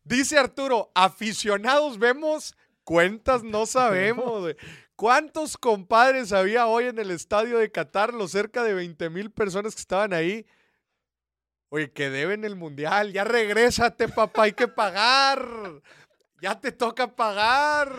Dice 0.04 0.38
Arturo, 0.38 0.92
aficionados 0.94 2.00
vemos, 2.00 2.56
cuentas 2.84 3.44
no 3.44 3.66
sabemos. 3.66 4.56
¿Cuántos 4.96 5.58
compadres 5.58 6.34
había 6.34 6.68
hoy 6.68 6.86
en 6.86 7.00
el 7.00 7.12
estadio 7.12 7.58
de 7.58 7.72
Qatar? 7.72 8.14
Los 8.14 8.32
cerca 8.32 8.64
de 8.64 8.74
20 8.74 9.10
mil 9.10 9.32
personas 9.32 9.74
que 9.74 9.82
estaban 9.82 10.14
ahí. 10.14 10.46
Oye, 11.74 11.90
que 11.90 12.10
deben 12.10 12.44
el 12.44 12.58
mundial. 12.58 13.14
Ya 13.14 13.24
regrésate, 13.24 14.10
papá, 14.10 14.44
hay 14.44 14.52
que 14.52 14.68
pagar. 14.68 15.42
Ya 16.42 16.60
te 16.60 16.74
toca 16.74 17.16
pagar. 17.16 17.90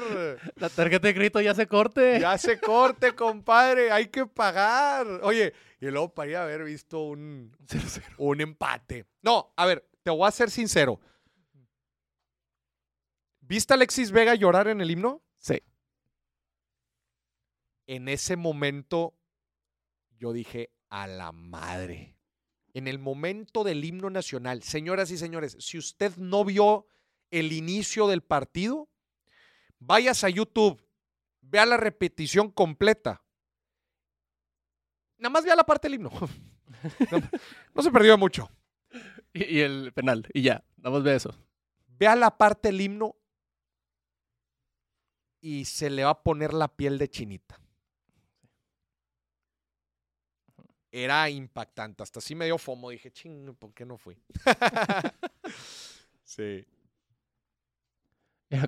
La 0.57 0.69
tarjeta 0.69 1.07
de 1.07 1.15
crédito 1.15 1.41
ya 1.41 1.55
se 1.55 1.67
corte. 1.67 2.21
Ya 2.21 2.37
se 2.37 2.61
corte, 2.61 3.15
compadre. 3.15 3.91
Hay 3.91 4.09
que 4.09 4.27
pagar. 4.27 5.07
Oye, 5.23 5.55
y 5.81 5.87
luego 5.87 6.13
para 6.13 6.31
ir 6.31 6.37
a 6.37 6.43
haber 6.43 6.65
visto 6.65 7.01
un, 7.05 7.57
un 8.19 8.41
empate. 8.43 9.07
No, 9.23 9.55
a 9.57 9.65
ver, 9.65 9.89
te 10.03 10.11
voy 10.11 10.29
a 10.29 10.33
ser 10.33 10.51
sincero. 10.51 11.01
¿Viste 13.41 13.73
a 13.73 13.77
Alexis 13.77 14.11
Vega 14.11 14.35
llorar 14.35 14.69
en 14.69 14.83
el 14.83 14.91
himno? 14.91 15.23
Sí. 15.39 15.63
En 17.87 18.09
ese 18.09 18.37
momento 18.37 19.15
yo 20.19 20.35
dije, 20.35 20.71
a 20.91 21.07
la 21.07 21.33
madre. 21.33 22.19
En 22.75 22.89
el 22.89 22.99
momento 22.99 23.65
del 23.65 23.85
himno 23.85 24.11
nacional, 24.11 24.63
señoras 24.63 25.11
y 25.11 25.19
señores, 25.19 25.57
si 25.61 25.79
usted 25.79 26.17
no 26.17 26.45
vio 26.45 26.87
el 27.31 27.53
inicio 27.53 28.07
del 28.07 28.23
partido, 28.23 28.89
vayas 29.79 30.25
a 30.25 30.31
YouTube, 30.31 30.83
vea 31.41 31.67
la 31.67 31.77
repetición 31.77 32.51
completa. 32.51 33.23
Nada 35.19 35.31
más 35.31 35.45
vea 35.45 35.57
la 35.57 35.65
parte 35.65 35.89
del 35.89 35.95
himno. 35.95 36.11
No, 37.13 37.21
no 37.75 37.83
se 37.83 37.93
perdió 37.93 38.19
mucho. 38.19 38.51
Y, 39.33 39.59
y 39.59 39.61
el 39.61 39.93
penal. 39.93 40.27
Y 40.33 40.43
ya. 40.43 40.65
Nada 40.79 40.97
más 40.97 41.05
ve 41.05 41.15
eso. 41.15 41.33
Vea 41.87 42.17
la 42.17 42.37
parte 42.37 42.69
del 42.69 42.81
himno 42.81 43.15
y 45.41 45.65
se 45.65 45.91
le 45.91 46.03
va 46.03 46.11
a 46.11 46.23
poner 46.23 46.55
la 46.55 46.69
piel 46.69 46.99
de 46.99 47.09
chinita. 47.09 47.62
Era 50.95 51.31
impactante. 51.31 52.03
Hasta 52.03 52.19
así 52.19 52.35
me 52.35 52.45
dio 52.45 52.59
fomo. 52.59 52.91
Dije, 52.91 53.11
ching, 53.11 53.55
¿por 53.55 53.73
qué 53.73 53.87
no 53.87 53.97
fui? 53.97 54.15
sí. 56.23 56.67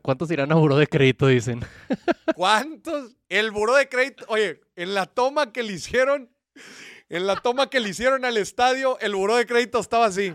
¿Cuántos 0.03 0.31
irán 0.31 0.51
a 0.51 0.55
buró 0.55 0.77
de 0.77 0.87
crédito? 0.87 1.27
Dicen. 1.27 1.61
¿Cuántos? 2.35 3.15
El 3.29 3.51
buró 3.51 3.75
de 3.75 3.91
crédito. 3.91 4.25
Oye, 4.29 4.63
en 4.75 4.95
la 4.95 5.05
toma 5.05 5.53
que 5.53 5.63
le 5.63 5.75
hicieron, 5.75 6.31
en 7.11 7.27
la 7.27 7.37
toma 7.37 7.69
que 7.69 7.81
le 7.81 7.91
hicieron 7.91 8.25
al 8.25 8.39
estadio, 8.39 8.99
el 9.01 9.15
buró 9.15 9.37
de 9.37 9.45
crédito 9.45 9.79
estaba 9.79 10.07
así. 10.07 10.35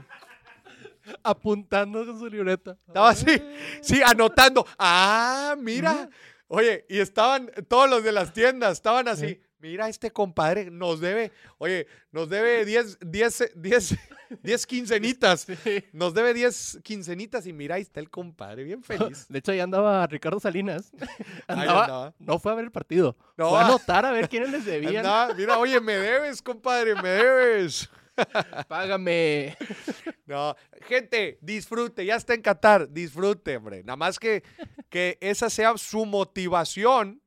Apuntando 1.24 2.06
con 2.06 2.20
su 2.20 2.28
libreta. 2.28 2.78
Estaba 2.88 3.10
así, 3.10 3.42
sí, 3.82 4.00
anotando. 4.06 4.64
Ah, 4.78 5.56
mira. 5.58 6.08
Oye, 6.48 6.86
y 6.88 7.00
estaban 7.00 7.50
todos 7.68 7.90
los 7.90 8.04
de 8.04 8.12
las 8.12 8.32
tiendas, 8.32 8.74
estaban 8.74 9.08
así. 9.08 9.42
Mira, 9.62 9.90
este 9.90 10.10
compadre 10.12 10.72
nos 10.72 11.02
debe, 11.02 11.32
oye, 11.58 11.86
nos 12.12 12.30
debe 12.30 12.64
10, 12.64 13.00
10, 13.02 13.52
10, 13.56 13.96
10 14.42 14.66
quincenitas. 14.68 15.48
Nos 15.92 16.14
debe 16.14 16.34
10 16.34 16.80
quincenitas 16.84 17.46
y 17.46 17.52
mira, 17.52 17.76
ahí 17.76 17.82
está 17.82 18.00
el 18.00 18.10
compadre, 18.10 18.64
bien 18.64 18.82
feliz. 18.84 19.26
De 19.30 19.40
hecho, 19.40 19.52
ahí 19.52 19.60
andaba 19.60 20.08
Ricardo 20.08 20.40
Salinas. 20.40 20.92
Ahí 21.48 21.60
Andaba- 21.60 21.84
andaba. 21.84 22.14
No 22.20 22.40
fue 22.40 22.52
a 22.52 22.56
ver 22.56 22.66
el 22.66 22.72
partido. 22.72 23.18
No, 23.36 23.50
fue 23.50 23.60
a 23.60 23.66
anotar 23.66 24.06
a 24.06 24.12
ver 24.12 24.30
quiénes 24.30 24.52
les 24.52 24.64
debían. 24.66 24.98
Andaba, 25.06 25.34
mira, 25.34 25.58
oye, 25.58 25.80
me 25.82 25.98
debes, 25.98 26.42
compadre, 26.42 26.96
me 26.96 27.10
debes. 27.10 27.90
Págame. 28.68 29.58
No, 30.26 30.56
gente, 30.88 31.38
disfrute, 31.42 32.06
ya 32.06 32.16
está 32.16 32.34
en 32.34 32.42
Qatar, 32.42 32.90
disfrute, 32.90 33.58
hombre. 33.58 33.84
Nada 33.84 33.96
más 33.98 34.20
que, 34.20 34.44
que 34.90 35.18
esa 35.22 35.50
sea 35.50 35.78
su 35.78 36.06
motivación, 36.06 37.22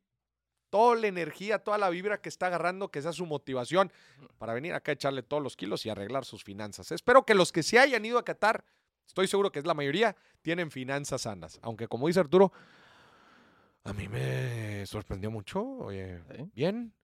toda 0.73 0.97
la 0.97 1.07
energía, 1.07 1.59
toda 1.59 1.77
la 1.77 1.91
vibra 1.91 2.23
que 2.23 2.31
está 2.31 2.47
agarrando, 2.47 2.91
que 2.91 3.03
sea 3.03 3.13
su 3.13 3.27
motivación 3.27 3.93
para 4.39 4.55
venir 4.55 4.73
acá 4.73 4.93
a 4.93 4.95
echarle 4.95 5.23
todos 5.23 5.43
los 5.43 5.55
kilos 5.55 5.85
y 5.85 5.91
arreglar 5.91 6.25
sus 6.25 6.43
finanzas. 6.45 6.91
Espero 6.93 7.27
que 7.27 7.35
los 7.35 7.53
que 7.53 7.63
se 7.63 7.79
hayan 7.79 8.03
ido 8.07 8.17
a 8.19 8.25
Qatar, 8.25 8.65
estoy 9.07 9.29
seguro 9.29 9.53
que 9.53 9.59
es 9.59 9.67
la 9.67 9.75
mayoría, 9.75 10.17
tienen 10.41 10.71
finanzas 10.71 11.21
sanas. 11.21 11.59
Aunque 11.61 11.89
como 11.89 12.07
dice 12.07 12.21
Arturo, 12.21 12.55
a 13.85 13.93
mí 13.93 14.09
me 14.09 14.87
sorprendió 14.87 15.31
mucho. 15.31 15.63
Oye, 15.63 16.23
Sí. 16.35 16.51
bien. 16.55 16.95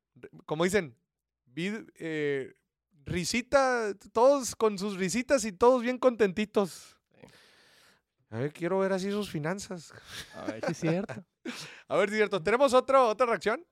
Como 0.47 0.65
dicen, 0.65 0.97
eh, 1.55 2.55
risita, 3.05 3.93
todos 4.15 4.57
con 4.57 4.79
sus 4.79 4.97
risitas 4.97 5.45
y 5.45 5.53
todos 5.53 5.83
bien 5.83 5.99
contentitos. 5.99 6.97
A 8.31 8.39
ver, 8.39 8.51
quiero 8.55 8.79
ver 8.79 8.95
así 8.95 9.11
sus 9.11 9.29
finanzas. 9.31 9.93
A 10.35 10.45
ver 10.47 10.65
si 10.65 10.73
es 10.73 10.79
cierto. 10.79 11.15
A 11.89 11.97
ver, 11.97 12.11
cierto. 12.11 12.43
¿Tenemos 12.43 12.75
otro, 12.75 13.09
otra 13.09 13.27
reacción? 13.27 13.65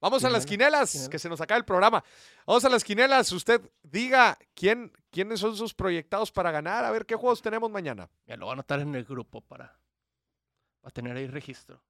Vamos 0.00 0.22
a 0.24 0.30
las 0.30 0.44
quinelas, 0.44 1.08
que 1.08 1.18
se 1.18 1.28
nos 1.28 1.40
acaba 1.40 1.58
el 1.58 1.64
programa. 1.64 2.04
Vamos 2.46 2.64
a 2.64 2.68
las 2.68 2.84
quinelas. 2.84 3.32
Usted 3.32 3.60
diga 3.82 4.38
quién, 4.54 4.92
quiénes 5.10 5.40
son 5.40 5.56
sus 5.56 5.72
proyectados 5.72 6.30
para 6.30 6.50
ganar. 6.50 6.84
A 6.84 6.90
ver 6.90 7.06
qué 7.06 7.16
juegos 7.16 7.40
tenemos 7.40 7.70
mañana. 7.70 8.08
Ya 8.26 8.36
lo 8.36 8.46
voy 8.46 8.50
a 8.50 8.54
anotar 8.54 8.80
en 8.80 8.94
el 8.94 9.04
grupo 9.04 9.40
para, 9.40 9.78
para 10.80 10.92
tener 10.92 11.16
ahí 11.16 11.26
registro. 11.26 11.82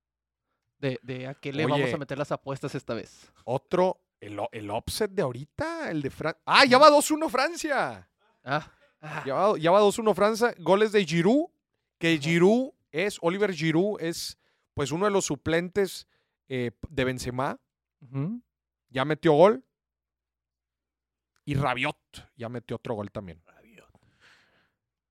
De, 0.78 0.98
de 1.02 1.27
a 1.27 1.35
qué 1.35 1.52
le 1.52 1.66
vamos 1.66 1.93
a 1.93 1.97
meter 1.97 2.16
las 2.16 2.31
apuestas 2.31 2.74
esta 2.74 2.94
vez. 2.94 3.32
Otro, 3.44 4.01
el, 4.20 4.39
el 4.52 4.70
offset 4.70 5.10
de 5.10 5.23
ahorita, 5.23 5.90
el 5.90 6.01
de 6.01 6.10
Francia. 6.10 6.43
¡Ah, 6.47 6.64
ya 6.64 6.78
va 6.78 6.90
2-1 6.90 7.28
Francia! 7.28 8.09
Ah, 8.44 8.73
ah, 9.01 9.23
Ya 9.27 9.35
va, 9.35 9.59
ya 9.59 9.70
va 9.73 9.81
2-1 9.82 10.14
Francia. 10.14 10.55
Goles 10.59 10.93
de 10.93 11.05
Giroud, 11.05 11.47
que 11.98 12.18
Giroud 12.18 12.70
es, 12.90 13.18
Oliver 13.20 13.52
Giroud 13.52 14.00
es 14.00 14.38
pues 14.74 14.92
uno 14.92 15.06
de 15.06 15.10
los 15.10 15.24
suplentes 15.24 16.06
eh, 16.48 16.70
de 16.88 17.04
Benzema. 17.04 17.60
Ya 18.88 19.04
metió 19.04 19.32
gol. 19.32 19.64
Y 21.44 21.54
Rabiot 21.54 21.96
ya 22.36 22.48
metió 22.48 22.76
otro 22.76 22.94
gol 22.94 23.10
también. 23.10 23.42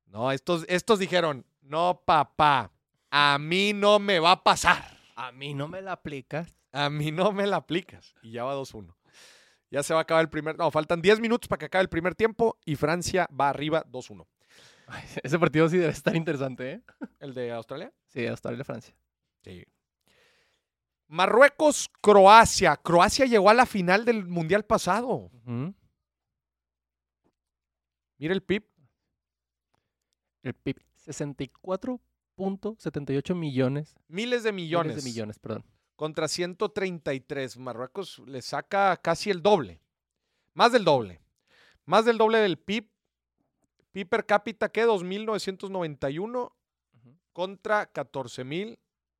No, 0.07 0.31
estos, 0.31 0.65
estos 0.69 0.99
dijeron, 0.99 1.45
no, 1.61 2.02
papá, 2.06 2.72
a 3.11 3.38
mí 3.38 3.73
no 3.73 3.99
me 3.99 4.19
va 4.19 4.31
a 4.31 4.43
pasar. 4.43 4.97
A 5.18 5.34
mí 5.34 5.53
no 5.53 5.68
me 5.68 5.81
la 5.81 5.93
aplicas. 5.93 6.56
A 6.72 6.89
mí 6.89 7.11
no 7.11 7.34
me 7.34 7.45
la 7.47 7.57
aplicas. 7.57 8.14
Y 8.22 8.31
ya 8.31 8.45
va 8.45 8.56
2-1. 8.56 8.95
Ya 9.72 9.84
se 9.84 9.93
va 9.93 9.99
a 9.99 10.03
acabar 10.03 10.23
el 10.23 10.30
primer... 10.30 10.57
No, 10.57 10.72
faltan 10.72 11.02
10 11.02 11.19
minutos 11.19 11.49
para 11.49 11.60
que 11.60 11.65
acabe 11.65 11.81
el 11.81 11.89
primer 11.89 12.15
tiempo 12.15 12.57
y 12.64 12.76
Francia 12.76 13.27
va 13.38 13.49
arriba 13.49 13.84
2-1. 13.85 14.26
Ese 15.24 15.40
partido 15.40 15.68
sí 15.70 15.78
debe 15.78 15.91
estar 15.91 16.16
interesante, 16.16 16.72
¿eh? 16.72 16.84
¿El 17.20 17.34
de 17.34 17.52
Australia? 17.52 17.91
Sí, 18.07 18.26
Australia-Francia. 18.28 18.95
Sí. 19.44 19.66
Marruecos, 21.07 21.90
Croacia. 22.02 22.76
Croacia 22.78 23.26
llegó 23.26 23.49
a 23.49 23.53
la 23.53 23.66
final 23.66 24.06
del 24.06 24.26
Mundial 24.26 24.64
pasado. 24.66 25.30
Mira 28.18 28.34
el 28.34 28.41
PIB. 28.41 28.64
El 30.41 30.53
PIB, 30.53 30.78
64.78 31.06 33.36
millones. 33.36 33.95
Miles 34.07 34.44
de 34.44 34.52
millones. 34.52 34.94
Miles 34.94 35.03
de 35.03 35.10
millones, 35.10 35.40
perdón. 35.40 35.66
Contra 35.95 36.28
133. 36.28 37.57
Marruecos 37.57 38.22
le 38.26 38.41
saca 38.41 38.98
casi 38.98 39.30
el 39.30 39.41
doble. 39.41 39.80
Más 40.53 40.72
del 40.72 40.86
doble. 40.86 41.22
Más 41.86 42.06
del 42.06 42.18
doble 42.18 42.40
del 42.40 42.57
PIB. 42.57 42.90
PIB 43.95 44.09
per 44.09 44.26
cápita 44.26 44.67
que 44.69 44.85
2.991 44.85 46.51
contra 47.31 47.91
14.000. 47.93 48.77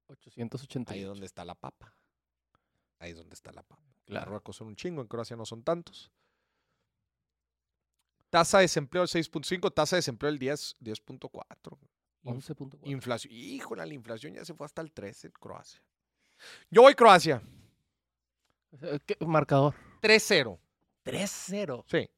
888. 0.07 0.91
Ahí 0.93 0.99
es 1.02 1.07
donde 1.07 1.26
está 1.26 1.45
la 1.45 1.56
papa. 1.56 1.93
Ahí 2.99 3.11
es 3.11 3.18
donde 3.18 3.34
está 3.34 3.53
la 3.53 3.64
papa. 3.64 3.81
Claro. 4.03 4.26
Marruecos 4.26 4.57
son 4.57 4.68
un 4.68 4.76
chingo, 4.76 5.02
en 5.02 5.07
Croacia 5.07 5.38
no 5.38 5.45
son 5.45 5.64
tantos. 5.64 6.11
Tasa 8.30 8.57
de 8.57 8.64
desempleo 8.65 9.03
del 9.03 9.10
6.5, 9.10 9.73
tasa 9.73 9.95
de 9.95 9.99
desempleo 9.99 10.30
del 10.30 10.39
10, 10.39 10.76
10.4. 10.81 11.77
Inf- 12.23 12.56
11.4. 12.56 12.80
Inflación. 12.84 13.34
Híjole, 13.34 13.85
la 13.85 13.93
inflación 13.93 14.34
ya 14.34 14.43
se 14.43 14.53
fue 14.53 14.65
hasta 14.65 14.81
el 14.81 14.91
13 14.91 15.27
en 15.27 15.34
Croacia. 15.39 15.81
Yo 16.69 16.81
voy 16.81 16.95
Croacia. 16.95 17.41
¿Qué 19.06 19.15
marcador? 19.26 19.73
3-0. 20.02 20.60
3-0. 21.06 21.85
Sí. 21.88 22.10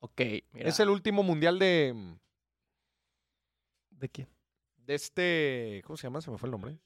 Ok, 0.00 0.20
mira. 0.52 0.68
Es 0.68 0.78
el 0.80 0.90
último 0.90 1.22
mundial 1.22 1.58
de, 1.58 2.16
¿De 3.90 4.08
quién? 4.08 4.28
de 4.76 4.94
este. 4.94 5.82
¿Cómo 5.84 5.96
se 5.96 6.04
llama? 6.04 6.20
Se 6.20 6.30
me 6.30 6.38
fue 6.38 6.46
el 6.46 6.52
nombre. 6.52 6.78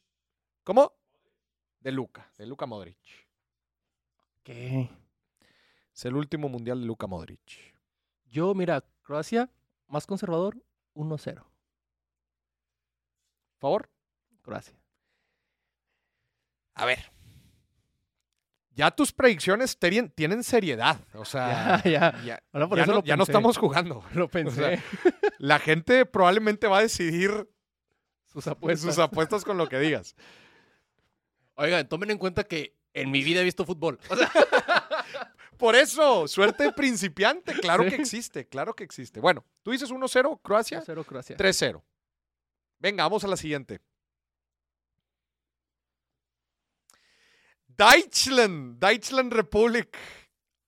¿Cómo? 0.65 0.93
De 1.81 1.93
Luca, 1.93 2.31
de 2.39 2.47
Luca 2.47 2.67
Modric. 2.67 2.99
¿Qué? 4.43 4.89
Es 5.95 6.05
el 6.05 6.17
último 6.17 6.49
mundial 6.49 6.81
de 6.81 6.87
Luka 6.87 7.07
Modric. 7.07 7.75
Yo, 8.27 8.55
mira, 8.55 8.83
Croacia, 9.03 9.51
más 9.89 10.07
conservador, 10.07 10.57
1-0. 10.95 11.45
¿Favor? 13.59 13.91
Croacia. 14.41 14.81
A 16.75 16.87
ver. 16.87 17.12
Ya 18.74 18.90
tus 18.90 19.12
predicciones 19.12 19.78
terien- 19.78 20.12
tienen 20.15 20.43
seriedad. 20.43 20.99
O 21.15 21.24
sea, 21.24 21.81
Ya, 21.85 21.90
ya. 21.90 22.23
ya, 22.24 22.43
Ahora 22.53 22.69
por 22.69 22.78
ya 22.78 22.85
eso 22.85 22.93
no, 23.03 23.16
lo 23.16 23.23
estamos 23.23 23.59
jugando. 23.59 24.05
Lo 24.15 24.28
pensé. 24.28 24.82
La 25.39 25.59
gente 25.59 26.07
probablemente 26.07 26.66
va 26.69 26.78
a 26.78 26.82
decidir 26.82 27.49
sus 28.27 28.47
apuestas. 28.47 28.94
sus 28.94 28.99
apuestas 29.03 29.44
con 29.44 29.59
lo 29.59 29.69
que 29.69 29.78
digas. 29.78 30.15
Oigan, 31.55 31.86
tomen 31.89 32.11
en 32.12 32.19
cuenta 32.19 32.44
que 32.44 32.74
en 32.94 33.11
mi 33.11 33.23
vida 33.23 33.40
he 33.40 33.44
visto 33.44 33.65
fútbol. 33.66 33.99
O 34.09 34.16
sea, 34.16 34.31
Por 35.59 35.77
eso, 35.77 36.27
suerte 36.28 36.65
de 36.65 36.73
principiante. 36.73 37.53
Claro 37.55 37.85
que 37.85 37.94
existe, 37.94 38.47
claro 38.49 38.74
que 38.74 38.85
existe. 38.85 39.20
Bueno, 39.20 39.44
tú 39.62 39.70
dices 39.73 39.90
1-0, 39.90 40.40
Croacia, 40.43 40.82
1-0 40.82 41.05
Croacia. 41.05 41.36
3-0. 41.36 41.82
Venga, 42.78 43.05
vamos 43.05 43.23
a 43.24 43.28
la 43.28 43.36
siguiente. 43.36 43.81
Deutschland, 47.77 48.78
Deutschland 48.78 49.32
Republic, 49.32 49.97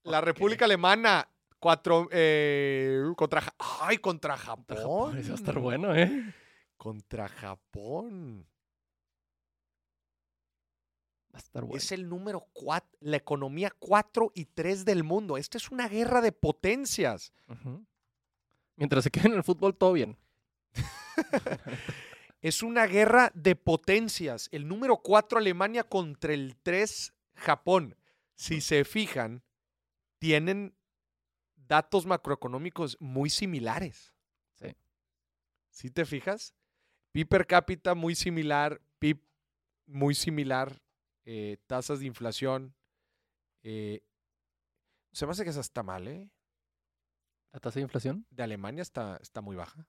la. 0.05 0.21
República 0.21 0.65
Alemana, 0.65 1.29
cuatro, 1.59 2.09
eh, 2.11 3.03
contra, 3.17 3.43
ay, 3.81 3.99
contra 3.99 4.37
Contra 4.37 4.77
Japón. 4.77 5.19
Eso 5.19 5.29
va 5.29 5.35
a 5.35 5.39
estar 5.39 5.59
bueno, 5.59 5.95
¿eh? 5.95 6.35
Contra 6.77 7.29
Japón. 7.29 8.47
Va 11.35 11.39
a 11.39 11.43
estar 11.43 11.65
bueno. 11.65 11.77
Es 11.77 11.91
el 11.93 12.09
número 12.09 12.47
4, 12.53 12.99
la 13.01 13.17
economía 13.17 13.73
4 13.79 14.33
y 14.35 14.45
3 14.45 14.85
del 14.85 15.03
mundo. 15.03 15.37
Esta 15.37 15.59
es 15.59 15.71
una 15.71 15.89
guerra 15.89 16.21
de 16.21 16.33
potencias. 16.33 17.33
Mientras 18.77 19.05
se 19.05 19.11
queden 19.11 19.33
en 19.33 19.39
el 19.39 19.45
fútbol, 19.45 19.77
todo 19.77 19.93
bien. 19.93 20.17
Es 22.45 22.63
una 22.63 22.87
guerra 22.87 23.33
de 23.35 23.57
potencias. 23.57 24.51
El 24.53 24.69
número 24.69 24.99
4 24.99 25.39
Alemania 25.39 25.83
contra 25.83 26.35
el 26.35 26.59
3 26.63 27.15
Japón. 27.37 27.97
Si 28.35 28.61
se 28.61 28.85
fijan, 28.85 29.43
tienen 30.19 30.77
datos 31.57 32.05
macroeconómicos 32.05 32.99
muy 33.01 33.31
similares. 33.31 34.13
Sí. 34.57 34.77
¿Sí 35.71 35.91
te 35.91 36.05
fijas? 36.05 36.55
PIB 37.13 37.29
per 37.29 37.47
cápita 37.47 37.95
muy 37.95 38.15
similar, 38.15 38.79
PIB 38.99 39.23
muy 39.87 40.15
similar, 40.15 40.83
eh, 41.25 41.57
tasas 41.67 42.01
de 42.01 42.07
inflación. 42.09 42.75
eh, 43.63 44.03
se 45.13 45.25
me 45.25 45.33
hace 45.33 45.45
que 45.45 45.51
esa 45.51 45.61
está 45.61 45.83
mal, 45.83 46.09
¿eh? 46.09 46.29
¿La 47.53 47.61
tasa 47.61 47.79
de 47.79 47.85
inflación? 47.85 48.27
De 48.29 48.43
Alemania 48.43 48.83
está, 48.83 49.17
está 49.23 49.41
muy 49.41 49.57
baja. 49.57 49.89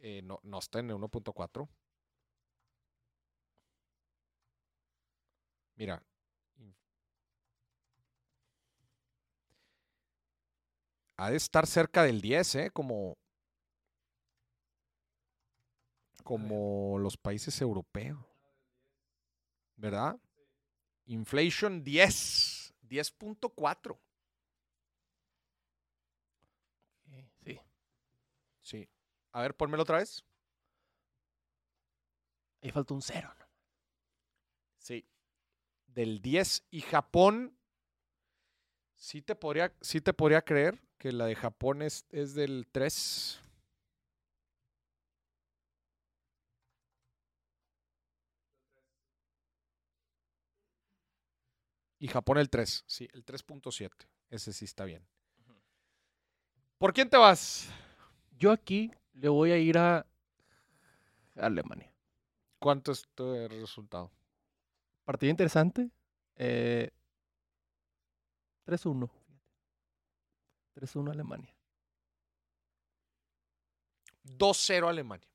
Eh, 0.00 0.22
no, 0.22 0.40
no 0.42 0.58
está 0.58 0.78
en 0.80 0.90
el 0.90 0.96
1.4. 0.96 1.68
Mira. 5.76 6.02
Ha 11.18 11.30
de 11.30 11.36
estar 11.36 11.66
cerca 11.66 12.02
del 12.04 12.20
10, 12.20 12.54
¿eh? 12.54 12.70
Como, 12.72 13.18
como 16.22 16.98
los 16.98 17.16
países 17.16 17.60
europeos. 17.60 18.18
¿Verdad? 19.76 20.18
Inflation 21.06 21.84
10. 21.84 22.74
10.4. 22.82 23.98
Sí. 27.44 27.60
Sí. 28.62 28.88
A 29.38 29.42
ver, 29.42 29.54
pónmelo 29.54 29.84
otra 29.84 29.98
vez. 29.98 30.24
Ahí 32.60 32.72
falta 32.72 32.92
un 32.92 33.02
cero. 33.02 33.32
¿no? 33.38 33.46
Sí. 34.78 35.06
Del 35.86 36.20
10 36.20 36.64
y 36.72 36.80
Japón. 36.80 37.56
Sí 38.96 39.22
te 39.22 39.36
podría, 39.36 39.72
sí 39.80 40.00
te 40.00 40.12
podría 40.12 40.42
creer 40.42 40.82
que 40.98 41.12
la 41.12 41.26
de 41.26 41.36
Japón 41.36 41.82
es, 41.82 42.04
es 42.10 42.34
del 42.34 42.66
3. 42.72 43.40
Y 52.00 52.08
Japón 52.08 52.38
el 52.38 52.50
3. 52.50 52.82
Sí, 52.88 53.08
el 53.12 53.24
3.7. 53.24 53.92
Ese 54.30 54.52
sí 54.52 54.64
está 54.64 54.84
bien. 54.84 55.06
¿Por 56.76 56.92
quién 56.92 57.08
te 57.08 57.16
vas? 57.16 57.68
Yo 58.36 58.50
aquí 58.50 58.92
le 59.20 59.28
voy 59.28 59.50
a 59.52 59.58
ir 59.58 59.78
a 59.78 60.06
Alemania. 61.36 61.92
¿Cuánto 62.58 62.92
es 62.92 63.06
tu 63.14 63.48
resultado? 63.48 64.10
Partido 65.04 65.30
interesante. 65.30 65.90
Eh, 66.36 66.90
3-1. 68.66 69.10
3-1 70.74 71.10
Alemania. 71.10 71.54
2-0 74.24 74.88
Alemania. 74.88 75.28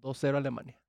2-0 0.00 0.36
Alemania. 0.36 0.80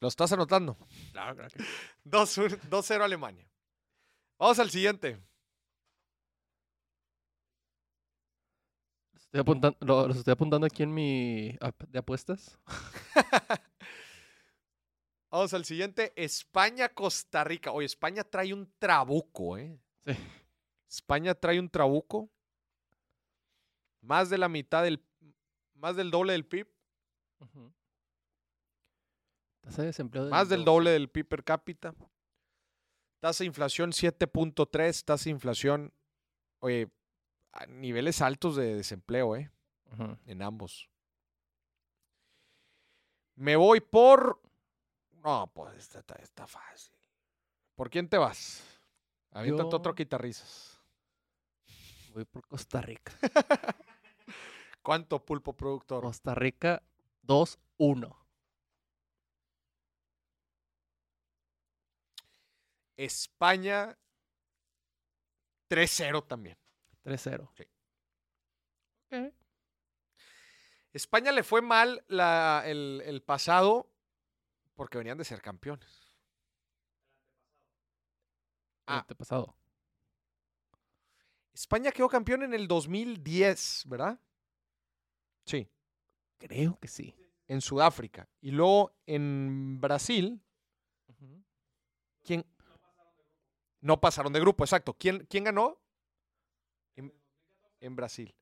¿Lo 0.00 0.08
estás 0.08 0.30
anotando? 0.32 0.76
Claro, 1.12 1.34
claro 1.34 1.50
que 1.50 1.64
2-1 2.04 2.60
2-0 2.68 3.02
Alemania. 3.02 3.48
Vamos 4.38 4.58
al 4.60 4.70
siguiente. 4.70 5.20
Estoy 9.28 9.40
apuntando, 9.40 9.76
lo- 9.80 10.08
los 10.08 10.16
estoy 10.16 10.32
apuntando 10.32 10.66
aquí 10.66 10.82
en 10.82 10.92
mi 10.94 11.56
app 11.60 11.82
de 11.84 11.98
apuestas. 11.98 12.58
Vamos 15.30 15.52
al 15.52 15.64
siguiente. 15.66 16.12
España-Costa 16.16 17.44
Rica. 17.44 17.70
Oye, 17.72 17.84
España 17.86 18.24
trae 18.24 18.54
un 18.54 18.72
trabuco, 18.78 19.58
¿eh? 19.58 19.78
Sí. 20.06 20.12
España 20.88 21.34
trae 21.34 21.60
un 21.60 21.68
trabuco. 21.68 22.30
Más 24.00 24.30
de 24.30 24.38
la 24.38 24.48
mitad 24.48 24.82
del. 24.82 25.04
Más 25.74 25.94
del 25.96 26.10
doble 26.10 26.32
del 26.32 26.46
PIB. 26.46 26.66
Tasa 29.60 29.82
de 29.82 29.88
desempleo 29.88 30.28
Más 30.30 30.48
del 30.48 30.60
12. 30.60 30.70
doble 30.70 30.90
del 30.92 31.10
PIB 31.10 31.28
per 31.28 31.44
cápita. 31.44 31.94
Tasa 33.20 33.44
de 33.44 33.48
inflación 33.48 33.90
7.3. 33.90 35.04
Tasa 35.04 35.24
de 35.24 35.30
inflación. 35.30 35.92
Oye, 36.60 36.88
a 37.60 37.66
niveles 37.66 38.20
altos 38.22 38.56
de 38.56 38.74
desempleo, 38.76 39.36
¿eh? 39.36 39.50
Ujú. 39.92 40.16
En 40.26 40.42
ambos. 40.42 40.88
Me 43.36 43.56
voy 43.56 43.80
por. 43.80 44.40
No, 45.24 45.50
pues 45.54 45.76
está, 45.76 46.00
está- 46.00 46.14
está 46.16 46.46
fácil. 46.46 46.92
¿Por 47.74 47.90
quién 47.90 48.08
te 48.08 48.18
vas? 48.18 48.62
Aviéntate 49.30 49.74
otro 49.76 49.92
Yo- 49.92 49.96
guitarrizas. 49.96 50.80
Voy 52.14 52.24
por 52.24 52.46
Costa 52.48 52.80
Rica. 52.80 53.12
¿Cuánto 54.82 55.24
pulpo 55.24 55.52
productor? 55.52 56.02
Costa 56.02 56.34
Rica 56.34 56.82
2-1. 57.22 58.16
España 62.96 63.96
3-0 65.70 66.26
también. 66.26 66.56
3-0. 67.08 67.50
Sí. 67.56 67.64
Ok. 69.10 69.34
España 70.92 71.32
le 71.32 71.42
fue 71.42 71.62
mal 71.62 72.04
la- 72.08 72.62
el, 72.66 73.02
el 73.04 73.22
pasado 73.22 73.90
porque 74.74 74.98
venían 74.98 75.18
de 75.18 75.24
ser 75.24 75.40
campeones. 75.42 76.12
Ah. 78.86 79.06
Ah. 79.08 79.14
pasado. 79.14 79.54
España 81.52 81.90
quedó 81.92 82.08
campeón 82.08 82.42
en 82.44 82.54
el 82.54 82.68
2010, 82.68 83.84
¿verdad? 83.86 84.18
Sí, 85.44 85.68
Creo 86.38 86.78
que 86.78 86.86
sí. 86.88 87.14
en 87.48 87.60
Sudáfrica. 87.60 88.28
Y 88.40 88.52
luego 88.52 88.94
en 89.06 89.80
Brasil. 89.80 90.40
¿quién? 92.24 92.44
No 93.80 94.00
pasaron 94.00 94.32
de 94.32 94.40
grupo, 94.40 94.62
exacto. 94.64 94.94
¿Quién, 94.94 95.26
quién 95.26 95.44
ganó? 95.44 95.80
En, 97.80 97.96
Brasil. 97.96 98.34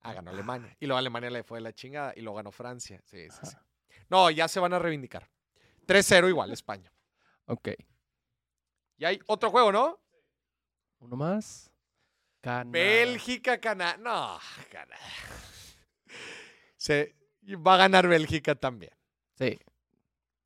Ah, 0.00 0.14
ganó 0.14 0.30
Alemania. 0.30 0.76
Y 0.80 0.86
luego 0.86 0.98
Alemania 0.98 1.30
le 1.30 1.42
fue 1.42 1.58
de 1.58 1.62
la 1.62 1.72
chingada 1.72 2.12
y 2.16 2.20
luego 2.20 2.36
ganó 2.36 2.52
Francia. 2.52 3.00
Sí, 3.04 3.28
sí, 3.30 3.46
sí. 3.46 3.56
No, 4.10 4.30
ya 4.30 4.48
se 4.48 4.58
van 4.58 4.72
a 4.72 4.78
reivindicar. 4.78 5.28
3-0 5.86 6.28
igual, 6.28 6.50
España. 6.52 6.90
Ok. 7.46 7.70
Y 8.96 9.04
hay 9.04 9.20
otro 9.26 9.50
juego, 9.50 9.70
¿no? 9.70 10.00
Uno 11.00 11.16
más. 11.16 11.70
Canadá. 12.40 12.70
Bélgica, 12.70 13.60
Canadá. 13.60 13.96
No, 13.98 14.38
Canadá. 14.70 14.98
Se, 16.76 17.14
va 17.56 17.74
a 17.74 17.78
ganar 17.78 18.06
Bélgica 18.08 18.54
también. 18.54 18.92
Sí. 19.34 19.58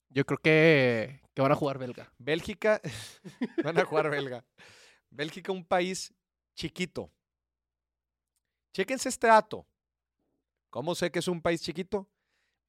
Yo 0.09 0.25
creo 0.25 0.39
que, 0.39 1.21
que 1.35 1.43
van 1.43 1.53
a 1.53 1.57
jugar 1.57 1.79
belga. 1.79 2.13
Bélgica, 2.19 2.81
van 3.65 3.79
a 3.79 3.85
jugar 3.85 4.11
belga. 4.11 4.45
Bélgica, 5.11 5.53
un 5.53 5.65
país 5.65 6.13
chiquito. 6.55 7.11
Chéquense 8.73 9.09
este 9.09 9.27
dato. 9.27 9.67
¿Cómo 10.71 10.95
sé 10.95 11.11
que 11.11 11.19
es 11.19 11.29
un 11.29 11.43
país 11.43 11.61
chiquito? 11.63 12.09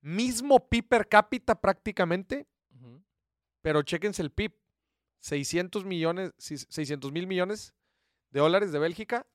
Mismo 0.01 0.68
PIB 0.68 0.88
per 0.88 1.07
cápita 1.07 1.60
prácticamente, 1.60 2.47
pero 3.61 3.81
chéquense 3.81 4.22
el 4.22 4.31
PIB. 4.31 4.53
600 5.19 5.85
millones, 5.85 6.34
600 6.38 7.14
mil 7.14 7.27
millones 7.27 7.73
de 8.31 8.41
dólares 8.41 8.73
de 8.73 8.80
Bélgica 8.80 9.26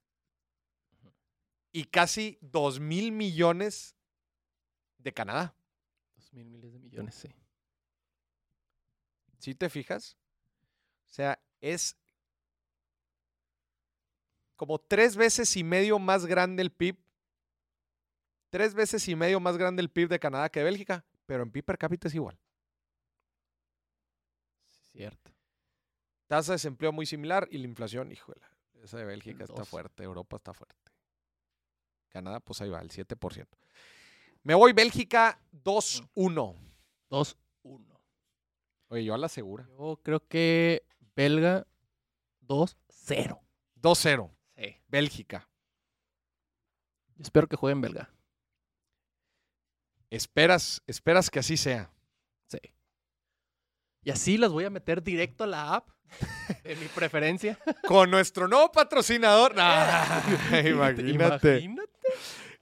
y 1.72 1.84
casi 1.84 2.36
2 2.42 2.78
mil 2.78 3.10
millones 3.10 3.96
de 4.98 5.14
Canadá. 5.14 5.56
Dos 6.14 6.30
mil 6.34 6.44
miles 6.44 6.74
de 6.74 6.78
millones, 6.78 7.14
sí. 7.14 7.34
¿Sí 9.38 9.54
te 9.54 9.70
fijas? 9.70 10.18
O 11.06 11.08
sea, 11.08 11.42
es 11.62 11.96
como 14.59 14.80
tres 14.80 15.16
veces 15.16 15.56
y 15.56 15.62
medio 15.62 16.01
más 16.01 16.26
grande 16.26 16.62
el 16.62 16.72
PIB. 16.72 16.98
Tres 18.51 18.74
veces 18.74 19.06
y 19.06 19.14
medio 19.14 19.39
más 19.39 19.56
grande 19.56 19.80
el 19.80 19.89
PIB 19.89 20.09
de 20.09 20.18
Canadá 20.18 20.48
que 20.48 20.59
de 20.59 20.64
Bélgica, 20.64 21.05
pero 21.26 21.44
en 21.44 21.52
PIB 21.52 21.64
per 21.64 21.78
cápita 21.78 22.09
es 22.09 22.14
igual. 22.16 22.36
Cierto. 24.90 25.30
Tasa 26.26 26.52
de 26.52 26.55
desempleo 26.56 26.90
muy 26.90 27.06
similar 27.06 27.47
y 27.52 27.59
la 27.59 27.68
inflación, 27.68 28.10
híjole, 28.10 28.40
esa 28.82 28.98
de 28.98 29.05
Bélgica 29.05 29.44
está 29.44 29.64
fuerte, 29.64 30.02
Europa 30.02 30.36
está 30.36 30.52
fuerte. 30.52 30.90
Canadá, 32.09 32.40
pues 32.40 32.60
ahí 32.60 32.68
va, 32.68 32.80
el 32.80 32.90
7%. 32.90 33.47
Me 34.43 34.55
voy 34.55 34.72
Bélgica 34.72 35.40
2-1. 35.52 36.56
2-1. 37.10 37.36
Oye, 38.89 39.05
yo 39.05 39.14
a 39.14 39.18
la 39.18 39.28
segura. 39.28 39.68
Yo 39.78 40.01
creo 40.02 40.26
que 40.26 40.85
belga 41.14 41.64
2-0. 42.43 43.39
2-0. 43.80 44.38
Sí. 44.59 44.76
Bélgica. 44.89 45.48
Espero 47.20 47.47
que 47.47 47.56
jueguen 47.56 47.80
belga. 47.80 48.10
Esperas, 50.10 50.82
esperas 50.86 51.30
que 51.30 51.39
así 51.39 51.56
sea. 51.56 51.93
Sí. 52.48 52.59
Y 54.02 54.10
así 54.10 54.39
las 54.39 54.51
voy 54.51 54.64
a 54.64 54.70
meter 54.70 55.02
directo 55.02 55.44
a 55.44 55.47
la 55.47 55.74
app 55.74 55.90
de 56.64 56.76
mi 56.76 56.86
preferencia. 56.86 57.59
Con 57.86 58.10
nuestro 58.10 58.48
nuevo 58.48 58.72
patrocinador. 58.72 59.55
Nah, 59.55 60.20
imagínate. 60.64 61.60
Imagínate. 61.60 61.89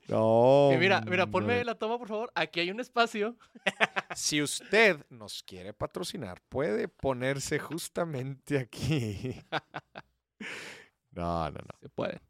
No. 0.09 0.71
Mira, 0.79 1.01
mira, 1.01 1.27
ponme 1.27 1.65
la 1.65 1.75
toma, 1.75 1.99
por 1.99 2.09
favor. 2.09 2.33
Aquí 2.35 2.61
hay 2.61 2.71
un 2.71 2.79
espacio. 2.79 3.37
Si 4.15 4.41
usted 4.41 5.05
nos 5.11 5.43
quiere 5.43 5.73
patrocinar, 5.73 6.41
puede 6.49 6.87
ponerse 6.87 7.59
justamente 7.59 8.59
aquí. 8.59 9.43
No, 11.17 11.51
no, 11.51 11.59
no. 11.59 11.79
Se 11.81 11.89
puede. 11.89 12.21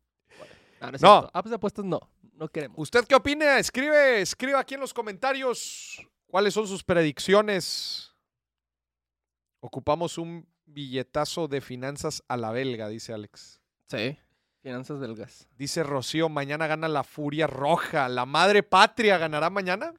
No, 0.81 0.87
no, 0.87 0.93
No. 0.93 0.99
cierto. 0.99 1.31
Apps 1.35 1.51
de 1.51 1.57
apuestas 1.57 1.85
no. 1.85 2.01
No 2.35 2.49
queremos. 2.49 2.79
¿Usted 2.79 3.05
qué 3.07 3.15
opina? 3.15 3.59
Escribe, 3.59 4.21
escribe 4.21 4.57
aquí 4.59 4.75
en 4.75 4.81
los 4.81 4.93
comentarios 4.95 6.01
cuáles 6.27 6.53
son 6.55 6.67
sus 6.69 6.85
predicciones. 6.85 8.13
Ocupamos 9.61 10.19
un 10.19 10.47
billetazo 10.67 11.49
de 11.49 11.61
finanzas 11.61 12.23
a 12.29 12.37
la 12.37 12.51
belga, 12.51 12.89
dice 12.89 13.13
Alex. 13.13 13.61
Sí. 13.89 14.19
Finanzas 14.63 14.99
belgas. 14.99 15.49
Dice 15.57 15.83
Rocío, 15.83 16.29
mañana 16.29 16.67
gana 16.67 16.89
la 16.89 17.05
Furia 17.05 17.47
Roja. 17.47 18.09
¿La 18.09 18.27
madre 18.27 18.63
patria 18.63 19.17
ganará 19.17 19.49
mañana? 19.49 19.95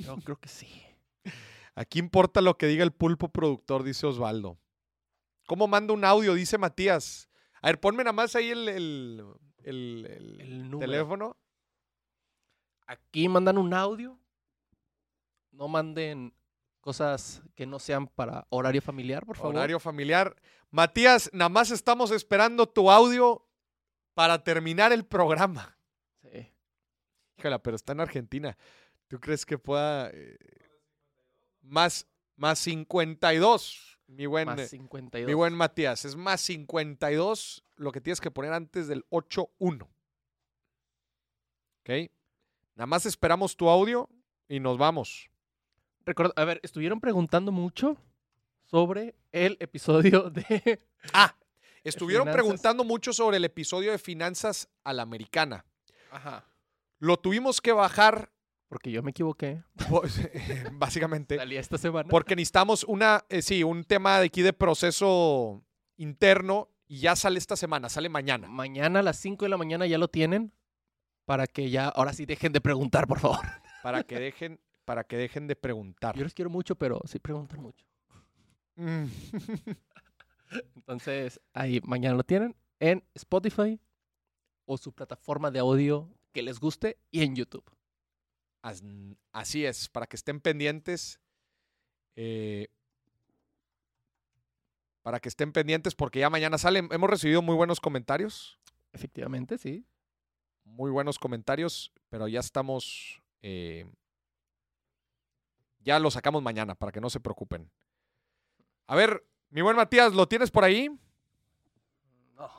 Yo 0.00 0.16
creo 0.16 0.36
que 0.38 0.48
sí. 0.48 0.68
Aquí 1.74 1.98
importa 1.98 2.40
lo 2.40 2.58
que 2.58 2.66
diga 2.66 2.84
el 2.84 2.92
pulpo 2.92 3.28
productor, 3.28 3.84
dice 3.84 4.06
Osvaldo. 4.06 4.58
¿Cómo 5.46 5.66
manda 5.66 5.92
un 5.94 6.04
audio? 6.04 6.34
Dice 6.34 6.58
Matías. 6.58 7.28
A 7.64 7.68
ver, 7.68 7.80
ponme 7.80 8.04
nada 8.04 8.12
más 8.12 8.36
ahí 8.36 8.50
el, 8.50 8.68
el- 8.68 9.24
el- 9.62 10.06
el 10.06 10.40
El 10.40 10.70
número. 10.70 10.78
teléfono. 10.80 11.36
Aquí 12.86 13.26
mandan 13.28 13.56
un 13.56 13.72
audio. 13.72 14.18
No 15.50 15.68
manden 15.68 16.34
cosas 16.82 17.42
que 17.54 17.64
no 17.64 17.78
sean 17.78 18.06
para 18.08 18.46
horario 18.50 18.82
familiar, 18.82 19.24
por 19.24 19.36
favor. 19.38 19.54
Horario 19.56 19.80
familiar. 19.80 20.36
Matías, 20.70 21.30
nada 21.32 21.48
más 21.48 21.70
estamos 21.70 22.10
esperando 22.10 22.66
tu 22.68 22.90
audio 22.90 23.48
para 24.12 24.44
terminar 24.44 24.92
el 24.92 25.06
programa. 25.06 25.78
Sí. 26.22 26.52
Híjala, 27.38 27.62
pero 27.62 27.76
está 27.76 27.92
en 27.92 28.00
Argentina. 28.00 28.58
¿Tú 29.08 29.18
crees 29.20 29.46
que 29.46 29.56
pueda... 29.56 30.10
eh, 30.12 30.36
más, 31.62 32.06
más 32.36 32.58
52, 32.58 33.93
mi 34.06 34.26
buen, 34.26 34.46
Más 34.46 34.60
eh, 34.60 34.68
52. 34.68 35.26
mi 35.26 35.34
buen 35.34 35.54
Matías. 35.54 36.04
Es 36.04 36.16
más 36.16 36.40
52 36.42 37.64
lo 37.76 37.90
que 37.92 38.00
tienes 38.00 38.20
que 38.20 38.30
poner 38.30 38.52
antes 38.52 38.86
del 38.88 39.04
8-1. 39.10 39.88
¿Ok? 41.80 41.90
Nada 42.76 42.86
más 42.86 43.06
esperamos 43.06 43.56
tu 43.56 43.68
audio 43.68 44.08
y 44.48 44.60
nos 44.60 44.78
vamos. 44.78 45.28
Recuerda- 46.04 46.34
a 46.36 46.44
ver, 46.44 46.60
estuvieron 46.62 47.00
preguntando 47.00 47.52
mucho 47.52 47.96
sobre 48.64 49.14
el 49.32 49.56
episodio 49.60 50.30
de... 50.30 50.80
Ah, 51.12 51.36
estuvieron 51.82 52.24
finanzas. 52.24 52.42
preguntando 52.42 52.82
mucho 52.84 53.12
sobre 53.12 53.36
el 53.36 53.44
episodio 53.44 53.90
de 53.92 53.98
Finanzas 53.98 54.68
a 54.84 54.94
la 54.94 55.02
Americana. 55.02 55.66
Ajá. 56.10 56.46
Lo 56.98 57.18
tuvimos 57.18 57.60
que 57.60 57.72
bajar, 57.72 58.32
Porque 58.74 58.90
yo 58.90 59.04
me 59.04 59.12
equivoqué. 59.12 59.62
pues, 59.88 60.20
básicamente, 60.72 61.36
Salí 61.36 61.56
esta 61.56 61.78
semana. 61.78 62.08
porque 62.08 62.34
necesitamos 62.34 62.82
una, 62.82 63.24
eh, 63.28 63.40
sí, 63.40 63.62
un 63.62 63.84
tema 63.84 64.18
de 64.18 64.26
aquí 64.26 64.42
de 64.42 64.52
proceso 64.52 65.62
interno 65.96 66.70
y 66.88 66.98
ya 66.98 67.14
sale 67.14 67.38
esta 67.38 67.54
semana, 67.54 67.88
sale 67.88 68.08
mañana. 68.08 68.48
Mañana 68.48 68.98
a 68.98 69.02
las 69.04 69.16
5 69.18 69.44
de 69.44 69.48
la 69.48 69.56
mañana 69.56 69.86
ya 69.86 69.96
lo 69.96 70.08
tienen. 70.08 70.52
Para 71.24 71.46
que 71.46 71.70
ya, 71.70 71.86
ahora 71.86 72.12
sí 72.14 72.26
dejen 72.26 72.50
de 72.52 72.60
preguntar, 72.60 73.06
por 73.06 73.20
favor. 73.20 73.46
Para 73.84 74.02
que 74.02 74.18
dejen, 74.18 74.58
para 74.84 75.04
que 75.04 75.18
dejen 75.18 75.46
de 75.46 75.54
preguntar. 75.54 76.16
Yo 76.16 76.24
los 76.24 76.34
quiero 76.34 76.50
mucho, 76.50 76.74
pero 76.74 77.00
sí 77.04 77.20
preguntan 77.20 77.62
mucho. 77.62 77.86
Mm. 78.74 79.04
Entonces, 80.74 81.40
ahí 81.52 81.80
mañana 81.84 82.16
lo 82.16 82.24
tienen 82.24 82.56
en 82.80 83.04
Spotify 83.14 83.80
o 84.64 84.76
su 84.78 84.92
plataforma 84.92 85.52
de 85.52 85.60
audio 85.60 86.10
que 86.32 86.42
les 86.42 86.58
guste 86.58 86.98
y 87.12 87.22
en 87.22 87.36
YouTube. 87.36 87.64
As- 88.64 88.82
Así 89.32 89.66
es, 89.66 89.88
para 89.90 90.06
que 90.06 90.16
estén 90.16 90.40
pendientes. 90.40 91.20
eh, 92.16 92.68
para 95.02 95.20
que 95.20 95.28
estén 95.28 95.52
pendientes 95.52 95.94
porque 95.94 96.20
ya 96.20 96.30
mañana 96.30 96.56
salen. 96.56 96.88
Hemos 96.90 97.10
recibido 97.10 97.42
muy 97.42 97.54
buenos 97.54 97.78
comentarios. 97.78 98.58
Efectivamente, 98.92 99.58
sí. 99.58 99.84
muy 100.64 100.90
buenos 100.90 101.18
comentarios, 101.18 101.92
pero 102.08 102.26
ya 102.26 102.40
estamos. 102.40 103.20
eh, 103.42 103.84
ya 105.80 105.98
lo 105.98 106.10
sacamos 106.10 106.42
mañana 106.42 106.74
para 106.74 106.90
que 106.90 107.02
no 107.02 107.10
se 107.10 107.20
preocupen. 107.20 107.70
A 108.86 108.96
ver, 108.96 109.26
mi 109.50 109.60
buen 109.60 109.76
Matías, 109.76 110.14
¿lo 110.14 110.26
tienes 110.26 110.50
por 110.50 110.64
ahí? 110.64 110.88
No, 112.34 112.50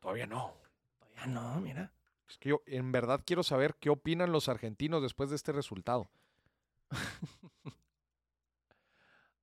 Todavía 0.00 0.26
no. 0.26 0.54
todavía 0.98 1.26
no, 1.26 1.60
mira. 1.60 1.92
Es 2.28 2.38
que 2.38 2.50
yo 2.50 2.62
en 2.66 2.92
verdad 2.92 3.22
quiero 3.24 3.42
saber 3.42 3.76
qué 3.80 3.90
opinan 3.90 4.32
los 4.32 4.48
argentinos 4.48 5.02
después 5.02 5.30
de 5.30 5.36
este 5.36 5.52
resultado. 5.52 6.08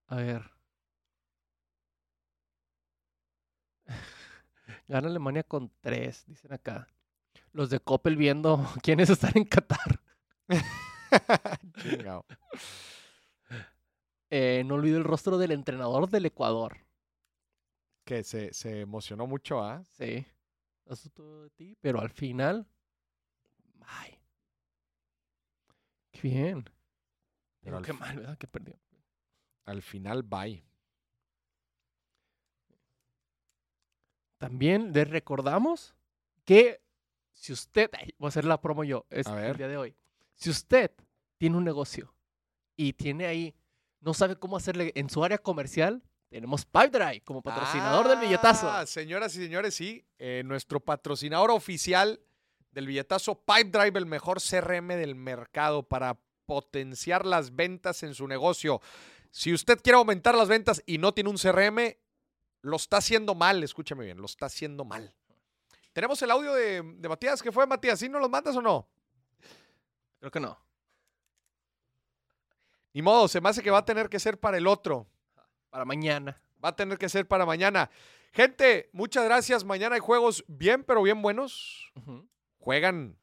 A 0.08 0.16
ver. 0.18 0.52
Gana 4.88 5.08
Alemania 5.08 5.44
con 5.44 5.72
tres, 5.82 6.26
dicen 6.28 6.54
acá. 6.54 6.88
Los 7.52 7.70
de 7.70 7.80
Coppel 7.80 8.18
viendo 8.18 8.66
quiénes 8.84 9.10
están 9.10 9.32
en 9.36 9.46
Qatar. 9.46 10.02
Chingao. 11.82 12.26
Eh, 14.30 14.64
no 14.66 14.76
olvido 14.76 14.98
el 14.98 15.04
rostro 15.04 15.38
del 15.38 15.52
entrenador 15.52 16.10
del 16.10 16.26
Ecuador. 16.26 16.78
Que 18.04 18.24
se, 18.24 18.54
se 18.54 18.82
emocionó 18.82 19.28
mucho, 19.28 19.64
¿ah? 19.64 19.84
Sí. 19.92 20.26
Eso 20.86 21.08
es 21.08 21.14
todo 21.14 21.44
de 21.44 21.50
ti, 21.52 21.78
pero 21.80 22.02
al 22.02 22.10
final. 22.10 22.68
Ay. 23.88 24.20
Qué 26.12 26.22
bien. 26.22 26.70
Pero 27.62 27.82
qué 27.82 27.94
mal, 27.94 28.18
¿verdad? 28.18 28.38
Que 28.38 28.48
perdió. 28.48 28.78
Al 29.66 29.82
final, 29.82 30.24
bye. 30.24 30.64
También 34.38 34.92
les 34.94 35.10
recordamos 35.10 35.96
que 36.44 36.82
si 37.32 37.54
usted, 37.54 37.90
voy 38.18 38.28
a 38.28 38.30
hacer 38.30 38.46
la 38.46 38.60
promo 38.62 38.84
yo, 38.84 39.06
es 39.10 39.28
A 39.28 39.32
el 39.38 39.42
ver. 39.42 39.58
día 39.58 39.68
de 39.68 39.78
hoy. 39.78 39.96
Si 40.36 40.50
usted 40.50 40.92
tiene 41.38 41.58
un 41.58 41.64
negocio 41.64 42.14
y 42.76 42.94
tiene 42.94 43.26
ahí, 43.26 43.56
no 44.02 44.14
sabe 44.14 44.36
cómo 44.36 44.58
hacerle 44.58 44.92
en 44.96 45.10
su 45.10 45.24
área 45.24 45.38
comercial, 45.38 46.04
tenemos 46.30 46.66
Pipedrive 46.66 47.22
como 47.22 47.42
patrocinador 47.42 48.08
del 48.10 48.20
billetazo. 48.20 48.70
Ah, 48.70 48.86
Señoras 48.86 49.36
y 49.36 49.44
señores, 49.44 49.76
sí, 49.76 50.06
eh, 50.18 50.42
nuestro 50.46 50.80
patrocinador 50.80 51.52
oficial 51.52 52.20
del 52.74 52.88
billetazo 52.88 53.36
Pipe 53.36 53.70
Drive, 53.70 53.98
el 53.98 54.06
mejor 54.06 54.42
CRM 54.42 54.90
del 54.90 55.16
mercado 55.16 55.84
para 55.84 56.20
potenciar 56.46 57.26
las 57.26 57.56
ventas 57.56 58.04
en 58.04 58.14
su 58.14 58.28
negocio. 58.28 58.82
Si 59.32 59.54
usted 59.54 59.80
quiere 59.82 59.98
aumentar 59.98 60.36
las 60.36 60.50
ventas 60.50 60.84
y 60.86 60.98
no 60.98 61.14
tiene 61.14 61.30
un 61.30 61.38
CRM, 61.38 61.96
lo 62.62 62.76
está 62.76 62.98
haciendo 62.98 63.36
mal, 63.36 63.64
escúchame 63.64 64.06
bien, 64.06 64.18
lo 64.18 64.26
está 64.26 64.48
haciendo 64.48 64.86
mal. 64.86 65.14
Tenemos 65.94 66.22
el 66.22 66.32
audio 66.32 66.54
de, 66.54 66.82
de 66.82 67.10
Matías, 67.10 67.42
¿qué 67.42 67.52
fue 67.52 67.68
Matías? 67.68 68.00
¿Sí 68.00 68.10
nos 68.10 68.22
los 68.22 68.30
mandas 68.30 68.56
o 68.56 68.62
no? 68.62 68.88
Creo 70.20 70.32
que 70.32 70.40
no. 70.40 70.58
Ni 72.94 73.02
modo, 73.02 73.28
se 73.28 73.42
me 73.42 73.50
hace 73.50 73.62
que 73.62 73.72
va 73.72 73.80
a 73.80 73.86
tener 73.86 74.10
que 74.10 74.20
ser 74.20 74.40
para 74.40 74.58
el 74.58 74.68
otro. 74.68 75.08
Para 75.70 75.86
mañana. 75.86 76.40
Va 76.64 76.70
a 76.70 76.76
tener 76.76 76.98
que 76.98 77.10
ser 77.10 77.28
para 77.28 77.46
mañana. 77.46 77.90
Gente, 78.32 78.90
muchas 78.94 79.26
gracias. 79.26 79.64
Mañana 79.64 79.96
hay 79.96 80.02
juegos 80.02 80.44
bien, 80.48 80.84
pero 80.84 81.04
bien 81.04 81.22
buenos. 81.22 81.92
Ujú. 81.96 82.28
Juegan, 82.64 83.20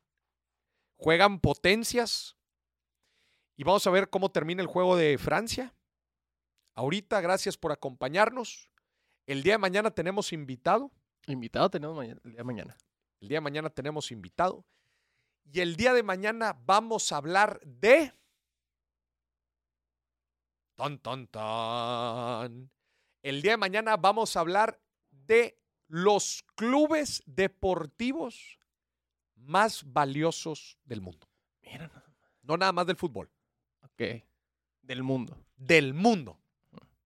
juegan 0.98 1.40
potencias. 1.40 2.36
Y 3.56 3.64
vamos 3.64 3.86
a 3.86 3.90
ver 3.90 4.10
cómo 4.10 4.30
termina 4.30 4.60
el 4.60 4.66
juego 4.68 4.98
de 4.98 5.16
Francia. 5.16 5.74
Ahorita, 6.74 7.22
gracias 7.22 7.56
por 7.56 7.72
acompañarnos. 7.72 8.70
El 9.24 9.42
día 9.42 9.54
de 9.54 9.58
mañana 9.58 9.90
tenemos 9.92 10.34
invitado. 10.34 10.90
Invitado 11.26 11.70
tenemos 11.70 11.96
mañana, 11.96 12.20
el 12.22 12.32
día 12.32 12.38
de 12.38 12.44
mañana. 12.44 12.76
El 13.22 13.28
día 13.28 13.36
de 13.38 13.40
mañana 13.40 13.70
tenemos 13.70 14.10
invitado. 14.10 14.66
Y 15.50 15.60
el 15.60 15.74
día 15.74 15.94
de 15.94 16.02
mañana 16.02 16.54
vamos 16.66 17.10
a 17.10 17.16
hablar 17.16 17.60
de. 17.64 18.12
Tan, 20.76 20.98
tan, 20.98 21.26
tan. 21.28 22.70
El 23.22 23.40
día 23.40 23.52
de 23.52 23.56
mañana 23.56 23.96
vamos 23.96 24.36
a 24.36 24.40
hablar 24.40 24.78
de 25.10 25.58
los 25.88 26.44
clubes 26.56 27.22
deportivos 27.24 28.59
más 29.40 29.82
valiosos 29.92 30.78
del 30.84 31.00
mundo. 31.00 31.28
Mira, 31.62 31.88
nada 31.88 32.04
No 32.42 32.56
nada 32.56 32.72
más 32.72 32.86
del 32.86 32.96
fútbol, 32.96 33.30
Ok. 33.82 34.22
Del 34.82 35.02
mundo. 35.02 35.36
del 35.56 35.94
mundo. 35.94 36.38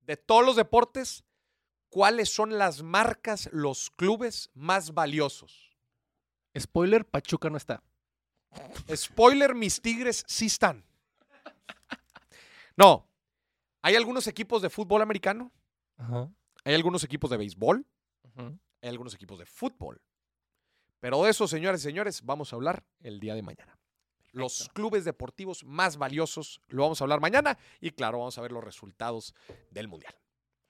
De 0.00 0.16
todos 0.16 0.44
los 0.44 0.56
deportes, 0.56 1.24
¿cuáles 1.88 2.28
son 2.32 2.56
las 2.58 2.82
marcas, 2.82 3.48
los 3.52 3.90
clubes 3.90 4.50
más 4.54 4.92
valiosos? 4.94 5.70
Spoiler, 6.58 7.04
Pachuca 7.04 7.50
no 7.50 7.56
está. 7.56 7.82
Spoiler, 8.94 9.54
mis 9.54 9.80
tigres 9.82 10.24
sí 10.28 10.46
están. 10.46 10.84
No. 12.76 13.08
Hay 13.82 13.96
algunos 13.96 14.26
equipos 14.26 14.62
de 14.62 14.70
fútbol 14.70 15.02
americano, 15.02 15.52
Ajá. 15.96 16.30
hay 16.64 16.74
algunos 16.74 17.04
equipos 17.04 17.30
de 17.30 17.36
béisbol, 17.36 17.86
Ujú. 18.22 18.58
hay 18.80 18.88
algunos 18.88 19.14
equipos 19.14 19.38
de 19.38 19.44
fútbol. 19.46 20.00
Pero 21.04 21.22
de 21.22 21.30
eso, 21.30 21.46
señores 21.46 21.82
y 21.82 21.84
señores, 21.84 22.22
vamos 22.24 22.50
a 22.50 22.56
hablar 22.56 22.82
el 23.02 23.20
día 23.20 23.34
de 23.34 23.42
mañana. 23.42 23.78
Los 24.32 24.56
Perfecto. 24.56 24.72
clubes 24.72 25.04
deportivos 25.04 25.62
más 25.62 25.98
valiosos 25.98 26.62
lo 26.68 26.84
vamos 26.84 26.98
a 26.98 27.04
hablar 27.04 27.20
mañana 27.20 27.58
y 27.78 27.90
claro, 27.90 28.20
vamos 28.20 28.38
a 28.38 28.40
ver 28.40 28.52
los 28.52 28.64
resultados 28.64 29.34
del 29.70 29.86
Mundial. 29.86 30.14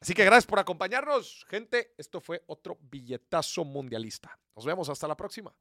Así 0.01 0.13
que 0.13 0.25
gracias 0.25 0.47
por 0.47 0.59
acompañarnos, 0.59 1.47
gente. 1.49 1.95
Esto 1.97 2.21
fue 2.21 2.43
otro 2.49 2.77
billetazo 2.81 3.65
mundialista. 3.65 4.37
Nos 4.57 4.65
vemos 4.65 4.89
hasta 4.89 5.07
la 5.07 5.17
próxima. 5.17 5.55